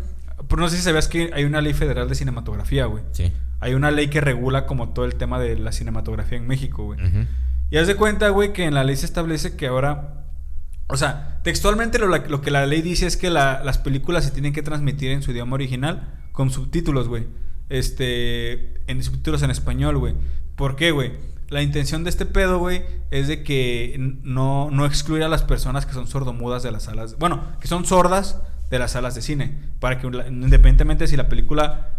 Pero 0.48 0.62
no 0.62 0.70
sé 0.70 0.78
si 0.78 0.84
sabías 0.84 1.08
que 1.08 1.32
hay 1.34 1.44
una 1.44 1.60
ley 1.60 1.74
federal 1.74 2.08
de 2.08 2.14
cinematografía, 2.14 2.86
güey. 2.86 3.04
Sí. 3.12 3.34
Hay 3.62 3.74
una 3.74 3.90
ley 3.90 4.10
que 4.10 4.22
regula 4.22 4.68
como 4.68 4.90
todo 4.90 5.06
el 5.06 5.16
tema 5.16 5.40
de 5.40 5.58
la 5.58 5.72
cinematografía 5.72 6.38
en 6.38 6.46
México, 6.46 6.84
güey. 6.86 7.00
Y 7.72 7.78
haz 7.78 7.88
de 7.88 7.96
cuenta, 7.96 8.30
güey, 8.30 8.54
que 8.54 8.66
en 8.66 8.76
la 8.76 8.84
ley 8.84 8.96
se 8.96 9.08
establece 9.08 9.56
que 9.56 9.66
ahora. 9.68 10.26
O 10.88 10.98
sea, 10.98 11.40
textualmente 11.44 11.98
lo, 11.98 12.06
lo 12.16 12.42
que 12.42 12.52
la 12.52 12.68
ley 12.68 12.84
dice 12.84 13.08
es 13.08 13.18
que 13.18 13.32
la- 13.32 13.64
las 13.64 13.80
películas 13.80 14.24
se 14.24 14.30
tienen 14.30 14.54
que 14.54 14.62
transmitir 14.62 15.10
en 15.10 15.24
su 15.24 15.32
idioma 15.32 15.56
original 15.56 16.14
con 16.32 16.52
subtítulos, 16.52 17.08
güey. 17.08 17.26
Este. 17.70 18.74
En 18.90 19.02
subtítulos 19.04 19.42
en 19.42 19.50
español, 19.52 19.98
güey. 19.98 20.14
¿Por 20.56 20.76
qué, 20.76 20.92
güey? 20.92 21.14
La 21.50 21.62
intención 21.62 22.04
de 22.04 22.10
este 22.10 22.26
pedo, 22.26 22.60
güey, 22.60 22.84
es 23.12 23.28
de 23.28 23.44
que 23.44 23.96
no, 24.24 24.72
no 24.72 24.86
excluir 24.86 25.24
a 25.24 25.28
las 25.28 25.44
personas 25.44 25.86
que 25.86 25.94
son 25.94 26.08
sordomudas 26.08 26.64
de 26.64 26.72
las 26.72 26.84
salas. 26.84 27.18
Bueno, 27.18 27.44
que 27.60 27.68
son 27.68 27.86
sordas 27.86 28.42
de 28.70 28.80
las 28.80 28.92
salas 28.92 29.16
de 29.16 29.22
cine. 29.22 29.60
Para 29.80 30.00
que, 30.00 30.08
independientemente 30.08 31.08
si 31.08 31.16
la 31.16 31.30
película 31.30 31.90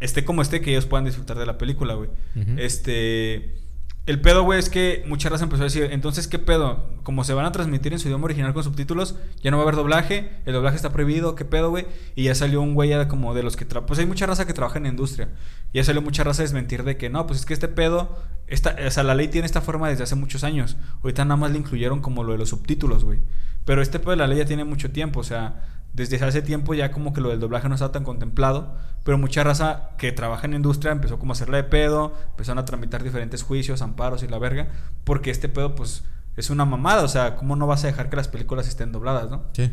esté 0.00 0.24
como 0.24 0.42
esté, 0.42 0.60
que 0.60 0.70
ellos 0.70 0.86
puedan 0.86 1.04
disfrutar 1.04 1.38
de 1.38 1.46
la 1.46 1.58
película, 1.58 1.94
güey. 1.94 2.10
Este. 2.56 3.61
El 4.04 4.20
pedo, 4.20 4.42
güey, 4.42 4.58
es 4.58 4.68
que 4.68 5.04
mucha 5.06 5.28
raza 5.28 5.44
empezó 5.44 5.62
a 5.62 5.66
decir, 5.66 5.88
entonces, 5.92 6.26
¿qué 6.26 6.40
pedo? 6.40 6.88
Como 7.04 7.22
se 7.22 7.34
van 7.34 7.46
a 7.46 7.52
transmitir 7.52 7.92
en 7.92 8.00
su 8.00 8.08
idioma 8.08 8.24
original 8.24 8.52
con 8.52 8.64
subtítulos, 8.64 9.14
ya 9.42 9.52
no 9.52 9.58
va 9.58 9.62
a 9.62 9.66
haber 9.66 9.76
doblaje, 9.76 10.30
el 10.44 10.54
doblaje 10.54 10.74
está 10.74 10.92
prohibido, 10.92 11.36
¿qué 11.36 11.44
pedo, 11.44 11.70
güey? 11.70 11.86
Y 12.16 12.24
ya 12.24 12.34
salió 12.34 12.62
un 12.62 12.74
güey 12.74 12.90
como 13.06 13.32
de 13.32 13.44
los 13.44 13.56
que... 13.56 13.64
Pues 13.64 14.00
hay 14.00 14.06
mucha 14.06 14.26
raza 14.26 14.44
que 14.44 14.54
trabaja 14.54 14.78
en 14.78 14.84
la 14.84 14.88
industria. 14.88 15.28
Y 15.72 15.76
ya 15.78 15.84
salió 15.84 16.02
mucha 16.02 16.24
raza 16.24 16.42
a 16.42 16.44
desmentir 16.44 16.82
de 16.82 16.96
que 16.96 17.10
no, 17.10 17.28
pues 17.28 17.40
es 17.40 17.46
que 17.46 17.54
este 17.54 17.68
pedo... 17.68 18.18
Esta, 18.48 18.76
o 18.84 18.90
sea, 18.90 19.04
la 19.04 19.14
ley 19.14 19.28
tiene 19.28 19.46
esta 19.46 19.60
forma 19.60 19.88
desde 19.88 20.02
hace 20.02 20.16
muchos 20.16 20.42
años. 20.42 20.76
Ahorita 21.02 21.24
nada 21.24 21.36
más 21.36 21.52
le 21.52 21.58
incluyeron 21.58 22.00
como 22.00 22.24
lo 22.24 22.32
de 22.32 22.38
los 22.38 22.48
subtítulos, 22.48 23.04
güey. 23.04 23.20
Pero 23.64 23.82
este 23.82 24.00
pedo 24.00 24.10
de 24.10 24.16
la 24.16 24.26
ley 24.26 24.38
ya 24.38 24.46
tiene 24.46 24.64
mucho 24.64 24.90
tiempo, 24.90 25.20
o 25.20 25.24
sea... 25.24 25.81
Desde 25.92 26.22
hace 26.24 26.40
tiempo 26.40 26.72
ya 26.74 26.90
como 26.90 27.12
que 27.12 27.20
lo 27.20 27.28
del 27.28 27.40
doblaje 27.40 27.68
no 27.68 27.74
estaba 27.74 27.92
tan 27.92 28.04
contemplado, 28.04 28.76
pero 29.04 29.18
mucha 29.18 29.44
raza 29.44 29.90
que 29.98 30.10
trabaja 30.12 30.46
en 30.46 30.52
la 30.52 30.56
industria 30.56 30.92
empezó 30.92 31.18
como 31.18 31.32
a 31.32 31.34
hacerla 31.34 31.58
de 31.58 31.64
pedo, 31.64 32.14
empezaron 32.30 32.58
a 32.58 32.64
tramitar 32.64 33.02
diferentes 33.02 33.42
juicios, 33.42 33.82
amparos 33.82 34.22
y 34.22 34.28
la 34.28 34.38
verga, 34.38 34.68
porque 35.04 35.30
este 35.30 35.48
pedo 35.48 35.74
pues 35.74 36.04
es 36.36 36.48
una 36.48 36.64
mamada, 36.64 37.02
o 37.02 37.08
sea, 37.08 37.36
¿cómo 37.36 37.56
no 37.56 37.66
vas 37.66 37.84
a 37.84 37.88
dejar 37.88 38.08
que 38.08 38.16
las 38.16 38.28
películas 38.28 38.68
estén 38.68 38.90
dobladas, 38.90 39.30
no? 39.30 39.44
Sí. 39.52 39.70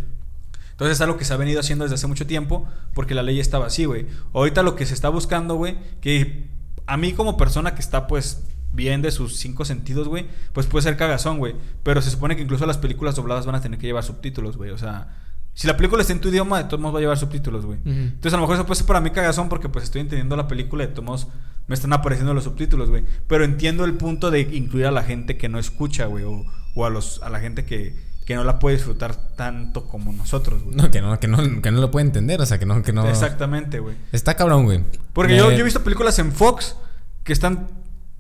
Entonces 0.72 0.98
es 0.98 1.02
algo 1.02 1.18
que 1.18 1.26
se 1.26 1.34
ha 1.34 1.38
venido 1.38 1.60
haciendo 1.60 1.84
desde 1.84 1.96
hace 1.96 2.08
mucho 2.08 2.28
tiempo, 2.28 2.68
porque 2.94 3.14
la 3.14 3.24
ley 3.24 3.40
estaba 3.40 3.68
así, 3.68 3.86
güey. 3.86 4.08
Ahorita 4.34 4.64
lo 4.64 4.76
que 4.76 4.86
se 4.86 4.94
está 4.94 5.10
buscando, 5.10 5.56
güey, 5.56 5.78
que 6.02 6.50
a 6.86 6.98
mí 6.98 7.14
como 7.14 7.38
persona 7.38 7.76
que 7.76 7.82
está 7.82 8.08
pues 8.08 8.44
bien 8.72 9.02
de 9.02 9.12
sus 9.12 9.38
cinco 9.38 9.66
sentidos, 9.66 10.08
güey, 10.08 10.28
pues 10.54 10.68
puede 10.68 10.84
ser 10.84 10.98
cagazón, 10.98 11.38
güey. 11.38 11.56
Pero 11.84 12.02
se 12.02 12.10
supone 12.10 12.36
que 12.36 12.44
incluso 12.44 12.66
las 12.66 12.78
películas 12.78 13.16
dobladas 13.16 13.46
van 13.46 13.56
a 13.56 13.62
tener 13.62 13.78
que 13.78 13.88
llevar 13.88 14.04
subtítulos, 14.04 14.58
güey. 14.58 14.72
O 14.72 14.78
sea, 14.78 15.10
si 15.54 15.68
la 15.68 15.76
película 15.76 16.02
está 16.02 16.14
en 16.14 16.22
tu 16.22 16.30
idioma, 16.30 16.58
de 16.58 16.64
todos 16.66 16.80
modos 16.80 16.96
va 16.96 17.00
a 17.00 17.02
llevar 17.02 17.18
subtítulos, 17.18 17.66
güey. 17.66 17.80
Entonces 17.86 18.34
a 18.34 18.38
lo 18.38 18.42
mejor 18.42 18.56
eso 18.56 18.66
puede 18.66 18.78
ser 18.78 18.88
para 18.88 19.02
mí 19.02 19.10
cagazón 19.12 19.50
porque 19.50 19.68
pues 19.70 19.84
estoy 19.86 20.02
entendiendo 20.02 20.36
la 20.38 20.48
película 20.48 20.84
y 20.84 20.88
de 20.88 20.94
todos 20.94 21.06
modos 21.06 21.28
me 21.68 21.76
están 21.76 21.94
apareciendo 21.94 22.34
los 22.34 22.46
subtítulos, 22.46 22.90
güey. 22.90 23.04
Pero 23.28 23.44
entiendo 23.44 23.86
el 23.86 23.94
punto 23.94 24.32
de 24.32 24.42
incluir 24.42 24.86
a 24.86 24.92
la 24.92 25.04
gente 25.04 25.38
que 25.38 25.50
no 25.50 25.60
escucha, 25.60 26.06
güey. 26.06 26.24
O, 26.24 26.46
o 26.76 26.86
a, 26.86 26.90
los, 26.90 27.22
a 27.22 27.30
la 27.30 27.40
gente 27.40 27.66
que, 27.66 27.96
que 28.26 28.36
no 28.36 28.44
la 28.44 28.60
puede 28.60 28.78
disfrutar 28.78 29.16
tanto 29.36 29.86
como 29.86 30.14
nosotros, 30.14 30.64
güey. 30.64 30.76
No, 30.76 30.92
que 30.92 31.02
no, 31.02 31.20
que 31.20 31.28
no, 31.28 31.62
que 31.62 31.72
no 31.72 31.82
lo 31.82 31.92
puede 31.92 32.06
entender, 32.06 32.40
o 32.42 32.46
sea, 32.46 32.58
que 32.58 32.66
no, 32.66 32.82
que 32.82 32.94
no. 32.94 33.08
Exactamente, 33.08 33.80
güey. 33.80 33.96
Está 34.12 34.36
cabrón, 34.36 34.66
güey. 34.66 34.84
Porque 35.14 35.36
yo 35.36 35.52
he 35.52 35.64
visto 35.64 35.84
películas 35.84 36.18
en 36.20 36.32
Fox 36.32 36.76
que 37.24 37.34
están 37.34 37.68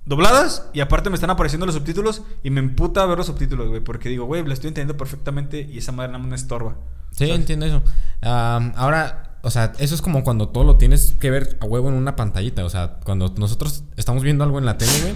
dobladas 0.09 0.65
y 0.73 0.81
aparte 0.81 1.09
me 1.09 1.15
están 1.15 1.29
apareciendo 1.29 1.65
los 1.65 1.75
subtítulos 1.75 2.23
y 2.43 2.49
me 2.49 2.59
emputa 2.59 3.05
ver 3.05 3.17
los 3.17 3.27
subtítulos, 3.27 3.69
güey. 3.69 3.79
Porque 3.81 4.09
digo, 4.09 4.25
güey, 4.25 4.45
la 4.45 4.53
estoy 4.53 4.67
entendiendo 4.69 4.97
perfectamente 4.97 5.61
y 5.71 5.77
esa 5.77 5.91
madre 5.93 6.11
nada 6.11 6.19
más 6.19 6.29
me 6.29 6.35
estorba. 6.35 6.75
Sí, 7.11 7.25
¿sabes? 7.27 7.35
entiendo 7.35 7.65
eso. 7.65 7.81
Ahora, 8.21 9.37
o 9.43 9.51
sea, 9.51 9.71
eso 9.79 9.95
es 9.95 10.01
como 10.01 10.23
cuando 10.23 10.49
todo 10.49 10.63
lo 10.63 10.75
tienes 10.77 11.13
que 11.19 11.29
ver 11.31 11.57
a 11.61 11.65
huevo 11.65 11.87
en 11.89 11.95
una 11.95 12.15
pantallita. 12.15 12.65
O 12.65 12.69
sea, 12.69 12.99
cuando 13.05 13.33
nosotros 13.37 13.83
estamos 13.95 14.23
viendo 14.23 14.43
algo 14.43 14.59
en 14.59 14.65
la 14.65 14.77
tele, 14.77 14.91
güey. 15.01 15.15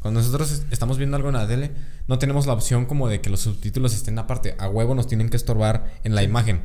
Cuando 0.00 0.20
nosotros 0.20 0.52
es- 0.52 0.66
estamos 0.70 0.98
viendo 0.98 1.16
algo 1.16 1.28
en 1.30 1.36
la 1.36 1.46
tele, 1.46 1.70
no 2.08 2.18
tenemos 2.18 2.46
la 2.46 2.52
opción 2.52 2.84
como 2.84 3.08
de 3.08 3.22
que 3.22 3.30
los 3.30 3.40
subtítulos 3.40 3.94
estén 3.94 4.18
aparte. 4.18 4.54
A 4.58 4.68
huevo 4.68 4.94
nos 4.94 5.06
tienen 5.06 5.30
que 5.30 5.36
estorbar 5.38 5.94
en 6.04 6.14
la 6.14 6.22
imagen. 6.22 6.60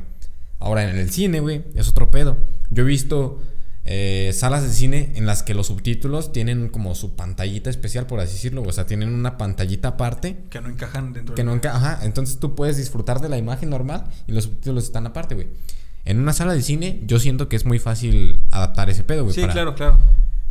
Ahora, 0.58 0.90
en 0.90 0.98
el 0.98 1.10
cine, 1.10 1.40
güey, 1.40 1.64
es 1.74 1.88
otro 1.88 2.10
pedo. 2.10 2.36
Yo 2.68 2.82
he 2.82 2.86
visto 2.86 3.40
eh, 3.84 4.30
salas 4.34 4.62
de 4.62 4.68
cine 4.70 5.12
en 5.14 5.26
las 5.26 5.42
que 5.42 5.54
los 5.54 5.68
subtítulos 5.68 6.32
tienen 6.32 6.68
como 6.68 6.94
su 6.94 7.16
pantallita 7.16 7.70
especial, 7.70 8.06
por 8.06 8.20
así 8.20 8.34
decirlo. 8.34 8.62
O 8.62 8.72
sea, 8.72 8.86
tienen 8.86 9.12
una 9.12 9.38
pantallita 9.38 9.88
aparte 9.88 10.36
Que 10.50 10.60
no 10.60 10.68
encajan 10.68 11.12
dentro 11.12 11.34
que 11.34 11.42
de 11.42 11.46
no 11.46 11.54
enca- 11.54 11.74
Ajá, 11.74 12.00
entonces 12.02 12.38
tú 12.38 12.54
puedes 12.54 12.76
disfrutar 12.76 13.20
de 13.20 13.28
la 13.28 13.38
imagen 13.38 13.70
normal 13.70 14.04
y 14.26 14.32
los 14.32 14.44
subtítulos 14.44 14.84
están 14.84 15.06
aparte, 15.06 15.34
güey. 15.34 15.48
En 16.04 16.18
una 16.18 16.32
sala 16.32 16.54
de 16.54 16.62
cine, 16.62 17.02
yo 17.06 17.18
siento 17.18 17.48
que 17.48 17.56
es 17.56 17.64
muy 17.66 17.78
fácil 17.78 18.42
adaptar 18.50 18.88
ese 18.90 19.04
pedo, 19.04 19.24
güey. 19.24 19.34
Sí, 19.34 19.40
para, 19.42 19.52
claro, 19.52 19.74
claro. 19.74 19.98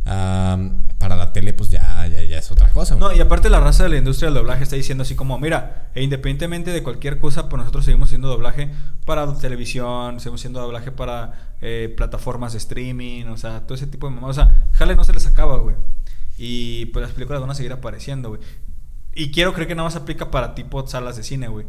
Am, 0.04 0.86
para 0.98 1.16
la 1.16 1.32
tele, 1.32 1.52
pues 1.52 1.70
ya, 1.70 2.06
ya, 2.06 2.22
ya 2.22 2.38
es 2.38 2.50
otra 2.50 2.68
cosa, 2.70 2.94
güey. 2.94 3.08
No, 3.08 3.16
y 3.16 3.20
aparte 3.20 3.48
la 3.50 3.60
raza 3.60 3.84
de 3.84 3.90
la 3.90 3.96
industria 3.96 4.26
del 4.28 4.34
doblaje 4.34 4.62
está 4.62 4.76
diciendo 4.76 5.02
así 5.02 5.14
como, 5.14 5.38
mira, 5.38 5.90
e 5.94 6.02
independientemente 6.02 6.70
de 6.70 6.82
cualquier 6.82 7.18
cosa, 7.18 7.48
pues 7.48 7.58
nosotros 7.58 7.84
seguimos 7.84 8.08
haciendo 8.08 8.28
doblaje 8.28 8.70
para 9.04 9.32
televisión, 9.38 10.20
seguimos 10.20 10.40
haciendo 10.40 10.60
doblaje 10.60 10.92
para 10.92 11.56
eh, 11.60 11.92
plataformas 11.96 12.52
de 12.52 12.58
streaming, 12.58 13.26
o 13.26 13.36
sea, 13.36 13.62
todo 13.62 13.74
ese 13.74 13.86
tipo 13.86 14.08
de 14.08 14.14
mamadas. 14.14 14.38
O 14.38 14.40
sea, 14.42 14.68
jale 14.72 14.96
no 14.96 15.04
se 15.04 15.12
les 15.12 15.26
acaba, 15.26 15.58
güey. 15.58 15.76
Y 16.38 16.86
pues 16.86 17.02
las 17.02 17.12
películas 17.12 17.40
van 17.40 17.50
a 17.50 17.54
seguir 17.54 17.72
apareciendo, 17.72 18.30
güey. 18.30 18.40
Y 19.14 19.30
quiero 19.30 19.52
creer 19.52 19.68
que 19.68 19.74
nada 19.74 19.88
más 19.88 19.96
aplica 19.96 20.30
para 20.30 20.54
tipo 20.54 20.86
salas 20.86 21.16
de 21.16 21.22
cine, 21.22 21.48
güey. 21.48 21.66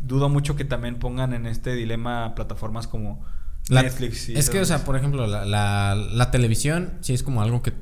Dudo 0.00 0.28
mucho 0.28 0.56
que 0.56 0.64
también 0.64 0.98
pongan 0.98 1.32
en 1.32 1.46
este 1.46 1.74
dilema 1.74 2.34
plataformas 2.34 2.86
como 2.86 3.24
La- 3.68 3.82
Netflix. 3.82 4.28
y 4.28 4.36
es 4.36 4.50
que, 4.50 4.60
o 4.60 4.64
sea, 4.64 4.84
por 4.84 4.96
ejemplo, 4.96 5.26
la, 5.26 5.44
la, 5.44 5.94
la 5.94 6.30
televisión 6.30 6.94
sí 7.00 7.14
es 7.14 7.22
como 7.22 7.40
algo 7.42 7.62
que... 7.62 7.72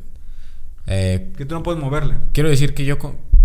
eh, 0.86 1.32
Que 1.36 1.44
tú 1.44 1.54
no 1.54 1.62
puedes 1.62 1.80
moverle. 1.80 2.16
quiero 2.32 2.48
decir 2.48 2.74
que 2.74 2.84
yo... 2.84 2.98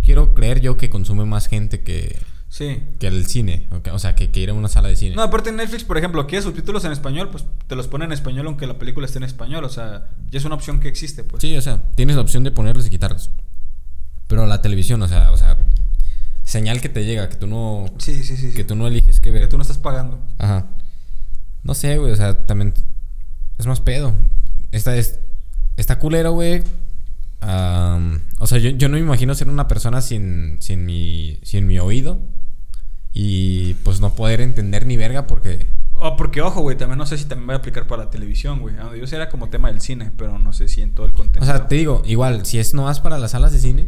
quiero 0.04 0.34
creer 0.34 0.62
yo 0.62 0.78
que 0.78 0.90
consume 0.90 1.26
más 1.26 1.48
gente 1.48 1.82
que, 1.82 2.16
Sí. 2.50 2.82
que 3.00 3.08
el 3.08 3.26
cine. 3.26 3.68
o 3.92 4.00
sea, 4.00 4.16
que, 4.16 4.30
que 4.30 4.40
ir 4.40 4.50
a 4.52 4.54
una 4.54 4.68
sala 4.70 4.88
de 4.88 4.96
cine. 4.96 5.16
No, 5.16 5.22
aparte 5.24 5.52
Netflix, 5.52 5.84
por 5.84 5.98
ejemplo, 5.98 6.26
quieres 6.28 6.46
subtítulos 6.46 6.86
en 6.86 6.92
español, 6.94 7.30
pues 7.32 7.44
te 7.68 7.76
los 7.76 7.88
pone 7.88 8.06
en 8.06 8.12
español 8.14 8.48
aunque 8.48 8.68
la 8.68 8.78
película 8.80 9.06
esté 9.08 9.18
en 9.18 9.24
español. 9.26 9.64
O 9.66 9.70
sea, 9.70 10.08
ya 10.32 10.38
es 10.40 10.46
una 10.46 10.56
opción 10.56 10.80
que 10.80 10.88
existe, 10.88 11.24
pues. 11.24 11.42
Sí, 11.42 11.58
o 11.58 11.62
sea, 11.62 11.82
tienes 11.96 12.16
la 12.16 12.22
opción 12.22 12.44
de 12.44 12.52
ponerlos 12.52 12.86
y 12.88 12.90
quitarlos. 12.90 13.32
Pero 14.28 14.46
la 14.46 14.62
televisión, 14.62 15.02
o 15.02 15.08
sea, 15.08 15.32
o 15.32 15.38
sea, 15.38 15.58
señal 16.44 16.80
que 16.82 16.90
te 16.90 17.04
llega, 17.04 17.28
que 17.30 17.36
tú 17.36 17.48
no, 17.48 17.86
sí, 17.98 18.24
sí, 18.24 18.38
sí. 18.38 18.52
sí. 18.52 18.56
que 18.56 18.64
tú 18.64 18.76
no 18.76 18.88
eliges 18.88 19.20
qué 19.20 19.32
ver. 19.32 19.42
Que 19.44 19.48
tú 19.48 19.58
no 19.58 19.62
estás 19.64 19.78
pagando. 19.78 20.20
Ajá. 20.38 20.68
No 21.68 21.74
sé, 21.74 21.98
güey, 21.98 22.12
o 22.12 22.16
sea, 22.16 22.46
también 22.46 22.74
es 23.58 23.68
más 23.68 23.82
pedo. 23.82 24.14
Esta 24.72 24.96
es, 24.96 25.20
está 25.76 26.00
culero, 26.00 26.32
güey. 26.32 26.64
Am, 27.42 28.22
o 28.40 28.48
sea, 28.48 28.58
yo, 28.58 28.70
yo 28.72 28.88
no 28.88 28.96
me 28.96 29.02
imagino 29.02 29.36
ser 29.36 29.50
una 29.50 29.68
persona 29.68 30.02
sin, 30.02 30.58
sin 30.62 30.86
mi, 30.86 31.40
sin 31.44 31.68
mi 31.68 31.78
oído 31.78 32.20
y 33.14 33.76
pues 33.84 34.00
no 34.00 34.16
poder 34.16 34.42
entender 34.42 34.86
ni 34.86 34.98
verga 34.98 35.28
porque 35.28 35.68
Oh, 36.00 36.16
porque 36.16 36.42
ojo, 36.42 36.62
güey, 36.62 36.78
también 36.78 37.00
no 37.00 37.08
sé 37.08 37.18
si 37.18 37.26
también 37.26 37.48
voy 37.48 37.56
a 37.56 37.58
aplicar 37.58 37.88
para 37.88 38.06
la 38.06 38.10
televisión, 38.12 38.60
güey. 38.60 38.76
Donde 38.76 39.00
yo 39.00 39.08
sé 39.08 39.16
era 39.16 39.30
como 39.30 39.50
tema 39.50 39.70
del 39.70 39.82
cine, 39.82 40.12
pero 40.16 40.38
no 40.38 40.54
sé 40.54 40.68
si 40.68 40.82
en 40.82 40.94
todo 40.94 41.08
el 41.08 41.12
contenido. 41.14 41.42
O 41.42 41.46
sea, 41.46 41.68
te 41.68 41.76
digo, 41.76 42.04
igual, 42.06 42.46
si 42.46 42.60
es 42.60 42.76
nomás 42.76 43.00
para 43.00 43.18
las 43.18 43.32
salas 43.32 43.52
de 43.52 43.60
cine. 43.60 43.88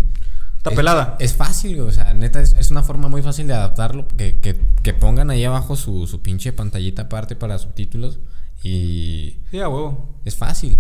Está 0.60 0.70
es- 0.70 0.76
pelada. 0.76 1.18
Es 1.20 1.34
fácil, 1.36 1.76
güey. 1.78 1.88
O 1.90 1.92
sea, 1.92 2.14
neta, 2.14 2.40
es, 2.42 2.54
es 2.54 2.70
una 2.72 2.84
forma 2.84 3.08
muy 3.10 3.22
fácil 3.22 3.48
de 3.48 3.54
adaptarlo. 3.56 4.08
Que, 4.08 4.40
que, 4.40 4.60
que 4.84 4.94
pongan 4.94 5.30
ahí 5.32 5.44
abajo 5.44 5.76
su, 5.76 6.06
su 6.08 6.22
pinche 6.22 6.54
pantallita 6.54 7.04
aparte 7.04 7.36
para 7.36 7.58
subtítulos. 7.58 8.20
Y 8.62 9.38
Sí, 9.52 9.60
a 9.60 9.68
huevo. 9.70 10.20
es 10.26 10.36
fácil. 10.36 10.80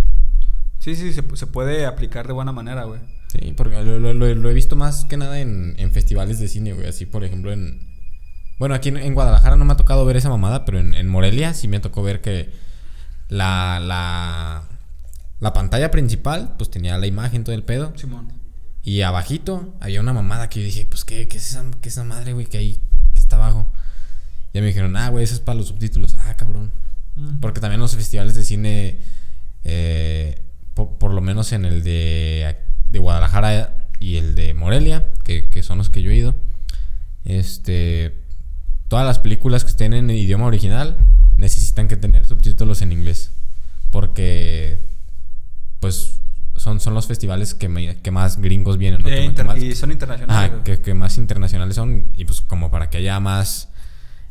Sí, 0.80 0.96
sí, 0.96 1.12
se, 1.14 1.24
se 1.36 1.48
puede 1.48 1.86
aplicar 1.86 2.28
de 2.28 2.34
buena 2.34 2.52
manera, 2.52 2.84
güey. 2.86 3.00
Sí, 3.28 3.54
porque 3.56 3.82
lo, 3.84 4.00
lo- 4.00 4.14
lo- 4.14 4.34
lo 4.36 4.50
he 4.50 4.54
visto 4.54 4.76
más 4.76 5.06
que 5.06 5.18
nada 5.18 5.40
en, 5.40 5.76
en 5.78 5.92
festivales 5.92 6.40
de 6.40 6.48
cine, 6.48 6.74
güey. 6.74 6.88
Así, 6.88 7.06
por 7.06 7.24
ejemplo, 7.24 7.52
en... 7.52 7.88
Bueno, 8.60 8.76
aquí 8.76 8.90
en, 8.90 8.98
en 8.98 9.14
Guadalajara 9.14 9.56
no 9.56 9.64
me 9.66 9.74
ha 9.74 9.78
tocado 9.78 10.04
ver 10.06 10.18
esa 10.18 10.30
mamada, 10.30 10.66
pero 10.66 10.80
en, 10.80 10.94
en 10.94 11.08
Morelia 11.08 11.54
sí 11.54 11.68
me 11.70 11.80
tocó 11.80 12.04
ver 12.04 12.20
que 12.22 12.50
la, 13.30 13.80
la, 13.80 14.64
la 15.40 15.54
pantalla 15.54 15.92
principal, 15.92 16.56
pues 16.58 16.70
tenía 16.70 16.98
la 16.98 17.08
imagen, 17.08 17.44
todo 17.46 17.56
el 17.56 17.64
pedo. 17.64 17.94
Simón. 17.96 18.34
Y 18.90 19.04
abajito 19.04 19.76
había 19.82 20.02
una 20.02 20.14
mamada 20.14 20.50
que 20.50 20.62
yo 20.62 20.66
dije, 20.66 20.88
pues, 20.90 21.06
¿qué, 21.06 21.28
qué 21.28 21.38
es, 21.38 21.52
esa, 21.52 21.64
qué 21.80 21.90
es 21.90 21.94
esa 21.94 22.04
madre, 22.04 22.34
güey, 22.34 22.48
que 22.48 22.58
ahí 22.58 22.82
que 23.14 23.20
está 23.20 23.36
abajo? 23.36 23.72
Ya 24.52 24.62
me 24.62 24.68
dijeron, 24.68 24.98
ah, 24.98 25.10
güey, 25.10 25.24
eso 25.24 25.36
es 25.36 25.42
para 25.42 25.60
los 25.60 25.68
subtítulos. 25.68 26.16
Ah, 26.16 26.36
cabrón. 26.36 26.72
Mm. 27.16 27.40
Porque 27.40 27.62
también 27.62 27.80
los 27.80 27.96
festivales 27.96 28.34
de 28.34 28.44
cine, 28.44 28.98
eh, 29.64 30.42
por, 30.74 30.98
por 30.98 31.14
lo 31.14 31.22
menos 31.22 31.52
en 31.52 31.66
el 31.66 31.84
de, 31.84 32.58
de 32.90 32.98
Guadalajara 32.98 33.90
y 34.00 34.16
el 34.16 34.34
de 34.34 34.56
Morelia, 34.56 35.06
que, 35.24 35.52
que 35.52 35.62
son 35.62 35.78
los 35.78 35.92
que 35.92 36.02
yo 36.02 36.10
he 36.10 36.16
ido, 36.16 36.34
este, 37.26 38.16
todas 38.88 39.06
las 39.06 39.20
películas 39.20 39.66
que 39.66 39.70
estén 39.70 39.94
en 39.94 40.10
idioma 40.10 40.48
original 40.48 40.98
necesitan 41.38 41.88
que 41.88 41.96
tener 41.96 42.26
subtítulos 42.26 42.82
en 42.82 42.92
inglés. 42.92 43.34
Porque, 43.92 44.80
pues, 45.80 46.20
son, 46.60 46.80
son 46.80 46.94
los 46.94 47.08
festivales 47.08 47.54
que, 47.56 47.68
me- 47.70 47.98
que 47.98 48.12
más 48.12 48.38
gringos 48.40 48.78
vienen. 48.78 49.02
¿no? 49.02 49.10
Eh, 49.10 49.34
Que- 49.36 49.44
más- 49.44 49.58
y 49.58 49.74
son 49.76 49.92
internacionales. 49.92 50.52
Ajá, 50.52 50.64
que, 50.64 50.82
que 50.82 50.94
más 50.94 51.18
internacionales 51.18 51.76
son. 51.76 52.08
Y 52.16 52.26
pues 52.26 52.42
como 52.42 52.70
para 52.70 52.90
que 52.90 52.98
haya 52.98 53.20
más 53.20 53.70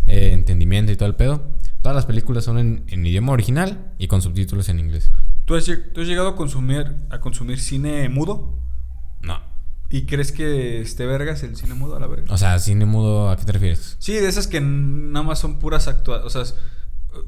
eh, 0.07 0.31
entendimiento 0.33 0.93
y 0.93 0.97
todo 0.97 1.09
el 1.09 1.15
pedo. 1.17 1.43
Todas 1.83 1.95
las 1.95 2.07
películas 2.07 2.45
son 2.45 2.59
en, 2.59 2.85
en 2.89 3.07
idioma 3.07 3.33
original 3.33 3.93
y 3.99 4.09
con 4.09 4.21
subtítulos 4.23 4.69
en 4.69 4.81
inglés. 4.81 5.11
¿Tú, 5.45 5.55
has, 5.55 5.67
lleg- 5.69 5.93
tú 5.93 6.01
has 6.03 6.07
llegado 6.07 6.29
a 6.29 6.37
consumir, 6.37 6.97
a 7.11 7.21
consumir 7.21 7.59
cine 7.61 8.09
mudo? 8.09 8.59
No. 9.23 9.41
¿Y 9.91 10.03
crees 10.03 10.33
que 10.33 10.81
esté 10.83 11.07
vergas 11.07 11.43
el 11.45 11.57
cine 11.57 11.75
mudo 11.75 11.97
a 11.97 12.01
la 12.01 12.07
verga? 12.09 12.27
O 12.33 12.37
sea, 12.37 12.59
cine 12.59 12.85
mudo, 12.85 13.31
¿a 13.31 13.37
qué 13.37 13.45
te 13.47 13.53
refieres? 13.53 13.97
Sí, 14.01 14.13
de 14.13 14.29
esas 14.29 14.47
que 14.47 14.61
nada 14.61 15.25
más 15.25 15.39
son 15.39 15.59
puras 15.59 15.89
actuaciones. 15.89 16.37
O 16.37 16.45
sea, 16.45 16.55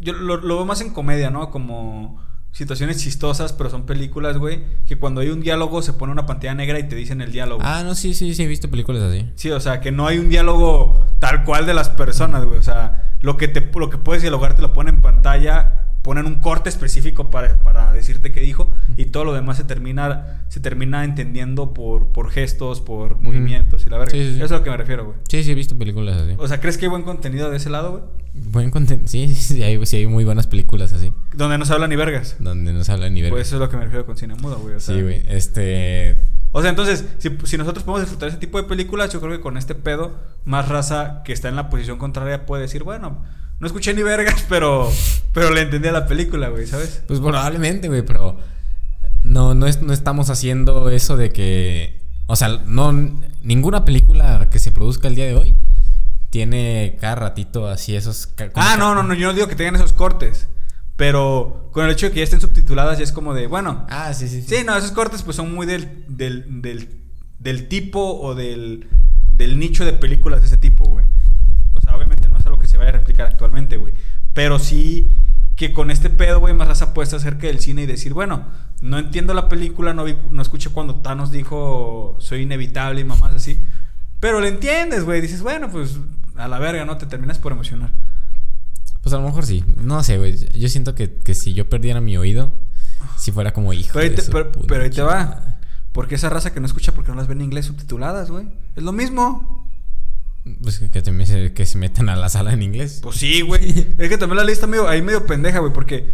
yo 0.01 0.13
lo, 0.13 0.37
lo 0.37 0.57
veo 0.57 0.67
más 0.67 0.81
en 0.83 0.91
comedia, 0.93 1.31
¿no? 1.31 1.51
Como 1.51 2.23
situaciones 2.53 2.99
chistosas, 2.99 3.53
pero 3.53 3.71
son 3.71 3.87
películas, 3.87 4.39
güey, 4.39 4.65
que 4.87 4.99
cuando 4.99 5.21
hay 5.21 5.29
un 5.29 5.41
diálogo 5.41 5.83
se 5.83 5.93
pone 5.93 6.13
una 6.13 6.27
pantalla 6.27 6.55
negra 6.55 6.79
y 6.79 6.89
te 6.89 6.97
dicen 6.97 7.21
el 7.21 7.33
diálogo. 7.33 7.63
Ah, 7.65 7.83
no, 7.85 7.95
sí, 7.95 8.15
sí, 8.15 8.35
sí, 8.35 8.43
he 8.43 8.47
visto 8.47 8.71
películas 8.71 9.03
así. 9.03 9.31
Sí, 9.37 9.51
o 9.51 9.61
sea, 9.61 9.81
que 9.81 9.93
no 9.93 10.07
hay 10.07 10.19
un 10.19 10.29
diálogo 10.29 11.07
tal 11.21 11.45
cual 11.45 11.67
de 11.67 11.75
las 11.75 11.89
personas, 11.89 12.45
güey. 12.45 12.59
O 12.59 12.63
sea, 12.63 13.17
lo 13.21 13.37
que, 13.37 13.49
te, 13.49 13.71
lo 13.79 13.91
que 13.91 13.99
puedes 13.99 14.23
dialogar 14.23 14.55
te 14.55 14.63
lo 14.63 14.73
ponen 14.73 14.97
en 14.97 15.01
pantalla, 15.01 15.85
ponen 16.03 16.27
un 16.27 16.37
corte 16.37 16.69
específico 16.69 17.31
para, 17.31 17.63
para 17.63 17.93
decirte 17.93 18.33
qué 18.33 18.41
dijo 18.41 18.73
y 18.97 19.07
todo 19.07 19.25
lo 19.25 19.35
demás 19.35 19.59
se 19.59 19.65
termina, 19.65 20.45
se 20.49 20.61
termina 20.61 21.05
entendiendo 21.05 21.75
por, 21.75 22.09
por 22.09 22.31
gestos, 22.31 22.81
por 22.81 23.19
movimientos 23.21 23.87
y 23.87 23.91
la 23.91 23.99
verga. 23.99 24.13
Sí, 24.13 24.23
sí, 24.23 24.31
sí. 24.31 24.37
Eso 24.37 24.45
es 24.47 24.53
a 24.53 24.59
lo 24.59 24.65
que 24.65 24.71
me 24.71 24.77
refiero, 24.77 25.05
güey. 25.05 25.17
Sí, 25.29 25.43
sí, 25.43 25.53
he 25.53 25.55
visto 25.55 25.77
películas 25.77 26.17
así. 26.17 26.35
O 26.39 26.49
sea, 26.49 26.61
¿crees 26.61 26.79
que 26.79 26.87
hay 26.87 26.91
buen 26.91 27.03
contenido 27.03 27.51
de 27.51 27.57
ese 27.57 27.71
lado, 27.71 27.93
güey? 27.93 28.03
Buen 28.33 28.71
contenido. 28.71 29.09
Sí, 29.09 29.29
sí, 29.29 29.55
sí, 29.55 29.63
hay, 29.63 29.85
sí, 29.87 29.97
hay 29.97 30.07
muy 30.07 30.25
buenas 30.25 30.47
películas 30.47 30.93
así. 30.93 31.13
Donde 31.35 31.59
no 31.59 31.67
se 31.67 31.73
habla 31.73 31.87
ni 31.89 31.97
vergas. 31.97 32.37
Donde 32.39 32.73
no 32.73 32.83
se 32.83 32.93
habla 32.93 33.11
ni 33.11 33.23
ver. 33.23 33.31
Pues 33.31 33.49
eso 33.49 33.57
es 33.57 33.61
lo 33.61 33.69
que 33.69 33.77
me 33.77 33.85
refiero 33.85 34.07
con 34.07 34.17
cine 34.17 34.35
mudo, 34.37 34.59
güey. 34.59 34.77
O 34.77 34.81
sea, 34.81 34.95
sí, 34.95 35.03
güey. 35.03 35.23
Este. 35.29 36.17
O 36.53 36.63
sea, 36.63 36.71
entonces, 36.71 37.05
si, 37.19 37.31
si 37.45 37.59
nosotros 37.59 37.85
podemos 37.85 38.01
disfrutar 38.01 38.29
ese 38.29 38.39
tipo 38.39 38.61
de 38.61 38.67
películas, 38.67 39.13
yo 39.13 39.21
creo 39.21 39.33
que 39.33 39.41
con 39.41 39.57
este 39.57 39.75
pedo, 39.75 40.19
más 40.45 40.69
raza 40.69 41.23
que 41.25 41.33
está 41.33 41.49
en 41.49 41.57
la 41.57 41.71
posición 41.71 41.99
contraria 41.99 42.47
puede 42.47 42.63
decir, 42.63 42.83
bueno, 42.83 43.23
no 43.61 43.67
escuché 43.67 43.95
ni 43.95 44.03
vergas, 44.03 44.45
pero, 44.49 44.91
pero 45.33 45.51
le 45.51 45.63
entendí 45.63 45.89
a 45.89 45.93
la 45.93 46.07
película, 46.07 46.49
güey, 46.49 46.67
¿sabes? 46.67 47.03
Pues 47.07 47.21
probablemente, 47.21 47.89
güey, 47.89 48.03
pero 48.03 48.39
no, 49.23 49.55
no, 49.55 49.67
es, 49.67 49.83
no 49.83 49.93
estamos 49.93 50.31
haciendo 50.31 50.89
eso 50.89 51.17
de 51.17 51.31
que, 51.31 52.01
o 52.27 52.37
sea, 52.37 52.49
no, 52.67 52.93
ninguna 53.43 53.85
película 53.85 54.49
que 54.51 54.59
se 54.59 54.73
produzca 54.73 55.09
el 55.09 55.15
día 55.15 55.27
de 55.27 55.35
hoy 55.35 55.55
tiene 56.31 56.97
cada 57.01 57.17
ratito 57.17 57.69
así 57.69 57.95
esos... 57.95 58.33
Ah, 58.55 58.77
no, 58.79 58.95
no, 58.95 59.03
no, 59.03 59.15
yo 59.15 59.27
no 59.29 59.35
digo 59.35 59.49
que 59.49 59.57
tengan 59.57 59.77
esos 59.77 59.93
cortes, 59.93 60.49
pero 60.97 61.69
con 61.73 61.85
el 61.85 61.93
hecho 61.93 62.07
de 62.07 62.13
que 62.13 62.19
ya 62.19 62.25
estén 62.25 62.41
subtituladas 62.41 62.99
ya 62.99 63.05
es 63.05 63.13
como 63.13 63.35
de, 63.35 63.47
bueno, 63.47 63.85
Ah, 63.91 64.15
sí, 64.15 64.29
sí, 64.29 64.43
sí, 64.43 64.65
no, 64.65 64.77
esos 64.77 64.93
cortes 64.93 65.23
pues 65.23 65.37
son 65.37 65.53
muy 65.55 65.67
del, 65.67 66.05
del, 66.09 66.63
del, 66.63 66.89
del 67.39 67.69
tipo 67.69 68.21
o 68.21 68.35
del, 68.35 68.89
del 69.33 69.59
nicho 69.59 69.85
de 69.85 69.93
películas 69.93 70.41
de 70.41 70.47
ese 70.47 70.57
tipo, 70.57 70.85
güey. 70.85 71.05
O 71.75 71.81
sea, 71.81 71.97
obviamente 71.97 72.29
no 72.29 72.39
es 72.39 72.47
algo 72.47 72.59
que 72.59 72.67
se 72.67 72.70
vaya 72.81 72.91
a 72.91 72.99
replicar 72.99 73.27
actualmente, 73.27 73.77
güey. 73.77 73.95
Pero 74.33 74.59
sí 74.59 75.11
que 75.57 75.73
con 75.73 75.91
este 75.91 76.11
pedo, 76.11 76.41
güey, 76.41 76.55
más 76.55 76.69
raza 76.69 76.95
puesta 76.95 77.17
acerca 77.17 77.47
del 77.47 77.61
cine 77.61 77.83
y 77.83 77.87
decir, 77.87 78.15
bueno, 78.15 78.47
no 78.81 78.99
entiendo 78.99 79.35
la 79.35 79.49
película, 79.49 79.93
no, 79.93 80.05
vi, 80.05 80.17
no 80.31 80.41
escuché 80.41 80.71
cuando 80.71 80.97
Thanos 80.97 81.31
dijo 81.31 82.17
soy 82.19 82.43
inevitable 82.43 83.03
y 83.03 83.05
mamás 83.05 83.35
así. 83.35 83.61
Pero 84.21 84.41
le 84.41 84.49
entiendes, 84.49 85.05
güey. 85.05 85.21
Dices, 85.21 85.43
bueno, 85.43 85.71
pues 85.71 85.99
a 86.37 86.49
la 86.49 86.59
verga, 86.59 86.85
¿no? 86.85 86.97
Te 86.97 87.07
terminas 87.07 87.39
por 87.39 87.53
emocionar. 87.53 87.93
Pues 89.03 89.15
a 89.15 89.19
lo 89.19 89.25
mejor 89.25 89.47
sí. 89.47 89.65
No 89.77 90.03
sé, 90.03 90.19
güey. 90.19 90.37
Yo 90.59 90.69
siento 90.69 90.95
que, 90.95 91.15
que 91.15 91.35
si 91.35 91.55
yo 91.55 91.69
perdiera 91.69 92.01
mi 92.01 92.17
oído, 92.17 92.53
si 93.17 93.33
fuera 93.33 93.53
como 93.53 93.73
hijo. 93.73 93.91
Pero 93.95 94.05
ahí 94.05 94.15
te, 94.15 94.23
pero, 94.31 94.53
pero 94.53 94.85
ahí 94.85 94.91
te 94.91 95.03
va. 95.03 95.59
Porque 95.93 96.15
esa 96.15 96.29
raza 96.29 96.53
que 96.53 96.61
no 96.61 96.67
escucha 96.67 96.93
porque 96.93 97.11
no 97.11 97.17
las 97.17 97.27
ven 97.27 97.39
en 97.39 97.47
inglés 97.47 97.67
subtituladas, 97.67 98.31
güey. 98.31 98.47
Es 98.77 98.83
lo 98.83 98.93
mismo. 98.93 99.60
Pues 100.63 100.79
que, 100.79 100.91
que, 100.91 101.03
te 101.03 101.13
me- 101.13 101.53
que 101.53 101.67
se 101.67 101.79
metan 101.79 102.09
a 102.09 102.17
la 102.17 102.29
sala 102.29 102.53
en 102.53 102.63
inglés. 102.63 103.01
Pues 103.03 103.17
sí, 103.17 103.43
güey. 103.43 103.71
es 103.99 104.09
que 104.09 104.19
también 104.19 104.39
la 104.39 104.45
lista 104.45 104.67
medio, 104.67 104.89
ahí 104.89 105.03
medio 105.03 105.27
pendeja, 105.27 105.59
güey, 105.61 105.73
porque, 105.73 106.07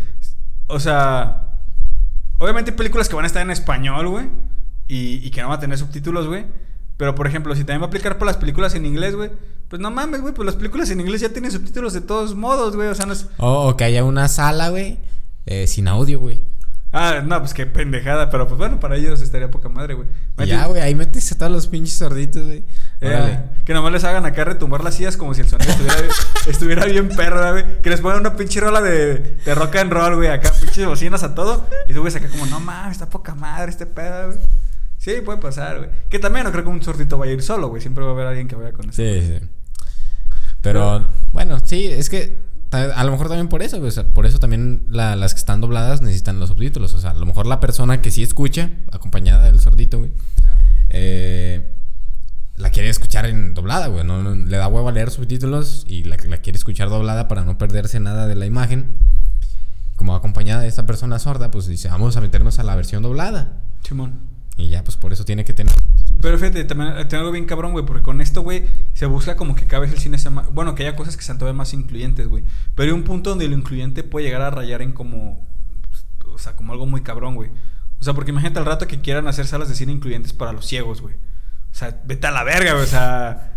o 0.66 0.80
sea, 0.80 1.60
obviamente 2.38 2.72
hay 2.72 2.76
películas 2.76 3.08
que 3.08 3.14
van 3.16 3.24
a 3.24 3.28
estar 3.28 3.42
en 3.42 3.50
español, 3.50 4.08
güey, 4.08 4.26
y, 4.88 5.24
y 5.26 5.30
que 5.30 5.40
no 5.42 5.48
van 5.48 5.58
a 5.58 5.60
tener 5.60 5.78
subtítulos, 5.78 6.26
güey. 6.26 6.44
Pero, 6.96 7.14
por 7.14 7.26
ejemplo, 7.26 7.54
si 7.54 7.60
también 7.60 7.82
va 7.82 7.84
a 7.84 7.88
aplicar 7.88 8.14
para 8.18 8.30
las 8.32 8.36
películas 8.38 8.74
en 8.74 8.86
inglés, 8.86 9.14
güey, 9.14 9.30
pues 9.68 9.80
no 9.82 9.90
mames, 9.90 10.22
güey, 10.22 10.32
pues 10.32 10.46
las 10.46 10.56
películas 10.56 10.88
en 10.90 11.00
inglés 11.00 11.20
ya 11.20 11.28
tienen 11.28 11.50
subtítulos 11.52 11.92
de 11.92 12.00
todos 12.00 12.34
modos, 12.34 12.74
güey, 12.74 12.88
o 12.88 12.94
sea, 12.94 13.04
no 13.06 13.12
es... 13.12 13.26
O, 13.36 13.68
o 13.68 13.76
que 13.76 13.84
haya 13.84 14.02
una 14.02 14.28
sala, 14.28 14.70
güey, 14.70 14.96
eh, 15.44 15.66
sin 15.66 15.88
audio, 15.88 16.18
güey. 16.20 16.40
Ah, 16.98 17.20
no, 17.22 17.38
pues 17.40 17.52
qué 17.52 17.66
pendejada, 17.66 18.30
pero 18.30 18.48
pues 18.48 18.56
bueno, 18.56 18.80
para 18.80 18.96
ellos 18.96 19.20
estaría 19.20 19.50
poca 19.50 19.68
madre, 19.68 19.92
güey. 19.92 20.08
Ya, 20.46 20.64
güey, 20.64 20.80
ahí 20.80 20.94
metes 20.94 21.30
a 21.30 21.36
todos 21.36 21.52
los 21.52 21.66
pinches 21.66 21.98
sorditos, 21.98 22.42
güey. 22.42 22.64
Eh, 23.02 23.38
que 23.66 23.74
nomás 23.74 23.92
les 23.92 24.02
hagan 24.04 24.24
acá 24.24 24.44
retumbar 24.44 24.82
las 24.82 24.94
sillas 24.94 25.18
como 25.18 25.34
si 25.34 25.42
el 25.42 25.48
sonido 25.48 25.70
estuviera, 25.70 26.14
estuviera 26.46 26.84
bien 26.86 27.08
perro, 27.10 27.52
güey. 27.52 27.82
Que 27.82 27.90
les 27.90 28.00
pongan 28.00 28.20
una 28.20 28.34
pinche 28.34 28.60
rola 28.60 28.80
de, 28.80 29.36
de 29.44 29.54
rock 29.54 29.76
and 29.76 29.92
roll, 29.92 30.16
güey. 30.16 30.28
Acá 30.28 30.50
pinches 30.58 30.86
bocinas 30.86 31.22
a 31.22 31.34
todo. 31.34 31.68
Y 31.86 31.92
tú, 31.92 32.00
güey, 32.00 32.16
acá 32.16 32.30
como, 32.30 32.46
no 32.46 32.60
mames, 32.60 32.92
está 32.92 33.10
poca 33.10 33.34
madre 33.34 33.70
este 33.70 33.84
pedo, 33.84 34.28
güey. 34.28 34.38
Sí, 34.96 35.16
puede 35.22 35.38
pasar, 35.38 35.76
güey. 35.76 35.90
Que 36.08 36.18
también 36.18 36.46
no 36.46 36.50
creo 36.52 36.64
que 36.64 36.70
un 36.70 36.82
sordito 36.82 37.18
vaya 37.18 37.32
a 37.32 37.34
ir 37.34 37.42
solo, 37.42 37.68
güey. 37.68 37.82
Siempre 37.82 38.04
va 38.04 38.12
a 38.12 38.14
haber 38.14 38.26
alguien 38.26 38.48
que 38.48 38.56
vaya 38.56 38.72
con 38.72 38.88
eso. 38.88 39.02
Sí, 39.02 39.20
sí. 39.20 39.46
Pero, 40.62 41.06
bueno, 41.34 41.58
sí, 41.62 41.88
es 41.88 42.08
que 42.08 42.45
a 42.72 43.04
lo 43.04 43.12
mejor 43.12 43.28
también 43.28 43.48
por 43.48 43.62
eso, 43.62 43.78
güey. 43.78 43.88
O 43.88 43.92
sea, 43.92 44.04
por 44.08 44.26
eso 44.26 44.38
también 44.38 44.84
la- 44.88 45.16
las 45.16 45.34
que 45.34 45.38
están 45.38 45.60
dobladas 45.60 46.02
necesitan 46.02 46.38
los 46.40 46.48
subtítulos. 46.50 46.94
O 46.94 47.00
sea, 47.00 47.10
a 47.10 47.14
lo 47.14 47.26
mejor 47.26 47.46
la 47.46 47.60
persona 47.60 48.00
que 48.02 48.10
sí 48.10 48.22
escucha, 48.22 48.70
acompañada 48.92 49.44
del 49.44 49.60
sordito, 49.60 49.98
güey, 49.98 50.12
eh, 50.90 51.72
la 52.56 52.70
quiere 52.70 52.88
escuchar 52.88 53.26
en 53.26 53.54
doblada, 53.54 53.86
güey. 53.88 54.04
No, 54.04 54.22
no- 54.22 54.34
le 54.34 54.56
da 54.56 54.68
huevo 54.68 54.88
a 54.88 54.92
leer 54.92 55.10
subtítulos 55.10 55.84
y 55.86 56.04
la, 56.04 56.16
la 56.28 56.38
quiere 56.38 56.56
escuchar 56.56 56.88
doblada 56.88 57.28
para 57.28 57.44
no 57.44 57.58
perderse 57.58 58.00
nada 58.00 58.26
de 58.26 58.34
la 58.34 58.46
imagen. 58.46 58.96
Como 59.96 60.14
acompañada 60.14 60.62
de 60.62 60.68
esta 60.68 60.84
persona 60.86 61.18
sorda, 61.18 61.50
pues 61.50 61.66
dice, 61.66 61.88
vamos 61.88 62.16
a 62.16 62.20
meternos 62.20 62.58
a 62.58 62.62
la 62.62 62.74
versión 62.76 63.02
doblada. 63.02 63.52
Simón. 63.82 64.20
Y 64.56 64.68
ya, 64.68 64.82
pues 64.82 64.96
por 64.96 65.12
eso 65.12 65.24
tiene 65.24 65.44
que 65.44 65.52
tener. 65.52 65.74
Pero 66.20 66.38
fíjate, 66.38 66.64
también 66.64 66.96
eh, 66.96 67.04
tengo 67.04 67.22
algo 67.22 67.32
bien 67.32 67.44
cabrón, 67.44 67.72
güey, 67.72 67.84
porque 67.84 68.02
con 68.02 68.20
esto, 68.20 68.42
güey, 68.42 68.64
se 68.94 69.06
busca 69.06 69.36
como 69.36 69.54
que 69.54 69.66
cada 69.66 69.80
vez 69.80 69.92
el 69.92 69.98
cine 69.98 70.18
sea 70.18 70.30
más... 70.30 70.52
Bueno, 70.52 70.74
que 70.74 70.86
haya 70.86 70.96
cosas 70.96 71.16
que 71.16 71.22
sean 71.22 71.38
todavía 71.38 71.58
más 71.58 71.74
incluyentes, 71.74 72.26
güey. 72.28 72.42
Pero 72.74 72.90
hay 72.90 72.98
un 72.98 73.04
punto 73.04 73.30
donde 73.30 73.48
lo 73.48 73.56
incluyente 73.56 74.02
puede 74.02 74.26
llegar 74.26 74.42
a 74.42 74.50
rayar 74.50 74.82
en 74.82 74.92
como... 74.92 75.46
O 76.32 76.38
sea, 76.38 76.56
como 76.56 76.72
algo 76.72 76.86
muy 76.86 77.02
cabrón, 77.02 77.34
güey. 77.34 77.50
O 78.00 78.04
sea, 78.04 78.14
porque 78.14 78.30
imagínate 78.30 78.58
al 78.58 78.66
rato 78.66 78.86
que 78.86 79.00
quieran 79.00 79.26
hacer 79.26 79.46
salas 79.46 79.68
de 79.68 79.74
cine 79.74 79.92
incluyentes 79.92 80.32
para 80.32 80.52
los 80.52 80.66
ciegos, 80.66 81.00
güey. 81.00 81.14
O 81.14 81.74
sea, 81.74 82.00
vete 82.04 82.26
a 82.26 82.30
la 82.30 82.44
verga, 82.44 82.72
güey. 82.72 82.84
O 82.84 82.88
sea, 82.88 83.55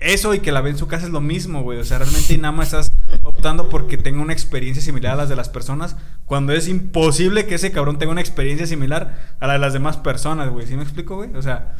eso 0.00 0.32
y 0.34 0.40
que 0.40 0.52
la 0.52 0.60
ve 0.60 0.70
en 0.70 0.78
su 0.78 0.86
casa 0.86 1.06
es 1.06 1.12
lo 1.12 1.20
mismo, 1.20 1.62
güey. 1.62 1.78
O 1.78 1.84
sea, 1.84 1.98
realmente 1.98 2.34
y 2.34 2.38
nada 2.38 2.52
más 2.52 2.68
estás 2.68 2.92
optando 3.22 3.68
porque 3.68 3.96
tenga 3.96 4.20
una 4.22 4.32
experiencia 4.32 4.82
similar 4.82 5.14
a 5.14 5.16
las 5.16 5.28
de 5.28 5.36
las 5.36 5.48
personas, 5.48 5.96
cuando 6.24 6.52
es 6.52 6.68
imposible 6.68 7.46
que 7.46 7.56
ese 7.56 7.72
cabrón 7.72 7.98
tenga 7.98 8.12
una 8.12 8.20
experiencia 8.20 8.66
similar 8.66 9.34
a 9.40 9.46
la 9.46 9.54
de 9.54 9.58
las 9.58 9.72
demás 9.72 9.96
personas, 9.96 10.50
güey. 10.50 10.66
¿Sí 10.66 10.76
me 10.76 10.82
explico, 10.82 11.16
güey? 11.16 11.34
O 11.34 11.42
sea, 11.42 11.76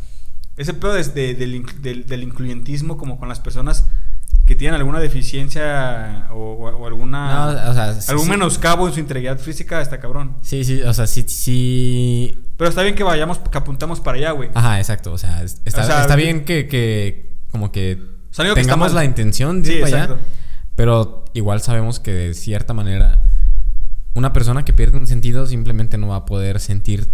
ese 0.56 0.74
pedo 0.74 0.94
desde 0.94 1.34
del, 1.34 1.64
del, 1.82 2.06
del 2.06 2.22
incluyentismo 2.22 2.96
como 2.96 3.18
con 3.18 3.28
las 3.28 3.40
personas 3.40 3.88
que 4.46 4.54
tienen 4.54 4.76
alguna 4.76 5.00
deficiencia 5.00 6.28
o, 6.30 6.54
o 6.54 6.86
alguna. 6.86 7.52
No, 7.52 7.70
o 7.70 7.74
sea, 7.74 7.94
sí, 8.00 8.10
algún 8.10 8.26
sí. 8.26 8.30
menoscabo 8.30 8.86
en 8.86 8.94
su 8.94 9.00
integridad 9.00 9.38
física, 9.38 9.80
está 9.80 9.98
cabrón. 9.98 10.36
Sí, 10.42 10.64
sí, 10.64 10.82
o 10.82 10.94
sea, 10.94 11.06
sí, 11.08 11.24
sí. 11.26 12.38
Pero 12.56 12.70
está 12.70 12.82
bien 12.82 12.94
que 12.94 13.02
vayamos, 13.02 13.38
que 13.38 13.58
apuntamos 13.58 14.00
para 14.00 14.18
allá, 14.18 14.30
güey. 14.30 14.50
Ajá, 14.54 14.78
exacto. 14.78 15.12
O 15.12 15.18
sea, 15.18 15.42
es- 15.42 15.60
está, 15.64 15.82
O 15.82 15.86
sea, 15.86 16.00
está 16.02 16.14
bien 16.16 16.44
que, 16.44 16.68
que 16.68 17.25
como 17.56 17.72
que 17.72 17.98
O 18.30 18.34
sea, 18.34 18.52
tengamos 18.54 18.92
la 18.92 19.04
intención 19.04 19.62
de 19.62 19.68
Sí, 19.68 19.74
ir 19.76 19.82
para 19.82 20.04
allá. 20.04 20.16
Pero 20.74 21.24
igual 21.32 21.62
sabemos 21.62 22.00
que 22.00 22.12
de 22.12 22.34
cierta 22.34 22.74
manera 22.74 23.24
una 24.14 24.32
persona 24.32 24.64
que 24.64 24.72
pierde 24.74 24.98
un 24.98 25.06
sentido 25.06 25.46
simplemente 25.46 25.96
no 25.96 26.08
va 26.08 26.16
a 26.16 26.24
poder 26.26 26.60
sentir 26.60 27.08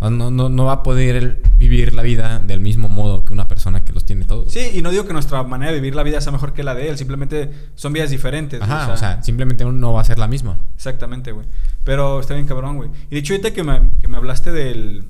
o 0.00 0.10
no, 0.10 0.30
no, 0.30 0.48
no 0.48 0.64
va 0.66 0.72
a 0.72 0.82
poder 0.82 1.42
vivir 1.56 1.92
la 1.94 2.02
vida 2.02 2.38
del 2.38 2.60
mismo 2.60 2.88
modo 2.88 3.24
que 3.24 3.32
una 3.32 3.48
persona 3.48 3.84
que 3.84 3.92
los 3.92 4.04
tiene 4.04 4.24
todos. 4.24 4.52
Sí, 4.52 4.70
y 4.74 4.82
no 4.82 4.90
digo 4.90 5.06
que 5.06 5.12
nuestra 5.12 5.42
manera 5.42 5.72
de 5.72 5.80
vivir 5.80 5.96
la 5.96 6.04
vida 6.04 6.20
sea 6.20 6.30
mejor 6.30 6.52
que 6.52 6.62
la 6.62 6.74
de 6.74 6.88
él, 6.88 6.96
simplemente 6.96 7.50
son 7.74 7.92
vidas 7.92 8.10
diferentes. 8.10 8.62
Ajá, 8.62 8.92
o 8.92 8.96
sea, 8.96 9.22
simplemente 9.24 9.64
no 9.64 9.92
va 9.92 10.02
a 10.02 10.04
ser 10.04 10.18
la 10.20 10.28
misma. 10.28 10.56
Exactamente, 10.76 11.32
güey. 11.32 11.46
Pero 11.82 12.20
está 12.20 12.34
bien 12.34 12.46
cabrón, 12.46 12.76
güey. 12.76 12.90
Y 13.10 13.14
de 13.14 13.18
hecho, 13.18 13.32
ahorita 13.32 13.52
que 13.52 13.64
me, 13.64 13.90
que 14.00 14.06
me 14.06 14.18
hablaste 14.18 14.52
del, 14.52 15.04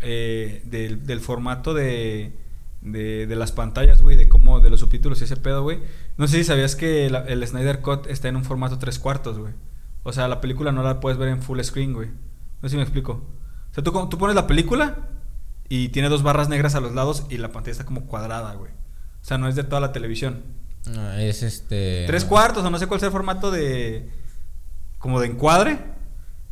eh, 0.00 0.62
del, 0.64 1.04
del 1.04 1.18
formato 1.18 1.74
de, 1.74 2.32
de, 2.80 3.26
de 3.26 3.36
las 3.36 3.52
pantallas, 3.52 4.00
güey, 4.02 4.16
de 4.16 4.28
cómo, 4.28 4.60
de 4.60 4.70
los 4.70 4.80
subtítulos 4.80 5.20
y 5.20 5.24
ese 5.24 5.36
pedo, 5.36 5.62
güey. 5.62 5.80
No 6.16 6.26
sé 6.28 6.38
si 6.38 6.44
sabías 6.44 6.76
que 6.76 7.08
la- 7.10 7.24
el 7.26 7.46
Snyder 7.46 7.80
Cut 7.80 8.06
está 8.06 8.28
en 8.28 8.36
un 8.36 8.44
formato 8.44 8.78
tres 8.78 8.98
cuartos, 8.98 9.38
güey. 9.38 9.52
O 10.02 10.12
sea, 10.12 10.28
la 10.28 10.40
película 10.40 10.72
no 10.72 10.82
la 10.82 10.98
puedes 11.00 11.18
ver 11.18 11.28
en 11.28 11.42
full 11.42 11.60
screen, 11.60 11.92
güey. 11.92 12.08
No 12.62 12.68
sé 12.68 12.70
si 12.70 12.76
me 12.76 12.82
explico. 12.82 13.12
O 13.70 13.74
sea, 13.74 13.84
tú, 13.84 13.92
tú 14.08 14.18
pones 14.18 14.34
la 14.34 14.46
película 14.46 15.08
y 15.68 15.90
tiene 15.90 16.08
dos 16.08 16.22
barras 16.22 16.48
negras 16.48 16.74
a 16.74 16.80
los 16.80 16.94
lados 16.94 17.26
y 17.28 17.36
la 17.36 17.52
pantalla 17.52 17.72
está 17.72 17.84
como 17.84 18.06
cuadrada, 18.06 18.54
güey. 18.54 18.72
O 18.72 19.24
sea, 19.24 19.36
no 19.38 19.46
es 19.48 19.54
de 19.54 19.64
toda 19.64 19.80
la 19.80 19.92
televisión. 19.92 20.42
No, 20.90 21.12
es 21.12 21.42
este. 21.42 22.04
Tres 22.06 22.24
cuartos, 22.24 22.64
o 22.64 22.70
no 22.70 22.78
sé 22.78 22.86
cuál 22.86 22.98
sea 23.00 23.08
el 23.08 23.12
formato 23.12 23.50
de. 23.50 24.08
como 24.98 25.20
de 25.20 25.26
encuadre. 25.28 25.78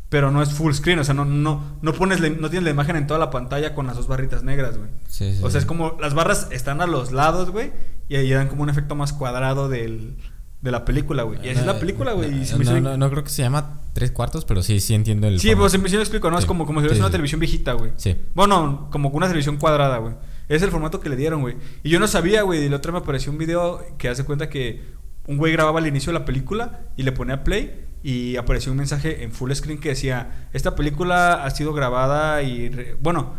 Pero 0.08 0.30
no 0.30 0.40
es 0.42 0.52
full 0.54 0.72
screen, 0.72 0.98
o 1.00 1.04
sea, 1.04 1.12
no, 1.14 1.24
no, 1.26 1.78
no 1.82 1.92
pones 1.92 2.20
la- 2.20 2.30
no 2.30 2.48
tienes 2.48 2.64
la 2.64 2.70
imagen 2.70 2.96
en 2.96 3.06
toda 3.06 3.20
la 3.20 3.30
pantalla 3.30 3.74
con 3.74 3.86
las 3.86 3.96
dos 3.96 4.06
barritas 4.08 4.42
negras, 4.42 4.78
güey. 4.78 4.88
Sí, 5.06 5.34
sí, 5.34 5.40
O 5.42 5.50
sea, 5.50 5.60
es 5.60 5.66
como 5.66 5.96
las 6.00 6.14
barras 6.14 6.48
están 6.50 6.80
a 6.80 6.86
los 6.86 7.12
lados, 7.12 7.50
güey, 7.50 7.72
y 8.08 8.16
ahí 8.16 8.30
dan 8.30 8.48
como 8.48 8.62
un 8.62 8.70
efecto 8.70 8.94
más 8.94 9.12
cuadrado 9.12 9.68
del, 9.68 10.16
de 10.62 10.70
la 10.70 10.86
película, 10.86 11.24
güey. 11.24 11.38
Y 11.44 11.50
así 11.50 11.60
es 11.60 11.66
la 11.66 11.78
película, 11.78 12.12
güey. 12.12 12.40
hizo 12.42 12.58
No, 12.58 12.80
no, 12.80 12.96
no 12.96 13.10
creo 13.10 13.22
que 13.22 13.28
se 13.30 13.42
llama 13.42 13.80
tres 13.92 14.10
cuartos, 14.10 14.46
pero 14.46 14.62
sí, 14.62 14.80
sí 14.80 14.94
entiendo 14.94 15.26
el. 15.28 15.40
Sí, 15.40 15.48
formato. 15.48 15.60
pues 15.78 15.90
sí 15.90 15.96
me 15.96 16.02
explico, 16.02 16.30
¿no? 16.30 16.38
Es 16.38 16.46
como, 16.46 16.64
como 16.64 16.80
si 16.80 16.86
fuese 16.86 17.02
una 17.02 17.10
televisión 17.10 17.40
viejita, 17.40 17.72
güey. 17.74 17.92
Sí. 17.96 18.16
Bueno, 18.34 18.88
como 18.90 19.10
una 19.10 19.26
televisión 19.26 19.58
cuadrada, 19.58 19.98
güey. 19.98 20.14
Es 20.48 20.62
el 20.62 20.70
formato 20.70 21.00
que 21.00 21.10
le 21.10 21.16
dieron, 21.16 21.42
güey. 21.42 21.56
Y 21.82 21.90
yo 21.90 22.00
no 22.00 22.08
sabía, 22.08 22.40
güey. 22.42 22.64
Y 22.64 22.68
la 22.70 22.76
otra 22.76 22.92
me 22.92 22.98
apareció 22.98 23.30
un 23.30 23.36
video 23.36 23.84
que 23.98 24.08
hace 24.08 24.24
cuenta 24.24 24.48
que 24.48 24.82
un 25.26 25.36
güey 25.36 25.52
grababa 25.52 25.78
al 25.80 25.86
inicio 25.86 26.10
de 26.14 26.18
la 26.18 26.24
película 26.24 26.80
y 26.96 27.02
le 27.02 27.12
ponía 27.12 27.44
play 27.44 27.84
y 28.02 28.36
apareció 28.36 28.72
un 28.72 28.78
mensaje 28.78 29.24
en 29.24 29.32
full 29.32 29.52
screen 29.52 29.80
que 29.80 29.90
decía, 29.90 30.48
esta 30.52 30.74
película 30.74 31.44
ha 31.44 31.50
sido 31.50 31.72
grabada 31.72 32.42
y, 32.42 32.94
bueno, 33.00 33.34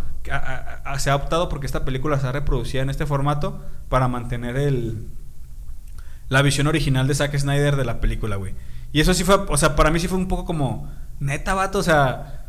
se 0.98 1.10
ha 1.10 1.16
optado 1.16 1.50
porque 1.50 1.66
esta 1.66 1.86
película 1.86 2.20
se 2.20 2.28
ha 2.28 2.32
reproducido 2.32 2.84
en 2.84 2.90
este 2.90 3.06
formato 3.06 3.64
para 3.88 4.08
mantener 4.08 4.58
el, 4.58 5.08
la 6.28 6.42
visión 6.42 6.68
original 6.68 7.08
de 7.08 7.16
Zack 7.16 7.38
Snyder 7.38 7.76
de 7.76 7.86
la 7.86 8.02
película, 8.02 8.36
güey. 8.36 8.54
Y 8.92 9.02
eso 9.02 9.14
sí 9.14 9.24
fue, 9.24 9.36
o 9.36 9.58
sea, 9.58 9.76
para 9.76 9.92
mí 9.92 10.00
sí 10.00 10.08
fue 10.08 10.18
un 10.18 10.28
poco 10.28 10.46
como, 10.46 10.92
neta, 11.20 11.54
vato, 11.54 11.80
o 11.80 11.84
sea, 11.84 12.46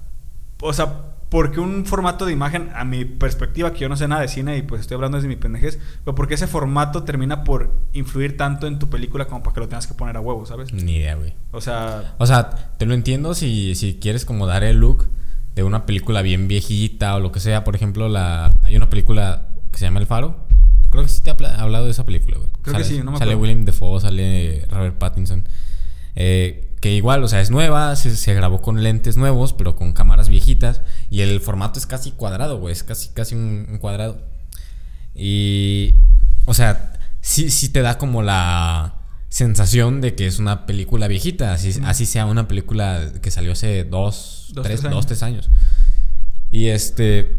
o 0.60 0.72
sea, 0.72 1.09
porque 1.30 1.60
un 1.60 1.86
formato 1.86 2.26
de 2.26 2.32
imagen, 2.32 2.70
a 2.74 2.84
mi 2.84 3.04
perspectiva, 3.06 3.72
que 3.72 3.78
yo 3.80 3.88
no 3.88 3.96
sé 3.96 4.06
nada 4.08 4.20
de 4.22 4.28
cine 4.28 4.56
y 4.58 4.62
pues 4.62 4.82
estoy 4.82 4.96
hablando 4.96 5.16
desde 5.16 5.28
mi 5.28 5.36
pendejez, 5.36 5.78
pero 6.04 6.14
porque 6.14 6.34
ese 6.34 6.46
formato 6.46 7.04
termina 7.04 7.44
por 7.44 7.72
influir 7.92 8.36
tanto 8.36 8.66
en 8.66 8.78
tu 8.78 8.90
película 8.90 9.26
como 9.26 9.42
para 9.42 9.54
que 9.54 9.60
lo 9.60 9.68
tengas 9.68 9.86
que 9.86 9.94
poner 9.94 10.16
a 10.16 10.20
huevo, 10.20 10.44
¿sabes? 10.44 10.72
Ni 10.72 10.96
idea, 10.96 11.14
güey. 11.14 11.32
O 11.52 11.60
sea, 11.60 12.14
O 12.18 12.26
sea, 12.26 12.50
te 12.76 12.84
lo 12.84 12.94
entiendo 12.94 13.32
si, 13.34 13.74
si 13.76 13.94
quieres 13.94 14.24
como 14.24 14.46
dar 14.46 14.64
el 14.64 14.78
look 14.78 15.08
de 15.54 15.62
una 15.62 15.86
película 15.86 16.20
bien 16.22 16.48
viejita 16.48 17.14
o 17.16 17.20
lo 17.20 17.32
que 17.32 17.40
sea. 17.40 17.64
Por 17.64 17.74
ejemplo, 17.76 18.08
la 18.08 18.52
hay 18.62 18.76
una 18.76 18.90
película 18.90 19.46
que 19.72 19.78
se 19.78 19.84
llama 19.84 20.00
El 20.00 20.06
Faro. 20.06 20.46
Creo 20.90 21.04
que 21.04 21.08
sí 21.08 21.22
te 21.22 21.30
habla- 21.30 21.54
hablado 21.60 21.84
de 21.84 21.92
esa 21.92 22.04
película, 22.04 22.38
güey. 22.38 22.50
Creo 22.62 22.76
que 22.76 22.82
Sale- 22.84 22.96
sí, 22.96 23.04
no 23.04 23.12
me 23.12 23.18
Sale 23.18 23.32
acuerdo. 23.32 23.42
William 23.42 23.64
Defoe, 23.64 24.00
sale 24.00 24.66
Robert 24.68 24.98
Pattinson. 24.98 25.44
Eh, 26.16 26.69
que 26.80 26.92
igual, 26.92 27.22
o 27.22 27.28
sea, 27.28 27.40
es 27.40 27.50
nueva, 27.50 27.94
se, 27.96 28.16
se 28.16 28.34
grabó 28.34 28.62
con 28.62 28.82
lentes 28.82 29.16
nuevos, 29.16 29.52
pero 29.52 29.76
con 29.76 29.92
cámaras 29.92 30.28
viejitas. 30.28 30.80
Y 31.10 31.20
el 31.20 31.40
formato 31.40 31.78
es 31.78 31.86
casi 31.86 32.12
cuadrado, 32.12 32.58
güey. 32.58 32.72
Es 32.72 32.82
casi, 32.82 33.08
casi 33.10 33.34
un, 33.34 33.66
un 33.70 33.78
cuadrado. 33.78 34.18
Y. 35.14 35.94
O 36.46 36.54
sea, 36.54 36.92
sí, 37.20 37.50
sí 37.50 37.68
te 37.68 37.82
da 37.82 37.98
como 37.98 38.22
la 38.22 38.94
sensación 39.28 40.00
de 40.00 40.14
que 40.14 40.26
es 40.26 40.38
una 40.38 40.66
película 40.66 41.06
viejita. 41.08 41.52
Así, 41.52 41.78
así 41.84 42.06
sea 42.06 42.26
una 42.26 42.48
película 42.48 43.12
que 43.22 43.30
salió 43.30 43.52
hace 43.52 43.84
dos, 43.84 44.50
Dos, 44.54 44.64
tres, 44.64 44.80
tres 44.80 44.82
dos, 44.82 44.92
años. 44.92 45.06
tres 45.06 45.22
años. 45.22 45.50
Y 46.50 46.68
este. 46.68 47.36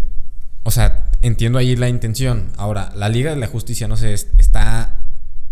O 0.63 0.71
sea, 0.71 1.09
entiendo 1.23 1.57
ahí 1.57 1.75
la 1.75 1.89
intención. 1.89 2.51
Ahora, 2.57 2.91
la 2.95 3.09
Liga 3.09 3.31
de 3.31 3.37
la 3.37 3.47
Justicia, 3.47 3.87
no 3.87 3.97
sé, 3.97 4.13
es- 4.13 4.27
está 4.37 4.97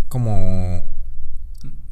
como 0.08 0.84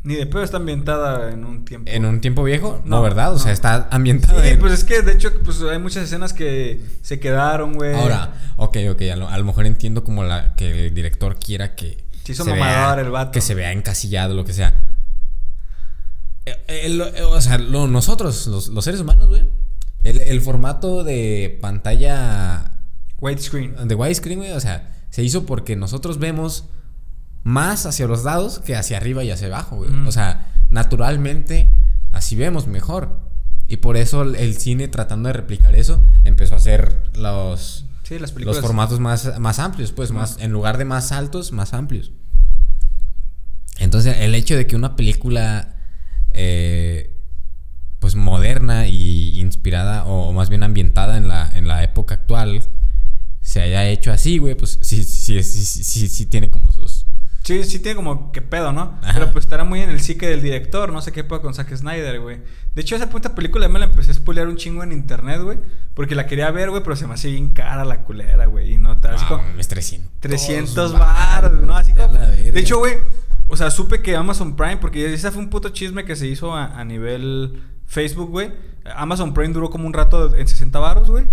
ni 0.07 0.15
de 0.15 0.25
pedo 0.25 0.41
está 0.43 0.57
ambientada 0.57 1.31
en 1.31 1.43
un 1.43 1.65
tiempo. 1.65 1.91
en 1.91 2.05
un 2.05 2.21
tiempo 2.21 2.43
viejo. 2.43 2.81
No, 2.85 2.97
No, 2.97 3.01
¿verdad? 3.01 3.31
O 3.31 3.33
no. 3.33 3.39
sea, 3.39 3.51
está 3.51 3.87
ambientada 3.91 4.41
Sí, 4.41 4.49
en- 4.49 4.59
pues 4.59 4.71
es 4.73 4.83
que 4.83 5.01
de 5.01 5.11
hecho 5.13 5.31
pues 5.43 5.61
hay 5.61 5.79
muchas 5.79 6.03
escenas 6.05 6.33
que 6.33 6.81
se 7.01 7.19
quedaron, 7.19 7.73
güey. 7.73 7.93
Ahora, 7.93 8.33
ok, 8.55 8.77
ok, 8.91 9.01
a 9.11 9.15
lo, 9.17 9.27
a 9.29 9.37
lo 9.37 9.43
mejor 9.43 9.65
entiendo 9.65 10.03
como 10.03 10.23
la 10.23 10.55
que 10.55 10.87
el 10.87 10.93
director 10.93 11.37
quiera 11.37 11.75
que 11.75 12.03
Se 12.23 12.31
hizo 12.31 12.43
se 12.45 12.51
mamador 12.51 12.99
el 12.99 13.11
vato. 13.11 13.31
que 13.31 13.41
se 13.41 13.53
vea 13.53 13.71
encasillado, 13.73 14.33
lo 14.33 14.45
que 14.45 14.53
sea. 14.53 14.73
Eh, 16.45 16.55
eh, 16.67 16.89
lo- 16.89 17.07
eh, 17.07 17.23
o 17.23 17.41
sea, 17.41 17.57
lo- 17.57 17.87
nosotros, 17.87 18.47
los, 18.47 18.69
los 18.69 18.83
seres 18.85 19.01
humanos, 19.01 19.27
güey, 19.27 19.45
el, 20.03 20.19
el 20.21 20.41
formato 20.41 21.03
de 21.03 21.57
pantalla 21.61 22.71
Widescreen. 23.19 23.87
de 23.87 23.95
widescreen, 23.95 24.39
güey, 24.39 24.51
o 24.53 24.59
sea, 24.61 24.93
se 25.09 25.23
hizo 25.23 25.45
porque 25.45 25.75
nosotros 25.75 26.19
vemos 26.19 26.65
más 27.47 27.85
hacia 27.85 28.07
los 28.07 28.25
lados 28.25 28.59
que 28.59 28.75
hacia 28.75 28.97
arriba 28.97 29.23
y 29.23 29.31
hacia 29.31 29.47
abajo, 29.47 29.77
güey. 29.77 29.89
Ujú. 29.89 30.09
O 30.09 30.11
sea, 30.11 30.51
naturalmente 30.69 31.69
así 32.11 32.35
vemos 32.35 32.67
mejor. 32.67 33.21
Y 33.67 33.77
por 33.77 33.95
eso 33.95 34.23
el, 34.23 34.57
cine 34.57 34.89
tratando 34.89 35.27
de 35.27 35.33
replicar 35.33 35.73
eso 35.73 36.01
empezó 36.25 36.55
a 36.55 36.57
hacer 36.57 37.09
los 37.13 37.85
Sí, 38.03 38.19
las 38.19 38.33
películas. 38.33 38.57
los 38.57 38.65
formatos 38.65 38.99
más, 38.99 39.39
más 39.39 39.59
amplios, 39.59 39.93
pues, 39.93 40.11
más, 40.11 40.37
en 40.41 40.51
lugar 40.51 40.77
de 40.77 40.83
más 40.83 41.13
altos, 41.13 41.53
más 41.53 41.73
amplios. 41.73 42.11
Entonces, 43.79 44.17
el 44.19 44.35
hecho 44.35 44.57
de 44.57 44.67
que 44.67 44.75
una 44.75 44.97
película, 44.97 45.75
eh, 46.31 47.15
pues, 47.99 48.15
moderna 48.15 48.87
y 48.87 49.39
inspirada, 49.39 50.03
o, 50.03 50.27
o 50.27 50.33
más 50.33 50.49
bien 50.49 50.63
ambientada 50.63 51.17
en 51.17 51.29
la, 51.29 51.49
en 51.55 51.67
la 51.67 51.83
época 51.83 52.15
actual, 52.15 52.61
se 53.41 53.61
haya 53.61 53.87
hecho 53.87 54.11
así, 54.11 54.37
güey, 54.37 54.55
pues, 54.55 54.79
sí, 54.81 55.03
sí, 55.03 55.41
sí, 55.41 55.63
sí, 55.63 55.83
sí, 55.83 56.07
sí 56.09 56.25
tiene 56.25 56.49
como. 56.49 56.67
Sí, 57.47 57.63
sí 57.63 57.79
tiene 57.79 57.95
como 57.95 58.33
que 58.33 58.41
pedo, 58.41 58.73
¿no? 58.73 58.99
Ajá. 59.01 59.13
Pero 59.13 59.31
pues 59.31 59.45
estará 59.45 59.63
muy 59.63 59.79
en 59.79 59.89
el 59.89 60.01
psique 60.01 60.27
del 60.27 60.41
director, 60.41 60.91
no 60.91 61.01
sé 61.01 61.13
qué 61.13 61.23
pedo 61.23 61.41
con 61.41 61.53
Zack 61.53 61.73
Snyder, 61.73 62.19
güey. 62.19 62.41
De 62.75 62.81
hecho, 62.81 62.97
esa 62.97 63.09
puta 63.09 63.35
película 63.35 63.69
me 63.69 63.79
la 63.79 63.85
empecé 63.85 64.11
a 64.11 64.15
spoilear 64.15 64.49
un 64.49 64.57
chingo 64.57 64.83
en 64.83 64.91
internet, 64.91 65.41
güey. 65.41 65.57
Porque 65.93 66.13
la 66.13 66.27
quería 66.27 66.51
ver, 66.51 66.71
güey, 66.71 66.83
pero 66.83 66.97
se 66.97 67.07
me 67.07 67.13
hacía 67.13 67.31
bien 67.31 67.51
cara 67.51 67.85
la 67.85 68.03
culera, 68.03 68.47
güey. 68.47 68.73
Y 68.73 68.77
no, 68.77 68.97
tal, 68.97 69.15
así 69.15 69.23
Ah, 69.25 69.29
como 69.29 69.43
mames, 69.43 69.69
300. 69.69 70.11
300 70.19 70.99
baros, 70.99 71.61
¿no? 71.61 71.73
Así 71.73 71.93
como... 71.93 72.17
De 72.17 72.59
hecho, 72.59 72.79
güey, 72.79 72.95
o 73.47 73.55
sea, 73.55 73.71
supe 73.71 74.01
que 74.01 74.17
Amazon 74.17 74.57
Prime, 74.57 74.75
porque 74.75 75.13
ese 75.13 75.31
fue 75.31 75.41
un 75.41 75.49
puto 75.49 75.69
chisme 75.69 76.03
que 76.03 76.17
se 76.17 76.27
hizo 76.27 76.53
a, 76.53 76.77
a 76.77 76.83
nivel 76.83 77.63
Facebook, 77.85 78.29
güey. 78.29 78.51
Amazon 78.93 79.33
Prime 79.33 79.53
duró 79.53 79.69
como 79.69 79.87
un 79.87 79.93
rato 79.93 80.35
en 80.35 80.49
60 80.49 80.77
baros, 80.79 81.09
güey. 81.09 81.27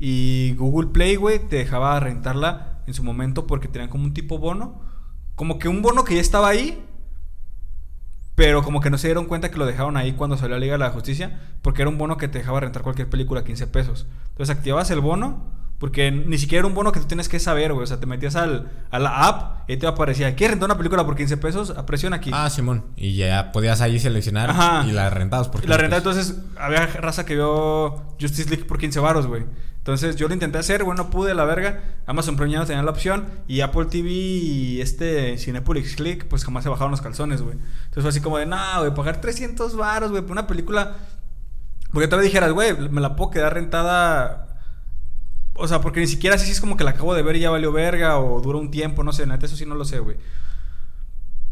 Y 0.00 0.56
Google 0.58 0.88
Play, 0.88 1.14
güey, 1.14 1.38
te 1.38 1.54
dejaba 1.54 2.00
rentarla 2.00 2.82
en 2.88 2.94
su 2.94 3.04
momento 3.04 3.46
porque 3.46 3.68
tenían 3.68 3.88
como 3.88 4.02
un 4.02 4.14
tipo 4.14 4.38
bono. 4.38 4.89
Como 5.40 5.58
que 5.58 5.70
un 5.70 5.80
bono 5.80 6.04
que 6.04 6.16
ya 6.16 6.20
estaba 6.20 6.48
ahí, 6.48 6.86
pero 8.34 8.62
como 8.62 8.82
que 8.82 8.90
no 8.90 8.98
se 8.98 9.08
dieron 9.08 9.24
cuenta 9.24 9.50
que 9.50 9.56
lo 9.56 9.64
dejaron 9.64 9.96
ahí 9.96 10.12
cuando 10.12 10.36
salió 10.36 10.56
la 10.56 10.60
Liga 10.60 10.74
de 10.74 10.80
la 10.80 10.90
Justicia, 10.90 11.40
porque 11.62 11.80
era 11.80 11.88
un 11.88 11.96
bono 11.96 12.18
que 12.18 12.28
te 12.28 12.40
dejaba 12.40 12.60
rentar 12.60 12.82
cualquier 12.82 13.08
película 13.08 13.40
a 13.40 13.44
15 13.44 13.66
pesos. 13.68 14.06
Entonces 14.28 14.54
activabas 14.54 14.90
el 14.90 15.00
bono, 15.00 15.50
porque 15.80 16.10
ni 16.10 16.36
siquiera 16.36 16.60
era 16.60 16.66
un 16.68 16.74
bono 16.74 16.92
que 16.92 17.00
tú 17.00 17.06
tienes 17.06 17.30
que 17.30 17.40
saber, 17.40 17.72
güey. 17.72 17.84
O 17.84 17.86
sea, 17.86 17.98
te 17.98 18.04
metías 18.04 18.36
al, 18.36 18.70
a 18.90 18.98
la 18.98 19.26
app 19.26 19.70
y 19.70 19.78
te 19.78 19.86
aparecía, 19.86 20.36
¿quieres 20.36 20.52
rentar 20.52 20.66
una 20.66 20.76
película 20.76 21.06
por 21.06 21.16
15 21.16 21.38
pesos? 21.38 21.72
Presiona 21.86 22.16
aquí. 22.16 22.30
Ah, 22.34 22.50
Simón. 22.50 22.84
Y 22.96 23.16
ya 23.16 23.50
podías 23.50 23.80
ahí 23.80 23.98
seleccionar 23.98 24.50
Ajá. 24.50 24.84
y 24.86 24.92
la 24.92 25.08
rentabas. 25.08 25.48
Porque 25.48 25.66
Y 25.66 25.70
la 25.70 25.78
renta, 25.78 26.02
pues, 26.02 26.18
entonces, 26.18 26.44
había 26.58 26.86
raza 26.86 27.24
que 27.24 27.34
vio 27.34 27.96
Justice 28.20 28.50
League 28.50 28.66
por 28.66 28.78
15 28.78 29.00
baros, 29.00 29.26
güey. 29.26 29.46
Entonces, 29.78 30.16
yo 30.16 30.28
lo 30.28 30.34
intenté 30.34 30.58
hacer, 30.58 30.84
güey, 30.84 30.98
no 30.98 31.08
pude, 31.08 31.32
la 31.32 31.46
verga. 31.46 31.80
Amazon 32.04 32.36
Prime 32.36 32.52
ya 32.52 32.58
no 32.58 32.66
tenía 32.66 32.82
la 32.82 32.90
opción. 32.90 33.24
Y 33.48 33.62
Apple 33.62 33.86
TV 33.86 34.10
y 34.10 34.80
este 34.82 35.38
Cinepolis 35.38 35.96
Click, 35.96 36.26
pues 36.26 36.44
jamás 36.44 36.62
se 36.62 36.68
bajaron 36.68 36.90
los 36.90 37.00
calzones, 37.00 37.40
güey. 37.40 37.54
Entonces 37.54 38.02
fue 38.02 38.10
así 38.10 38.20
como 38.20 38.36
de, 38.36 38.44
no, 38.44 38.58
güey, 38.80 38.94
pagar 38.94 39.22
300 39.22 39.74
baros, 39.76 40.10
güey, 40.10 40.20
por 40.20 40.32
una 40.32 40.46
película. 40.46 40.98
Porque 41.90 42.06
todavía 42.06 42.28
dijeras, 42.28 42.52
güey, 42.52 42.76
me 42.90 43.00
la 43.00 43.16
puedo 43.16 43.30
quedar 43.30 43.54
rentada. 43.54 44.49
O 45.60 45.68
sea, 45.68 45.80
porque 45.80 46.00
ni 46.00 46.06
siquiera 46.06 46.36
así 46.36 46.50
es 46.50 46.60
como 46.60 46.76
que 46.76 46.84
la 46.84 46.90
acabo 46.90 47.14
de 47.14 47.22
ver 47.22 47.36
y 47.36 47.40
ya 47.40 47.50
valió 47.50 47.70
verga 47.72 48.18
o 48.18 48.40
dura 48.40 48.58
un 48.58 48.70
tiempo, 48.70 49.04
no 49.04 49.12
sé, 49.12 49.26
neta, 49.26 49.46
eso 49.46 49.56
sí 49.56 49.66
no 49.66 49.74
lo 49.74 49.84
sé, 49.84 49.98
güey. 50.00 50.16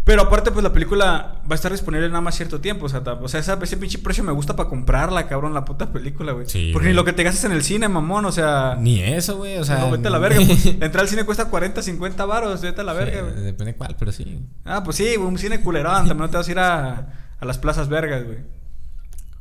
Pero 0.08 0.22
aparte, 0.22 0.50
pues 0.50 0.62
la 0.62 0.72
película 0.72 1.42
va 1.42 1.50
a 1.50 1.54
estar 1.54 1.70
disponible 1.70 2.08
nada 2.08 2.22
más 2.22 2.34
cierto 2.34 2.62
tiempo. 2.62 2.86
O 2.86 2.88
sea, 2.88 3.00
o 3.00 3.28
sea 3.28 3.40
ese 3.40 3.76
pinche 3.76 3.98
precio 3.98 4.24
me 4.24 4.32
gusta 4.32 4.56
para 4.56 4.66
comprarla, 4.66 5.26
cabrón, 5.26 5.52
la 5.52 5.66
puta 5.66 5.92
película, 5.92 6.32
güey. 6.32 6.48
Sí, 6.48 6.70
Porque 6.72 6.86
güey. 6.86 6.92
ni 6.94 6.96
lo 6.96 7.04
que 7.04 7.12
te 7.12 7.24
gastes 7.24 7.44
en 7.44 7.52
el 7.52 7.62
cine, 7.62 7.88
mamón, 7.88 8.24
o 8.24 8.32
sea. 8.32 8.78
Ni 8.80 9.02
eso, 9.02 9.36
güey. 9.36 9.58
O 9.58 9.64
sea. 9.64 9.80
no, 9.80 9.90
vete 9.90 10.08
a 10.08 10.10
la 10.10 10.18
verga. 10.18 10.40
pues. 10.46 10.64
Entrar 10.80 11.00
al 11.00 11.08
cine 11.08 11.24
cuesta 11.24 11.50
40, 11.50 11.82
50 11.82 12.24
baros, 12.24 12.62
vete 12.62 12.80
a 12.80 12.84
la 12.84 12.94
verga, 12.94 13.18
Sí, 13.18 13.32
güey. 13.32 13.44
Depende 13.44 13.74
cuál, 13.74 13.96
pero 13.98 14.10
sí. 14.10 14.40
Ah, 14.64 14.82
pues 14.82 14.96
sí, 14.96 15.14
un 15.18 15.36
cine 15.36 15.60
culerón. 15.60 16.08
También 16.08 16.20
no 16.20 16.30
te 16.30 16.38
vas 16.38 16.48
a 16.48 16.50
ir 16.52 16.58
a, 16.58 17.12
a 17.38 17.44
las 17.44 17.58
plazas 17.58 17.90
vergas, 17.90 18.24
güey. 18.24 18.38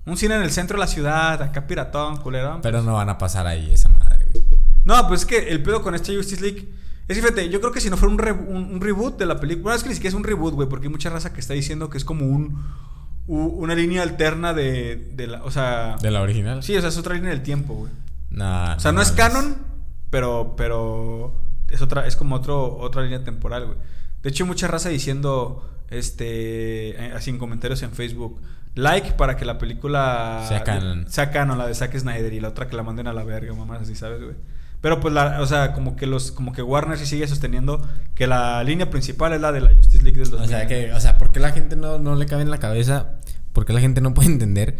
Un 0.05 0.17
cine 0.17 0.35
en 0.35 0.41
el 0.41 0.51
centro 0.51 0.75
de 0.75 0.81
la 0.81 0.87
ciudad, 0.87 1.41
acá 1.41 1.65
piratón, 1.65 2.17
culerón. 2.17 2.61
Pero 2.61 2.81
no 2.81 2.95
van 2.95 3.07
a 3.07 3.17
pasar 3.17 3.47
ahí 3.47 3.73
esa 3.73 3.87
madre. 3.87 4.16
No, 4.87 5.07
pues 5.07 5.21
es 5.21 5.25
que 5.25 5.49
el 5.49 5.61
pedo 5.61 5.81
con 5.81 5.93
este 5.95 6.15
Justice 6.15 6.41
League. 6.41 6.67
Es 7.07 7.15
que 7.17 7.21
fíjate, 7.21 7.49
yo 7.49 7.59
creo 7.61 7.71
que 7.71 7.79
si 7.81 7.89
no 7.89 7.97
fuera 7.97 8.11
un, 8.13 8.19
re- 8.19 8.31
un, 8.31 8.71
un 8.73 8.81
reboot 8.81 9.17
de 9.17 9.25
la 9.25 9.39
película. 9.39 9.63
Bueno, 9.63 9.75
es 9.77 9.83
que 9.83 9.89
ni 9.89 9.95
siquiera 9.95 10.09
es 10.09 10.15
un 10.15 10.23
reboot, 10.23 10.53
güey, 10.55 10.67
porque 10.67 10.87
hay 10.87 10.91
mucha 10.91 11.09
raza 11.09 11.31
que 11.33 11.39
está 11.39 11.53
diciendo 11.53 11.89
que 11.89 11.97
es 11.97 12.05
como 12.05 12.25
un. 12.25 12.63
una 13.27 13.75
línea 13.75 14.01
alterna 14.03 14.53
de, 14.53 14.95
de 15.13 15.27
la. 15.27 15.43
O 15.43 15.51
sea. 15.51 15.95
¿De 16.01 16.11
la 16.11 16.21
original? 16.21 16.63
Sí, 16.63 16.75
o 16.75 16.79
sea, 16.81 16.89
es 16.89 16.97
otra 16.97 17.15
línea 17.15 17.29
del 17.31 17.43
tiempo, 17.43 17.73
güey. 17.75 17.91
Nah, 18.29 18.75
O 18.75 18.79
sea, 18.79 18.91
no 18.91 19.01
es 19.01 19.11
canon, 19.11 19.57
pero. 20.09 20.55
pero. 20.57 21.41
Es 21.69 21.81
otra, 21.81 22.07
es 22.07 22.15
como 22.15 22.35
otro, 22.35 22.77
otra 22.77 23.01
línea 23.03 23.23
temporal, 23.23 23.65
güey. 23.65 23.77
De 24.23 24.29
hecho, 24.29 24.43
hay 24.45 24.47
mucha 24.49 24.67
raza 24.67 24.89
diciendo. 24.89 25.69
Este. 25.89 26.89
eh, 26.91 27.13
Así 27.15 27.29
en 27.29 27.37
comentarios 27.37 27.81
en 27.83 27.91
Facebook. 27.91 28.41
Like 28.75 29.13
para 29.13 29.35
que 29.37 29.45
la 29.45 29.57
película. 29.57 30.45
Sea 30.47 30.63
canon. 30.63 31.09
Sea 31.09 31.31
canon, 31.31 31.57
la 31.57 31.67
de 31.67 31.73
Zack 31.73 31.97
Snyder. 31.97 32.31
Y 32.33 32.39
la 32.39 32.49
otra 32.49 32.67
que 32.67 32.75
la 32.75 32.83
manden 32.83 33.07
a 33.07 33.13
la 33.13 33.23
verga, 33.23 33.53
mamás, 33.53 33.81
así, 33.81 33.95
¿sabes, 33.95 34.21
güey? 34.21 34.35
Pero 34.81 34.99
pues 34.99 35.13
la, 35.13 35.41
o 35.41 35.45
sea, 35.45 35.73
como 35.73 35.95
que 35.95 36.05
los, 36.05 36.31
como 36.31 36.53
que 36.53 36.61
Warner 36.61 36.97
sí 36.97 37.05
sigue 37.05 37.27
sosteniendo 37.27 37.87
que 38.13 38.27
la 38.27 38.63
línea 38.63 38.89
principal 38.89 39.33
es 39.33 39.41
la 39.41 39.51
de 39.51 39.61
la 39.61 39.73
Justice 39.75 40.03
League 40.03 40.19
del 40.19 40.29
2000. 40.29 40.45
O 40.45 40.49
sea, 40.49 40.67
que, 40.67 40.93
o 40.93 40.99
sea, 40.99 41.17
¿por 41.17 41.31
qué 41.31 41.39
la 41.39 41.51
gente 41.51 41.75
no, 41.75 41.97
no 41.97 42.15
le 42.15 42.25
cabe 42.25 42.43
en 42.43 42.51
la 42.51 42.59
cabeza? 42.59 43.13
¿Por 43.53 43.65
qué 43.65 43.73
la 43.73 43.79
gente 43.79 44.01
no 44.01 44.13
puede 44.13 44.29
entender 44.29 44.77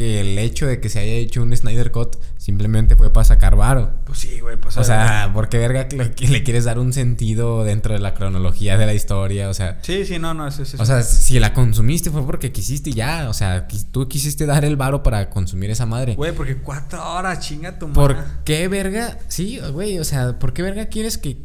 que 0.00 0.18
el 0.22 0.38
hecho 0.38 0.66
de 0.66 0.80
que 0.80 0.88
se 0.88 0.98
haya 0.98 1.12
hecho 1.12 1.42
un 1.42 1.54
Snyder 1.54 1.92
Cut 1.92 2.16
simplemente 2.38 2.96
fue 2.96 3.12
para 3.12 3.24
sacar 3.24 3.54
varo? 3.54 3.92
Pues 4.06 4.18
sí, 4.20 4.40
güey, 4.40 4.56
pues 4.56 4.78
O 4.78 4.82
sea, 4.82 5.30
¿por 5.34 5.50
qué 5.50 5.58
verga 5.58 5.88
que 5.88 5.98
le, 5.98 6.12
que 6.12 6.26
le 6.28 6.42
quieres 6.42 6.64
dar 6.64 6.78
un 6.78 6.94
sentido 6.94 7.64
dentro 7.64 7.92
de 7.92 8.00
la 8.00 8.14
cronología 8.14 8.78
de 8.78 8.86
la 8.86 8.94
historia? 8.94 9.50
O 9.50 9.54
sea, 9.54 9.78
Sí, 9.82 10.06
sí, 10.06 10.18
no, 10.18 10.32
no, 10.32 10.46
es, 10.46 10.58
es, 10.58 10.80
o 10.80 10.86
sea, 10.86 11.02
si 11.02 11.38
la 11.38 11.52
consumiste 11.52 12.10
fue 12.10 12.24
porque 12.24 12.50
quisiste 12.50 12.92
ya. 12.92 13.28
O 13.28 13.34
sea, 13.34 13.68
tú 13.92 14.08
quisiste 14.08 14.46
dar 14.46 14.64
el 14.64 14.76
varo 14.76 15.02
para 15.02 15.28
consumir 15.28 15.68
esa 15.70 15.84
madre. 15.84 16.14
Güey, 16.14 16.32
porque 16.32 16.56
cuatro 16.56 17.06
horas, 17.14 17.40
chinga 17.40 17.78
tu 17.78 17.92
¿Por 17.92 18.14
madre. 18.16 18.30
qué 18.46 18.68
verga? 18.68 19.18
Sí, 19.28 19.60
güey, 19.72 19.98
o 19.98 20.04
sea, 20.04 20.38
¿por 20.38 20.54
qué 20.54 20.62
verga 20.62 20.86
quieres 20.86 21.18
que 21.18 21.44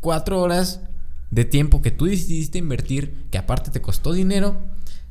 cuatro 0.00 0.38
horas 0.42 0.82
de 1.30 1.46
tiempo 1.46 1.80
que 1.80 1.90
tú 1.92 2.04
decidiste 2.04 2.58
invertir, 2.58 3.26
que 3.30 3.38
aparte 3.38 3.70
te 3.70 3.80
costó 3.80 4.12
dinero, 4.12 4.58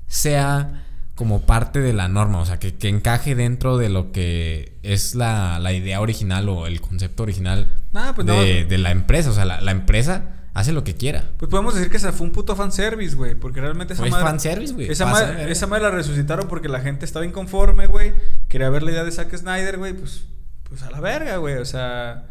sea 0.05 0.85
como 1.19 1.41
parte 1.41 1.81
de 1.81 1.91
la 1.91 2.07
norma? 2.07 2.39
O 2.39 2.45
sea, 2.45 2.59
que, 2.59 2.73
que 2.75 2.87
encaje 2.87 3.35
dentro 3.35 3.77
de 3.77 3.89
lo 3.89 4.13
que 4.13 4.77
es 4.83 5.15
la, 5.15 5.59
la 5.59 5.73
idea 5.73 5.99
original 5.99 6.47
o 6.47 6.65
el 6.65 6.79
concepto 6.79 7.23
original 7.23 7.67
Ah, 7.93 8.13
pues 8.15 8.25
no. 8.25 8.41
de, 8.41 8.63
de 8.63 8.77
la 8.77 8.91
empresa. 8.91 9.29
O 9.29 9.33
sea, 9.33 9.43
la, 9.43 9.59
la 9.59 9.71
empresa 9.71 10.37
hace 10.53 10.71
lo 10.71 10.85
que 10.85 10.95
quiera. 10.95 11.31
Pues 11.37 11.51
podemos 11.51 11.75
decir 11.75 11.91
que 11.91 11.97
esa 11.97 12.13
fue 12.13 12.25
un 12.25 12.31
puto 12.31 12.55
fanservice, 12.55 13.17
güey. 13.17 13.35
Porque 13.35 13.59
realmente 13.59 13.95
esa 13.95 14.03
Fue 14.03 14.11
madre. 14.11 14.23
fanservice, 14.27 14.73
güey. 14.73 14.89
Esa 14.89 15.07
madre, 15.07 15.51
esa 15.51 15.67
madre 15.67 15.83
la 15.83 15.91
resucitaron 15.91 16.47
porque 16.47 16.69
la 16.69 16.79
gente 16.79 17.03
estaba 17.03 17.25
inconforme, 17.25 17.87
güey. 17.87 18.13
Quería 18.47 18.69
ver 18.69 18.83
la 18.83 18.91
idea 18.91 19.03
de 19.03 19.11
Zack 19.11 19.35
Snyder, 19.35 19.77
güey. 19.77 19.91
Pues, 19.93 20.23
pues 20.63 20.81
a 20.83 20.89
la 20.89 21.01
verga, 21.01 21.35
güey. 21.35 21.55
O 21.57 21.65
sea, 21.65 22.27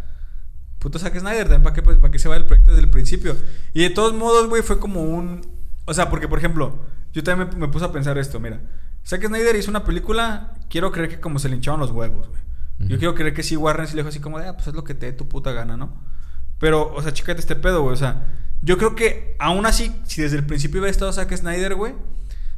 puto 0.78 0.98
Zack 0.98 1.18
Snyder, 1.18 1.42
también 1.42 1.62
para 1.62 1.74
qué, 1.74 1.82
pues, 1.82 1.98
para 1.98 2.10
qué 2.10 2.18
se 2.18 2.30
va 2.30 2.36
el 2.36 2.46
proyecto 2.46 2.70
desde 2.70 2.84
el 2.84 2.90
principio. 2.90 3.36
Y 3.74 3.82
de 3.82 3.90
todos 3.90 4.14
modos, 4.14 4.48
güey, 4.48 4.62
fue 4.62 4.78
como 4.78 5.02
un. 5.02 5.46
O 5.84 5.92
sea, 5.92 6.08
porque 6.08 6.26
por 6.26 6.38
ejemplo, 6.38 6.78
yo 7.18 7.24
también 7.24 7.50
me, 7.50 7.66
me 7.66 7.68
puse 7.68 7.84
a 7.84 7.92
pensar 7.92 8.16
esto, 8.18 8.38
mira. 8.40 8.60
Zack 9.06 9.26
Snyder 9.26 9.56
hizo 9.56 9.70
una 9.70 9.84
película, 9.84 10.52
quiero 10.68 10.92
creer 10.92 11.08
que 11.08 11.20
como 11.20 11.38
se 11.38 11.48
le 11.48 11.56
hinchaban 11.56 11.80
los 11.80 11.90
huevos, 11.90 12.28
güey. 12.28 12.40
Yo 12.80 12.96
quiero 12.98 13.14
creer 13.16 13.34
que 13.34 13.42
sí, 13.42 13.56
Warren 13.56 13.88
sí 13.88 13.96
le 13.96 14.02
dijo 14.02 14.10
así 14.10 14.20
como 14.20 14.38
de, 14.38 14.46
ah, 14.46 14.54
pues 14.54 14.68
es 14.68 14.74
lo 14.74 14.84
que 14.84 14.94
te 14.94 15.06
dé 15.06 15.12
tu 15.12 15.26
puta 15.26 15.50
gana, 15.50 15.76
¿no? 15.76 15.92
Pero, 16.60 16.92
o 16.94 17.02
sea, 17.02 17.12
chécate 17.12 17.40
este 17.40 17.56
pedo, 17.56 17.82
güey. 17.82 17.92
O 17.94 17.96
sea, 17.96 18.26
yo 18.62 18.78
creo 18.78 18.94
que 18.94 19.34
aún 19.40 19.66
así, 19.66 19.92
si 20.04 20.22
desde 20.22 20.36
el 20.36 20.46
principio 20.46 20.78
hubiera 20.80 20.90
estado 20.92 21.12
Zack 21.12 21.34
Snyder, 21.36 21.74
güey, 21.74 21.94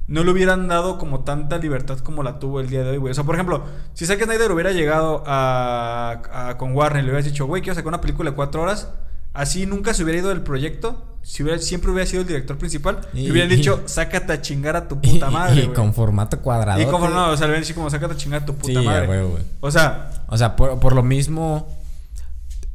no 0.09 0.23
le 0.24 0.31
hubieran 0.32 0.69
dado 0.69 0.99
como 0.99 1.24
tanta 1.24 1.57
libertad 1.57 1.99
como 2.01 2.23
la 2.23 2.39
tuvo 2.39 2.61
el 2.61 2.69
día 2.69 2.82
de 2.82 2.91
hoy, 2.91 2.97
güey. 2.99 3.12
O 3.12 3.15
sea, 3.15 3.24
por 3.24 3.35
ejemplo, 3.37 3.65
si 3.95 4.05
Zack 4.05 4.23
Snyder 4.23 4.53
hubiera 4.53 4.73
llegado 4.73 5.23
a, 5.27 6.20
a- 6.32 6.59
con 6.59 6.74
Warner 6.74 7.03
y 7.03 7.07
le 7.07 7.12
hubieras 7.12 7.24
dicho, 7.24 7.47
güey, 7.47 7.62
quiero 7.62 7.74
sacar 7.77 7.89
una 7.89 8.01
película 8.03 8.28
de 8.31 8.37
cuatro 8.37 8.61
horas, 8.61 8.93
así 9.35 9.66
nunca 9.66 9.94
se 9.94 10.02
hubiera 10.05 10.20
ido 10.20 10.28
del 10.31 10.43
proyecto. 10.43 11.07
Si 11.23 11.43
hubiera, 11.43 11.59
siempre 11.61 11.90
hubiera 11.90 12.09
sido 12.09 12.23
el 12.23 12.28
director 12.28 12.57
principal, 12.57 13.01
y, 13.12 13.31
hubieran 13.31 13.51
dicho, 13.51 13.82
sácate 13.85 14.32
a 14.32 14.40
chingar 14.40 14.74
a 14.74 14.89
tu 14.89 14.98
puta 15.01 15.31
madre, 15.31 15.65
y 15.65 15.66
con 15.69 15.93
formato 15.93 16.40
cuadrado. 16.40 16.81
Y 16.81 16.86
como 16.86 17.09
no, 17.09 17.31
o 17.31 17.36
sea, 17.36 17.47
le 17.47 17.52
hubieran 17.52 17.62
dicho 17.62 17.74
como, 17.74 17.90
sácate 17.90 18.15
a 18.15 18.16
chingar 18.16 18.43
a 18.43 18.47
tu 18.47 18.55
puta 18.57 18.81
Sí, 18.81 18.86
madre. 18.86 19.07
huevo, 19.07 19.28
güey. 19.32 19.43
O 19.61 19.70
sea, 19.70 20.24
O 20.28 20.39
sea, 20.39 20.57
por, 20.57 20.81
por 20.81 20.94
lo 20.94 21.02
mismo, 21.02 21.69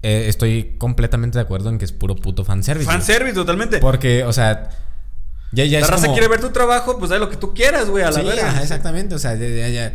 eh, 0.03 0.25
estoy 0.27 0.75
completamente 0.77 1.39
de 1.39 1.41
acuerdo 1.41 1.69
en 1.69 1.79
que 1.79 1.85
es 1.85 1.91
puro 1.91 2.15
puto 2.15 2.45
fanservice. 2.45 2.89
fanservice 2.89 3.33
totalmente. 3.33 3.79
Porque, 3.79 4.23
o 4.23 4.31
sea, 4.31 4.69
ya, 5.51 5.65
ya 5.65 5.79
la 5.79 5.85
es 5.85 5.91
raza 5.91 6.03
como- 6.05 6.13
quiere 6.13 6.27
ver 6.27 6.39
tu 6.41 6.49
trabajo, 6.51 6.99
pues 6.99 7.09
da 7.09 7.17
lo 7.17 7.29
que 7.31 7.37
tú 7.37 7.53
quieras, 7.55 7.89
güey, 7.89 8.03
a 8.03 8.11
la 8.11 8.19
Sí, 8.19 8.25
verga. 8.27 8.49
ajá, 8.49 8.61
exactamente. 8.61 9.15
O 9.15 9.19
sea, 9.19 9.33
ya, 9.35 9.47
ya, 9.47 9.69
ya. 9.69 9.93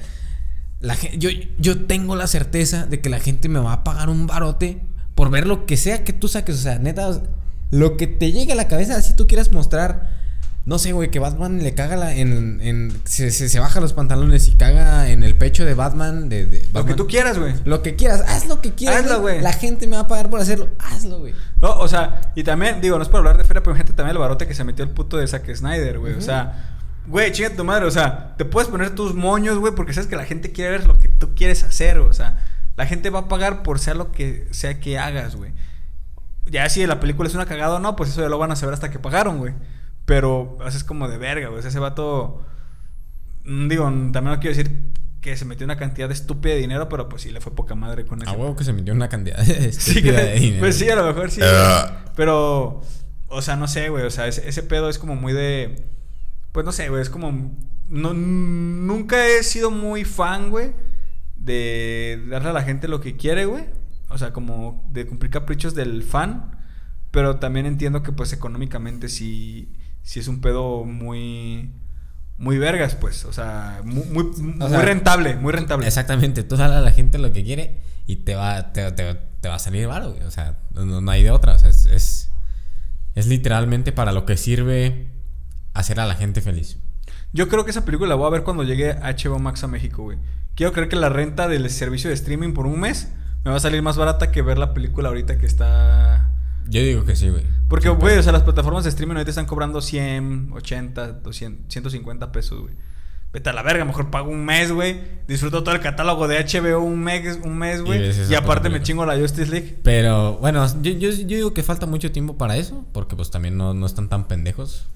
La 0.80 0.96
yo, 1.16 1.28
yo 1.58 1.84
tengo 1.84 2.16
la 2.16 2.26
certeza 2.26 2.86
de 2.86 3.00
que 3.00 3.10
la 3.10 3.20
gente 3.20 3.48
me 3.48 3.60
va 3.60 3.74
a 3.74 3.84
pagar 3.84 4.08
un 4.08 4.26
barote 4.26 4.80
por 5.20 5.28
ver 5.28 5.46
lo 5.46 5.66
que 5.66 5.76
sea 5.76 6.02
que 6.02 6.14
tú 6.14 6.28
saques. 6.28 6.54
O 6.54 6.62
sea, 6.62 6.78
neta, 6.78 7.06
o 7.06 7.12
sea, 7.12 7.22
lo 7.70 7.98
que 7.98 8.06
te 8.06 8.32
llegue 8.32 8.52
a 8.52 8.54
la 8.54 8.68
cabeza, 8.68 9.02
si 9.02 9.14
tú 9.14 9.26
quieras 9.26 9.52
mostrar. 9.52 10.18
No 10.64 10.78
sé, 10.78 10.92
güey, 10.92 11.10
que 11.10 11.18
Batman 11.18 11.62
le 11.62 11.74
caga 11.74 11.96
la, 11.96 12.14
en. 12.14 12.58
en 12.62 12.98
se, 13.04 13.30
se, 13.30 13.50
se 13.50 13.60
baja 13.60 13.82
los 13.82 13.92
pantalones 13.92 14.48
y 14.48 14.52
caga 14.52 15.10
en 15.10 15.22
el 15.22 15.36
pecho 15.36 15.66
de 15.66 15.74
Batman. 15.74 16.30
De, 16.30 16.46
de 16.46 16.66
Lo 16.72 16.86
que 16.86 16.94
tú 16.94 17.06
quieras, 17.06 17.38
güey. 17.38 17.52
Lo 17.66 17.82
que 17.82 17.96
quieras, 17.96 18.24
haz 18.26 18.46
lo 18.46 18.62
que 18.62 18.72
quieras. 18.72 19.04
Hazlo, 19.04 19.20
güey. 19.20 19.42
La 19.42 19.52
gente 19.52 19.86
me 19.86 19.96
va 19.96 20.04
a 20.04 20.08
pagar 20.08 20.30
por 20.30 20.40
hacerlo. 20.40 20.70
Hazlo, 20.78 21.18
güey. 21.18 21.34
No, 21.60 21.70
o 21.74 21.86
sea, 21.86 22.32
y 22.34 22.42
también, 22.42 22.80
digo, 22.80 22.96
no 22.96 23.02
es 23.02 23.10
por 23.10 23.18
hablar 23.18 23.36
de 23.36 23.44
feria, 23.44 23.62
pero 23.62 23.76
gente 23.76 23.92
también 23.92 24.16
el 24.16 24.20
barote 24.20 24.46
que 24.46 24.54
se 24.54 24.64
metió 24.64 24.86
el 24.86 24.90
puto 24.90 25.18
de 25.18 25.26
Zack 25.26 25.54
Snyder, 25.54 25.98
güey. 25.98 26.14
O 26.14 26.22
sea, 26.22 26.78
güey, 27.08 27.30
chinga 27.30 27.50
tu 27.50 27.62
madre, 27.62 27.84
o 27.84 27.90
sea, 27.90 28.36
te 28.38 28.46
puedes 28.46 28.70
poner 28.70 28.94
tus 28.94 29.14
moños, 29.14 29.58
güey, 29.58 29.74
porque 29.74 29.92
sabes 29.92 30.08
que 30.08 30.16
la 30.16 30.24
gente 30.24 30.50
quiere 30.50 30.70
ver 30.70 30.86
lo 30.86 30.98
que 30.98 31.08
tú 31.08 31.34
quieres 31.34 31.62
hacer, 31.62 31.98
o 31.98 32.14
sea, 32.14 32.38
la 32.76 32.86
gente 32.86 33.10
va 33.10 33.20
a 33.20 33.28
pagar 33.28 33.62
por 33.62 33.78
sea 33.78 33.94
lo 33.94 34.12
que 34.12 34.46
sea 34.52 34.80
que 34.80 34.98
hagas, 34.98 35.36
güey. 35.36 35.52
Ya 36.46 36.68
si 36.68 36.86
la 36.86 36.98
película 37.00 37.28
es 37.28 37.34
una 37.34 37.46
cagada 37.46 37.74
o 37.76 37.78
no, 37.78 37.96
pues 37.96 38.10
eso 38.10 38.22
ya 38.22 38.28
lo 38.28 38.38
van 38.38 38.50
a 38.52 38.56
saber 38.56 38.72
hasta 38.74 38.90
que 38.90 38.98
pagaron, 38.98 39.38
güey. 39.38 39.54
Pero, 40.06 40.56
o 40.58 40.70
sea, 40.70 40.76
es 40.78 40.84
como 40.84 41.08
de 41.08 41.18
verga, 41.18 41.48
güey. 41.48 41.58
O 41.58 41.62
sea, 41.62 41.68
ese 41.70 41.78
vato. 41.78 42.42
mm, 43.44 43.68
Digo, 43.68 43.84
también 43.84 44.24
no 44.24 44.40
quiero 44.40 44.56
decir 44.56 44.90
que 45.20 45.36
se 45.36 45.44
metió 45.44 45.64
una 45.66 45.76
cantidad 45.76 46.08
de 46.08 46.14
estúpida 46.14 46.54
de 46.54 46.60
dinero, 46.60 46.88
pero 46.88 47.08
pues 47.08 47.22
sí 47.22 47.30
le 47.30 47.40
fue 47.42 47.54
poca 47.54 47.74
madre 47.74 48.06
con 48.06 48.22
eso. 48.22 48.30
A 48.30 48.34
huevo 48.34 48.56
que 48.56 48.64
se 48.64 48.72
metió 48.72 48.94
una 48.94 49.08
cantidad 49.10 49.36
de 49.44 49.72
Sí, 49.72 49.90
estúpida 49.98 50.16
que- 50.22 50.26
de 50.28 50.34
dinero. 50.40 50.60
pues 50.60 50.76
sí, 50.78 50.88
a 50.88 50.96
lo 50.96 51.04
mejor 51.04 51.30
sí. 51.30 51.40
Ah. 51.44 51.90
güey. 52.02 52.14
Pero, 52.16 52.80
o 53.28 53.42
sea, 53.42 53.56
no 53.56 53.68
sé, 53.68 53.90
güey. 53.90 54.04
O 54.04 54.10
sea, 54.10 54.26
ese, 54.26 54.48
ese 54.48 54.62
pedo 54.62 54.88
es 54.88 54.98
como 54.98 55.14
muy 55.14 55.32
de. 55.34 55.84
Pues 56.52 56.64
no 56.66 56.72
sé, 56.72 56.88
güey. 56.88 57.02
Es 57.02 57.10
como. 57.10 57.54
No, 57.88 58.14
nunca 58.14 59.24
he 59.26 59.42
sido 59.42 59.70
muy 59.70 60.04
fan, 60.04 60.50
güey. 60.50 60.72
De 61.40 62.22
darle 62.28 62.50
a 62.50 62.52
la 62.52 62.62
gente 62.62 62.86
lo 62.86 63.00
que 63.00 63.16
quiere, 63.16 63.46
güey. 63.46 63.64
O 64.08 64.18
sea, 64.18 64.32
como 64.32 64.86
de 64.92 65.06
cumplir 65.06 65.30
caprichos 65.30 65.74
del 65.74 66.02
fan. 66.02 66.56
Pero 67.10 67.36
también 67.36 67.66
entiendo 67.66 68.02
que, 68.02 68.12
pues, 68.12 68.32
económicamente 68.32 69.08
sí. 69.08 69.72
Sí 70.02 70.20
es 70.20 70.28
un 70.28 70.40
pedo 70.40 70.84
muy. 70.84 71.72
Muy 72.38 72.56
vergas, 72.58 72.94
pues. 72.94 73.24
O 73.24 73.32
sea, 73.32 73.80
muy, 73.84 74.04
muy, 74.04 74.24
muy 74.24 74.68
sea, 74.70 74.82
rentable. 74.82 75.36
Muy 75.36 75.52
rentable. 75.52 75.86
Exactamente, 75.86 76.42
tú 76.42 76.56
dale 76.56 76.74
a 76.76 76.80
la 76.80 76.90
gente 76.92 77.18
lo 77.18 77.32
que 77.32 77.42
quiere 77.44 77.80
y 78.06 78.16
te 78.16 78.34
va, 78.34 78.72
te, 78.72 78.90
te- 78.92 79.18
te 79.40 79.48
va 79.48 79.56
a 79.56 79.58
salir 79.58 79.86
varo, 79.86 80.12
güey. 80.12 80.22
O 80.24 80.30
sea, 80.30 80.58
no, 80.74 81.00
no 81.00 81.10
hay 81.10 81.22
de 81.22 81.30
otra. 81.30 81.54
O 81.54 81.58
sea, 81.58 81.68
es, 81.68 81.84
es, 81.86 82.30
es 83.14 83.26
literalmente 83.26 83.92
para 83.92 84.12
lo 84.12 84.24
que 84.24 84.36
sirve 84.38 85.10
hacer 85.74 86.00
a 86.00 86.06
la 86.06 86.14
gente 86.14 86.40
feliz. 86.40 86.78
Yo 87.32 87.48
creo 87.48 87.64
que 87.64 87.70
esa 87.72 87.84
película 87.84 88.08
la 88.08 88.14
voy 88.14 88.26
a 88.26 88.30
ver 88.30 88.42
cuando 88.42 88.62
llegue 88.62 88.94
HBO 88.94 89.38
Max 89.38 89.62
a 89.64 89.66
México, 89.68 90.02
güey. 90.02 90.18
Quiero 90.54 90.72
creer 90.72 90.88
que 90.88 90.96
la 90.96 91.08
renta 91.08 91.48
del 91.48 91.68
servicio 91.70 92.08
de 92.08 92.14
streaming 92.14 92.52
por 92.52 92.66
un 92.66 92.80
mes 92.80 93.12
me 93.44 93.50
va 93.50 93.56
a 93.56 93.60
salir 93.60 93.82
más 93.82 93.96
barata 93.96 94.30
que 94.30 94.42
ver 94.42 94.58
la 94.58 94.74
película 94.74 95.08
ahorita 95.08 95.38
que 95.38 95.46
está... 95.46 96.32
Yo 96.68 96.82
digo 96.82 97.04
que 97.04 97.16
sí, 97.16 97.28
güey. 97.28 97.44
Porque, 97.68 97.88
güey, 97.88 98.12
pedo. 98.12 98.20
o 98.20 98.22
sea, 98.22 98.32
las 98.32 98.42
plataformas 98.42 98.84
de 98.84 98.90
streaming 98.90 99.14
ahorita 99.14 99.30
están 99.30 99.46
cobrando 99.46 99.80
100, 99.80 100.50
80, 100.52 101.12
200, 101.12 101.72
150 101.72 102.32
pesos, 102.32 102.60
güey. 102.60 102.74
Vete 103.32 103.48
a 103.48 103.52
la 103.52 103.62
verga, 103.62 103.84
mejor 103.84 104.10
pago 104.10 104.28
un 104.30 104.44
mes, 104.44 104.72
güey. 104.72 105.00
Disfruto 105.28 105.62
todo 105.62 105.74
el 105.74 105.80
catálogo 105.80 106.26
de 106.26 106.44
HBO 106.44 106.80
un 106.80 106.98
mes, 106.98 107.38
un 107.44 107.58
mes, 107.58 107.80
güey. 107.80 108.10
Y, 108.28 108.34
aparte 108.34 108.70
me 108.70 108.82
chingo 108.82 109.06
la 109.06 109.16
Justice 109.16 109.50
League. 109.50 109.78
Pero 109.84 110.38
bueno, 110.38 110.66
yo, 110.82 110.90
yo, 110.92 111.10
yo 111.10 111.36
digo 111.36 111.54
que 111.54 111.62
falta 111.62 111.86
mucho 111.86 112.10
tiempo 112.10 112.36
para 112.36 112.56
eso, 112.56 112.84
porque 112.92 113.14
pues 113.14 113.30
también 113.30 113.56
no, 113.56 113.72
no 113.72 113.86
están 113.86 114.08
tan 114.08 114.26
pendejos. 114.26 114.88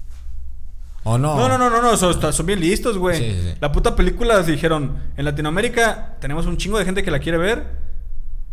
¿O 1.07 1.17
no? 1.19 1.35
No, 1.37 1.47
no, 1.47 1.57
no, 1.57 1.69
no, 1.69 1.81
no, 1.81 1.95
son, 1.97 2.45
bien 2.45 2.59
listos, 2.59 2.97
güey. 2.97 3.17
Sí, 3.17 3.31
sí, 3.31 3.49
sí. 3.51 3.57
La 3.61 3.71
puta 3.71 3.95
película 3.95 4.41
dijeron, 4.41 4.97
en 5.15 5.25
Latinoamérica 5.25 6.17
tenemos 6.19 6.47
un 6.47 6.57
chingo 6.57 6.79
de 6.79 6.85
gente 6.85 7.03
que 7.03 7.11
la 7.11 7.19
quiere 7.19 7.37
ver. 7.37 7.67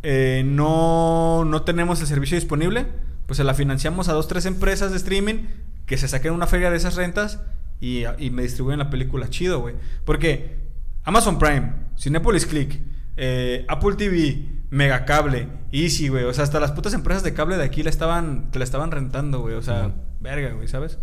eh, 0.02 0.42
no, 0.44 1.44
no 1.46 1.62
tenemos 1.62 2.00
el 2.00 2.06
servicio 2.06 2.36
disponible. 2.36 2.86
Pues 3.26 3.36
se 3.38 3.44
la 3.44 3.54
financiamos 3.54 4.08
a 4.08 4.12
dos, 4.12 4.28
tres 4.28 4.44
empresas 4.46 4.90
de 4.90 4.98
streaming 4.98 5.46
que 5.86 5.96
se 5.96 6.08
saquen 6.08 6.32
una 6.34 6.46
feria 6.46 6.70
de 6.70 6.76
esas 6.76 6.96
rentas 6.96 7.40
y, 7.80 8.04
y 8.18 8.30
me 8.30 8.42
distribuyen 8.42 8.78
la 8.80 8.90
película 8.90 9.28
chido, 9.30 9.60
güey. 9.60 9.74
Porque 10.04 10.58
Amazon 11.04 11.38
Prime, 11.38 11.72
Cinepolis 11.98 12.46
Click, 12.46 12.80
eh, 13.16 13.64
Apple 13.68 13.94
TV, 13.96 14.46
Megacable, 14.70 15.48
Easy, 15.70 16.08
güey. 16.08 16.24
O 16.24 16.34
sea, 16.34 16.44
hasta 16.44 16.60
las 16.60 16.72
putas 16.72 16.92
empresas 16.94 17.22
de 17.22 17.32
cable 17.32 17.56
de 17.56 17.64
aquí 17.64 17.82
la 17.82 17.90
estaban, 17.90 18.50
te 18.50 18.58
la 18.58 18.64
estaban 18.64 18.90
rentando, 18.90 19.40
güey. 19.40 19.54
O 19.54 19.62
sea, 19.62 19.92
verga, 20.20 20.50
güey, 20.52 20.68
¿sabes? 20.68 20.98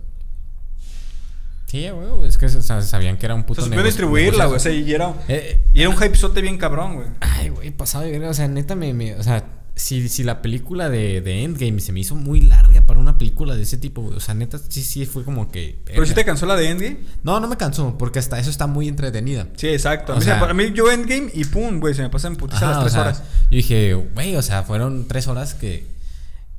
Sí, 1.70 1.88
güey, 1.90 2.28
es 2.28 2.38
que 2.38 2.48
o 2.48 2.62
sea, 2.62 2.82
sabían 2.82 3.18
que 3.18 3.26
era 3.28 3.36
un 3.36 3.44
puto 3.44 3.62
negocio- 3.62 3.84
distribuirla, 3.84 4.46
güey. 4.46 4.58
O 4.58 4.60
sea, 4.60 4.72
negociazo. 4.72 4.90
y 4.90 4.94
era, 4.94 5.14
Eh, 5.28 5.62
y 5.74 5.82
era 5.82 5.90
un 5.90 5.96
hypezote 5.96 6.42
bien 6.42 6.58
cabrón, 6.58 6.96
güey. 6.96 7.08
Ay, 7.20 7.50
güey, 7.50 7.70
pasado 7.72 8.06
de 8.06 8.12
verga. 8.12 8.30
O 8.30 8.34
sea, 8.34 8.48
neta 8.48 8.74
me. 8.76 8.94
me- 8.94 9.14
o 9.16 9.22
sea, 9.24 9.44
si, 9.76 10.10
si 10.10 10.24
la 10.24 10.42
película 10.42 10.90
de, 10.90 11.22
de 11.22 11.44
Endgame 11.44 11.80
se 11.80 11.92
me 11.94 12.00
hizo 12.02 12.14
muy 12.16 12.42
larga 12.42 12.82
para 12.86 13.00
una 13.00 13.18
película 13.18 13.56
de 13.56 13.62
ese 13.62 13.78
tipo, 13.78 14.02
güey. 14.02 14.16
O 14.18 14.20
sea, 14.20 14.34
neta, 14.34 14.58
sí, 14.58 14.82
sí, 14.84 15.06
fue 15.06 15.24
como 15.24 15.50
que. 15.52 15.80
Pero 15.86 16.06
si 16.08 16.14
te 16.16 16.26
cansó 16.26 16.46
la 16.48 16.56
de 16.56 16.70
Endgame. 16.70 16.98
No, 17.24 17.40
no 17.40 17.48
me 17.48 17.56
cansó, 17.56 17.98
porque 18.00 18.18
hasta 18.20 18.40
eso 18.40 18.50
está 18.50 18.66
muy 18.68 18.88
entretenida. 18.88 19.48
Sí, 19.56 19.68
exacto. 19.68 20.14
A 20.14 20.16
O 20.16 20.20
mí, 20.20 20.26
sea- 20.26 20.40
se- 20.40 20.46
a 20.46 20.54
mí 20.56 20.72
yo 20.74 20.92
Endgame 20.92 21.30
y 21.34 21.46
pum, 21.46 21.80
güey, 21.80 21.94
se 21.94 22.02
me 22.02 22.10
pasan 22.10 22.36
putiza 22.36 22.68
las 22.72 22.80
tres 22.82 22.96
horas. 22.96 23.20
Yo 23.52 23.56
dije, 23.58 23.94
güey, 23.94 24.36
o 24.36 24.42
sea, 24.42 24.64
fueron 24.64 25.08
tres 25.08 25.28
horas 25.28 25.54
que. 25.54 25.86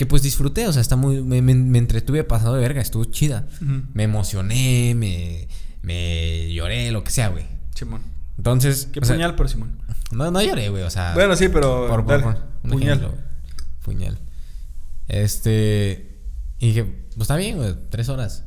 Que 0.00 0.06
pues 0.06 0.22
disfruté, 0.22 0.66
o 0.66 0.72
sea, 0.72 0.80
está 0.80 0.96
muy. 0.96 1.22
Me, 1.22 1.42
me- 1.42 1.54
me 1.54 1.76
entretuve 1.76 2.24
pasado 2.24 2.54
de 2.54 2.62
verga, 2.62 2.80
estuvo 2.80 3.04
chida. 3.04 3.46
Me 3.92 4.04
emocioné, 4.04 4.94
me. 4.96 5.46
Me 5.82 6.50
lloré, 6.54 6.90
lo 6.90 7.04
que 7.04 7.10
sea, 7.10 7.28
güey. 7.28 7.44
Simón. 7.74 8.00
Entonces. 8.38 8.88
Qué 8.90 9.00
o 9.00 9.04
sea, 9.04 9.14
puñal, 9.14 9.34
pero 9.36 9.50
Simón. 9.50 9.78
No, 10.10 10.30
no 10.30 10.40
lloré, 10.40 10.70
güey, 10.70 10.84
o 10.84 10.88
sea. 10.90 11.12
Bueno, 11.12 11.36
sí, 11.36 11.50
pero. 11.50 11.86
Por, 11.86 12.06
por, 12.06 12.22
por 12.22 12.36
un 12.62 12.70
puñal. 12.70 12.96
ejemplo. 12.96 13.18
Puñal. 13.84 14.18
Este. 15.06 16.18
Y 16.58 16.68
dije, 16.68 16.84
pues 16.84 17.20
está 17.20 17.36
bien, 17.36 17.58
güey, 17.58 17.74
tres 17.90 18.08
horas. 18.08 18.44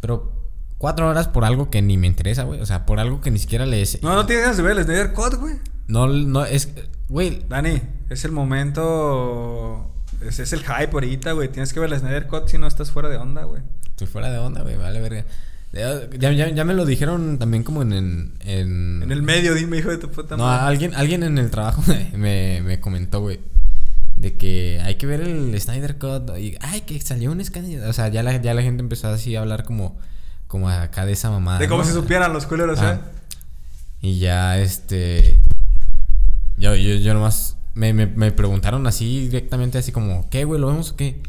Pero 0.00 0.48
cuatro 0.78 1.08
horas 1.10 1.28
por 1.28 1.44
algo 1.44 1.68
que 1.68 1.82
ni 1.82 1.98
me 1.98 2.06
interesa, 2.06 2.44
güey. 2.44 2.58
O 2.62 2.66
sea, 2.66 2.86
por 2.86 3.00
algo 3.00 3.20
que 3.20 3.30
ni 3.30 3.38
siquiera 3.38 3.66
le 3.66 3.82
es. 3.82 4.02
No, 4.02 4.14
no 4.14 4.24
tienes 4.24 4.44
ganas 4.44 4.56
de 4.56 4.62
ver 4.62 4.78
el 4.78 4.84
Snyder 4.84 5.12
Cut, 5.12 5.34
güey. 5.34 5.56
No, 5.88 6.06
no, 6.08 6.46
es. 6.46 6.70
Güey, 7.10 7.44
Dani, 7.50 7.82
es 8.08 8.24
el 8.24 8.32
momento. 8.32 9.92
Ese 10.20 10.42
es 10.44 10.52
el 10.52 10.60
hype 10.60 10.90
ahorita, 10.92 11.32
güey. 11.32 11.48
Tienes 11.50 11.72
que 11.72 11.80
ver 11.80 11.92
el 11.92 11.98
Snyder 11.98 12.26
Cut 12.26 12.48
si 12.48 12.58
no 12.58 12.66
estás 12.66 12.90
fuera 12.90 13.08
de 13.08 13.16
onda, 13.16 13.44
güey. 13.44 13.62
estoy 13.90 14.06
fuera 14.06 14.30
de 14.30 14.38
onda, 14.38 14.62
güey, 14.62 14.76
vale, 14.76 15.00
verga. 15.00 15.24
Ya, 15.72 16.08
ya, 16.32 16.48
ya 16.48 16.64
me 16.64 16.72
lo 16.74 16.86
dijeron 16.86 17.38
también 17.38 17.62
como 17.62 17.82
en. 17.82 17.92
En, 17.92 18.32
en- 18.40 19.02
En 19.02 19.12
el 19.12 19.22
medio, 19.22 19.54
dime, 19.54 19.76
hijo 19.78 19.90
de 19.90 19.98
tu 19.98 20.10
puta 20.10 20.36
No, 20.36 20.44
madre. 20.44 20.66
alguien, 20.68 20.94
alguien 20.94 21.22
en 21.22 21.36
el 21.38 21.50
trabajo 21.50 21.82
me, 22.16 22.62
me 22.62 22.80
comentó, 22.80 23.20
güey. 23.20 23.40
De 24.16 24.36
que 24.38 24.80
hay 24.82 24.94
que 24.94 25.06
ver 25.06 25.20
el 25.20 25.60
Snyder 25.60 25.98
Cut. 25.98 26.30
Y, 26.38 26.56
ay, 26.62 26.80
que 26.82 26.98
salió 27.00 27.30
un 27.32 27.40
escándalo. 27.42 27.90
O 27.90 27.92
sea, 27.92 28.08
ya 28.08 28.22
la, 28.22 28.40
ya 28.40 28.54
la 28.54 28.62
gente 28.62 28.80
empezó 28.82 29.08
así 29.08 29.36
a 29.36 29.40
hablar 29.40 29.64
como, 29.64 29.98
como 30.46 30.70
acá 30.70 31.04
de 31.04 31.12
esa 31.12 31.30
mamada. 31.30 31.58
de 31.58 31.68
cómo 31.68 31.82
¿no? 31.82 31.88
se 31.88 31.92
supieran 31.92 32.32
los 32.32 32.46
culeros, 32.46 32.78
Ah. 32.80 32.94
¿eh? 32.94 32.98
Y 34.00 34.18
ya, 34.18 34.58
este. 34.58 35.40
Yo, 36.56 36.74
yo, 36.74 36.94
yo 36.94 37.12
nomás. 37.12 37.56
Me, 37.76 37.92
me, 37.92 38.06
me 38.06 38.32
preguntaron 38.32 38.86
así 38.86 39.28
directamente, 39.28 39.76
así 39.76 39.92
como, 39.92 40.30
¿qué, 40.30 40.44
güey? 40.44 40.58
¿Lo 40.58 40.68
vemos 40.68 40.92
o 40.92 40.96
qué? 40.96 41.20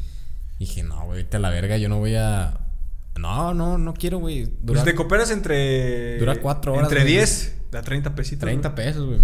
Y 0.60 0.66
dije, 0.66 0.82
no, 0.82 1.06
güey, 1.06 1.24
vete 1.24 1.36
a 1.36 1.40
la 1.42 1.50
verga, 1.50 1.78
yo 1.78 1.90
no 1.90 2.00
voy 2.00 2.16
a. 2.16 2.58
No, 3.20 3.54
no, 3.54 3.78
no 3.78 3.94
quiero, 3.94 4.20
güey. 4.20 4.46
Pues 4.46 4.84
te 4.86 4.96
cooperas 4.96 5.30
entre. 5.30 6.18
Dura 6.20 6.38
cuatro 6.38 6.72
horas, 6.74 6.86
Entre 6.86 7.02
güey. 7.02 7.16
10 7.16 7.56
a 7.74 7.82
30 7.82 8.16
pesitos. 8.16 8.40
30 8.42 8.70
güey. 8.70 8.86
pesos, 8.86 9.06
güey. 9.06 9.20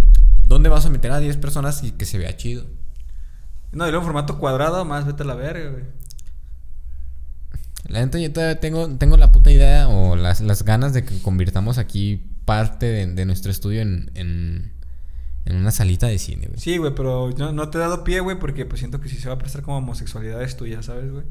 ¿Dónde 0.48 0.68
vas 0.68 0.86
a 0.86 0.90
meter 0.90 1.12
a 1.12 1.20
10 1.20 1.38
personas 1.38 1.82
y 1.84 1.92
que 1.92 2.04
se 2.06 2.18
vea 2.18 2.36
chido? 2.36 2.66
No, 3.72 3.88
y 3.88 3.92
luego 3.92 4.02
en 4.04 4.08
formato 4.08 4.38
cuadrado, 4.38 4.84
más 4.84 5.06
vete 5.06 5.24
a 5.24 5.26
la 5.26 5.36
verga, 5.36 5.70
güey. 5.70 5.84
La 7.88 8.00
neta, 8.02 8.20
yo 8.20 8.32
todavía 8.34 8.60
tengo, 8.60 8.88
tengo 8.98 9.16
la 9.16 9.32
puta 9.32 9.50
idea 9.50 9.88
o 9.88 10.16
las, 10.16 10.42
las 10.42 10.64
ganas 10.64 10.94
de 10.94 11.06
que 11.06 11.22
convirtamos 11.22 11.78
aquí 11.78 12.32
parte 12.46 12.86
de, 12.86 13.08
de 13.08 13.26
nuestro 13.26 13.50
estudio 13.50 13.82
en, 13.82 14.12
en, 14.16 14.73
en 15.46 15.58
una 15.58 15.72
salita 15.72 16.08
de 16.08 16.18
cine, 16.20 16.48
güey. 16.48 16.60
Sí, 16.60 16.78
güey, 16.78 16.94
pero 16.96 17.30
no, 17.38 17.52
no 17.52 17.70
te 17.70 17.78
he 17.78 17.82
dado 17.82 18.04
pie, 18.04 18.20
güey, 18.22 18.40
porque 18.40 18.66
pues 18.66 18.80
siento 18.80 19.00
que 19.02 19.10
si 19.10 19.18
se 19.18 19.28
va 19.30 19.36
a 19.36 19.38
prestar 19.38 19.62
como 19.62 19.78
homosexualidad 19.78 20.42
es 20.42 20.56
tuya, 20.58 20.82
¿sabes, 20.84 21.12
güey? 21.12 21.26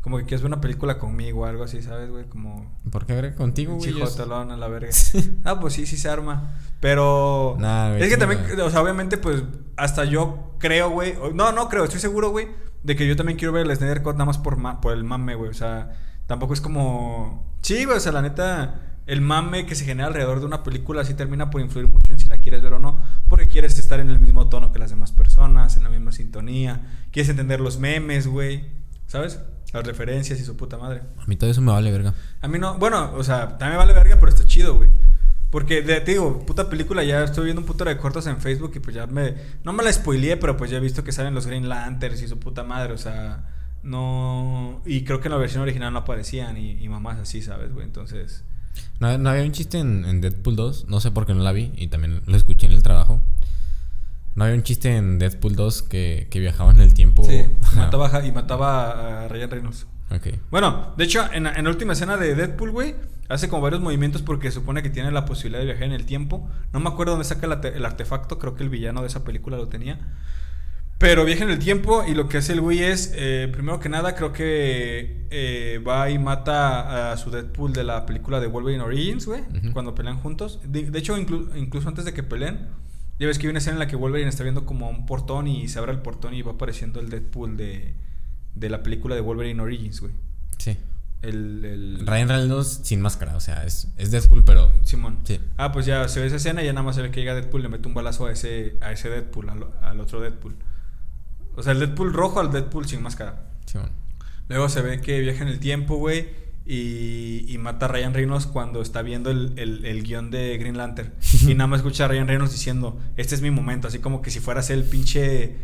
Como 0.00 0.16
que 0.18 0.24
quieres 0.24 0.42
ver 0.42 0.52
una 0.52 0.60
película 0.60 0.96
conmigo 0.98 1.40
o 1.40 1.44
algo 1.44 1.64
así, 1.64 1.82
¿sabes, 1.82 2.08
güey? 2.08 2.24
Como... 2.28 2.78
¿Por 2.90 3.04
qué 3.04 3.14
ver 3.14 3.34
contigo, 3.34 3.74
güey? 3.74 3.90
Yo- 3.90 3.96
Chijotalón 3.98 4.52
a 4.52 4.56
la 4.56 4.68
verga. 4.68 4.90
ah, 5.44 5.58
pues 5.60 5.74
sí, 5.74 5.86
sí 5.86 5.96
se 5.96 6.08
arma. 6.08 6.54
Pero... 6.80 7.56
Nah, 7.58 7.90
güey, 7.90 8.02
es 8.02 8.08
que 8.08 8.14
sí, 8.14 8.20
también, 8.20 8.60
o 8.60 8.70
sea, 8.70 8.80
obviamente, 8.80 9.18
pues, 9.18 9.42
hasta 9.76 10.04
yo 10.04 10.54
creo, 10.58 10.90
güey... 10.90 11.14
No, 11.34 11.50
no 11.52 11.68
creo, 11.68 11.82
estoy 11.84 11.98
seguro, 12.00 12.30
güey, 12.30 12.46
de 12.84 12.94
que 12.94 13.08
yo 13.08 13.16
también 13.16 13.36
quiero 13.36 13.52
ver 13.52 13.66
el 13.68 13.76
Snyder 13.76 14.02
Cut 14.02 14.12
nada 14.14 14.24
más 14.26 14.38
por, 14.38 14.56
ma- 14.56 14.80
por 14.80 14.92
el 14.92 15.02
mame, 15.02 15.34
güey. 15.34 15.50
O 15.50 15.54
sea, 15.54 15.90
tampoco 16.28 16.54
es 16.54 16.60
como... 16.60 17.52
Sí, 17.62 17.84
güey, 17.84 17.96
o 17.96 18.00
sea, 18.00 18.12
la 18.12 18.22
neta... 18.22 18.82
El 19.06 19.22
mame 19.22 19.64
que 19.64 19.74
se 19.74 19.86
genera 19.86 20.08
alrededor 20.08 20.38
de 20.40 20.44
una 20.44 20.62
película 20.62 21.02
sí 21.02 21.14
termina 21.14 21.48
por 21.50 21.62
influir 21.62 21.88
mucho 21.88 22.12
en 22.12 22.18
si 22.20 22.28
la 22.28 22.36
quieres 22.38 22.60
ver 22.62 22.74
o 22.74 22.78
no. 22.78 23.00
Porque 23.28 23.46
quieres 23.46 23.78
estar 23.78 24.00
en 24.00 24.08
el 24.10 24.18
mismo 24.18 24.48
tono 24.48 24.72
que 24.72 24.78
las 24.78 24.90
demás 24.90 25.12
personas, 25.12 25.76
en 25.76 25.84
la 25.84 25.90
misma 25.90 26.12
sintonía. 26.12 26.80
Quieres 27.12 27.28
entender 27.28 27.60
los 27.60 27.78
memes, 27.78 28.26
güey. 28.26 28.64
¿Sabes? 29.06 29.40
Las 29.72 29.86
referencias 29.86 30.40
y 30.40 30.44
su 30.44 30.56
puta 30.56 30.78
madre. 30.78 31.02
A 31.18 31.26
mí 31.26 31.36
todo 31.36 31.50
eso 31.50 31.60
me 31.60 31.72
vale 31.72 31.90
verga. 31.92 32.14
A 32.40 32.48
mí 32.48 32.58
no, 32.58 32.78
bueno, 32.78 33.12
o 33.14 33.22
sea, 33.22 33.48
también 33.58 33.72
me 33.72 33.76
vale 33.76 33.92
verga, 33.92 34.16
pero 34.18 34.30
está 34.30 34.44
chido, 34.46 34.76
güey. 34.76 34.88
Porque, 35.50 35.80
de- 35.82 36.00
te 36.02 36.12
digo, 36.12 36.44
puta 36.46 36.68
película, 36.68 37.02
ya 37.04 37.22
estoy 37.24 37.44
viendo 37.44 37.60
un 37.62 37.66
puto 37.66 37.84
de 37.84 37.96
cortos 37.96 38.26
en 38.26 38.38
Facebook 38.38 38.72
y 38.76 38.80
pues 38.80 38.94
ya 38.96 39.06
me... 39.06 39.34
No 39.64 39.72
me 39.72 39.82
la 39.82 39.92
spoileé, 39.92 40.36
pero 40.36 40.56
pues 40.56 40.70
ya 40.70 40.76
he 40.78 40.80
visto 40.80 41.04
que 41.04 41.12
salen 41.12 41.34
los 41.34 41.46
Green 41.46 41.68
Lanterns 41.68 42.20
y 42.22 42.28
su 42.28 42.38
puta 42.38 42.64
madre, 42.64 42.92
o 42.92 42.98
sea... 42.98 43.48
No... 43.82 44.82
Y 44.84 45.04
creo 45.04 45.20
que 45.20 45.28
en 45.28 45.32
la 45.32 45.38
versión 45.38 45.62
original 45.62 45.92
no 45.92 46.00
aparecían 46.00 46.56
y, 46.56 46.72
y 46.82 46.88
mamás 46.88 47.18
así, 47.18 47.40
¿sabes, 47.42 47.72
güey? 47.72 47.86
Entonces... 47.86 48.44
No, 49.00 49.16
no 49.16 49.30
había 49.30 49.44
un 49.44 49.52
chiste 49.52 49.78
en, 49.78 50.04
en 50.04 50.20
Deadpool 50.20 50.56
2, 50.56 50.86
no 50.88 51.00
sé 51.00 51.10
por 51.10 51.26
qué 51.26 51.34
no 51.34 51.42
la 51.42 51.52
vi 51.52 51.72
y 51.76 51.86
también 51.86 52.22
lo 52.26 52.36
escuché 52.36 52.66
en 52.66 52.72
el 52.72 52.82
trabajo. 52.82 53.20
No 54.34 54.44
había 54.44 54.56
un 54.56 54.62
chiste 54.62 54.96
en 54.96 55.18
Deadpool 55.18 55.56
2 55.56 55.82
que, 55.82 56.28
que 56.30 56.40
viajaba 56.40 56.70
en 56.70 56.80
el 56.80 56.94
tiempo. 56.94 57.24
Sí, 57.24 57.44
mataba, 57.74 58.24
y 58.24 58.32
mataba 58.32 59.24
a 59.24 59.28
Ryan 59.28 59.50
Reynolds. 59.50 59.86
Bueno, 60.50 60.94
de 60.96 61.04
hecho, 61.04 61.24
en, 61.32 61.46
en 61.46 61.64
la 61.64 61.70
última 61.70 61.92
escena 61.92 62.16
de 62.16 62.34
Deadpool, 62.34 62.70
güey, 62.70 62.94
hace 63.28 63.48
como 63.48 63.62
varios 63.62 63.82
movimientos 63.82 64.22
porque 64.22 64.50
supone 64.50 64.82
que 64.82 64.90
tiene 64.90 65.10
la 65.10 65.26
posibilidad 65.26 65.60
de 65.60 65.66
viajar 65.66 65.84
en 65.84 65.92
el 65.92 66.06
tiempo. 66.06 66.48
No 66.72 66.80
me 66.80 66.88
acuerdo 66.88 67.12
dónde 67.12 67.24
saca 67.24 67.46
el 67.46 67.84
artefacto, 67.84 68.38
creo 68.38 68.54
que 68.54 68.62
el 68.62 68.70
villano 68.70 69.02
de 69.02 69.08
esa 69.08 69.24
película 69.24 69.56
lo 69.56 69.68
tenía. 69.68 69.98
Pero 70.98 71.24
viaja 71.24 71.44
en 71.44 71.50
el 71.50 71.60
tiempo 71.60 72.04
y 72.06 72.14
lo 72.14 72.28
que 72.28 72.38
hace 72.38 72.52
el 72.54 72.60
güey 72.60 72.82
es, 72.82 73.12
eh, 73.14 73.48
primero 73.52 73.78
que 73.78 73.88
nada, 73.88 74.16
creo 74.16 74.32
que 74.32 75.26
eh, 75.30 75.80
va 75.86 76.10
y 76.10 76.18
mata 76.18 77.12
a 77.12 77.16
su 77.16 77.30
Deadpool 77.30 77.72
de 77.72 77.84
la 77.84 78.04
película 78.04 78.40
de 78.40 78.48
Wolverine 78.48 78.82
Origins, 78.82 79.26
güey, 79.26 79.42
cuando 79.72 79.94
pelean 79.94 80.18
juntos. 80.18 80.58
De, 80.64 80.90
de 80.90 80.98
hecho, 80.98 81.16
inclu- 81.16 81.56
incluso 81.56 81.88
antes 81.88 82.04
de 82.04 82.12
que 82.12 82.24
peleen, 82.24 82.66
ya 83.20 83.28
ves 83.28 83.38
que 83.38 83.46
hay 83.46 83.50
una 83.50 83.60
escena 83.60 83.74
en 83.74 83.78
la 83.78 83.86
que 83.86 83.94
Wolverine 83.94 84.28
está 84.28 84.42
viendo 84.42 84.66
como 84.66 84.88
un 84.90 85.06
portón 85.06 85.46
y 85.46 85.68
se 85.68 85.78
abre 85.78 85.92
el 85.92 85.98
portón 86.00 86.34
y 86.34 86.42
va 86.42 86.52
apareciendo 86.52 86.98
el 86.98 87.10
Deadpool 87.10 87.56
de, 87.56 87.94
de 88.56 88.68
la 88.68 88.82
película 88.82 89.14
de 89.14 89.20
Wolverine 89.20 89.60
Origins, 89.62 90.00
güey. 90.00 90.12
Sí. 90.58 90.76
El, 91.22 91.64
el- 91.64 92.06
Ryan 92.08 92.28
Reynolds 92.28 92.80
sin 92.82 93.00
máscara, 93.00 93.36
o 93.36 93.40
sea, 93.40 93.64
es, 93.64 93.86
es 93.98 94.10
Deadpool, 94.10 94.42
pero. 94.44 94.72
Simón. 94.82 95.18
Sí. 95.22 95.38
Ah, 95.58 95.70
pues 95.70 95.86
ya 95.86 96.08
se 96.08 96.18
ve 96.20 96.26
esa 96.26 96.36
escena 96.36 96.60
y 96.62 96.66
ya 96.66 96.72
nada 96.72 96.82
más 96.84 96.96
se 96.96 97.02
ve 97.02 97.12
que 97.12 97.20
llega 97.20 97.34
Deadpool 97.36 97.62
le 97.62 97.68
mete 97.68 97.86
un 97.86 97.94
balazo 97.94 98.26
a 98.26 98.32
ese, 98.32 98.76
a 98.80 98.90
ese 98.90 99.08
Deadpool, 99.10 99.48
al, 99.50 99.64
al 99.80 100.00
otro 100.00 100.20
Deadpool. 100.20 100.56
O 101.58 101.62
sea, 101.62 101.72
el 101.72 101.80
Deadpool 101.80 102.12
rojo 102.12 102.40
al 102.40 102.50
Deadpool 102.52 102.86
sin 102.86 103.02
máscara. 103.02 103.44
Sí, 103.66 103.78
bueno. 103.78 103.92
Luego 104.48 104.68
se 104.68 104.80
ve 104.80 105.00
que 105.00 105.20
viaja 105.20 105.42
en 105.42 105.48
el 105.48 105.58
tiempo, 105.58 105.96
güey. 105.96 106.28
Y, 106.70 107.46
y 107.48 107.56
mata 107.58 107.86
a 107.86 107.88
Ryan 107.88 108.12
Reynolds 108.12 108.46
cuando 108.46 108.82
está 108.82 109.00
viendo 109.02 109.30
el, 109.30 109.54
el- 109.56 109.84
el 109.86 110.02
guion 110.02 110.30
de 110.30 110.56
Green 110.58 110.76
Lantern. 110.76 111.12
y 111.46 111.54
nada 111.54 111.66
más 111.66 111.78
escucha 111.80 112.04
a 112.04 112.08
Ryan 112.08 112.28
Reynolds 112.28 112.52
diciendo, 112.52 113.00
este 113.16 113.34
es 113.34 113.42
mi 113.42 113.50
momento. 113.50 113.88
Así 113.88 113.98
como 114.00 114.20
que 114.22 114.30
si 114.30 114.40
fuera 114.40 114.60
a 114.60 114.62
ser 114.62 114.76
el 114.78 114.84
pinche... 114.84 115.56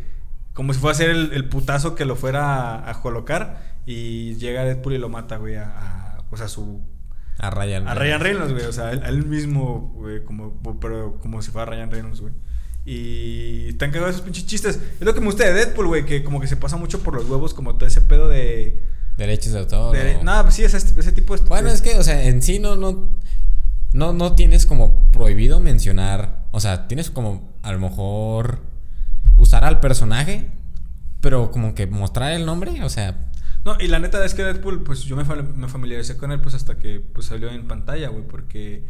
Como 0.54 0.72
si 0.72 0.80
fuera 0.80 0.92
a 0.92 0.96
ser 0.96 1.10
el, 1.10 1.32
el 1.32 1.48
putazo 1.48 1.94
que 1.94 2.04
lo 2.04 2.16
fuera 2.16 2.76
a, 2.76 2.90
a 2.90 3.00
colocar. 3.02 3.74
Y 3.86 4.34
llega 4.36 4.64
Deadpool 4.64 4.94
y 4.94 4.98
lo 4.98 5.08
mata, 5.10 5.36
güey, 5.36 5.56
a, 5.56 6.16
a- 6.16 6.24
pues 6.30 6.40
a 6.42 6.48
su... 6.48 6.80
A 7.38 7.50
Ryan. 7.50 7.86
A 7.88 7.94
Ryan 7.94 8.20
Reynolds, 8.20 8.52
güey. 8.52 8.64
O 8.64 8.72
sea, 8.72 8.92
él, 8.92 9.02
él 9.04 9.26
mismo, 9.26 9.92
güey, 9.96 10.22
como, 10.24 10.60
pero 10.80 11.18
como 11.20 11.42
si 11.42 11.50
fuera 11.50 11.66
Ryan 11.70 11.90
Reynolds, 11.90 12.20
güey. 12.20 12.32
Y 12.86 13.68
están 13.70 13.90
cagados 13.90 14.14
esos 14.16 14.24
pinches 14.24 14.46
chistes. 14.46 14.76
Es 15.00 15.04
lo 15.06 15.14
que 15.14 15.20
me 15.20 15.26
gusta 15.26 15.44
de 15.44 15.54
Deadpool, 15.54 15.86
güey, 15.86 16.04
que 16.04 16.22
como 16.22 16.40
que 16.40 16.46
se 16.46 16.56
pasa 16.56 16.76
mucho 16.76 17.00
por 17.02 17.14
los 17.14 17.28
huevos, 17.28 17.54
como 17.54 17.76
todo 17.76 17.86
ese 17.88 18.00
pedo 18.02 18.28
de... 18.28 18.82
Derechos 19.16 19.52
de 19.52 19.60
autor. 19.60 19.96
de- 19.96 20.16
o- 20.16 20.24
No, 20.24 20.42
pues 20.42 20.54
sí, 20.54 20.64
ese, 20.64 20.76
ese 20.76 21.12
tipo 21.12 21.36
de... 21.36 21.42
Bueno, 21.44 21.70
es 21.70 21.80
que, 21.82 21.96
o 21.98 22.02
sea, 22.02 22.24
en 22.24 22.42
sí 22.42 22.58
no, 22.58 22.76
no, 22.76 23.16
no, 23.92 24.12
no 24.12 24.34
tienes 24.34 24.66
como 24.66 25.10
prohibido 25.12 25.60
mencionar. 25.60 26.44
O 26.52 26.60
sea, 26.60 26.86
tienes 26.88 27.10
como 27.10 27.52
a 27.62 27.72
lo 27.72 27.78
mejor 27.78 28.60
usar 29.36 29.64
al 29.64 29.80
personaje, 29.80 30.50
pero 31.20 31.50
como 31.50 31.74
que 31.74 31.86
mostrar 31.86 32.32
el 32.32 32.44
nombre, 32.44 32.82
o 32.84 32.88
sea, 32.90 33.30
No, 33.64 33.76
y 33.80 33.88
la 33.88 33.98
neta 33.98 34.22
es 34.26 34.34
que 34.34 34.42
Deadpool, 34.42 34.82
pues 34.84 35.04
yo 35.04 35.16
me, 35.16 35.24
me 35.24 35.68
familiaricé 35.68 36.16
con 36.18 36.32
él 36.32 36.40
pues 36.40 36.54
hasta 36.54 36.78
que 36.78 37.00
pues 37.00 37.26
salió 37.28 37.50
en 37.50 37.66
pantalla, 37.66 38.08
güey, 38.10 38.24
porque... 38.26 38.84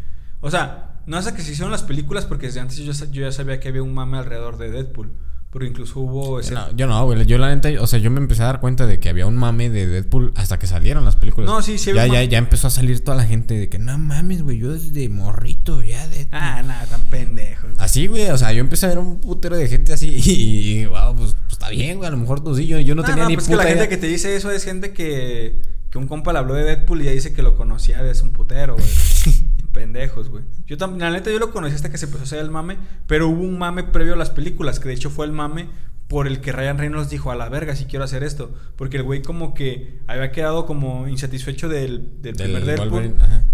O 0.45 0.51
sea, 0.51 1.01
no 1.07 1.17
hasta 1.17 1.35
que 1.35 1.41
se 1.41 1.53
hicieron 1.53 1.73
las 1.73 1.83
películas 1.83 2.27
porque 2.27 2.47
desde 2.47 2.61
antes 2.61 2.77
yo, 2.77 2.93
ya 3.13 3.33
sabía 3.33 3.61
que 3.61 3.69
había 3.69 3.83
un 3.83 3.95
mame 3.95 4.19
alrededor 4.19 4.59
de 4.59 4.71
Deadpool. 4.71 5.11
Porque 5.51 5.69
incluso 5.69 6.01
hubo 6.01 6.41
ese... 6.41 6.53
No, 6.53 6.71
yo 6.77 6.87
no, 6.87 7.03
güey. 7.07 7.25
Yo 7.25 7.39
la 7.39 7.55
neta, 7.55 7.71
o 7.81 7.87
sea, 7.87 7.99
yo 7.99 8.11
me 8.11 8.19
empecé 8.19 8.43
a 8.43 8.47
dar 8.47 8.61
cuenta 8.61 8.87
de 8.87 8.99
que 8.99 9.09
había 9.09 9.25
un 9.25 9.37
mame 9.37 9.71
de 9.71 9.87
Deadpool 9.87 10.33
hasta 10.35 10.59
que 10.59 10.67
salieron 10.67 11.05
las 11.05 11.17
películas. 11.17 11.49
No, 11.49 11.63
sí, 11.63 11.79
sí 11.79 11.93
Ya, 11.95 12.05
un 12.05 12.13
ya, 12.13 12.25
ya 12.25 12.39
empezó 12.39 12.67
a 12.67 12.71
salir 12.71 13.03
toda 13.03 13.17
la 13.17 13.25
gente 13.25 13.55
de 13.55 13.69
que 13.71 13.79
no 13.79 13.97
mames, 13.97 14.43
güey. 14.43 14.59
Yo 14.59 14.73
desde 14.73 15.09
morrito 15.09 15.83
ya 15.83 16.07
de. 16.09 16.27
Ah, 16.33 16.61
nada, 16.63 16.85
tan 16.87 17.03
pendejo. 17.03 17.69
Así, 17.79 18.09
güey. 18.09 18.29
O 18.31 18.37
sea, 18.37 18.53
yo 18.53 18.61
empecé 18.61 18.87
a 18.87 18.89
ver 18.91 18.99
un 18.99 19.21
putero 19.21 19.57
de 19.57 19.69
gente 19.69 19.93
así 19.93 20.09
y, 20.27 20.81
y, 20.81 20.87
wow, 20.87 21.15
pues, 21.17 21.37
pues, 21.41 21.53
está 21.53 21.71
bien, 21.71 21.99
güey. 21.99 22.09
A 22.09 22.11
lo 22.11 22.19
mejor 22.19 22.43
tú 22.43 22.55
sí. 22.57 22.67
Yo, 22.67 22.81
yo 22.81 22.97
no, 22.97 23.05
tenía 23.05 23.27
ni 23.29 23.37
pues 23.37 23.47
puta 23.47 23.59
que 23.59 23.65
la 23.65 23.71
gente 23.71 23.89
que 23.89 23.97
te 23.97 24.09
dice 24.09 24.35
eso 24.35 24.51
es 24.51 24.65
gente 24.65 24.93
que, 24.93 25.63
que 25.89 25.99
un 25.99 26.09
compa 26.09 26.33
le 26.33 26.41
habló 26.41 26.55
de 26.55 26.65
Deadpool 26.65 27.01
y 27.03 27.05
ya 27.05 27.13
dice 27.13 27.33
que 27.33 27.43
lo 27.43 27.55
conocía 27.57 28.03
desde 28.03 28.25
un 28.25 28.33
putero, 28.33 28.75
güey. 28.75 28.89
Pendejos, 29.75 30.31
güey. 30.31 30.45
Yo 30.67 30.79
también, 30.79 31.01
la 31.01 31.11
neta, 31.11 31.31
yo 31.31 31.39
lo 31.39 31.51
conocí 31.51 31.75
hasta 31.75 31.91
que 31.91 31.99
se 31.99 32.07
empezó 32.07 32.23
a 32.23 32.25
hacer 32.27 32.39
el 32.39 32.51
mame, 32.51 32.79
pero 33.07 33.29
hubo 33.29 33.43
un 33.43 33.59
mame 33.59 33.83
previo 33.85 34.15
a 34.15 34.17
las 34.17 34.31
películas, 34.31 34.81
que 34.81 34.89
de 34.89 34.95
hecho 34.95 35.11
fue 35.11 35.27
el 35.27 35.33
mame 35.33 35.69
por 36.09 36.27
el 36.27 36.41
que 36.41 36.53
Ryan 36.53 36.79
Reynolds 36.79 37.11
dijo 37.11 37.31
a 37.31 37.35
la 37.35 37.49
verga 37.49 37.75
si 37.77 37.85
quiero 37.87 38.05
hacer 38.05 38.23
esto. 38.25 38.55
Porque 38.77 38.97
el 38.99 39.03
güey 39.03 39.21
como 39.23 39.53
que 39.53 39.99
había 40.07 40.33
quedado 40.33 40.65
como 40.65 41.09
insatisfecho 41.09 41.69
del, 41.69 42.23
del, 42.23 42.35
Del 42.37 42.53
primer 42.53 42.65
Deadpool. 42.65 43.03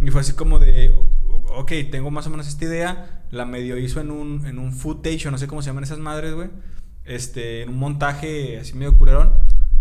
Y 0.01 0.11
fue 0.11 0.21
así 0.21 0.33
como 0.35 0.59
de, 0.59 0.91
"O- 0.91 1.61
ok, 1.61 1.73
tengo 1.91 2.11
más 2.11 2.27
o 2.27 2.31
menos 2.31 2.47
esta 2.49 2.65
idea. 2.65 3.25
La 3.31 3.45
medio 3.47 3.79
hizo 3.79 4.01
en 4.01 4.11
un, 4.11 4.47
en 4.47 4.59
un 4.59 4.73
footage, 4.73 5.27
o 5.27 5.31
no 5.31 5.39
sé 5.39 5.47
cómo 5.47 5.63
se 5.63 5.69
llaman 5.71 5.85
esas 5.85 5.99
madres, 6.01 6.35
güey. 6.35 6.49
Este, 7.05 7.63
en 7.63 7.71
un 7.71 7.79
montaje 7.79 8.59
así 8.59 8.75
medio 8.75 8.99
culerón. 8.99 9.33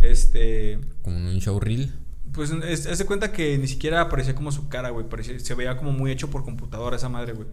Este, 0.02 0.80
Como 1.02 1.18
en 1.18 1.26
un 1.28 1.40
show 1.41 1.60
reel. 1.60 1.94
Pues 2.34 2.52
es, 2.52 2.86
es 2.86 2.98
de 2.98 3.06
cuenta 3.06 3.32
que 3.32 3.58
ni 3.58 3.68
siquiera 3.68 4.02
aparecía 4.02 4.36
como 4.36 4.52
su 4.52 4.68
cara, 4.70 4.90
güey. 4.90 5.08
parecía- 5.08 5.40
Se 5.40 5.56
veía 5.56 5.78
como 5.78 5.92
muy 5.92 6.12
hecho 6.12 6.30
por 6.30 6.44
computadora 6.44 6.96
esa 6.98 7.10
madre, 7.10 7.34
güey. 7.34 7.48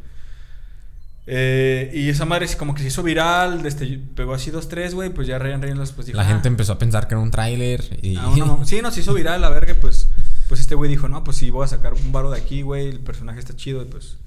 Eh, 1.28 1.90
y 1.92 2.08
esa 2.08 2.24
madre 2.24 2.46
como 2.56 2.74
que 2.74 2.82
se 2.82 2.88
hizo 2.88 3.02
viral, 3.02 3.66
este, 3.66 3.98
pegó 4.14 4.34
así 4.34 4.50
dos, 4.52 4.68
tres, 4.68 4.94
güey. 4.94 5.10
Pues 5.10 5.26
ya 5.26 5.38
Ryan 5.38 5.60
Reynolds 5.60 5.90
pues 5.92 6.06
dijo... 6.06 6.16
La 6.16 6.22
"Ah, 6.22 6.26
gente 6.28 6.46
empezó 6.46 6.72
a 6.74 6.78
pensar 6.78 7.08
que 7.08 7.14
era 7.14 7.20
un 7.20 7.32
tráiler 7.32 7.98
y... 8.00 8.16
Ah, 8.16 8.30
mam- 8.36 8.64
sí, 8.64 8.80
no, 8.80 8.90
se 8.92 9.00
hizo 9.00 9.12
viral, 9.12 9.40
la 9.40 9.50
verga, 9.50 9.74
pues, 9.80 10.08
pues 10.48 10.60
este 10.60 10.76
güey 10.76 10.88
dijo, 10.88 11.08
no, 11.08 11.24
pues 11.24 11.36
sí, 11.36 11.50
voy 11.50 11.64
a 11.64 11.68
sacar 11.68 11.94
un 11.94 12.12
varo 12.12 12.30
de 12.30 12.38
aquí, 12.38 12.62
güey, 12.62 12.88
el 12.88 13.00
personaje 13.00 13.40
está 13.40 13.56
chido, 13.56 13.82
y 13.82 13.86
pues, 13.86 14.18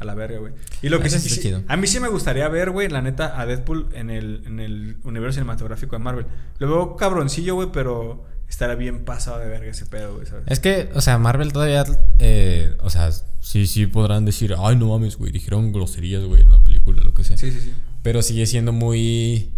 a 0.00 0.04
la 0.04 0.14
verga, 0.14 0.38
güey. 0.38 0.52
Y 0.82 0.90
lo 0.90 1.00
que 1.00 1.08
sí, 1.08 1.18
sí 1.30 1.54
a 1.66 1.76
mí 1.78 1.86
sí 1.86 1.98
me 1.98 2.08
gustaría 2.08 2.46
ver, 2.48 2.70
güey, 2.72 2.88
la 2.90 3.00
neta, 3.00 3.40
a 3.40 3.46
Deadpool 3.46 3.88
en 3.94 4.10
el, 4.10 4.42
en 4.44 4.60
el 4.60 4.98
universo 5.04 5.34
cinematográfico 5.36 5.96
de 5.96 6.02
Marvel. 6.02 6.26
Lo 6.58 6.66
veo 6.68 6.96
cabroncillo, 6.96 7.54
güey, 7.54 7.68
pero 7.72 8.26
estará 8.54 8.74
bien 8.76 9.04
pasado 9.04 9.38
de 9.40 9.48
verga 9.48 9.70
ese 9.70 9.84
pedo, 9.84 10.14
güey, 10.14 10.26
¿sabes? 10.26 10.44
Es 10.46 10.60
que, 10.60 10.88
o 10.94 11.00
sea, 11.00 11.18
Marvel 11.18 11.52
todavía, 11.52 11.84
eh, 12.20 12.74
o 12.80 12.88
sea, 12.88 13.10
sí, 13.40 13.66
sí 13.66 13.86
podrán 13.86 14.24
decir, 14.24 14.54
ay, 14.58 14.76
no 14.76 14.88
mames, 14.88 15.16
güey, 15.16 15.32
dijeron 15.32 15.72
groserías, 15.72 16.22
güey, 16.24 16.42
en 16.42 16.50
la 16.52 16.62
película, 16.62 17.02
lo 17.02 17.12
que 17.14 17.24
sea. 17.24 17.36
Sí, 17.36 17.50
sí, 17.50 17.60
sí. 17.60 17.72
Pero 18.02 18.22
sigue 18.22 18.46
siendo 18.46 18.72
muy... 18.72 19.50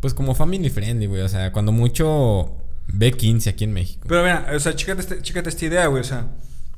Pues 0.00 0.14
como 0.14 0.34
family 0.34 0.68
friendly, 0.70 1.06
güey. 1.06 1.22
O 1.22 1.28
sea, 1.28 1.50
cuando 1.52 1.72
mucho 1.72 2.56
B15 2.88 3.48
aquí 3.48 3.64
en 3.64 3.72
México. 3.72 4.06
Pero 4.08 4.22
mira, 4.22 4.46
o 4.54 4.60
sea, 4.60 4.74
chécate, 4.74 5.00
este- 5.00 5.22
chécate 5.22 5.48
esta 5.48 5.64
idea, 5.64 5.86
güey. 5.86 6.00
O 6.02 6.04
sea, 6.04 6.28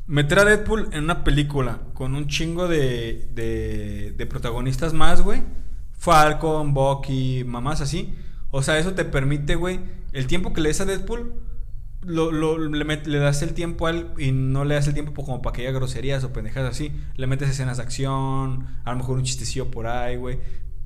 meter 0.06 0.38
a 0.38 0.44
Deadpool 0.44 0.88
en 0.92 1.04
una 1.04 1.24
película 1.24 1.80
con 1.94 2.14
un 2.14 2.28
chingo 2.28 2.68
de, 2.68 3.28
de, 3.34 4.14
de 4.16 4.26
protagonistas 4.26 4.92
más, 4.92 5.20
güey. 5.22 5.42
Falcon, 5.98 6.72
Bucky, 6.74 7.42
mamás 7.44 7.80
así. 7.80 8.14
O 8.56 8.62
sea, 8.62 8.78
eso 8.78 8.92
te 8.94 9.04
permite, 9.04 9.54
güey, 9.54 9.80
el 10.12 10.26
tiempo 10.26 10.52
que 10.52 10.60
le 10.60 10.68
des 10.68 10.80
a 10.80 10.84
Deadpool, 10.86 11.34
lo, 12.02 12.30
lo- 12.30 12.58
le, 12.58 12.84
met- 12.86 13.04
le 13.06 13.18
das 13.18 13.42
el 13.42 13.52
tiempo 13.52 13.86
a 13.86 13.90
él 13.90 14.06
y 14.18 14.30
no 14.32 14.64
le 14.64 14.74
das 14.76 14.86
el 14.86 14.94
tiempo 14.94 15.12
como 15.24 15.42
para 15.42 15.52
que 15.54 15.62
haya 15.62 15.72
groserías 15.72 16.22
o 16.24 16.32
pendejadas 16.32 16.70
así. 16.70 16.92
Le 17.16 17.26
metes 17.26 17.50
escenas 17.50 17.76
de 17.78 17.82
acción, 17.82 18.66
a 18.84 18.92
lo 18.92 18.96
mejor 18.98 19.16
un 19.18 19.24
chistecillo 19.24 19.70
por 19.70 19.86
ahí, 19.86 20.16
güey. 20.16 20.38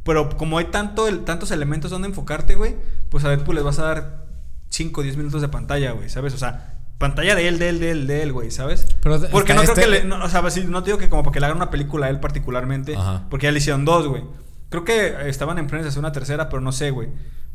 Pero 0.02 0.30
como 0.30 0.58
hay 0.58 0.66
tanto, 0.66 1.08
el- 1.08 1.24
tantos 1.24 1.50
elementos 1.50 1.90
donde 1.90 2.08
enfocarte, 2.08 2.54
güey, 2.54 2.76
pues 3.10 3.24
a 3.24 3.28
Deadpool 3.28 3.54
les 3.56 3.64
vas 3.64 3.78
a 3.78 3.84
dar 3.84 4.26
5 4.70 5.00
o 5.00 5.04
10 5.04 5.16
minutos 5.16 5.42
de 5.42 5.48
pantalla, 5.48 5.92
güey, 5.92 6.08
¿sabes? 6.08 6.32
O 6.34 6.38
sea, 6.38 6.78
pantalla 6.98 7.34
de 7.34 7.48
él, 7.48 7.58
de 7.58 7.68
él, 7.68 7.80
de 7.80 7.90
él, 7.90 8.06
de 8.06 8.22
él, 8.22 8.32
güey, 8.32 8.50
¿sabes? 8.50 8.86
Pero 9.02 9.20
porque 9.30 9.52
no 9.54 9.60
creo 9.62 9.74
este- 9.74 9.84
que 9.84 9.90
le. 9.90 10.04
no, 10.04 10.24
o 10.24 10.28
sea, 10.28 10.48
sí, 10.50 10.64
no 10.66 10.82
te 10.82 10.86
digo 10.86 10.98
que 10.98 11.08
como 11.08 11.22
para 11.22 11.32
que 11.32 11.40
le 11.40 11.46
hagan 11.46 11.58
una 11.58 11.70
película 11.70 12.06
a 12.06 12.10
él 12.10 12.18
particularmente. 12.20 12.96
Ajá. 12.96 13.26
Porque 13.28 13.46
ya 13.46 13.52
le 13.52 13.58
hicieron 13.58 13.84
dos, 13.84 14.06
güey. 14.08 14.22
Creo 14.70 14.84
que 14.84 15.28
estaban 15.28 15.58
en 15.58 15.66
de 15.66 15.78
hacer 15.80 15.98
una 15.98 16.12
tercera, 16.12 16.48
pero 16.48 16.62
no 16.62 16.72
sé, 16.72 16.90
güey. 16.92 17.08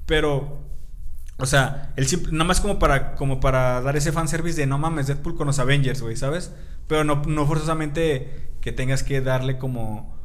Pero. 0.06 0.64
O 1.38 1.46
sea, 1.46 1.92
el 1.98 2.08
simple- 2.08 2.32
nada 2.32 2.46
más 2.46 2.62
como 2.62 2.80
para, 2.80 3.16
como 3.16 3.42
para 3.42 3.82
dar 3.82 3.98
ese 3.98 4.14
fanservice 4.14 4.58
de 4.62 4.68
no 4.68 4.78
mames, 4.78 5.08
Deadpool 5.08 5.36
con 5.36 5.48
los 5.48 5.60
Avengers, 5.60 6.02
güey, 6.02 6.16
¿sabes? 6.16 6.54
Pero 6.88 7.04
no, 7.04 7.24
no 7.28 7.46
forzosamente 7.46 8.54
que 8.62 8.72
tengas 8.72 9.04
que 9.04 9.22
darle 9.22 9.58
como. 9.58 10.16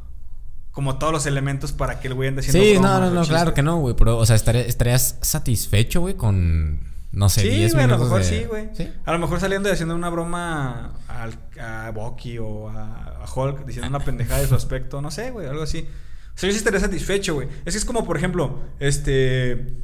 Como 0.71 0.97
todos 0.97 1.11
los 1.11 1.25
elementos 1.25 1.73
para 1.73 1.99
que 1.99 2.07
el 2.07 2.13
güey 2.13 2.29
ande 2.29 2.39
haciendo 2.39 2.63
Sí, 2.63 2.75
no, 2.75 2.79
bromas 2.81 2.99
no, 3.01 3.07
o 3.07 3.23
no, 3.23 3.27
claro 3.27 3.53
que 3.53 3.61
no, 3.61 3.77
güey. 3.79 3.93
Pero, 3.93 4.17
o 4.17 4.25
sea, 4.25 4.37
estaría- 4.37 4.61
estarías 4.61 5.17
satisfecho, 5.21 5.99
güey, 5.99 6.13
con, 6.15 6.79
no 7.11 7.27
sé, 7.27 7.41
Sí, 7.41 7.49
10 7.49 7.73
güey, 7.73 7.83
a 7.83 7.87
lo 7.89 7.97
mejor 7.97 8.19
de- 8.19 8.23
sí, 8.23 8.45
güey. 8.45 8.69
¿Sí? 8.73 8.89
A 9.03 9.11
lo 9.11 9.19
mejor 9.19 9.41
saliendo 9.41 9.67
y 9.67 9.73
haciendo 9.73 9.95
una 9.95 10.09
broma 10.09 10.93
al, 11.09 11.37
a 11.61 11.91
Bucky 11.93 12.37
o 12.37 12.69
a, 12.69 13.17
a 13.21 13.25
Hulk, 13.35 13.65
diciendo 13.65 13.89
una 13.89 13.99
pendejada 13.99 14.39
de 14.39 14.47
su 14.47 14.55
aspecto, 14.55 15.01
no 15.01 15.11
sé, 15.11 15.31
güey, 15.31 15.45
algo 15.45 15.63
así. 15.63 15.85
O 16.33 16.37
sea, 16.41 16.47
yo 16.47 16.53
sí 16.53 16.57
estaría 16.57 16.79
satisfecho, 16.79 17.35
güey. 17.35 17.47
Es 17.65 17.73
que 17.73 17.77
es 17.79 17.85
como, 17.85 18.05
por 18.05 18.17
ejemplo, 18.17 18.61
este. 18.79 19.77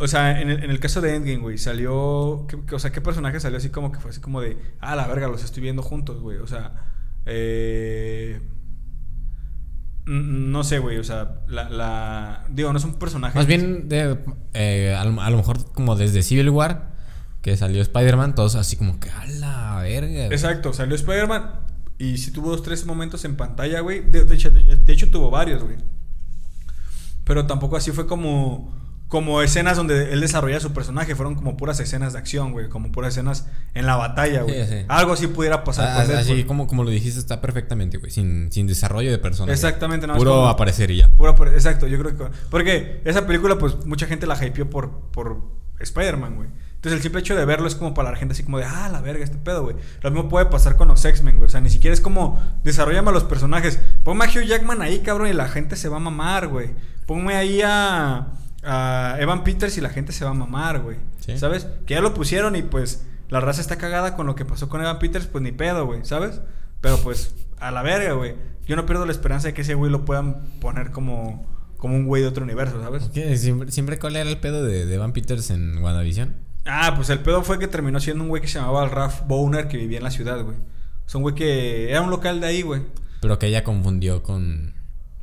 O 0.00 0.06
sea, 0.06 0.40
en 0.40 0.48
el, 0.50 0.62
en 0.62 0.70
el 0.70 0.78
caso 0.78 1.00
de 1.00 1.14
Endgame, 1.16 1.38
güey, 1.38 1.58
salió. 1.58 2.46
¿qué- 2.48 2.58
qué- 2.66 2.74
o 2.74 2.78
sea, 2.78 2.92
¿qué 2.92 3.00
personaje 3.00 3.40
salió 3.40 3.58
así 3.58 3.70
como 3.70 3.90
que 3.90 3.98
fue 3.98 4.10
así 4.10 4.20
como 4.20 4.40
de. 4.40 4.56
Ah, 4.80 4.94
la 4.94 5.06
verga, 5.08 5.26
los 5.28 5.42
estoy 5.42 5.62
viendo 5.62 5.82
juntos, 5.82 6.20
güey? 6.20 6.38
O 6.38 6.46
sea, 6.46 6.84
eh. 7.26 8.40
No 10.06 10.64
sé, 10.64 10.78
güey, 10.78 10.96
o 10.96 11.04
sea, 11.04 11.42
la, 11.48 11.68
la- 11.68 12.46
Digo, 12.48 12.72
no 12.72 12.78
es 12.78 12.84
un 12.84 12.94
personaje. 12.94 13.36
Más 13.36 13.46
bien, 13.46 13.88
de, 13.90 14.18
eh, 14.54 14.94
a, 14.98 15.04
lo, 15.04 15.20
a 15.20 15.28
lo 15.30 15.36
mejor 15.36 15.70
como 15.72 15.96
desde 15.96 16.22
Civil 16.22 16.48
War, 16.48 16.92
que 17.42 17.56
salió 17.58 17.82
Spider-Man, 17.82 18.34
todos 18.34 18.54
así 18.54 18.76
como 18.76 18.98
que 19.00 19.10
a 19.10 19.26
la 19.26 19.80
verga. 19.82 20.08
güey". 20.08 20.24
Exacto, 20.32 20.72
salió 20.72 20.94
Spider-Man 20.94 21.50
y 21.98 22.18
sí 22.18 22.30
tuvo 22.30 22.50
dos, 22.50 22.62
tres 22.62 22.86
momentos 22.86 23.24
en 23.24 23.36
pantalla, 23.36 23.80
güey. 23.80 24.00
De, 24.00 24.24
de 24.24 24.34
hecho, 24.34 24.50
de- 24.50 24.76
de 24.76 24.92
hecho 24.92 25.10
tuvo 25.10 25.30
varios, 25.30 25.62
güey. 25.64 25.76
Pero 27.24 27.46
tampoco 27.46 27.76
así 27.76 27.90
fue 27.92 28.06
como, 28.06 28.74
como 29.08 29.42
escenas 29.42 29.76
donde 29.76 30.12
él 30.12 30.20
desarrolla 30.20 30.60
su 30.60 30.72
personaje. 30.72 31.14
Fueron 31.14 31.34
como 31.34 31.56
puras 31.56 31.78
escenas 31.80 32.14
de 32.14 32.18
acción, 32.18 32.52
güey. 32.52 32.68
Como 32.68 32.90
puras 32.90 33.12
escenas 33.14 33.46
en 33.74 33.84
la 33.86 33.96
batalla, 33.96 34.42
güey. 34.42 34.64
Sí, 34.64 34.70
sí. 34.70 34.84
Algo 34.88 35.12
así 35.12 35.26
pudiera 35.26 35.62
pasar 35.64 35.88
Ah, 35.88 36.04
Deadpool. 36.06 36.16
así 36.34 36.44
como, 36.44 36.66
como 36.66 36.84
lo 36.84 36.90
dijiste, 36.90 37.18
está 37.18 37.40
perfectamente, 37.40 37.98
güey. 37.98 38.10
Sin, 38.10 38.50
sin 38.52 38.66
desarrollo 38.66 39.10
de 39.10 39.18
personaje. 39.18 39.52
Exactamente, 39.52 40.06
más 40.06 40.16
Puro 40.16 40.30
como- 40.32 40.48
aparecer 40.48 40.90
y 40.90 40.98
ya. 40.98 41.08
Pura 41.08 41.34
por- 41.34 41.48
exacto, 41.48 41.86
yo 41.86 41.98
creo 41.98 42.16
que. 42.16 42.24
Porque 42.50 43.02
esa 43.04 43.26
película, 43.26 43.58
pues 43.58 43.84
mucha 43.84 44.06
gente 44.06 44.26
la 44.26 44.42
hypeó 44.42 44.70
por, 44.70 44.90
por 45.10 45.42
Spider-Man, 45.80 46.34
güey. 46.36 46.48
Entonces 46.78 46.98
el 46.98 47.02
simple 47.02 47.20
hecho 47.20 47.34
de 47.34 47.44
verlo 47.44 47.66
es 47.66 47.74
como 47.74 47.92
para 47.92 48.12
la 48.12 48.16
gente 48.16 48.34
así 48.34 48.44
como 48.44 48.58
de, 48.58 48.64
ah, 48.64 48.88
la 48.88 49.00
verga, 49.00 49.24
este 49.24 49.36
pedo, 49.36 49.64
güey. 49.64 49.74
Lo 50.00 50.12
mismo 50.12 50.28
puede 50.28 50.46
pasar 50.46 50.76
con 50.76 50.86
los 50.86 51.04
X-Men, 51.04 51.34
güey. 51.34 51.48
O 51.48 51.50
sea, 51.50 51.60
ni 51.60 51.70
siquiera 51.70 51.92
es 51.92 52.00
como, 52.00 52.40
desarrollame 52.62 53.10
a 53.10 53.12
los 53.12 53.24
personajes. 53.24 53.80
Ponme 54.04 54.26
a 54.26 54.28
Hugh 54.28 54.44
Jackman 54.44 54.80
ahí, 54.80 55.00
cabrón, 55.00 55.26
y 55.26 55.32
la 55.32 55.48
gente 55.48 55.74
se 55.74 55.88
va 55.88 55.96
a 55.96 56.00
mamar, 56.00 56.46
güey. 56.46 56.70
Ponme 57.04 57.34
ahí 57.34 57.62
a, 57.64 58.28
a 58.62 59.16
Evan 59.18 59.42
Peters 59.42 59.76
y 59.76 59.80
la 59.80 59.90
gente 59.90 60.12
se 60.12 60.24
va 60.24 60.30
a 60.30 60.34
mamar, 60.34 60.78
güey. 60.78 60.98
Sí. 61.18 61.36
¿Sabes? 61.36 61.66
Que 61.84 61.94
ya 61.94 62.00
lo 62.00 62.14
pusieron 62.14 62.54
y 62.54 62.62
pues 62.62 63.04
la 63.28 63.40
raza 63.40 63.60
está 63.60 63.76
cagada 63.76 64.14
con 64.14 64.26
lo 64.26 64.36
que 64.36 64.44
pasó 64.44 64.68
con 64.68 64.80
Evan 64.80 65.00
Peters, 65.00 65.26
pues 65.26 65.42
ni 65.42 65.50
pedo, 65.50 65.84
güey, 65.84 66.04
¿sabes? 66.04 66.42
Pero 66.80 66.98
pues 66.98 67.34
a 67.58 67.72
la 67.72 67.82
verga, 67.82 68.12
güey. 68.12 68.36
Yo 68.68 68.76
no 68.76 68.86
pierdo 68.86 69.04
la 69.04 69.10
esperanza 69.10 69.48
de 69.48 69.54
que 69.54 69.62
ese 69.62 69.74
güey 69.74 69.90
lo 69.90 70.04
puedan 70.04 70.42
poner 70.60 70.92
como, 70.92 71.44
como 71.76 71.96
un 71.96 72.06
güey 72.06 72.22
de 72.22 72.28
otro 72.28 72.44
universo, 72.44 72.80
¿sabes? 72.80 73.10
Siempre, 73.40 73.72
siempre 73.72 73.98
cuál 73.98 74.14
era 74.14 74.30
el 74.30 74.38
pedo 74.38 74.62
de, 74.62 74.86
de 74.86 74.94
Evan 74.94 75.12
Peters 75.12 75.50
en 75.50 75.78
WandaVision. 75.78 76.46
Ah, 76.68 76.92
pues 76.94 77.08
el 77.10 77.20
pedo 77.20 77.42
fue 77.42 77.58
que 77.58 77.66
terminó 77.66 77.98
siendo 77.98 78.22
un 78.24 78.28
güey 78.28 78.42
que 78.42 78.48
se 78.48 78.58
llamaba 78.58 78.86
Ralph 78.88 79.22
Bowner 79.26 79.68
que 79.68 79.76
vivía 79.78 79.98
en 79.98 80.04
la 80.04 80.10
ciudad, 80.10 80.42
güey. 80.44 80.56
Es 81.06 81.14
un 81.14 81.22
güey 81.22 81.34
que 81.34 81.90
era 81.90 82.02
un 82.02 82.10
local 82.10 82.40
de 82.40 82.46
ahí, 82.46 82.62
güey. 82.62 82.82
Pero 83.20 83.38
que 83.38 83.46
ella 83.46 83.64
confundió 83.64 84.22
con, 84.22 84.74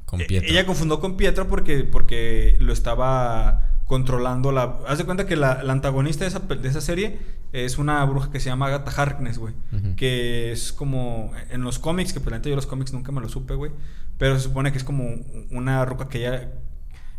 con 0.06 0.22
Eh, 0.22 0.26
Pietro. 0.26 0.50
Ella 0.50 0.66
confundió 0.66 1.00
con 1.00 1.18
Pietro 1.18 1.48
porque, 1.48 1.84
porque 1.84 2.58
lo 2.60 2.74
estaba 2.74 3.70
controlando 3.86 4.52
la... 4.52 4.78
Haz 4.88 4.98
de 4.98 5.06
cuenta 5.06 5.28
que 5.28 5.36
la, 5.36 5.62
la 5.62 5.72
antagonista 5.74 6.24
de 6.26 6.30
esa, 6.30 6.40
de 6.40 6.68
esa 6.68 6.82
serie 6.82 7.20
es 7.54 7.78
una 7.78 8.04
bruja 8.06 8.32
que 8.32 8.40
se 8.40 8.50
llama 8.50 8.66
Agatha 8.66 8.92
Harkness, 9.00 9.38
güey. 9.38 9.54
Que 9.96 10.52
es 10.52 10.74
como... 10.74 11.32
En 11.52 11.62
los 11.62 11.78
cómics, 11.78 12.12
que 12.12 12.20
por 12.20 12.32
la 12.32 12.40
neta 12.40 12.50
yo 12.50 12.56
los 12.56 12.66
cómics 12.66 12.92
nunca 12.92 13.12
me 13.12 13.22
lo 13.22 13.30
supe, 13.30 13.54
güey. 13.54 13.72
Pero 14.18 14.36
se 14.38 14.42
supone 14.42 14.72
que 14.72 14.80
es 14.80 14.84
como 14.84 15.08
una 15.52 15.86
ruca 15.86 16.10
que 16.10 16.22
ya... 16.22 16.52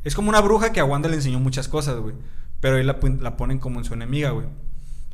Es 0.03 0.15
como 0.17 0.29
una 0.29 0.41
bruja 0.41 0.73
que 0.73 0.81
a 0.81 0.85
Wanda 0.85 1.09
le 1.09 1.15
enseñó 1.17 1.39
muchas 1.39 1.69
cosas, 1.69 1.97
güey. 2.01 2.15
Pero 2.61 2.77
ahí 2.77 2.85
la, 2.85 2.99
la 3.21 3.37
ponen 3.37 3.59
como 3.59 3.79
en 3.79 3.85
su 3.85 3.95
enemiga, 3.95 4.31
güey. 4.31 4.47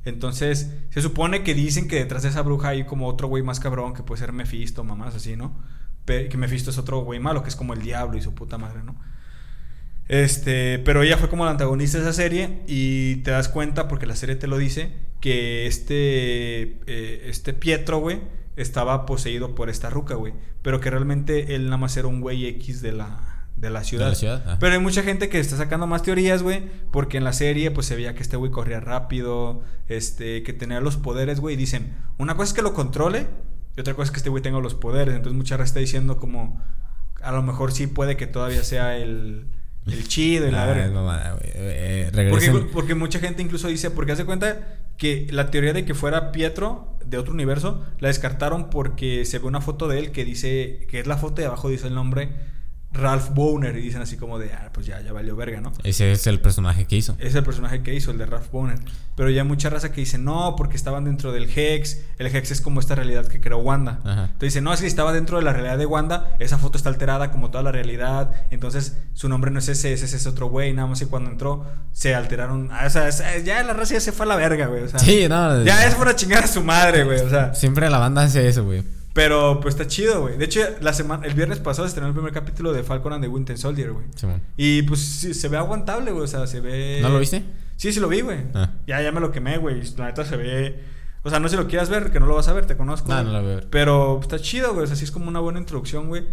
Entonces, 0.04 0.72
se 0.90 1.02
supone 1.02 1.42
que 1.42 1.54
dicen 1.54 1.86
que 1.86 1.96
detrás 1.96 2.22
de 2.22 2.30
esa 2.30 2.42
bruja 2.42 2.68
hay 2.68 2.84
como 2.84 3.06
otro 3.06 3.28
güey 3.28 3.42
más 3.42 3.60
cabrón 3.60 3.94
que 3.94 4.02
puede 4.02 4.20
ser 4.20 4.32
Mephisto, 4.32 4.82
mamás 4.82 5.14
así, 5.14 5.36
¿no? 5.36 5.56
Que 6.06 6.36
Mephisto 6.36 6.70
es 6.70 6.78
otro 6.78 7.00
güey 7.02 7.20
malo, 7.20 7.42
que 7.42 7.48
es 7.48 7.56
como 7.56 7.72
el 7.74 7.82
diablo 7.82 8.18
y 8.18 8.22
su 8.22 8.34
puta 8.34 8.58
madre, 8.58 8.82
¿no? 8.82 8.96
Este, 10.08 10.80
pero 10.80 11.02
ella 11.02 11.16
fue 11.16 11.28
como 11.28 11.44
la 11.44 11.52
antagonista 11.52 11.98
de 11.98 12.04
esa 12.04 12.12
serie 12.12 12.62
y 12.66 13.16
te 13.16 13.30
das 13.30 13.48
cuenta, 13.48 13.86
porque 13.86 14.06
la 14.06 14.16
serie 14.16 14.34
te 14.34 14.48
lo 14.48 14.58
dice, 14.58 14.92
que 15.20 15.66
este, 15.66 16.80
eh, 16.86 17.26
este 17.26 17.52
Pietro, 17.52 17.98
güey, 17.98 18.20
estaba 18.56 19.06
poseído 19.06 19.54
por 19.54 19.70
esta 19.70 19.88
ruca, 19.88 20.16
güey. 20.16 20.34
Pero 20.62 20.80
que 20.80 20.90
realmente 20.90 21.54
él 21.54 21.66
nada 21.66 21.76
más 21.76 21.96
era 21.96 22.08
un 22.08 22.20
güey 22.20 22.46
X 22.46 22.82
de 22.82 22.92
la, 22.92 23.41
de 23.62 23.70
la 23.70 23.82
ciudad. 23.84 24.04
De 24.06 24.10
la 24.10 24.14
ciudad, 24.16 24.42
ajá. 24.44 24.58
Pero 24.60 24.74
hay 24.74 24.80
mucha 24.80 25.02
gente 25.02 25.30
que 25.30 25.38
está 25.40 25.56
sacando 25.56 25.86
más 25.86 26.02
teorías, 26.02 26.42
güey, 26.42 26.62
porque 26.90 27.16
en 27.16 27.24
la 27.24 27.32
serie 27.32 27.70
pues 27.70 27.86
se 27.86 27.96
veía 27.96 28.14
que 28.14 28.22
este 28.22 28.36
güey 28.36 28.50
corría 28.50 28.80
rápido, 28.80 29.62
este, 29.88 30.42
que 30.42 30.52
tenía 30.52 30.80
los 30.80 30.96
poderes, 30.98 31.40
güey, 31.40 31.54
y 31.54 31.56
dicen, 31.58 31.94
una 32.18 32.34
cosa 32.36 32.48
es 32.50 32.52
que 32.54 32.62
lo 32.62 32.74
controle 32.74 33.28
y 33.76 33.80
otra 33.80 33.94
cosa 33.94 34.06
es 34.06 34.10
que 34.10 34.16
este 34.18 34.28
güey 34.30 34.42
tenga 34.42 34.60
los 34.60 34.74
poderes. 34.74 35.14
Entonces 35.14 35.36
mucha 35.36 35.56
raza 35.56 35.68
está 35.68 35.80
diciendo 35.80 36.18
como, 36.18 36.60
a 37.22 37.32
lo 37.32 37.42
mejor 37.42 37.72
sí 37.72 37.86
puede 37.86 38.16
que 38.18 38.26
todavía 38.26 38.64
sea 38.64 38.98
el, 38.98 39.46
el 39.86 40.08
chido 40.08 40.46
y 40.48 40.50
la 40.50 40.64
Ah, 40.64 40.66
verga. 40.66 41.32
güey. 41.34 41.50
Eh, 41.54 42.28
Porque, 42.30 42.50
porque 42.72 42.94
mucha 42.94 43.18
gente 43.20 43.42
incluso 43.42 43.68
dice, 43.68 43.90
porque 43.90 44.12
hace 44.12 44.24
cuenta 44.24 44.78
que 44.98 45.26
la 45.30 45.50
teoría 45.50 45.72
de 45.72 45.84
que 45.84 45.94
fuera 45.94 46.32
Pietro 46.32 46.98
de 47.06 47.16
otro 47.18 47.32
universo 47.32 47.84
la 47.98 48.08
descartaron 48.08 48.70
porque 48.70 49.24
se 49.24 49.38
ve 49.38 49.46
una 49.46 49.60
foto 49.60 49.86
de 49.88 49.98
él 49.98 50.10
que 50.12 50.24
dice, 50.24 50.86
que 50.90 51.00
es 51.00 51.06
la 51.06 51.16
foto 51.16 51.40
de 51.42 51.46
abajo 51.46 51.68
dice 51.68 51.86
el 51.86 51.94
nombre 51.94 52.30
Ralph 52.92 53.30
Boner 53.30 53.76
y 53.76 53.80
dicen 53.80 54.02
así 54.02 54.16
como 54.16 54.38
de, 54.38 54.52
ah, 54.52 54.70
pues 54.72 54.86
ya, 54.86 55.00
ya 55.00 55.12
valió 55.12 55.34
verga, 55.34 55.60
¿no? 55.60 55.72
Ese 55.82 56.12
es 56.12 56.26
el 56.26 56.40
personaje 56.40 56.84
que 56.86 56.96
hizo. 56.96 57.16
Es 57.18 57.34
el 57.34 57.42
personaje 57.42 57.82
que 57.82 57.94
hizo, 57.94 58.10
el 58.10 58.18
de 58.18 58.26
Ralph 58.26 58.50
Boner. 58.50 58.78
Pero 59.16 59.30
ya 59.30 59.42
hay 59.42 59.48
mucha 59.48 59.70
raza 59.70 59.92
que 59.92 60.00
dice, 60.00 60.18
no, 60.18 60.56
porque 60.56 60.76
estaban 60.76 61.04
dentro 61.04 61.32
del 61.32 61.48
Hex. 61.54 61.98
El 62.18 62.26
Hex 62.34 62.50
es 62.50 62.60
como 62.60 62.80
esta 62.80 62.94
realidad 62.94 63.26
que 63.26 63.40
creó 63.40 63.58
Wanda. 63.58 64.00
Ajá. 64.04 64.24
Entonces 64.24 64.40
dice, 64.54 64.60
no, 64.60 64.74
que 64.76 64.86
estaba 64.86 65.12
dentro 65.12 65.38
de 65.38 65.44
la 65.44 65.52
realidad 65.52 65.78
de 65.78 65.86
Wanda. 65.86 66.34
Esa 66.38 66.58
foto 66.58 66.76
está 66.76 66.88
alterada 66.90 67.30
como 67.30 67.50
toda 67.50 67.62
la 67.64 67.72
realidad. 67.72 68.30
Entonces 68.50 68.96
su 69.14 69.28
nombre 69.28 69.50
no 69.50 69.58
es 69.58 69.68
ese, 69.68 69.92
ese 69.92 70.04
es 70.04 70.26
otro 70.26 70.48
güey. 70.48 70.72
Nada 70.72 70.88
más 70.88 70.98
que 70.98 71.06
cuando 71.06 71.30
entró 71.30 71.66
se 71.92 72.14
alteraron. 72.14 72.68
Ah, 72.72 72.84
o 72.86 72.90
sea, 72.90 73.10
ya 73.38 73.62
la 73.62 73.72
raza 73.74 73.94
ya 73.94 74.00
se 74.00 74.12
fue 74.12 74.26
a 74.26 74.28
la 74.30 74.36
verga, 74.36 74.66
güey. 74.66 74.82
O 74.82 74.88
sea, 74.88 74.98
Sí, 74.98 75.26
no. 75.28 75.62
ya 75.64 75.86
es 75.86 75.94
para 75.94 76.14
chingar 76.16 76.44
a 76.44 76.46
su 76.48 76.62
madre, 76.62 77.04
güey. 77.04 77.20
O 77.20 77.28
sea, 77.30 77.54
Siempre 77.54 77.88
la 77.90 77.98
banda 77.98 78.22
hace 78.22 78.46
eso, 78.48 78.64
güey. 78.64 78.82
Pero 79.12 79.60
pues 79.60 79.74
está 79.74 79.86
chido, 79.86 80.22
güey. 80.22 80.38
De 80.38 80.46
hecho, 80.46 80.60
la 80.80 80.92
semana, 80.92 81.26
el 81.26 81.34
viernes 81.34 81.58
pasado 81.58 81.86
se 81.86 81.90
estrenó 81.90 82.08
el 82.08 82.14
primer 82.14 82.32
capítulo 82.32 82.72
de 82.72 82.82
Falcon 82.82 83.12
and 83.12 83.22
the 83.22 83.28
Winter 83.28 83.58
Soldier, 83.58 83.92
güey. 83.92 84.06
Y 84.56 84.82
pues 84.82 85.00
sí, 85.00 85.34
se 85.34 85.48
ve 85.48 85.58
aguantable, 85.58 86.12
güey. 86.12 86.24
O 86.24 86.28
sea, 86.28 86.46
se 86.46 86.60
ve. 86.60 87.00
¿No 87.02 87.10
lo 87.10 87.18
viste? 87.18 87.42
Sí, 87.76 87.92
sí 87.92 88.00
lo 88.00 88.08
vi, 88.08 88.22
güey. 88.22 88.38
Ah. 88.54 88.70
Ya, 88.86 89.02
ya 89.02 89.12
me 89.12 89.20
lo 89.20 89.30
quemé, 89.30 89.58
güey. 89.58 89.82
La 89.96 90.06
neta 90.06 90.24
se 90.24 90.36
ve. 90.36 90.82
O 91.24 91.30
sea, 91.30 91.38
no 91.40 91.48
si 91.48 91.56
lo 91.56 91.68
quieras 91.68 91.88
ver, 91.88 92.10
que 92.10 92.20
no 92.20 92.26
lo 92.26 92.34
vas 92.34 92.48
a 92.48 92.52
ver, 92.52 92.66
te 92.66 92.76
conozco. 92.76 93.08
No, 93.08 93.22
no 93.22 93.32
lo 93.32 93.42
voy 93.42 93.52
a 93.52 93.54
ver. 93.56 93.68
Pero 93.70 94.18
está 94.20 94.38
chido, 94.38 94.72
güey. 94.72 94.84
O 94.84 94.86
sea, 94.86 94.96
sí 94.96 95.04
es 95.04 95.10
como 95.10 95.28
una 95.28 95.40
buena 95.40 95.58
introducción, 95.58 96.08
güey. 96.08 96.26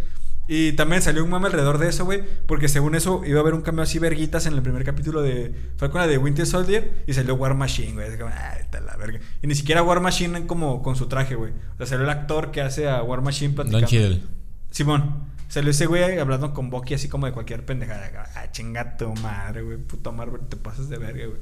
Y 0.51 0.73
también 0.73 1.03
salió 1.03 1.23
un 1.23 1.29
mame 1.29 1.45
alrededor 1.45 1.77
de 1.77 1.89
eso, 1.89 2.05
güey. 2.05 2.23
Porque 2.47 2.67
según 2.67 2.95
eso 2.95 3.21
iba 3.23 3.37
a 3.37 3.41
haber 3.41 3.53
un 3.53 3.61
cambio 3.61 3.83
así 3.83 3.99
verguitas 3.99 4.47
en 4.47 4.53
el 4.55 4.63
primer 4.63 4.83
capítulo 4.83 5.21
de 5.21 5.53
Falcon 5.77 6.07
de 6.09 6.17
Winter 6.17 6.47
Soldier. 6.47 7.03
Y 7.05 7.13
salió 7.13 7.35
War 7.35 7.53
Machine, 7.53 7.93
güey. 7.93 8.07
Es 8.11 8.17
como, 8.17 8.31
ah, 8.33 8.55
está 8.59 8.79
la 8.81 8.97
verga. 8.97 9.19
Y 9.43 9.47
ni 9.47 9.53
siquiera 9.53 9.83
War 9.83 9.99
Machine 10.01 10.47
como 10.47 10.81
con 10.81 10.95
su 10.95 11.07
traje, 11.07 11.35
güey. 11.35 11.53
O 11.75 11.77
sea, 11.77 11.85
salió 11.85 12.03
el 12.05 12.09
actor 12.09 12.49
que 12.49 12.61
hace 12.61 12.89
a 12.89 13.03
War 13.03 13.21
Machine 13.21 13.53
platicando. 13.53 13.85
Don. 14.09 14.29
Simón. 14.71 15.29
Salió 15.49 15.69
ese 15.71 15.85
güey 15.85 16.17
hablando 16.19 16.53
con 16.53 16.69
Bucky 16.71 16.95
así 16.95 17.09
como 17.09 17.27
de 17.27 17.31
cualquier 17.31 17.63
pendejada. 17.65 18.09
Ah, 18.35 18.51
chinga 18.51 18.97
tu 18.97 19.13
madre, 19.15 19.61
güey. 19.61 19.77
Puta 19.77 20.11
Marvel, 20.11 20.41
te 20.49 20.57
pasas 20.57 20.89
de 20.89 20.97
verga, 20.97 21.25
güey. 21.27 21.39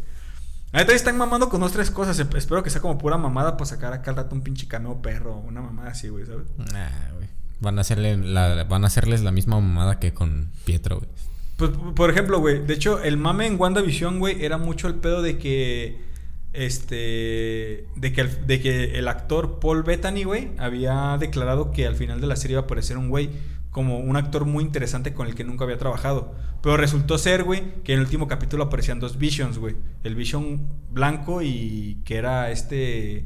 Ahorita 0.74 0.94
están 0.94 1.18
mamando 1.18 1.48
con 1.50 1.62
dos, 1.62 1.72
tres 1.72 1.92
cosas. 1.92 2.20
Esp- 2.20 2.36
Espero 2.38 2.62
que 2.62 2.70
sea 2.70 2.82
como 2.82 2.98
pura 2.98 3.18
mamada 3.18 3.56
para 3.56 3.66
sacar 3.66 3.94
acá 3.94 4.12
al 4.12 4.18
rato 4.18 4.36
un 4.36 4.42
pinche 4.42 4.68
cameo 4.68 5.02
perro. 5.02 5.38
Una 5.38 5.62
mamada 5.62 5.92
así, 5.92 6.10
güey, 6.10 6.26
¿sabes? 6.26 6.48
Nah, 6.58 6.90
güey. 7.16 7.28
Van 7.60 7.78
a 7.78 7.82
hacerle 7.82 8.18
la, 8.18 8.64
van 8.66 8.84
a 8.84 8.88
hacerles 8.88 9.22
la 9.22 9.32
misma 9.32 9.60
mamada 9.60 10.00
que 10.00 10.14
con 10.14 10.52
Pietro, 10.66 10.98
güey. 10.98 11.10
Pues, 11.58 11.72
por 11.96 12.10
ejemplo, 12.12 12.40
güey. 12.40 12.66
De 12.66 12.74
hecho, 12.76 13.02
el 13.02 13.18
mame 13.18 13.48
en 13.48 13.60
WandaVision, 13.60 14.20
güey, 14.20 14.46
era 14.46 14.58
mucho 14.58 14.88
el 14.88 14.96
pedo 14.96 15.22
de 15.22 15.38
que. 15.38 16.06
Este. 16.54 17.88
De 17.96 18.14
que, 18.14 18.22
el, 18.22 18.48
de 18.48 18.62
que 18.62 18.98
el 18.98 19.08
actor 19.08 19.60
Paul 19.60 19.84
Bettany, 19.84 20.24
güey, 20.24 20.52
había 20.58 21.18
declarado 21.20 21.72
que 21.72 21.88
al 21.88 21.96
final 21.96 22.22
de 22.22 22.28
la 22.28 22.36
serie 22.36 22.54
iba 22.54 22.62
a 22.62 22.66
aparecer 22.66 22.98
un 22.98 23.10
güey 23.10 23.30
como 23.72 24.00
un 24.00 24.16
actor 24.16 24.46
muy 24.46 24.64
interesante 24.64 25.14
con 25.14 25.28
el 25.28 25.36
que 25.36 25.44
nunca 25.44 25.64
había 25.64 25.78
trabajado. 25.78 26.34
Pero 26.62 26.78
resultó 26.78 27.18
ser, 27.18 27.44
güey, 27.44 27.76
que 27.84 27.94
en 27.94 28.00
el 28.00 28.06
último 28.06 28.28
capítulo 28.28 28.64
aparecían 28.64 29.00
dos 29.00 29.18
Visions, 29.18 29.58
güey. 29.58 29.76
El 30.04 30.16
Vision 30.16 30.68
blanco 30.92 31.42
y 31.42 32.02
que 32.06 32.18
era 32.18 32.52
este. 32.52 33.26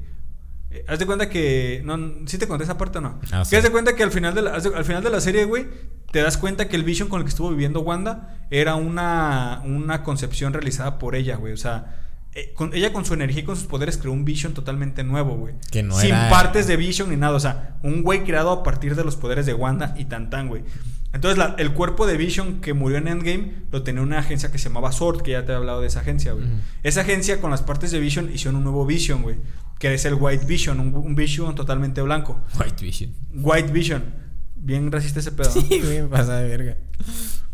Eh, 0.72 0.85
Haz 0.88 0.99
de 0.99 1.06
cuenta 1.06 1.30
que. 1.30 1.81
No, 1.85 1.98
¿Sí 2.27 2.38
te 2.38 2.48
conté 2.48 2.64
esa 2.64 2.77
parte 2.77 2.98
o 2.98 3.02
no? 3.02 3.19
Ah, 3.31 3.39
que 3.39 3.45
sí. 3.45 3.56
haz 3.56 3.64
de 3.64 3.69
cuenta 3.72 3.95
que 3.95 4.03
al 4.03 4.11
final 4.11 4.34
de 4.34 4.41
la, 4.41 4.52
al 4.53 4.85
final 4.85 5.03
de 5.03 5.10
la 5.10 5.19
serie, 5.22 5.45
güey, 5.45 5.68
te 6.11 6.22
das 6.22 6.38
cuenta 6.38 6.68
que 6.68 6.76
el 6.76 6.84
Vision 6.84 7.10
con 7.10 7.19
el 7.19 7.26
que 7.26 7.30
estuvo 7.30 7.49
viviendo 7.49 7.81
Wanda 7.81 8.39
era 8.49 8.76
una, 8.76 9.61
una 9.65 10.03
concepción 10.03 10.53
realizada 10.53 10.98
por 10.99 11.15
ella, 11.15 11.35
güey. 11.35 11.53
O 11.53 11.57
sea, 11.57 11.98
eh, 12.34 12.53
con- 12.56 12.73
ella 12.73 12.93
con 12.93 13.03
su 13.06 13.14
energía 13.14 13.41
y 13.41 13.45
con 13.45 13.56
sus 13.57 13.65
poderes 13.65 13.98
creó 13.98 14.14
un 14.14 14.23
Vision 14.26 14.53
totalmente 14.53 15.03
nuevo, 15.03 15.35
güey. 15.35 15.56
Que 15.72 15.84
no 15.84 15.95
Sin 15.99 16.11
era- 16.11 16.30
partes 16.30 16.68
de 16.68 16.77
Vision 16.77 17.10
ni 17.10 17.18
nada. 17.18 17.35
O 17.35 17.39
sea, 17.39 17.77
un 17.84 18.03
güey 18.03 18.23
creado 18.23 18.52
a 18.52 18.64
partir 18.64 18.95
de 18.95 19.03
los 19.03 19.15
poderes 19.18 19.45
de 19.45 19.53
Wanda 19.53 19.93
y 19.98 20.06
tan 20.06 20.30
tan, 20.30 20.48
güey. 20.48 20.64
Entonces, 21.14 21.38
la- 21.38 21.56
el 21.60 21.74
cuerpo 21.74 22.08
de 22.08 22.16
Vision 22.18 22.62
que 22.62 22.74
murió 22.74 22.98
en 22.98 23.08
Endgame 23.08 23.54
lo 23.72 23.84
tenía 23.84 24.02
una 24.02 24.20
agencia 24.20 24.52
que 24.52 24.58
se 24.58 24.70
llamaba 24.70 24.92
Sword, 24.92 25.22
que 25.24 25.32
ya 25.32 25.46
te 25.46 25.52
he 25.52 25.56
hablado 25.56 25.82
de 25.82 25.88
esa 25.88 26.00
agencia, 26.02 26.32
güey. 26.34 26.46
Esa 26.84 27.02
agencia 27.02 27.42
con 27.42 27.52
las 27.52 27.62
partes 27.62 27.92
de 27.92 28.00
Vision 28.00 28.32
hicieron 28.34 28.56
un 28.56 28.64
nuevo 28.64 28.86
Vision, 28.86 29.22
güey. 29.24 29.36
Que 29.78 29.94
es 29.94 30.06
el 30.06 30.14
White 30.14 30.46
Vision, 30.46 30.80
un, 30.80 30.94
un 30.96 31.16
Vision 31.16 31.54
totalmente 31.56 32.02
blanco. 32.02 32.42
White 32.60 32.84
Vision. 32.86 33.14
White 33.34 33.72
Vision. 33.74 34.04
Bien 34.56 34.92
racista 34.92 35.20
ese 35.20 35.32
pedo. 35.32 35.52
¿no? 35.54 35.62
Sí, 35.62 35.82
güey, 35.84 36.08
pasa 36.08 36.38
de 36.38 36.48
verga. 36.48 36.78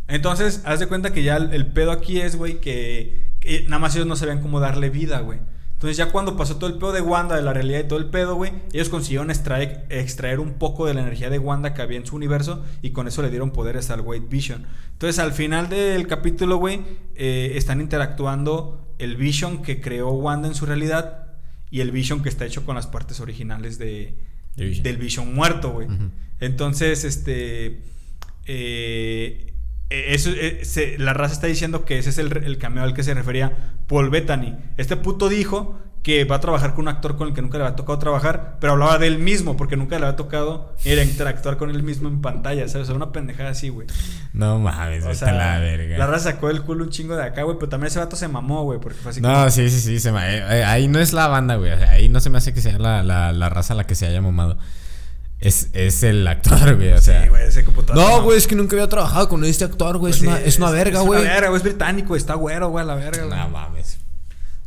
Entonces, 0.08 0.62
haz 0.66 0.80
de 0.80 0.88
cuenta 0.88 1.12
que 1.12 1.24
ya 1.24 1.38
el, 1.38 1.54
el 1.54 1.66
pedo 1.68 1.92
aquí 1.92 2.20
es, 2.22 2.36
güey, 2.36 2.60
que, 2.62 3.24
que 3.40 3.64
nada 3.64 3.80
más 3.80 3.96
ellos 3.96 4.08
no 4.08 4.16
sabían 4.16 4.42
cómo 4.42 4.60
darle 4.60 4.90
vida, 4.90 5.20
güey. 5.20 5.40
Entonces, 5.78 5.96
ya 5.96 6.12
cuando 6.12 6.36
pasó 6.36 6.56
todo 6.58 6.72
el 6.72 6.80
pedo 6.80 6.92
de 6.92 7.02
Wanda, 7.02 7.36
de 7.36 7.44
la 7.44 7.54
realidad 7.54 7.82
y 7.82 7.88
todo 7.88 8.00
el 8.00 8.08
pedo, 8.08 8.34
güey, 8.34 8.52
ellos 8.74 8.90
consiguieron 8.90 9.30
extraer, 9.30 9.86
extraer 9.90 10.40
un 10.40 10.56
poco 10.56 10.88
de 10.88 10.96
la 10.96 11.02
energía 11.02 11.30
de 11.30 11.38
Wanda 11.38 11.76
que 11.76 11.84
había 11.84 12.00
en 12.00 12.06
su 12.08 12.16
universo 12.16 12.66
y 12.82 12.90
con 12.90 13.08
eso 13.08 13.22
le 13.22 13.30
dieron 13.30 13.52
poderes 13.52 13.92
al 13.92 14.02
White 14.02 14.26
Vision. 14.28 14.66
Entonces, 14.94 15.20
al 15.20 15.34
final 15.34 15.70
del 15.70 16.08
capítulo, 16.08 16.58
güey, 16.58 16.82
eh, 17.14 17.52
están 17.54 17.80
interactuando 17.80 18.96
el 18.98 19.18
Vision 19.18 19.62
que 19.62 19.80
creó 19.80 20.10
Wanda 20.14 20.48
en 20.48 20.56
su 20.56 20.66
realidad 20.66 21.28
y 21.70 21.82
el 21.82 21.92
Vision 21.92 22.24
que 22.24 22.30
está 22.30 22.44
hecho 22.44 22.66
con 22.66 22.76
las 22.76 22.88
partes 22.88 23.20
originales 23.20 23.78
de, 23.78 24.18
Vision. 24.56 24.84
del 24.84 24.98
Vision 24.98 25.36
muerto, 25.36 25.74
güey. 25.74 25.88
Entonces, 26.40 27.04
este. 27.04 27.84
eh, 28.48 29.54
eso, 29.90 30.30
eh, 30.32 30.60
se- 30.64 30.98
la 30.98 31.14
raza 31.14 31.34
está 31.34 31.48
diciendo 31.48 31.86
que 31.86 31.98
ese 31.98 32.10
es 32.10 32.18
el, 32.18 32.36
el 32.44 32.58
cameo 32.58 32.84
al 32.84 32.94
que 32.94 33.04
se 33.04 33.14
refería 33.14 33.74
Paul 33.88 34.10
Bettany. 34.10 34.56
Este 34.78 34.98
puto 34.98 35.30
dijo 35.30 35.80
que 36.04 36.24
va 36.24 36.38
a 36.38 36.40
trabajar 36.40 36.74
con 36.74 36.84
un 36.84 36.88
actor 36.88 37.18
con 37.18 37.28
el 37.28 37.34
que 37.34 37.42
nunca 37.42 37.58
le 37.58 37.66
había 37.66 37.76
tocado 37.76 38.00
trabajar, 38.00 38.58
pero 38.62 38.74
hablaba 38.74 38.98
de 38.98 39.08
él 39.08 39.18
mismo, 39.18 39.58
porque 39.58 39.76
nunca 39.76 40.00
le 40.00 40.06
había 40.06 40.16
tocado 40.16 40.74
ir 40.86 40.98
a 41.00 41.04
interactuar 41.04 41.58
con 41.58 41.70
él 41.70 41.84
mismo 41.84 42.08
en 42.08 42.22
pantalla, 42.22 42.66
¿sabes? 42.70 42.84
O 42.84 42.92
sea, 42.92 42.96
una 42.96 43.12
pendejada 43.12 43.50
así, 43.50 43.68
güey. 43.68 43.88
No 44.32 44.58
mames, 44.60 45.04
O 45.04 45.14
sea, 45.14 45.34
la 45.34 45.60
verga. 45.60 45.98
la 45.98 46.08
raza 46.08 46.32
sacó 46.32 46.50
el 46.50 46.62
culo 46.64 46.86
un 46.86 46.92
chingo 46.92 47.16
de 47.18 47.24
acá, 47.26 47.44
güey, 47.44 47.58
pero 47.58 47.68
también 47.68 47.88
ese 47.88 48.00
vato 48.00 48.16
se 48.16 48.28
mamó, 48.30 48.64
güey, 48.64 48.80
porque 48.80 48.98
fue 49.00 49.12
así 49.12 49.20
No, 49.20 49.34
como- 49.34 49.50
sí, 49.50 49.70
sí, 49.70 49.82
sí. 49.82 50.00
Se 50.00 50.10
eh, 50.10 50.14
eh, 50.60 50.64
ahí 50.64 50.88
no 50.88 51.00
es 51.00 51.12
la 51.12 51.28
banda, 51.28 51.56
güey. 51.56 51.72
Ahí 51.72 52.08
no 52.08 52.22
se 52.22 52.30
me 52.30 52.38
hace 52.38 52.54
que 52.54 52.62
sea 52.62 52.78
la, 52.80 53.04
la, 53.04 53.34
la 53.34 53.50
raza 53.50 53.74
la 53.74 53.86
que 53.86 53.96
se 53.96 54.06
haya 54.06 54.22
mamado. 54.22 54.58
Es, 55.40 55.70
es 55.74 56.02
el 56.04 56.28
actor, 56.28 56.76
güey. 56.76 56.94
O 56.94 57.02
sea. 57.02 57.24
Sí, 57.24 57.30
güey, 57.30 57.48
ese 57.48 57.64
computador. 57.64 58.04
no, 58.04 58.24
güey, 58.24 58.38
es 58.38 58.48
que 58.48 58.56
nunca 58.56 58.76
había 58.76 58.90
trabajado 58.90 59.30
con 59.30 59.44
este 59.44 59.66
actor, 59.66 59.98
güey. 59.98 60.12
Pues 60.12 60.22
es, 60.22 60.28
una, 60.28 60.38
sí, 60.38 60.44
es 60.46 60.58
una 60.58 60.72
verga, 60.72 61.02
güey. 61.02 61.20
Es 61.20 61.26
una 61.26 61.34
verga, 61.34 61.50
güey, 61.50 61.58
es 61.58 61.64
británico, 61.64 62.16
está 62.16 62.34
güero, 62.34 62.70
güey, 62.70 62.84
a 62.84 62.88
la 62.88 62.96
verga, 62.96 63.26
güey. 63.26 63.38
No 63.38 63.50
mames. 63.50 64.00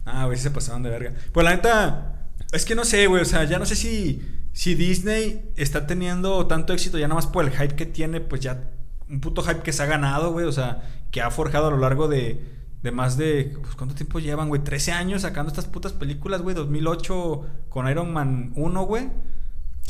Ah, 0.05 0.26
güey, 0.26 0.38
se 0.38 0.51
pasaron 0.51 0.82
de 0.82 0.90
verga. 0.90 1.12
Pues 1.32 1.44
la 1.44 1.51
neta, 1.51 2.28
es 2.52 2.64
que 2.64 2.74
no 2.74 2.84
sé, 2.84 3.06
güey. 3.06 3.22
O 3.22 3.24
sea, 3.24 3.44
ya 3.44 3.59
no 3.59 3.66
sé 3.66 3.74
si, 3.74 4.22
si 4.52 4.74
Disney 4.74 5.52
está 5.56 5.86
teniendo 5.86 6.47
tanto 6.47 6.72
éxito 6.72 6.98
ya 6.98 7.09
nada 7.09 7.16
más 7.16 7.26
por 7.26 7.44
el 7.44 7.51
hype 7.51 7.74
que 7.74 7.86
tiene, 7.86 8.20
pues 8.20 8.40
ya 8.40 8.70
un 9.09 9.20
puto 9.20 9.42
hype 9.42 9.62
que 9.62 9.72
se 9.72 9.82
ha 9.82 9.86
ganado, 9.86 10.32
güey. 10.32 10.47
O 10.47 10.52
sea, 10.52 10.82
que 11.10 11.20
ha 11.20 11.30
forjado 11.30 11.66
a 11.66 11.70
lo 11.70 11.78
largo 11.78 12.06
de, 12.06 12.44
de 12.82 12.90
más 12.92 13.16
de. 13.16 13.56
Pues, 13.60 13.74
¿Cuánto 13.74 13.97
tiempo 13.97 14.20
llevan, 14.20 14.48
güey? 14.48 14.62
13 14.62 14.92
años 14.92 15.22
sacando 15.22 15.48
estas 15.48 15.66
putas 15.66 15.92
películas, 15.92 16.42
güey. 16.42 16.55
2008 16.55 17.47
con 17.68 17.88
Iron 17.88 18.12
Man 18.12 18.52
1, 18.55 18.82
güey. 18.84 19.10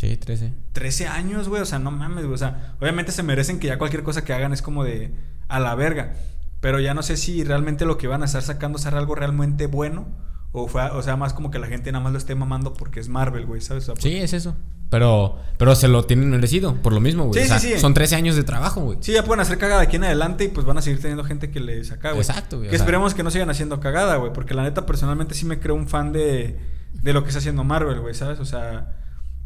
Sí, 0.01 0.17
13. 0.17 0.53
13 0.73 1.09
años, 1.09 1.49
güey. 1.51 1.61
O 1.61 1.67
sea, 1.67 1.79
no 1.79 1.91
mames, 1.91 2.25
güey. 2.25 2.35
O 2.35 2.39
sea, 2.39 2.75
obviamente 2.81 3.13
se 3.13 3.23
merecen 3.23 3.61
que 3.61 3.67
ya 3.67 3.77
cualquier 3.77 4.03
cosa 4.03 4.25
que 4.25 4.33
hagan 4.33 4.55
es 4.55 4.63
como 4.63 4.83
de 4.83 5.13
a 5.49 5.61
la 5.61 5.75
verga. 5.75 6.15
Pero 6.63 6.81
ya 6.81 6.95
no 6.95 7.03
sé 7.03 7.19
si 7.19 7.45
realmente 7.45 7.85
lo 7.85 7.99
que 7.99 8.07
van 8.07 8.23
a 8.23 8.25
estar 8.25 8.41
sacando 8.41 8.79
será 8.79 8.97
algo 8.97 9.15
realmente 9.15 9.67
bueno. 9.67 10.09
O, 10.53 10.69
fue, 10.69 10.83
o 10.91 11.03
sea, 11.03 11.17
más 11.17 11.35
como 11.35 11.51
que 11.51 11.59
la 11.59 11.67
gente 11.67 11.93
nada 11.93 12.03
más 12.03 12.13
lo 12.13 12.19
esté 12.19 12.35
mamando 12.35 12.73
porque 12.73 12.99
es 12.99 13.11
Marvel, 13.11 13.45
güey, 13.45 13.61
¿sabes? 13.61 13.89
O 13.91 13.95
sea, 13.95 14.03
Sí, 14.03 14.17
es 14.17 14.33
eso. 14.33 14.57
Pero, 14.89 15.39
pero 15.59 15.75
se 15.77 15.87
lo 15.87 16.03
tienen 16.05 16.31
merecido, 16.31 16.75
por 16.77 16.93
lo 16.95 17.01
mismo, 17.01 17.27
güey. 17.27 17.39
Sí, 17.41 17.45
o 17.45 17.49
sea, 17.49 17.59
sí, 17.61 17.73
sí. 17.75 17.79
Son 17.79 17.93
13 17.95 18.17
años 18.17 18.37
de 18.37 18.43
trabajo, 18.43 18.81
güey. 18.81 18.99
Sí, 19.03 19.13
ya 19.13 19.23
pueden 19.23 19.41
hacer 19.41 19.59
cagada 19.59 19.83
aquí 19.83 19.97
en 19.97 20.05
adelante 20.05 20.45
y 20.45 20.49
pues 20.49 20.67
van 20.67 20.79
a 20.79 20.83
seguir 20.83 20.99
teniendo 21.01 21.23
gente 21.25 21.51
que 21.51 21.61
les 21.61 21.89
saca, 21.89 22.13
güey. 22.13 22.23
Exacto, 22.23 22.57
güey, 22.57 22.71
Que 22.71 22.77
sea- 22.77 22.85
esperemos 22.85 23.15
que 23.15 23.23
no 23.23 23.31
sigan 23.31 23.51
haciendo 23.51 23.79
cagada, 23.81 24.17
güey. 24.17 24.33
Porque 24.33 24.55
la 24.55 24.63
neta, 24.65 24.87
personalmente 24.87 25.35
sí 25.35 25.45
me 25.47 25.61
creo 25.61 25.75
un 25.77 25.87
fan 25.89 26.11
de, 26.13 26.59
de 26.95 27.13
lo 27.13 27.23
que 27.23 27.29
está 27.29 27.39
haciendo 27.39 27.63
Marvel, 27.65 28.01
güey, 28.01 28.15
¿sabes? 28.15 28.41
O 28.41 28.45
sea, 28.45 29.00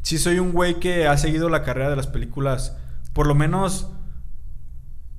sí 0.04 0.18
soy 0.18 0.38
un 0.38 0.52
güey 0.52 0.78
que 0.78 1.08
ha 1.08 1.18
seguido 1.18 1.48
la 1.48 1.64
carrera 1.64 1.90
de 1.90 1.96
las 1.96 2.06
películas, 2.06 2.76
por 3.12 3.26
lo 3.26 3.34
menos 3.34 3.88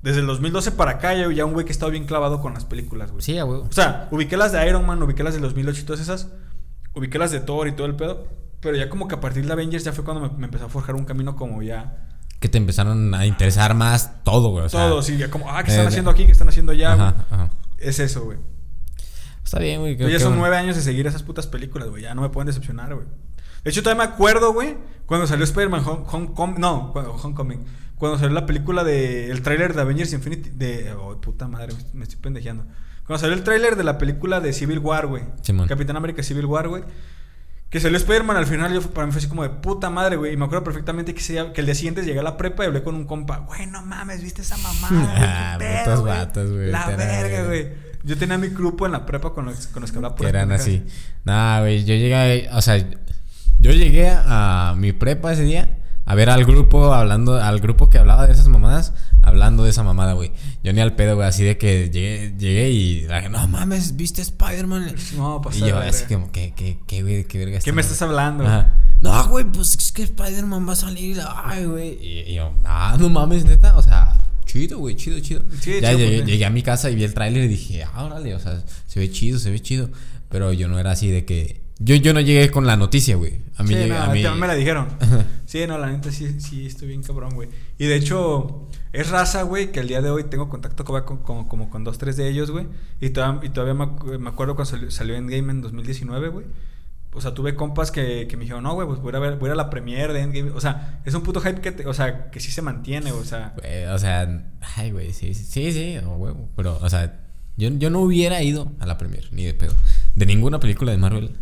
desde 0.01 0.19
el 0.19 0.27
2012 0.27 0.71
para 0.73 0.91
acá, 0.91 1.15
ya 1.15 1.29
ya 1.31 1.45
un 1.45 1.53
güey 1.53 1.65
que 1.65 1.71
ha 1.71 1.73
estado 1.73 1.91
bien 1.91 2.05
clavado 2.05 2.39
con 2.39 2.53
las 2.53 2.63
películas, 2.63 3.11
güey. 3.11 3.23
Sí, 3.23 3.39
güey. 3.41 3.61
O 3.61 3.71
sea, 3.71 4.07
ubiqué 4.11 4.37
las 4.37 4.51
de 4.51 4.65
Iron 4.69 4.85
Man, 4.85 5.01
ubiqué 5.01 5.23
las 5.23 5.33
del 5.33 5.41
2008 5.41 5.81
y 5.81 5.83
todas 5.83 5.99
esas. 5.99 6.29
Ubiqué 6.93 7.17
las 7.17 7.31
de 7.31 7.39
Thor 7.39 7.67
y 7.67 7.71
todo 7.71 7.87
el 7.87 7.95
pedo. 7.95 8.27
Pero 8.61 8.77
ya 8.77 8.87
como 8.87 9.07
que 9.07 9.15
a 9.15 9.19
partir 9.19 9.45
de 9.45 9.51
Avengers 9.51 9.83
ya 9.83 9.93
fue 9.93 10.03
cuando 10.05 10.29
me, 10.29 10.37
me 10.37 10.45
empezó 10.45 10.65
a 10.65 10.69
forjar 10.69 10.95
un 10.95 11.05
camino 11.05 11.35
como 11.35 11.63
ya... 11.63 12.07
que 12.39 12.47
te 12.49 12.59
empezaron 12.59 13.13
a 13.15 13.25
interesar 13.25 13.73
más 13.73 14.23
todo, 14.23 14.49
güey. 14.49 14.65
O 14.65 14.69
sea, 14.69 14.87
Todo, 14.87 15.01
sí, 15.01 15.19
como, 15.31 15.49
ah, 15.51 15.63
¿qué 15.63 15.71
están 15.71 15.85
eh, 15.85 15.89
haciendo 15.89 16.11
aquí? 16.11 16.25
¿Qué 16.25 16.31
están 16.31 16.49
haciendo 16.49 16.71
allá? 16.71 16.93
güey? 16.93 17.07
Ajá, 17.07 17.25
ajá. 17.31 17.49
Es 17.79 17.99
eso, 17.99 18.25
güey. 18.25 18.37
Está 19.43 19.57
bien, 19.57 19.81
güey. 19.81 19.97
Ya 19.97 20.19
son 20.19 20.37
nueve 20.37 20.55
años 20.55 20.75
de 20.75 20.83
seguir 20.83 21.07
esas 21.07 21.23
putas 21.23 21.47
películas, 21.47 21.89
güey. 21.89 22.03
Ya 22.03 22.13
no 22.13 22.21
me 22.21 22.29
pueden 22.29 22.45
decepcionar, 22.45 22.93
güey. 22.93 23.07
De 23.65 23.71
hecho, 23.71 23.83
todavía 23.83 24.05
me 24.07 24.13
acuerdo, 24.13 24.53
güey, 24.53 24.77
cuando 25.05 25.27
salió 25.27 25.43
Spider-Man 25.43 25.83
Home- 25.83 26.05
Homecoming. 26.07 26.59
No, 26.61 26.91
cuando, 26.93 27.11
Homecoming. 27.15 27.65
Cuando 27.97 28.17
salió 28.17 28.33
la 28.33 28.45
película 28.45 28.83
de. 28.85 29.29
El 29.31 29.41
tráiler 29.41 29.73
de 29.73 29.81
Avengers 29.81 30.13
Infinity. 30.13 30.51
De. 30.51 30.93
Oh, 30.93 31.19
puta 31.19 31.47
madre, 31.47 31.73
me 31.93 32.03
estoy 32.03 32.19
pendejeando. 32.19 32.65
Cuando 33.05 33.19
salió 33.21 33.35
el 33.35 33.43
tráiler 33.43 33.75
de 33.75 33.83
la 33.83 33.97
película 33.97 34.39
de 34.39 34.53
Civil 34.53 34.79
War, 34.79 35.07
güey. 35.07 35.23
Simón. 35.41 35.67
Capitán 35.67 35.95
América 35.97 36.23
Civil 36.23 36.45
War, 36.45 36.67
güey. 36.69 36.83
Que 37.69 37.79
salió 37.79 37.97
Spider-Man 37.97 38.37
al 38.37 38.45
final, 38.45 38.73
yo, 38.73 38.81
para 38.81 39.05
mí 39.05 39.11
fue 39.11 39.19
así 39.19 39.27
como 39.27 39.43
de 39.43 39.49
puta 39.49 39.89
madre, 39.89 40.15
güey. 40.15 40.33
Y 40.33 40.37
me 40.37 40.45
acuerdo 40.45 40.63
perfectamente 40.63 41.13
que, 41.13 41.21
día- 41.21 41.51
que 41.51 41.61
el 41.61 41.65
día 41.65 41.75
siguiente 41.75 42.03
llegué 42.03 42.19
a 42.19 42.23
la 42.23 42.37
prepa 42.37 42.63
y 42.63 42.67
hablé 42.67 42.83
con 42.83 42.95
un 42.95 43.05
compa. 43.05 43.39
Güey, 43.39 43.65
no 43.67 43.81
mames, 43.81 44.21
¿viste 44.21 44.41
esa 44.43 44.55
mamada? 44.57 45.55
Ah, 45.87 45.97
vatos, 46.03 46.51
güey, 46.51 46.69
La 46.71 46.87
verga, 46.95 47.43
güey. 47.45 47.73
Yo 48.03 48.17
tenía 48.17 48.37
mi 48.37 48.49
grupo 48.49 48.85
en 48.85 48.91
la 48.91 49.05
prepa 49.05 49.33
con 49.33 49.45
los, 49.45 49.67
con 49.67 49.81
los 49.81 49.91
que 49.91 49.97
hablaba 49.97 50.13
Que 50.15 50.19
puras 50.19 50.29
eran 50.29 50.51
así. 50.51 50.83
Nah, 51.23 51.59
güey, 51.61 51.83
yo 51.85 51.95
llegué, 51.95 52.47
o 52.53 52.61
sea, 52.61 52.77
yo 53.65 53.71
llegué 53.71 54.09
a 54.11 54.75
mi 54.77 54.91
prepa 54.93 55.33
ese 55.33 55.43
día 55.43 55.77
a 56.05 56.13
ver 56.13 56.29
al 56.29 56.45
grupo 56.45 56.93
hablando, 56.93 57.41
al 57.41 57.59
grupo 57.59 57.89
que 57.89 57.97
hablaba 57.97 58.27
de 58.27 58.33
esas 58.33 58.47
mamadas, 58.47 58.93
hablando 59.23 59.63
de 59.63 59.71
esa 59.71 59.81
mamada, 59.81 60.13
güey. 60.13 60.31
Yo 60.63 60.71
ni 60.71 60.79
al 60.79 60.93
pedo, 60.95 61.15
güey, 61.15 61.27
así 61.27 61.43
de 61.43 61.57
que 61.57 61.89
llegué, 61.89 62.35
llegué 62.37 62.69
y 62.69 63.01
dije, 63.01 63.29
no 63.29 63.47
mames, 63.47 63.95
¿viste 63.95 64.21
Spider-Man? 64.21 64.93
No, 65.17 65.41
pues, 65.41 65.57
Y 65.57 65.61
yo 65.61 65.79
así 65.79 66.05
como, 66.05 66.31
¿qué, 66.31 66.53
qué, 66.55 66.77
qué, 66.85 67.01
güey, 67.01 67.23
qué 67.23 67.39
verga 67.39 67.57
¿Qué 67.59 67.71
me 67.71 67.81
está- 67.81 67.93
estás 67.93 68.07
hablando? 68.07 68.45
Ajá. 68.45 68.81
No, 69.01 69.27
güey, 69.29 69.45
pues 69.45 69.75
es 69.75 69.91
que 69.91 70.03
Spider-Man 70.03 70.67
va 70.69 70.73
a 70.73 70.75
salir, 70.75 71.19
ay, 71.43 71.65
güey. 71.65 71.97
Y, 71.99 72.19
y 72.31 72.33
yo, 72.35 72.53
ah, 72.65 72.95
no 72.99 73.09
mames, 73.09 73.45
neta, 73.45 73.75
o 73.75 73.81
sea, 73.81 74.15
chido, 74.45 74.77
güey, 74.77 74.95
chido, 74.95 75.19
chido. 75.21 75.41
Sí, 75.59 75.79
ya 75.81 75.89
chido, 75.89 75.99
llegué, 76.05 76.17
pues, 76.17 76.27
llegué 76.29 76.45
a 76.45 76.49
mi 76.51 76.61
casa 76.61 76.91
y 76.91 76.95
vi 76.95 77.03
el 77.03 77.15
tráiler 77.15 77.45
y 77.45 77.47
dije, 77.47 77.83
ah, 77.83 78.03
órale, 78.05 78.35
o 78.35 78.39
sea, 78.39 78.61
se 78.85 78.99
ve 78.99 79.09
chido, 79.11 79.39
se 79.39 79.49
ve 79.49 79.59
chido. 79.59 79.89
Pero 80.29 80.53
yo 80.53 80.67
no 80.67 80.77
era 80.79 80.91
así 80.91 81.09
de 81.09 81.25
que... 81.25 81.61
Yo, 81.79 81.95
yo 81.95 82.13
no 82.13 82.19
llegué 82.21 82.51
con 82.51 82.65
la 82.67 82.77
noticia, 82.77 83.15
güey. 83.15 83.39
A 83.57 83.63
mí, 83.63 83.69
sí, 83.69 83.75
llegué- 83.75 83.89
no, 83.89 83.95
a 84.03 84.07
mí... 84.09 84.21
también 84.21 84.39
me 84.41 84.47
la 84.47 84.55
dijeron. 84.55 84.87
sí, 85.45 85.65
no, 85.67 85.77
la 85.77 85.91
neta 85.91 86.11
sí, 86.11 86.39
sí, 86.41 86.65
estoy 86.65 86.89
bien 86.89 87.03
cabrón, 87.03 87.33
güey. 87.35 87.49
Y 87.77 87.85
de 87.85 87.95
hecho, 87.95 88.67
es 88.93 89.09
raza, 89.09 89.43
güey, 89.43 89.71
que 89.71 89.79
el 89.79 89.87
día 89.87 90.01
de 90.01 90.09
hoy 90.09 90.25
tengo 90.25 90.49
contacto 90.49 90.83
con, 90.83 91.01
con- 91.03 91.17
con- 91.19 91.47
como 91.47 91.69
con 91.69 91.83
dos, 91.83 91.97
tres 91.97 92.17
de 92.17 92.27
ellos, 92.29 92.51
güey. 92.51 92.67
Y, 93.01 93.09
todavía- 93.11 93.45
y 93.45 93.49
todavía 93.49 93.73
me, 93.73 93.85
acu- 93.85 94.17
me 94.19 94.29
acuerdo 94.29 94.55
cuando 94.55 94.71
salió, 94.71 94.91
salió 94.91 95.15
Endgame 95.15 95.51
en 95.51 95.61
2019, 95.61 96.29
güey. 96.29 96.45
O 97.13 97.21
sea, 97.21 97.33
tuve 97.33 97.55
compas 97.55 97.91
que, 97.91 98.27
que 98.27 98.35
me 98.35 98.41
dijeron, 98.43 98.63
no, 98.63 98.73
güey, 98.73 98.85
pues 98.87 98.99
voy 98.99 99.15
a, 99.15 99.19
ver, 99.19 99.37
voy 99.37 99.47
a 99.47 99.49
ir 99.49 99.53
a 99.53 99.55
la 99.63 99.69
premiere 99.69 100.11
de 100.11 100.19
Endgame. 100.19 100.51
O 100.51 100.59
sea, 100.59 100.99
es 101.05 101.13
un 101.13 101.23
puto 101.23 101.39
hype 101.39 101.61
que, 101.61 101.71
te- 101.71 101.87
o 101.87 101.93
sea, 101.93 102.29
que 102.29 102.41
sí 102.41 102.51
se 102.51 102.61
mantiene, 102.61 103.13
o 103.13 103.23
sea. 103.23 103.53
Güey, 103.57 103.85
o 103.85 103.97
sea, 103.97 104.43
ay, 104.75 104.91
güey, 104.91 105.13
sí, 105.13 105.33
sí, 105.33 105.45
sí, 105.45 105.71
sí, 105.71 105.97
no, 106.03 106.15
huevo. 106.17 106.49
Pero, 106.57 106.77
o 106.81 106.89
sea, 106.89 107.21
yo, 107.55 107.69
yo 107.69 107.89
no 107.89 108.01
hubiera 108.01 108.43
ido 108.43 108.69
a 108.81 108.85
la 108.85 108.97
premier, 108.97 109.29
ni 109.31 109.45
de 109.45 109.53
pedo. 109.53 109.73
De 110.15 110.25
ninguna 110.25 110.59
película 110.59 110.91
de 110.91 110.97
Marvel. 110.97 111.37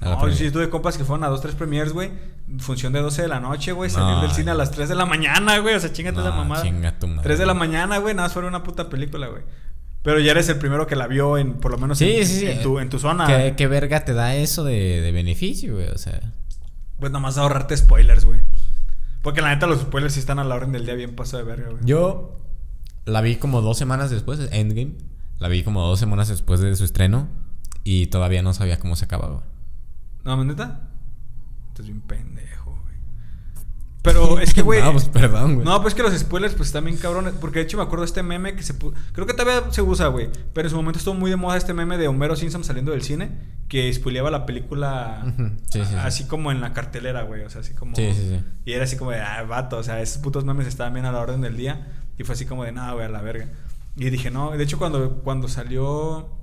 La 0.00 0.10
No, 0.16 0.28
yo 0.28 0.34
sí 0.34 0.50
tuve 0.50 0.70
compas 0.70 0.96
que 0.96 1.04
fueron 1.04 1.24
a 1.24 1.28
dos, 1.28 1.40
tres 1.40 1.54
premiers, 1.54 1.92
güey. 1.92 2.10
Función 2.58 2.92
de 2.92 3.00
12 3.00 3.22
de 3.22 3.28
la 3.28 3.40
noche, 3.40 3.72
güey. 3.72 3.90
Salir 3.90 4.16
No, 4.16 4.22
del 4.22 4.30
cine 4.30 4.50
a 4.52 4.54
las 4.54 4.70
3 4.70 4.88
de 4.88 4.94
la 4.94 5.06
mañana, 5.06 5.58
güey. 5.58 5.74
O 5.74 5.80
sea, 5.80 5.92
chingate 5.92 6.20
esa 6.20 6.30
No, 6.30 6.36
mamada. 6.36 6.62
chinga 6.62 6.98
tu 6.98 7.08
madre. 7.08 7.22
3 7.24 7.38
de 7.40 7.46
la 7.46 7.54
mañana, 7.54 7.98
güey. 7.98 8.14
Nada 8.14 8.26
más 8.28 8.32
fuera 8.32 8.48
una 8.48 8.62
puta 8.62 8.88
película, 8.88 9.26
güey. 9.28 9.42
Pero 10.02 10.20
ya 10.20 10.30
eres 10.30 10.48
el 10.48 10.56
primero 10.58 10.86
que 10.86 10.94
la 10.96 11.06
vio 11.08 11.36
en, 11.36 11.54
por 11.54 11.72
lo 11.72 11.78
menos 11.78 11.98
Sí, 11.98 12.10
en, 12.18 12.26
sí, 12.26 12.38
sí. 12.40 12.46
en 12.46 12.62
tu, 12.62 12.78
en 12.78 12.88
tu 12.88 12.98
zona. 12.98 13.26
¿Qué, 13.26 13.54
qué 13.56 13.66
verga 13.66 14.04
te 14.04 14.14
da 14.14 14.34
eso 14.36 14.62
de, 14.64 15.00
de 15.00 15.12
beneficio, 15.12 15.74
güey? 15.74 15.88
O 15.88 15.98
sea... 15.98 16.20
Pues 17.00 17.12
nomás 17.12 17.36
ahorrarte 17.36 17.76
spoilers, 17.76 18.24
güey. 18.24 18.40
Porque 19.22 19.40
la 19.42 19.48
neta 19.50 19.66
los 19.66 19.80
spoilers 19.80 20.14
sí 20.14 20.20
están 20.20 20.38
a 20.38 20.44
la 20.44 20.54
orden 20.54 20.72
del 20.72 20.84
día 20.86 20.94
bien 20.94 21.14
paso 21.16 21.36
de 21.36 21.42
verga, 21.42 21.70
güey. 21.70 21.82
Yo 21.84 22.40
la 23.04 23.20
vi 23.20 23.36
como 23.36 23.60
dos 23.60 23.76
semanas 23.76 24.10
después, 24.10 24.38
Endgame. 24.52 24.92
La 25.38 25.48
vi 25.48 25.62
como 25.64 25.82
dos 25.86 25.98
semanas 25.98 26.28
después 26.28 26.60
de 26.60 26.74
su 26.76 26.84
estreno. 26.84 27.28
Y 27.84 28.06
todavía 28.06 28.42
no 28.42 28.54
sabía 28.54 28.78
cómo 28.78 28.96
se 28.96 29.04
acababa. 29.04 29.42
No, 30.24 30.44
neta. 30.44 30.88
Estás 31.68 31.86
bien 31.86 32.00
pendejo, 32.00 32.70
güey. 32.82 32.96
Pero 34.02 34.38
es 34.40 34.52
que, 34.52 34.62
güey. 34.68 34.82
no, 34.82 34.92
pues 34.92 35.08
perdón, 35.08 35.54
güey. 35.54 35.66
No, 35.66 35.80
pues 35.80 35.94
que 35.94 36.02
los 36.02 36.16
spoilers, 36.16 36.54
pues 36.54 36.72
también 36.72 36.96
cabrones. 36.96 37.34
Porque 37.34 37.60
de 37.60 37.64
hecho 37.66 37.76
me 37.76 37.82
acuerdo 37.82 38.02
de 38.02 38.06
este 38.06 38.22
meme 38.22 38.54
que 38.54 38.62
se 38.62 38.74
Creo 38.76 39.26
que 39.26 39.34
todavía 39.34 39.70
se 39.70 39.82
usa, 39.82 40.08
güey. 40.08 40.28
Pero 40.52 40.66
en 40.66 40.70
su 40.70 40.76
momento 40.76 40.98
estuvo 40.98 41.14
muy 41.14 41.30
de 41.30 41.36
moda 41.36 41.56
este 41.56 41.72
meme 41.72 41.98
de 41.98 42.08
Homero 42.08 42.36
Simpson 42.36 42.64
saliendo 42.64 42.92
del 42.92 43.02
cine. 43.02 43.30
Que 43.68 43.92
spoileaba 43.92 44.30
la 44.30 44.46
película. 44.46 45.34
Sí, 45.70 45.84
sí. 45.84 45.94
así 45.96 46.24
como 46.26 46.50
en 46.50 46.60
la 46.60 46.72
cartelera, 46.72 47.22
güey. 47.22 47.42
O 47.42 47.50
sea, 47.50 47.60
así 47.60 47.74
como. 47.74 47.94
Sí, 47.94 48.12
sí, 48.14 48.28
sí. 48.28 48.44
Y 48.64 48.72
era 48.72 48.84
así 48.84 48.96
como 48.96 49.12
de, 49.12 49.20
ah, 49.20 49.42
vato. 49.44 49.76
O 49.76 49.82
sea, 49.82 50.00
esos 50.00 50.18
putos 50.18 50.44
memes 50.44 50.66
estaban 50.66 50.94
bien 50.94 51.06
a 51.06 51.12
la 51.12 51.20
orden 51.20 51.40
del 51.40 51.56
día. 51.56 51.92
Y 52.18 52.24
fue 52.24 52.34
así 52.34 52.44
como 52.44 52.64
de, 52.64 52.72
nada, 52.72 52.92
güey, 52.94 53.06
a 53.06 53.08
la 53.08 53.22
verga. 53.22 53.48
Y 53.94 54.10
dije, 54.10 54.30
no. 54.30 54.50
De 54.50 54.64
hecho, 54.64 54.78
cuando, 54.78 55.22
cuando 55.22 55.48
salió. 55.48 56.37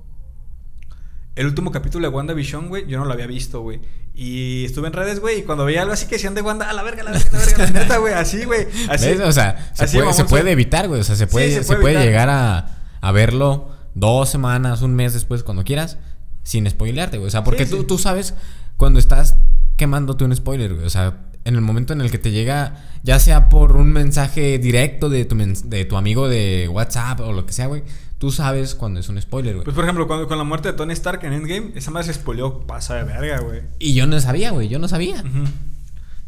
El 1.36 1.46
último 1.46 1.70
capítulo 1.70 2.08
de 2.08 2.14
WandaVision, 2.14 2.68
güey, 2.68 2.86
yo 2.86 2.98
no 2.98 3.04
lo 3.04 3.12
había 3.12 3.26
visto, 3.26 3.60
güey. 3.60 3.80
Y 4.14 4.64
estuve 4.64 4.86
en 4.86 4.94
redes, 4.94 5.20
güey, 5.20 5.40
y 5.40 5.42
cuando 5.42 5.66
veía 5.66 5.82
algo 5.82 5.92
así 5.92 6.06
que 6.06 6.14
decían 6.14 6.34
de 6.34 6.40
Wanda, 6.40 6.68
a 6.70 6.72
la 6.72 6.82
verga, 6.82 7.02
a 7.02 7.04
la 7.04 7.10
verga, 7.12 7.28
a 7.28 7.32
la 7.32 7.38
verga, 7.46 7.58
la 7.58 7.70
neta, 7.70 7.98
güey, 7.98 8.14
así, 8.14 8.44
güey. 8.44 8.66
Así. 8.88 9.06
¿Ves? 9.06 9.20
O 9.20 9.32
sea, 9.32 9.70
se, 9.74 9.84
así, 9.84 9.98
puede, 10.26 10.44
se 10.44 10.50
evitar, 10.50 10.88
güey. 10.88 11.02
O 11.02 11.04
sea, 11.04 11.14
se 11.14 11.26
puede, 11.26 11.50
se 11.50 11.64
se 11.64 11.76
puede 11.76 12.02
llegar 12.02 12.30
a, 12.30 12.78
a 13.02 13.12
verlo 13.12 13.68
dos 13.94 14.30
semanas, 14.30 14.80
un 14.80 14.94
mes 14.94 15.12
después, 15.12 15.42
cuando 15.42 15.62
quieras, 15.62 15.98
sin 16.42 16.68
spoilearte, 16.70 17.18
güey. 17.18 17.28
O 17.28 17.30
sea, 17.30 17.44
porque 17.44 17.66
Sí, 17.66 17.70
tú, 17.72 17.80
sí. 17.80 17.86
tú 17.86 17.98
sabes 17.98 18.32
cuando 18.78 18.98
estás 18.98 19.36
quemándote 19.76 20.24
un 20.24 20.34
spoiler, 20.34 20.72
güey. 20.74 20.86
O 20.86 20.90
sea, 20.90 21.18
en 21.44 21.54
el 21.54 21.60
momento 21.60 21.92
en 21.92 22.00
el 22.00 22.10
que 22.10 22.18
te 22.18 22.30
llega, 22.30 22.82
ya 23.02 23.18
sea 23.18 23.48
por 23.48 23.76
un 23.76 23.92
mensaje 23.92 24.58
directo 24.58 25.08
de 25.10 25.24
tu, 25.26 25.36
de 25.36 25.84
tu 25.84 25.96
amigo 25.96 26.28
de 26.28 26.68
WhatsApp 26.68 27.20
o 27.20 27.32
lo 27.32 27.46
que 27.46 27.52
sea, 27.52 27.66
güey, 27.66 27.84
tú 28.18 28.30
sabes 28.30 28.74
cuando 28.74 29.00
es 29.00 29.08
un 29.08 29.20
spoiler, 29.20 29.54
güey. 29.54 29.64
Pues, 29.64 29.74
por 29.74 29.84
ejemplo, 29.84 30.06
cuando, 30.06 30.26
con 30.28 30.38
la 30.38 30.44
muerte 30.44 30.70
de 30.72 30.74
Tony 30.74 30.92
Stark 30.92 31.24
en 31.24 31.32
Endgame, 31.32 31.72
esa 31.74 31.90
madre 31.90 32.06
se 32.06 32.14
spoileó, 32.14 32.60
pasa 32.66 32.94
de 32.96 33.04
verga, 33.04 33.40
güey. 33.40 33.62
Y 33.78 33.94
yo 33.94 34.06
no 34.06 34.18
sabía, 34.20 34.50
güey. 34.52 34.68
Yo 34.68 34.78
no 34.78 34.88
sabía. 34.88 35.22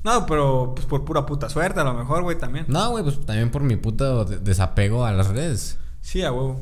No, 0.04 0.26
pero 0.26 0.72
pues 0.74 0.86
por 0.86 1.04
pura 1.04 1.26
puta 1.26 1.48
suerte, 1.50 1.80
a 1.80 1.84
lo 1.84 1.92
mejor, 1.94 2.22
güey, 2.22 2.38
también. 2.38 2.64
No, 2.68 2.90
güey, 2.90 3.02
pues 3.04 3.24
también 3.26 3.50
por 3.50 3.62
mi 3.62 3.76
puto 3.76 4.24
de- 4.24 4.38
desapego 4.38 5.04
a 5.04 5.12
las 5.12 5.28
redes. 5.28 5.78
Sí, 6.00 6.22
a 6.22 6.32
huevo. 6.32 6.60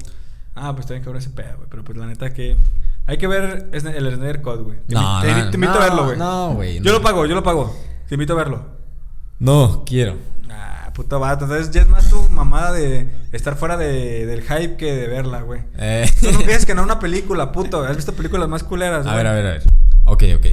Ah, 0.54 0.74
pues 0.74 0.86
también 0.86 1.04
que 1.04 1.18
ese 1.18 1.30
pedo, 1.30 1.56
güey. 1.56 1.68
Pero 1.68 1.84
pues 1.84 1.98
la 1.98 2.06
neta 2.06 2.32
que. 2.32 2.56
Hay 3.04 3.18
que 3.18 3.26
ver 3.28 3.68
el 3.72 3.80
Snyder 3.80 4.42
Code, 4.42 4.62
güey. 4.64 4.78
Te, 4.88 4.94
No, 4.94 5.20
te, 5.20 5.32
no, 5.32 5.50
te 5.50 5.56
invito 5.56 5.74
no, 5.74 5.78
a 5.78 5.84
verlo, 5.84 6.04
güey. 6.06 6.18
no, 6.18 6.54
güey, 6.54 6.80
Yo 6.80 6.92
lo 6.92 7.02
pago, 7.02 7.24
yo 7.26 7.34
lo 7.36 7.42
pago. 7.42 7.76
Te 8.08 8.14
invito 8.14 8.32
a 8.32 8.36
verlo. 8.36 8.64
No, 9.38 9.84
quiero. 9.84 10.16
Ah, 10.50 10.75
puto 10.96 11.20
vato. 11.20 11.44
Entonces 11.44 11.70
ya 11.70 11.82
es 11.82 11.88
más 11.88 12.08
tu 12.08 12.20
mamada 12.30 12.72
de 12.72 13.08
estar 13.32 13.54
fuera 13.56 13.76
de, 13.76 14.24
del 14.24 14.42
hype 14.42 14.76
que 14.76 14.92
de 14.96 15.06
verla, 15.06 15.42
güey. 15.42 15.60
Eh. 15.76 16.10
Tú 16.20 16.32
no 16.32 16.38
piensas 16.38 16.64
que 16.64 16.74
no 16.74 16.82
una 16.82 16.98
película, 16.98 17.52
puto. 17.52 17.84
Has 17.84 17.96
visto 17.96 18.14
películas 18.14 18.48
más 18.48 18.64
culeras, 18.64 19.06
A 19.06 19.10
güey. 19.10 19.16
ver, 19.16 19.26
a 19.26 19.32
ver, 19.32 19.46
a 19.46 19.50
ver. 19.50 19.62
Ok, 20.04 20.24
ok. 20.36 20.46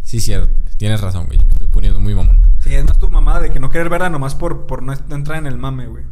Sí, 0.00 0.20
cierto. 0.20 0.50
Tienes 0.78 1.02
razón, 1.02 1.26
güey. 1.26 1.38
Yo 1.38 1.44
me 1.44 1.52
estoy 1.52 1.66
poniendo 1.68 2.00
muy 2.00 2.14
mamón. 2.14 2.40
Sí, 2.64 2.74
es 2.74 2.84
más 2.84 2.98
tu 2.98 3.10
mamada 3.10 3.40
de 3.40 3.50
que 3.50 3.60
no 3.60 3.68
querer 3.68 3.90
verla 3.90 4.08
nomás 4.08 4.34
por, 4.34 4.66
por 4.66 4.82
no 4.82 4.94
entrar 4.94 5.38
en 5.38 5.46
el 5.46 5.58
mame, 5.58 5.86
güey. 5.86 6.04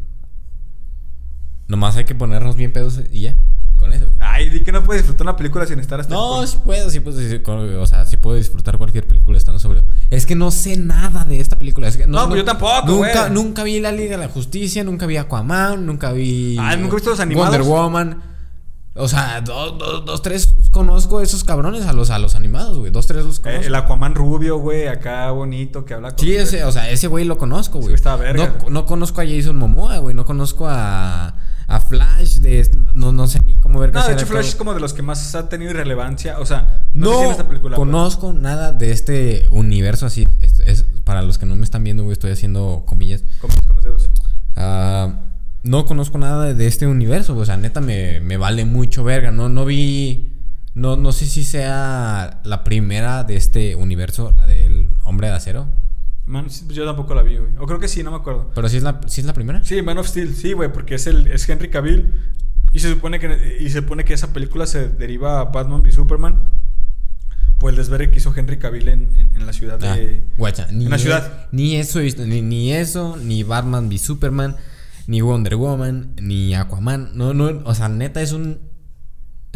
Nomás 1.67 1.97
hay 1.97 2.05
que 2.05 2.15
ponernos 2.15 2.57
bien 2.57 2.73
pedos 2.73 3.01
y 3.11 3.23
ya. 3.23 3.37
Con 3.79 3.93
eso, 3.93 4.07
güey. 4.07 4.19
Ay, 4.21 4.51
di 4.51 4.61
que 4.61 4.73
no 4.73 4.83
puedes 4.85 5.03
disfrutar 5.03 5.25
una 5.27 5.37
película 5.37 5.65
sin 5.67 5.79
estar 5.79 5.99
hasta 6.01 6.13
No, 6.13 6.47
sí 6.47 6.59
puedo, 6.65 6.91
sí 6.91 7.01
puedo, 7.01 7.19
sí, 7.19 7.41
o 7.47 7.87
sea, 7.87 8.05
sí 8.05 8.17
puedo 8.19 8.37
disfrutar 8.37 8.77
cualquier 8.77 9.07
película 9.07 9.39
estando 9.39 9.59
sobre. 9.61 9.83
Es 10.11 10.27
que 10.27 10.35
no 10.35 10.51
sé 10.51 10.77
nada 10.77 11.25
de 11.25 11.41
esta 11.41 11.57
película. 11.57 11.89
Es 11.89 11.97
que 11.97 12.07
No, 12.07 12.27
pues 12.29 12.39
yo 12.41 12.45
tampoco, 12.45 12.83
Nunca, 12.87 13.21
güey. 13.29 13.33
nunca 13.33 13.63
vi 13.63 13.81
la 13.81 13.93
Liga 13.93 14.17
de 14.19 14.25
la 14.27 14.29
Justicia, 14.29 14.85
nunca 14.85 15.07
vi 15.07 15.17
Aquaman, 15.17 15.87
nunca 15.87 16.13
vi. 16.13 16.57
Ah, 16.59 16.77
¿nunca 16.77 16.97
viste 16.97 17.09
los 17.11 17.21
animados? 17.21 17.51
Wonder 17.57 17.67
Woman. 17.67 18.23
O 19.01 19.07
sea, 19.07 19.41
dos, 19.43 19.79
dos, 19.79 20.05
dos, 20.05 20.23
tres 20.23 20.53
conozco 20.73 21.19
a 21.19 21.23
esos 21.23 21.45
cabrones, 21.45 21.87
a 21.87 21.93
los, 21.93 22.11
a 22.11 22.19
los 22.19 22.35
animados, 22.35 22.79
güey. 22.79 22.91
Dos, 22.91 23.07
tres 23.07 23.25
los 23.25 23.39
Eh, 23.39 23.43
conozco. 23.43 23.67
el 23.67 23.75
Aquaman 23.77 24.17
rubio, 24.17 24.59
güey, 24.59 24.89
acá 24.89 25.31
bonito, 25.31 25.85
que 25.85 25.95
habla 25.95 26.11
con... 26.11 26.19
Sí, 26.19 26.35
ese, 26.35 26.65
o 26.65 26.73
sea, 26.73 26.91
ese 26.91 27.07
güey 27.07 27.25
lo 27.25 27.39
conozco, 27.39 27.75
güey. 27.75 27.85
güey 27.85 27.95
estaba 27.95 28.17
verga. 28.17 28.57
No, 28.65 28.71
no 28.71 28.87
conozco 28.87 29.21
a 29.21 29.25
Jason 29.25 29.55
Momoa, 29.57 29.99
güey. 29.99 30.17
No 30.17 30.25
conozco 30.25 30.67
a, 30.69 31.35
a 31.69 31.81
Flash 31.81 32.39
de... 32.39 32.69
No, 32.95 33.13
no 33.13 33.27
sé 33.29 33.41
ni 33.41 33.55
cómo 33.55 33.79
ver 33.79 33.93
No, 33.93 34.05
de 34.05 34.15
hecho 34.15 34.27
Flash 34.27 34.49
es 34.49 34.55
como 34.57 34.75
de 34.75 34.81
los 34.81 34.95
que 34.95 35.03
más 35.03 35.35
ha 35.35 35.49
tenido 35.49 35.71
irrelevancia. 35.71 36.39
O 36.41 36.47
sea, 36.47 36.85
no, 36.95 37.11
No 37.13 37.19
sé 37.19 37.25
si 37.27 37.31
esta 37.33 37.47
película. 37.49 37.77
pero- 37.77 37.87
conozco 37.87 38.33
nada 38.33 38.73
de 38.73 38.91
este 38.91 39.47
universo 39.51 40.07
así. 40.07 40.27
Es, 40.41 40.59
es- 40.61 40.85
para 41.05 41.23
los 41.23 41.39
que 41.39 41.47
no 41.47 41.55
me 41.57 41.65
están 41.65 41.85
viendo, 41.85 42.03
güey, 42.05 42.15
estoy 42.15 42.31
haciendo 42.33 42.83
comillas. 42.87 43.23
Comienzas 43.41 43.67
con 43.67 43.77
los 43.77 43.85
dedos. 43.85 44.11
Ah, 44.57 45.15
no 45.63 45.85
conozco 45.87 46.19
nada 46.19 46.53
de 46.55 46.67
este 46.67 46.87
universo, 46.87 47.35
güey. 47.35 47.43
O 47.43 47.47
sea, 47.47 47.57
neta 47.59 47.81
me, 47.81 48.21
me 48.21 48.37
vale 48.39 48.65
mucho 48.65 49.05
verga. 49.05 49.31
No, 49.31 49.49
no 49.49 49.65
vi... 49.65 50.33
No, 50.75 50.97
no 50.97 51.13
sé 51.13 51.27
si 51.27 51.45
sea 51.45 52.41
la 52.45 52.63
primera 52.65 53.25
de 53.25 53.37
este 53.37 53.75
universo, 53.75 54.33
la 54.33 54.47
del 54.47 54.91
hombre 55.05 55.29
de 55.29 55.35
acero. 55.35 55.67
Man, 56.29 56.47
yo 56.69 56.85
tampoco 56.85 57.15
la 57.15 57.23
vi, 57.23 57.37
güey. 57.39 57.53
O 57.59 57.67
creo 57.67 57.81
que 57.81 57.89
sí, 57.89 58.03
no 58.03 58.11
me 58.11 58.19
acuerdo. 58.19 58.51
Pero 58.55 58.69
sí 58.69 58.77
es 58.77 58.83
la, 58.83 59.01
sí 59.07 59.21
es 59.23 59.27
la 59.27 59.33
primera. 59.33 59.65
Sí, 59.65 59.81
Man 59.83 59.99
of 59.99 60.07
Steel, 60.07 60.35
sí, 60.35 60.53
güey, 60.53 60.71
porque 60.73 60.95
es 60.97 61.07
el 61.07 61.27
es 61.29 61.49
Henry 61.49 61.71
Cavill 61.71 62.13
y 62.73 62.79
se 62.81 62.91
supone 62.91 63.19
que 63.19 63.57
y 63.61 63.71
se 63.71 63.81
supone 63.81 64.05
que 64.05 64.13
esa 64.15 64.33
película 64.33 64.67
se 64.67 64.89
deriva 64.91 65.41
a 65.41 65.45
Batman 65.45 65.83
y 65.87 65.91
Superman. 65.91 66.51
por 67.59 67.71
el 67.71 67.77
desvergue 67.77 68.11
que 68.13 68.19
hizo 68.19 68.33
Henry 68.37 68.59
Cavill 68.59 68.89
en, 68.89 69.09
en- 69.17 69.35
en 69.35 69.45
la 69.47 69.53
ciudad 69.53 69.83
Ah, 69.83 69.97
de... 69.97 70.23
guacha, 70.37 70.69
ni, 70.71 70.85
en 70.85 70.91
la 70.91 70.99
ciudad. 70.99 71.49
Ni 71.51 71.75
eso, 71.77 71.99
ni, 72.01 72.41
ni 72.43 72.73
eso, 72.73 73.17
ni 73.17 73.43
Batman 73.43 73.89
v 73.89 73.99
Superman, 73.99 74.55
ni 75.09 75.23
Wonder 75.23 75.57
Woman, 75.57 76.15
ni 76.23 76.55
Aquaman. 76.55 77.11
No, 77.15 77.35
no, 77.35 77.63
o 77.65 77.75
sea, 77.75 77.89
neta 77.89 78.23
es 78.23 78.31
un. 78.33 78.61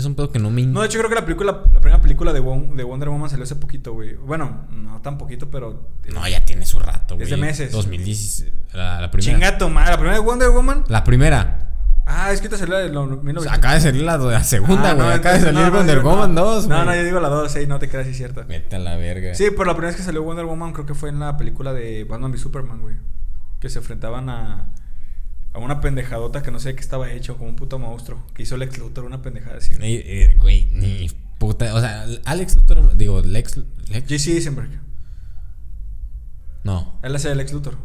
Es 0.02 0.06
un 0.06 0.14
pedo 0.16 0.30
que 0.32 0.38
no 0.38 0.50
me. 0.50 0.62
No, 0.66 0.80
de 0.80 0.86
hecho 0.86 0.98
creo 0.98 1.08
que 1.08 1.14
la 1.14 1.24
película, 1.24 1.62
la 1.72 1.80
primera 1.80 2.00
película 2.00 2.32
de, 2.32 2.40
Won- 2.40 2.74
de 2.76 2.82
Wonder 2.84 3.08
Woman 3.08 3.30
salió 3.30 3.44
hace 3.44 3.54
poquito, 3.56 3.92
güey. 3.92 4.14
Bueno, 4.16 4.66
no 4.70 5.00
tan 5.00 5.16
poquito, 5.16 5.48
pero... 5.50 5.88
No, 6.12 6.26
ya 6.28 6.44
tiene 6.44 6.66
su 6.66 6.78
rato, 6.80 7.14
güey. 7.14 7.24
Es 7.24 7.30
de 7.30 7.36
meses. 7.36 7.70
2016. 7.72 8.52
La, 8.72 9.00
la 9.00 9.10
primera. 9.10 9.32
Chinga 9.32 9.58
tu 9.58 9.68
madre, 9.68 9.90
la 9.92 9.96
primera 9.98 10.14
de 10.16 10.20
Wonder 10.24 10.50
Woman. 10.50 10.84
La 10.88 11.04
primera. 11.04 11.68
Ah, 12.04 12.32
es 12.32 12.40
que 12.40 12.48
te 12.48 12.56
salió 12.58 12.74
la 12.74 12.80
de 12.80 12.88
los 12.88 13.04
O 13.06 13.14
sea, 13.14 13.22
1900. 13.22 13.58
acaba 13.58 13.74
de 13.74 13.80
salir 13.80 14.02
la, 14.02 14.18
la 14.18 14.42
segunda, 14.42 14.90
Ah, 14.90 14.94
güey. 14.94 15.06
no, 15.06 15.12
acaba 15.14 15.34
de 15.36 15.40
salir 15.40 15.60
no, 15.60 15.70
Wonder 15.70 16.02
no, 16.02 16.10
Woman 16.10 16.34
no. 16.34 16.44
2, 16.44 16.66
No, 16.66 16.84
no, 16.84 16.94
yo 16.96 17.04
digo 17.04 17.20
la 17.20 17.28
2, 17.28 17.52
sí, 17.52 17.66
no 17.68 17.78
te 17.78 17.88
creas, 17.88 18.08
es 18.08 18.16
cierto. 18.16 18.44
Vete 18.44 18.74
a 18.74 18.78
la 18.80 18.96
verga. 18.96 19.34
Sí, 19.36 19.46
pero 19.50 19.66
la 19.66 19.74
primera 19.74 19.90
vez 19.90 19.96
que 19.96 20.02
salió 20.02 20.22
Wonder 20.24 20.44
Woman 20.46 20.72
creo 20.72 20.84
que 20.84 20.94
fue 20.94 21.10
en 21.10 21.20
la 21.20 21.36
película 21.36 21.72
de 21.72 22.02
Batman 22.04 22.32
v 22.32 22.38
Superman, 22.38 22.80
güey. 22.80 22.96
Que 23.60 23.68
se 23.68 23.78
enfrentaban 23.78 24.28
a, 24.28 24.66
a 25.54 25.58
una 25.58 25.80
pendejadota 25.80 26.42
que 26.42 26.50
no 26.50 26.58
sé 26.60 26.70
de 26.70 26.74
qué 26.76 26.80
estaba 26.80 27.10
hecho, 27.12 27.36
como 27.36 27.50
un 27.50 27.56
puto 27.56 27.78
monstruo. 27.78 28.22
Que 28.34 28.42
hizo 28.44 28.56
Lex 28.56 28.78
Luthor, 28.78 29.04
una 29.04 29.20
pendejada 29.22 29.58
así. 29.58 29.74
güey. 29.74 29.96
Eh, 29.96 30.36
Güey, 30.40 30.68
ni 30.72 31.10
puta. 31.38 31.74
O 31.74 31.80
sea, 31.80 32.06
Alex 32.24 32.56
Luthor. 32.56 32.96
Digo, 32.96 33.20
Lex. 33.20 33.58
Lex 33.88 34.06
JC 34.08 34.28
Eisenberg. 34.34 34.70
no. 36.64 36.98
Él 37.02 37.14
hace 37.14 37.34
Lex 37.34 37.52
Luthor. 37.52 37.76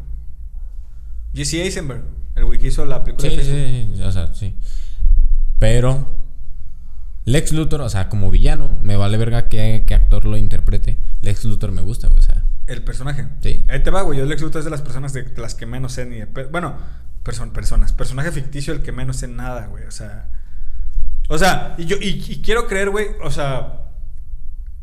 JC 1.34 1.54
Eisenberg. 1.56 2.04
El 2.36 2.46
güey 2.46 2.60
que 2.60 2.68
hizo 2.68 2.86
la 2.86 3.04
película 3.04 3.30
Sí, 3.30 3.36
de 3.36 3.44
sí, 3.44 3.92
sí, 3.96 4.02
o 4.04 4.12
sea, 4.12 4.34
sí. 4.34 4.56
Pero 5.60 6.08
Lex 7.26 7.52
Luthor, 7.52 7.82
o 7.82 7.90
sea, 7.90 8.10
como 8.10 8.30
villano, 8.30 8.78
me 8.82 8.96
vale 8.96 9.18
verga 9.18 9.50
qué, 9.50 9.84
qué 9.88 9.96
actor 9.96 10.26
lo 10.26 10.38
interprete. 10.38 10.98
Lex 11.22 11.44
Luthor 11.46 11.72
me 11.72 11.82
gusta, 11.82 12.08
güey, 12.08 12.20
o 12.20 12.24
sea. 12.24 12.46
El 12.68 12.84
personaje. 12.84 13.28
Sí. 13.42 13.64
Ahí 13.70 13.82
te 13.82 13.90
va, 13.90 14.04
güey. 14.04 14.20
Yo 14.20 14.26
Lex 14.26 14.42
Luthor 14.42 14.60
es 14.60 14.66
de 14.66 14.72
las 14.72 14.82
personas 14.82 15.14
de, 15.14 15.24
de 15.24 15.42
las 15.42 15.56
que 15.56 15.66
menos 15.66 15.94
sé 15.94 16.06
ni 16.06 16.18
de 16.18 16.26
Bueno, 16.52 16.78
person- 17.28 17.52
personas. 17.52 17.92
Personaje 17.94 18.32
ficticio 18.32 18.74
el 18.74 18.82
que 18.82 18.92
menos 18.92 19.18
sé 19.18 19.28
nada, 19.28 19.68
güey. 19.68 19.84
O 19.84 19.92
sea. 19.92 20.30
O 21.30 21.38
sea, 21.38 21.76
y 21.78 21.86
yo 21.86 21.98
y, 22.00 22.24
y 22.28 22.42
quiero 22.42 22.68
creer, 22.68 22.90
güey, 22.90 23.08
o 23.22 23.30
sea. 23.32 23.84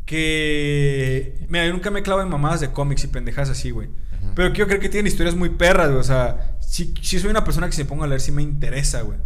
Que. 0.05 1.45
Mira, 1.49 1.65
yo 1.65 1.73
nunca 1.73 1.89
me 1.91 2.03
clavo 2.03 2.21
en 2.21 2.29
mamadas 2.29 2.59
de 2.61 2.71
cómics 2.71 3.03
y 3.03 3.07
pendejas 3.07 3.49
así, 3.49 3.71
güey. 3.71 3.89
Pero 4.35 4.51
quiero 4.53 4.65
creer 4.67 4.81
que 4.81 4.89
tienen 4.89 5.07
historias 5.07 5.35
muy 5.35 5.49
perras, 5.49 5.87
güey. 5.87 5.99
O 5.99 6.03
sea, 6.03 6.57
si, 6.59 6.93
si 7.01 7.19
soy 7.19 7.29
una 7.29 7.43
persona 7.43 7.67
que 7.67 7.73
se 7.73 7.85
ponga 7.85 8.05
a 8.05 8.07
leer, 8.07 8.21
sí 8.21 8.31
me 8.31 8.41
interesa, 8.41 9.01
güey. 9.01 9.17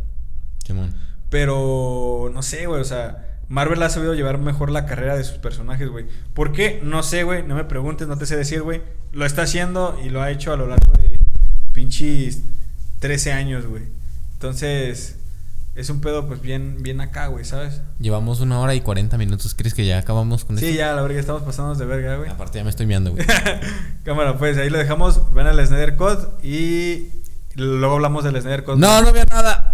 Simón. 0.66 0.94
Pero 1.30 2.30
no 2.34 2.42
sé, 2.44 2.66
güey, 2.68 2.82
o 2.82 2.86
sea, 2.86 3.40
Marvel 3.48 3.82
ha 3.82 3.90
sabido 3.90 4.14
llevar 4.14 4.38
mejor 4.40 4.70
la 4.72 4.86
carrera 4.86 5.16
de 5.16 5.24
sus 5.24 5.38
personajes, 5.38 5.88
güey. 5.90 6.06
¿Por 6.34 6.52
qué? 6.52 6.80
No 6.84 7.02
sé, 7.02 7.24
güey, 7.24 7.44
no 7.44 7.56
me 7.56 7.64
preguntes, 7.66 8.08
no 8.08 8.18
te 8.18 8.26
sé 8.26 8.36
decir, 8.36 8.62
güey. 8.62 8.82
Lo 9.12 9.26
está 9.26 9.44
haciendo 9.44 10.00
y 10.04 10.10
lo 10.10 10.22
ha 10.22 10.32
hecho 10.32 10.54
a 10.54 10.58
lo 10.58 10.68
largo 10.68 10.92
de 11.02 11.20
pinches 11.72 12.44
13 13.00 13.32
años, 13.34 13.66
güey. 13.66 13.84
Entonces, 14.34 15.16
es 15.76 15.90
un 15.90 16.02
pedo 16.02 16.28
pues 16.28 16.42
bien 16.42 16.78
bien 16.82 17.00
acá, 17.02 17.28
güey, 17.28 17.46
¿sabes? 17.46 17.82
Llevamos 18.00 18.40
una 18.42 18.60
hora 18.60 18.76
y 18.76 18.82
40 18.82 19.18
minutos. 19.18 19.54
¿Crees 19.56 19.74
que 19.74 19.86
ya 19.86 19.98
acabamos 20.00 20.46
con 20.46 20.58
Sí, 20.58 20.66
esto? 20.68 20.78
ya, 20.78 20.94
la 20.94 21.02
verga, 21.02 21.20
estamos 21.20 21.44
pasándonos 21.44 21.78
de 21.78 21.86
verga, 21.86 22.18
güey. 22.18 22.30
Aparte 22.30 22.58
ya 22.58 22.64
me 22.64 22.70
estoy 22.70 22.86
mirando, 22.86 23.12
güey. 23.12 23.26
Cámara, 24.04 24.38
pues 24.38 24.58
ahí 24.58 24.70
lo 24.70 24.78
dejamos. 24.78 25.34
Ven 25.34 25.48
al 25.48 25.66
Snyder 25.66 25.96
Code 25.96 26.28
y 26.48 27.08
luego 27.56 27.96
hablamos 27.96 28.24
del 28.24 28.40
Snyder 28.42 28.64
Code. 28.64 28.80
no, 28.80 29.02
no 29.02 29.12
veo 29.14 29.26
nada. 29.26 29.69